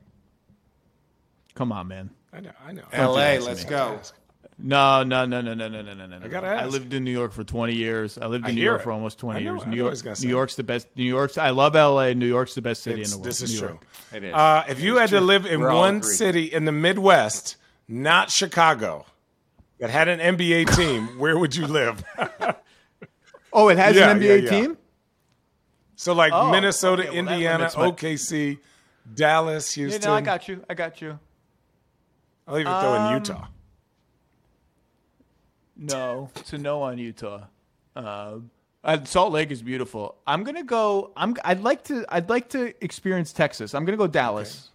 Come 1.55 1.71
on, 1.73 1.89
man. 1.89 2.11
I 2.33 2.41
know, 2.41 2.51
I 2.67 2.73
know. 2.73 2.85
L.A. 2.93 3.39
Let's 3.39 3.65
go. 3.65 4.01
No, 4.59 5.03
no, 5.03 5.27
no, 5.27 5.43
no, 5.43 5.53
no, 5.53 5.69
no, 5.69 5.83
no, 5.83 5.95
no, 5.95 6.07
no. 6.07 6.25
I 6.25 6.29
gotta 6.29 6.47
ask. 6.47 6.63
I 6.63 6.67
lived 6.67 6.95
in 6.95 7.05
New 7.05 7.11
York 7.11 7.33
for 7.33 7.45
20 7.45 7.75
years. 7.75 8.17
I 8.17 8.27
lived 8.27 8.47
in 8.47 8.53
I 8.53 8.55
New 8.55 8.63
York 8.63 8.81
it. 8.81 8.85
for 8.85 8.93
almost 8.93 9.19
20 9.19 9.45
know, 9.45 9.53
years. 9.53 9.67
New 9.67 9.77
York, 9.77 10.21
New 10.21 10.29
York's 10.29 10.55
the 10.55 10.63
best. 10.63 10.89
New 10.97 11.05
York's. 11.05 11.37
I 11.37 11.51
love 11.51 11.75
LA. 11.75 12.15
New 12.15 12.27
York's 12.27 12.55
the 12.55 12.63
best 12.63 12.83
city 12.83 13.03
it's, 13.03 13.13
in 13.13 13.17
the 13.17 13.19
world. 13.19 13.27
This 13.27 13.43
is 13.43 13.53
New 13.53 13.59
true. 13.59 13.69
York. 13.69 13.87
It 14.15 14.25
is. 14.25 14.35
Uh, 14.35 14.65
if 14.67 14.81
you 14.81 14.97
had 14.97 15.11
true. 15.11 15.19
to 15.19 15.25
live 15.25 15.45
in 15.45 15.61
We're 15.61 15.75
one 15.75 16.03
city 16.03 16.45
in 16.45 16.65
the 16.65 16.73
Midwest, 16.73 17.57
not 17.87 18.31
Chicago, 18.31 19.05
that 19.79 19.91
had 19.91 20.09
an 20.09 20.21
NBA 20.21 20.75
team, 20.75 21.07
where 21.19 21.39
would 21.39 21.55
you 21.55 21.67
live? 21.67 22.03
oh, 23.53 23.69
it 23.69 23.77
has 23.77 23.95
yeah, 23.95 24.11
an 24.11 24.21
NBA 24.21 24.23
yeah, 24.23 24.35
yeah. 24.37 24.51
team. 24.51 24.79
So 25.97 26.15
like 26.15 26.33
oh, 26.33 26.51
Minnesota, 26.51 27.03
okay, 27.03 27.11
well, 27.11 27.19
Indiana, 27.19 27.67
OKC, 27.67 28.59
Dallas, 29.15 29.75
Houston. 29.75 30.01
Yeah, 30.01 30.09
no, 30.09 30.15
I 30.15 30.23
got 30.23 30.49
you. 30.49 30.65
I 30.69 30.73
got 30.73 31.03
you. 31.03 31.19
I'll 32.49 32.59
even 32.59 32.73
um, 32.73 32.81
throw 32.81 32.95
in 32.95 33.03
um, 33.03 33.15
Utah. 33.15 33.47
No, 35.77 36.31
to 36.47 36.59
no 36.59 36.83
on 36.83 36.99
Utah. 36.99 37.45
Uh, 37.95 38.39
Salt 39.05 39.33
Lake 39.33 39.51
is 39.51 39.63
beautiful. 39.63 40.17
I'm 40.27 40.45
gonna 40.45 40.63
go. 40.63 41.13
I'm. 41.17 41.37
I'd 41.45 41.63
like 41.63 41.85
to. 41.85 42.05
I'd 42.09 42.29
like 42.29 42.51
to 42.51 42.73
experience 42.85 43.33
Texas. 43.33 43.75
I'm 43.75 43.85
gonna 43.85 43.97
go 43.97 44.07
Dallas. 44.07 44.57
Okay. 44.57 44.73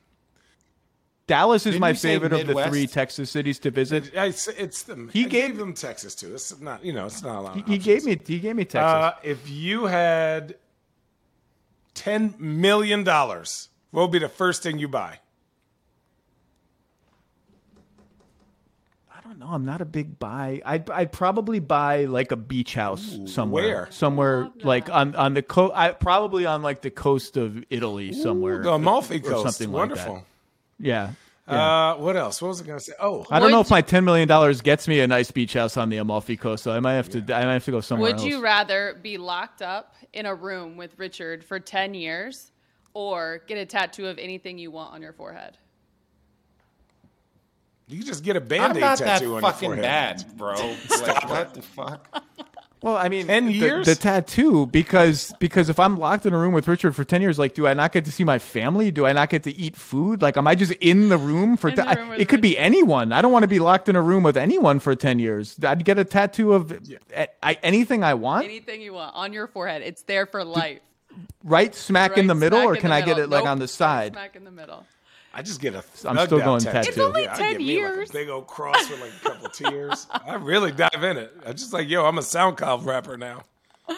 Dallas 1.28 1.66
is 1.66 1.76
Didn't 1.76 1.82
my 1.82 1.94
favorite 1.94 2.34
of 2.34 2.46
the 2.46 2.66
three 2.66 2.88
Texas 2.88 3.32
cities 3.32 3.58
to 3.60 3.72
visit. 3.72 4.12
It's, 4.14 4.50
it's 4.50 4.84
the, 4.84 5.10
he 5.14 5.24
gave 5.24 5.56
them 5.56 5.74
Texas 5.74 6.14
too. 6.14 6.34
It's 6.34 6.60
not. 6.60 6.84
You 6.84 6.92
know, 6.92 7.06
it's 7.06 7.24
not 7.24 7.38
a 7.38 7.42
lot. 7.42 7.56
He, 7.56 7.62
he 7.62 7.78
gave 7.78 8.04
me. 8.04 8.20
He 8.26 8.40
gave 8.40 8.56
me 8.56 8.66
Texas. 8.66 8.82
Uh, 8.84 9.14
if 9.24 9.50
you 9.50 9.86
had 9.86 10.56
ten 11.94 12.36
million 12.38 13.06
dollars, 13.06 13.70
what 13.92 14.02
would 14.02 14.12
be 14.12 14.20
the 14.20 14.28
first 14.28 14.62
thing 14.62 14.78
you 14.78 14.90
buy? 14.90 15.20
Don't 19.32 19.40
know. 19.40 19.48
I'm 19.48 19.66
not 19.66 19.82
a 19.82 19.86
big 19.86 20.20
buy. 20.20 20.62
I'd, 20.66 20.90
I'd 20.90 21.12
probably 21.12 21.60
buy 21.60 22.06
like 22.06 22.32
a 22.32 22.36
beach 22.36 22.74
house 22.74 23.16
Ooh, 23.16 23.28
somewhere. 23.28 23.64
Where? 23.64 23.88
Somewhere 23.92 24.50
like 24.64 24.90
on 24.90 25.16
on 25.16 25.34
the 25.34 25.42
coast. 25.42 25.74
I 25.76 25.92
probably 25.92 26.46
on 26.46 26.62
like 26.62 26.82
the 26.82 26.92
coast 26.92 27.38
of 27.38 27.64
Italy 27.70 28.14
somewhere. 28.14 28.60
Ooh, 28.60 28.64
the 28.64 28.74
Amalfi 28.74 29.20
Coast. 29.20 29.44
Something 29.44 29.72
Wonderful. 29.72 30.16
Like 30.16 30.24
yeah. 30.80 31.12
Yeah. 31.48 31.92
Uh, 31.92 31.96
what 31.96 32.16
else? 32.16 32.42
What 32.42 32.50
was 32.50 32.62
I 32.62 32.66
going 32.66 32.80
to 32.80 32.84
say? 32.84 32.94
Oh, 33.00 33.26
I 33.30 33.40
don't 33.40 33.52
know 33.52 33.62
if 33.62 33.70
my 33.70 33.82
ten 33.82 34.06
million 34.06 34.28
dollars 34.28 34.62
gets 34.62 34.88
me 34.88 35.00
a 35.00 35.08
nice 35.08 35.32
beach 35.32 35.54
house 35.54 35.76
on 35.76 35.90
the 35.90 35.98
Amalfi 35.98 36.38
Coast, 36.38 36.64
so 36.64 36.72
I 36.72 36.80
might 36.80 36.94
have 36.94 37.10
to. 37.10 37.20
Yeah. 37.20 37.40
I 37.40 37.46
might 37.46 37.54
have 37.54 37.66
to 37.66 37.72
go 37.72 37.82
somewhere. 37.82 38.12
Would 38.12 38.20
else. 38.20 38.26
you 38.26 38.42
rather 38.42 38.98
be 39.02 39.18
locked 39.18 39.62
up 39.62 39.96
in 40.14 40.26
a 40.26 40.36
room 40.36 40.78
with 40.78 40.98
Richard 40.98 41.44
for 41.44 41.60
ten 41.60 41.94
years, 41.94 42.52
or 42.94 43.44
get 43.48 43.58
a 43.58 43.66
tattoo 43.66 44.08
of 44.08 44.18
anything 44.18 44.58
you 44.58 44.72
want 44.72 44.94
on 44.94 45.02
your 45.02 45.14
forehead? 45.14 45.58
You 47.88 48.04
just 48.04 48.24
get 48.24 48.36
a 48.36 48.42
band-aid 48.42 48.82
tattoo 48.82 49.04
that 49.04 49.22
on 49.22 49.30
your 49.30 49.42
fucking 49.42 49.70
forehead. 49.70 49.84
bad, 49.84 50.38
bro. 50.38 50.56
like, 51.02 51.30
what 51.30 51.54
the 51.54 51.62
fuck? 51.62 52.24
Well, 52.82 52.98
I 52.98 53.10
mean, 53.10 53.28
ten 53.28 53.52
years 53.52 53.86
the, 53.86 53.94
the, 53.94 54.00
tattoo 54.00 54.66
because 54.66 55.34
because 55.40 55.70
if 55.70 55.80
I'm 55.80 55.98
locked 55.98 56.26
in 56.26 56.34
a 56.34 56.38
room 56.38 56.52
with 56.52 56.68
Richard 56.68 56.96
for 56.96 57.04
ten 57.04 57.22
years, 57.22 57.38
like, 57.38 57.54
do 57.54 57.68
I 57.68 57.76
not 57.76 57.92
get 57.92 58.06
to 58.06 58.12
see 58.12 58.24
my 58.24 58.40
family? 58.40 58.90
Do 58.90 59.06
I 59.06 59.14
not 59.14 59.30
get 59.30 59.44
to 59.44 59.56
eat 59.56 59.76
food? 59.76 60.24
Like, 60.24 60.36
am 60.36 60.48
I 60.48 60.56
just 60.56 60.72
in 60.74 61.10
the 61.10 61.18
room 61.18 61.58
for? 61.58 61.70
Ta- 61.70 61.94
room 61.94 62.14
it 62.14 62.28
could 62.28 62.42
be 62.42 62.58
anyone. 62.58 63.12
I 63.14 63.22
don't 63.22 63.32
want 63.32 63.44
to 63.44 63.48
be 63.48 63.60
locked 63.60 63.88
in 63.88 63.96
a 63.96 64.02
room 64.02 64.24
with 64.24 64.36
anyone 64.36 64.80
for 64.80 64.96
ten 64.96 65.20
years. 65.20 65.60
I'd 65.64 65.86
get 65.86 66.00
a 66.00 66.04
tattoo 66.04 66.54
of 66.54 66.80
yeah. 66.88 67.28
I, 67.44 67.60
anything 67.62 68.04
I 68.04 68.16
want. 68.16 68.46
Anything 68.46 68.82
you 68.82 68.94
want 68.94 69.16
on 69.16 69.32
your 69.32 69.46
forehead. 69.46 69.84
It's 69.84 70.02
there 70.04 70.26
for 70.26 70.44
life. 70.44 70.80
Right 71.44 71.76
smack 71.76 72.12
right 72.12 72.20
in 72.20 72.28
the 72.28 72.36
middle, 72.36 72.62
or 72.62 72.76
can 72.78 72.92
I 72.92 73.02
get 73.02 73.20
it 73.20 73.30
like 73.30 73.46
on 73.46 73.60
the 73.60 73.68
side? 73.68 74.14
Smack 74.14 74.36
in 74.36 74.44
the 74.44 74.52
middle. 74.52 74.88
I 75.34 75.42
just 75.42 75.62
get 75.62 75.76
a. 75.76 75.84
I'm 76.06 76.18
still 76.26 76.40
going 76.40 76.62
tattoo. 76.62 76.90
It's 76.90 76.98
only 76.98 77.24
yeah, 77.24 77.36
ten 77.36 77.62
years. 77.62 78.10
Like 78.10 78.12
big 78.12 78.30
old 78.30 78.48
cross 78.48 78.90
with 78.90 79.00
like 79.00 79.12
a 79.12 79.30
couple 79.30 79.50
tears. 79.72 80.08
I 80.12 80.36
really 80.36 80.72
dive 80.72 81.04
in 81.04 81.18
it. 81.18 81.34
I 81.46 81.54
just 81.54 81.72
like, 81.72 81.88
yo, 81.88 82.06
I'm 82.06 82.18
a 82.18 82.22
SoundCloud 82.22 82.86
rapper 82.86 83.18
now. 83.18 83.44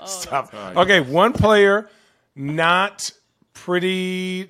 Oh. 0.00 0.06
Stop. 0.06 0.50
Oh, 0.54 0.82
okay, 0.82 1.00
one 1.00 1.32
player, 1.32 1.90
not 2.34 3.10
pretty. 3.52 4.48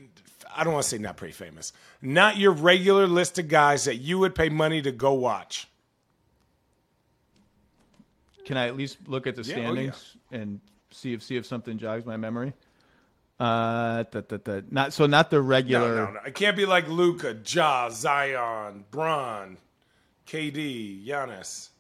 I 0.55 0.63
don't 0.63 0.75
want 0.75 0.85
to 0.85 0.89
say 0.91 0.99
not 0.99 1.17
pretty 1.17 1.33
famous. 1.33 1.73
Not 2.01 2.37
your 2.37 2.53
regular 2.53 3.07
list 3.07 3.39
of 3.39 3.49
guys 3.49 3.85
that 3.85 3.97
you 3.97 4.19
would 4.19 4.35
pay 4.35 4.49
money 4.49 4.81
to 4.83 4.93
go 4.93 5.13
watch. 5.15 5.67
Can 8.45 8.57
I 8.57 8.69
at 8.69 8.77
least 8.77 8.99
look 9.07 9.27
at 9.27 9.37
the 9.37 9.45
standings 9.45 10.15
yeah, 10.15 10.21
oh, 10.33 10.37
yeah. 10.37 10.43
and 10.43 10.61
see 10.91 11.13
if 11.13 11.23
see 11.23 11.37
if 11.37 11.47
something 11.47 11.79
jogs 11.79 12.07
my 12.07 12.17
memory? 12.17 12.53
Uh, 13.41 14.05
the, 14.11 14.23
the, 14.29 14.39
the, 14.39 14.65
not 14.71 14.93
so 14.93 15.07
not 15.07 15.31
the 15.31 15.41
regular. 15.41 15.97
No, 15.97 16.05
no, 16.05 16.11
no. 16.13 16.21
It 16.27 16.35
can't 16.35 16.57
be 16.57 16.67
like 16.67 16.87
Luka, 16.89 17.39
Ja, 17.47 17.89
Zion, 17.89 18.85
Bron, 18.91 19.57
KD, 20.27 21.07
Giannis. 21.07 21.71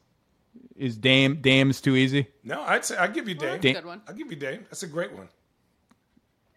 Is 0.74 0.96
Dame 0.96 1.36
Dame's 1.42 1.82
too 1.82 1.96
easy? 1.96 2.28
No, 2.42 2.62
I'd 2.62 2.86
say 2.86 2.96
I'd 2.96 3.12
give 3.12 3.28
you 3.28 3.34
Dame. 3.34 3.60
Dame. 3.60 3.74
Good 3.74 3.84
one. 3.84 4.00
I'll 4.08 4.14
give 4.14 4.30
you 4.30 4.36
Dame. 4.36 4.64
That's 4.70 4.82
a 4.84 4.86
great 4.86 5.12
one. 5.12 5.28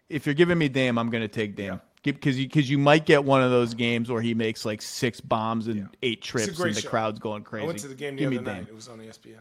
If 0.08 0.24
you're 0.24 0.34
giving 0.34 0.56
me 0.56 0.70
Dame, 0.70 0.98
I'm 0.98 1.10
going 1.10 1.22
to 1.22 1.28
take 1.28 1.54
Dame 1.54 1.82
because 2.02 2.38
you 2.38 2.46
because 2.46 2.70
you 2.70 2.78
might 2.78 3.04
get 3.04 3.24
one 3.24 3.42
of 3.42 3.50
those 3.50 3.74
games 3.74 4.10
where 4.10 4.22
he 4.22 4.32
makes 4.32 4.64
like 4.64 4.80
six 4.80 5.20
bombs 5.20 5.66
and 5.66 5.76
yeah. 5.76 5.86
eight 6.02 6.22
trips 6.22 6.58
and 6.58 6.74
the 6.74 6.80
show. 6.80 6.88
crowd's 6.88 7.18
going 7.18 7.42
crazy. 7.42 7.64
I 7.64 7.66
went 7.66 7.78
to 7.80 7.88
the 7.88 7.94
game 7.94 8.16
the 8.16 8.20
Give 8.20 8.32
other 8.32 8.42
night. 8.42 8.54
Dame. 8.54 8.66
It 8.68 8.74
was 8.74 8.88
on 8.88 8.98
ESPN. 9.00 9.40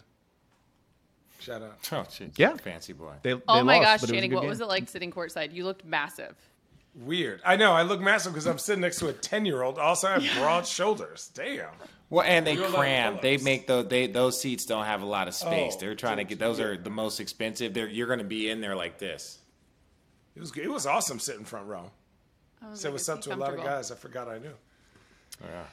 Shout 1.44 1.62
out. 1.62 1.78
Oh, 1.92 2.06
geez. 2.10 2.32
Yeah. 2.38 2.56
Fancy 2.56 2.94
boy. 2.94 3.14
They, 3.22 3.34
they 3.34 3.42
oh 3.50 3.64
my 3.64 3.80
lost, 3.80 4.04
gosh, 4.04 4.12
Channing, 4.12 4.34
what 4.34 4.42
game. 4.42 4.50
was 4.50 4.62
it 4.62 4.68
like 4.68 4.88
sitting 4.88 5.12
courtside? 5.12 5.54
You 5.54 5.66
looked 5.66 5.84
massive. 5.84 6.36
Weird. 6.96 7.42
I 7.44 7.58
know. 7.58 7.74
I 7.74 7.82
look 7.82 8.00
massive 8.00 8.34
because 8.34 8.46
I'm 8.46 8.60
sitting 8.60 8.82
next 8.82 9.00
to 9.00 9.08
a 9.10 9.14
10 9.14 9.46
year 9.46 9.62
old. 9.62 9.78
Also, 9.78 10.08
I 10.08 10.20
have 10.20 10.38
broad 10.38 10.66
shoulders. 10.66 11.32
Damn. 11.34 11.70
Well, 12.10 12.24
and 12.26 12.48
they 12.48 12.56
cram. 12.56 13.18
They 13.22 13.38
make 13.38 13.68
those. 13.68 13.88
They 13.88 14.08
those 14.08 14.40
seats 14.40 14.66
don't 14.66 14.86
have 14.86 15.02
a 15.02 15.06
lot 15.06 15.28
of 15.28 15.34
space. 15.34 15.74
Oh, 15.76 15.80
They're 15.80 15.96
trying 15.96 16.18
to 16.18 16.24
get. 16.24 16.40
Those 16.40 16.60
are 16.60 16.78
the 16.78 16.92
most 16.92 17.20
expensive. 17.20 17.74
They're, 17.74 17.88
you're 17.88 18.08
going 18.08 18.20
to 18.20 18.26
be 18.26 18.50
in 18.50 18.62
there 18.62 18.76
like 18.76 19.00
this. 19.00 19.40
It 20.36 20.40
was. 20.40 20.56
It 20.56 20.70
was 20.72 20.86
awesome 20.86 21.20
sitting 21.20 21.44
front 21.44 21.68
row. 21.68 21.92
Oh, 22.64 22.76
Said 22.76 22.92
what's 22.94 23.10
up 23.10 23.22
to 23.22 23.34
a 23.34 23.36
lot 23.36 23.54
of 23.54 23.64
guys 23.64 23.92
I 23.92 23.96
forgot 23.96 24.30
I 24.30 24.38
knew. 24.38 24.54
Oh, 25.44 25.48
yeah. 25.52 25.64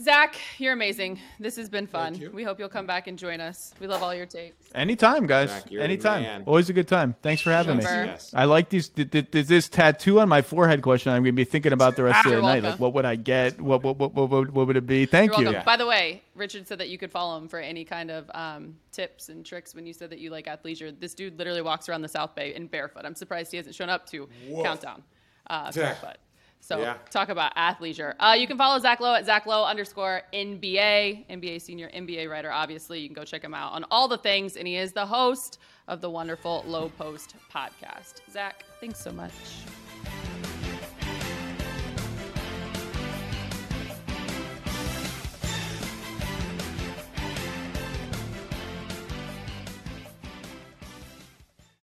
Zach, 0.00 0.36
you're 0.58 0.72
amazing. 0.72 1.20
This 1.38 1.56
has 1.56 1.68
been 1.68 1.86
fun. 1.86 2.30
We 2.32 2.44
hope 2.44 2.58
you'll 2.58 2.70
come 2.70 2.86
back 2.86 3.08
and 3.08 3.18
join 3.18 3.40
us. 3.40 3.74
We 3.78 3.86
love 3.86 4.02
all 4.02 4.14
your 4.14 4.24
takes. 4.24 4.56
Anytime, 4.74 5.26
guys. 5.26 5.50
Zach, 5.50 5.70
Anytime. 5.72 6.44
Always 6.46 6.70
a 6.70 6.72
good 6.72 6.88
time. 6.88 7.14
Thanks 7.20 7.42
for 7.42 7.50
having 7.50 7.76
me. 7.76 7.82
Yes. 7.84 8.32
I 8.34 8.46
like 8.46 8.70
these. 8.70 8.88
Th- 8.88 9.06
this 9.30 9.68
tattoo 9.68 10.20
on 10.20 10.28
my 10.30 10.40
forehead 10.40 10.80
question. 10.80 11.12
I'm 11.12 11.22
going 11.22 11.34
to 11.34 11.36
be 11.36 11.44
thinking 11.44 11.72
about 11.72 11.96
the 11.96 12.04
rest 12.04 12.24
of 12.24 12.32
the 12.36 12.40
night. 12.40 12.62
Like, 12.62 12.80
what 12.80 12.94
would 12.94 13.04
I 13.04 13.16
get? 13.16 13.60
What 13.60 13.82
what 13.82 13.98
what 13.98 14.14
what, 14.14 14.50
what 14.50 14.66
would 14.66 14.76
it 14.76 14.86
be? 14.86 15.04
Thank 15.04 15.32
you're 15.32 15.42
you. 15.42 15.50
Yeah. 15.52 15.62
By 15.62 15.76
the 15.76 15.86
way, 15.86 16.22
Richard 16.34 16.66
said 16.66 16.78
that 16.78 16.88
you 16.88 16.96
could 16.96 17.10
follow 17.10 17.36
him 17.36 17.48
for 17.48 17.58
any 17.58 17.84
kind 17.84 18.10
of 18.10 18.30
um, 18.34 18.76
tips 18.92 19.28
and 19.28 19.44
tricks. 19.44 19.74
When 19.74 19.86
you 19.86 19.92
said 19.92 20.10
that 20.10 20.20
you 20.20 20.30
like 20.30 20.46
athleisure, 20.46 20.98
this 20.98 21.12
dude 21.12 21.38
literally 21.38 21.62
walks 21.62 21.88
around 21.90 22.00
the 22.00 22.08
South 22.08 22.34
Bay 22.34 22.54
in 22.54 22.66
barefoot. 22.66 23.04
I'm 23.04 23.14
surprised 23.14 23.50
he 23.50 23.58
hasn't 23.58 23.74
shown 23.74 23.90
up 23.90 24.06
to 24.06 24.28
Whoa. 24.48 24.62
Countdown 24.62 25.02
uh, 25.48 25.70
barefoot. 25.72 26.16
So 26.62 26.78
yeah. 26.80 26.94
talk 27.10 27.28
about 27.28 27.54
athleisure. 27.56 28.14
Uh, 28.20 28.36
you 28.38 28.46
can 28.46 28.56
follow 28.56 28.78
Zach 28.78 29.00
Lowe 29.00 29.14
at 29.14 29.26
Zach 29.26 29.46
Lowe 29.46 29.64
underscore 29.64 30.22
NBA, 30.32 31.26
NBA 31.28 31.60
senior, 31.60 31.90
NBA 31.90 32.30
writer. 32.30 32.52
Obviously, 32.52 33.00
you 33.00 33.08
can 33.08 33.14
go 33.14 33.24
check 33.24 33.42
him 33.42 33.52
out 33.52 33.72
on 33.72 33.84
all 33.90 34.06
the 34.06 34.18
things, 34.18 34.56
and 34.56 34.66
he 34.68 34.76
is 34.76 34.92
the 34.92 35.04
host 35.04 35.58
of 35.88 36.00
the 36.00 36.08
wonderful 36.08 36.62
Lowe 36.64 36.88
Post 36.90 37.34
podcast. 37.52 38.20
Zach, 38.30 38.64
thanks 38.80 39.00
so 39.00 39.10
much. 39.10 39.32